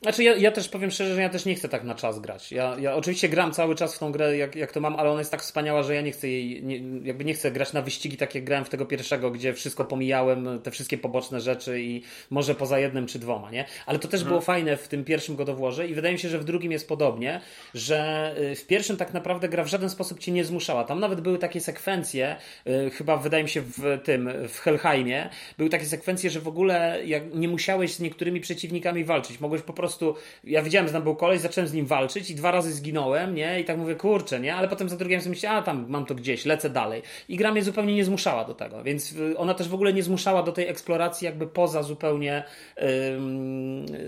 [0.02, 2.52] Znaczy ja, ja też powiem szczerze, że ja też nie chcę tak na czas grać.
[2.52, 5.18] Ja, ja oczywiście gram cały czas w tą grę, jak, jak to mam, ale ona
[5.18, 8.16] jest tak wspaniała, że ja nie chcę jej, nie, jakby nie chcę grać na wyścigi
[8.16, 12.54] tak jak grałem w tego pierwszego, gdzie wszystko pomijałem, te wszystkie poboczne rzeczy i może
[12.54, 13.64] poza jednym czy dwoma, nie?
[13.86, 14.28] Ale to też hmm.
[14.28, 17.40] było fajne w tym pierwszym godowłoże i wydaje mi się, że w drugim jest podobnie,
[17.74, 20.84] że y, w pierwszym tak naprawdę gra w żaden sposób cię nie zmuszała.
[20.84, 25.70] Tam nawet były takie sekwencje, y, chyba wydaje mi się w tym, w Helheimie, były
[25.70, 29.90] takie sekwencje, że w ogóle jak nie musiałeś z niektórymi przeciwnikami walczyć, mogłeś po prostu
[29.99, 33.35] prostu, ja widziałem, że tam był koleś, zacząłem z nim walczyć i dwa razy zginąłem,
[33.35, 33.60] nie?
[33.60, 34.55] I tak mówię, kurczę, nie?
[34.55, 37.02] Ale potem za drugim razem myślałem, a tam mam to gdzieś, lecę dalej.
[37.28, 40.43] I gra mnie zupełnie nie zmuszała do tego, więc ona też w ogóle nie zmuszała
[40.43, 42.44] do tej eksploracji jakby poza zupełnie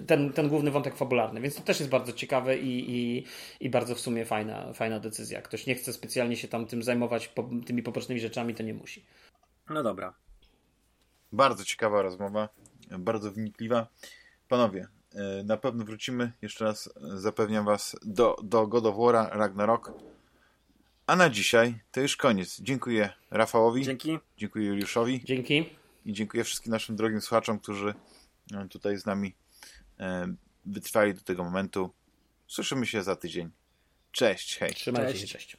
[0.07, 3.25] ten, ten główny wątek fabularny, więc to też jest bardzo ciekawe i, i,
[3.61, 5.43] i bardzo w sumie fajna, fajna decyzja.
[5.43, 9.05] Ktoś nie chce specjalnie się tam tym zajmować, po, tymi pobocznymi rzeczami, to nie musi.
[9.71, 10.15] No dobra.
[11.33, 12.49] Bardzo ciekawa rozmowa,
[12.99, 13.87] bardzo wnikliwa.
[14.49, 14.87] Panowie,
[15.45, 19.93] na pewno wrócimy, jeszcze raz zapewniam Was, do, do God of War Ragnarok.
[21.07, 22.61] A na dzisiaj to już koniec.
[22.61, 23.85] Dziękuję Rafałowi.
[23.85, 24.19] Dzięki.
[24.37, 25.25] Dziękuję Juliuszowi.
[25.25, 25.71] Dzięki.
[26.07, 27.95] I dziękuję wszystkim naszym drogim słuchaczom, którzy
[28.53, 29.35] e, tutaj z nami
[30.01, 30.35] e,
[30.65, 31.91] wytrwali do tego momentu.
[32.47, 33.51] Słyszymy się za tydzień.
[34.13, 34.75] Cześć, hej.
[34.75, 35.33] Trzymajcie cześć.
[35.33, 35.57] się, cześć.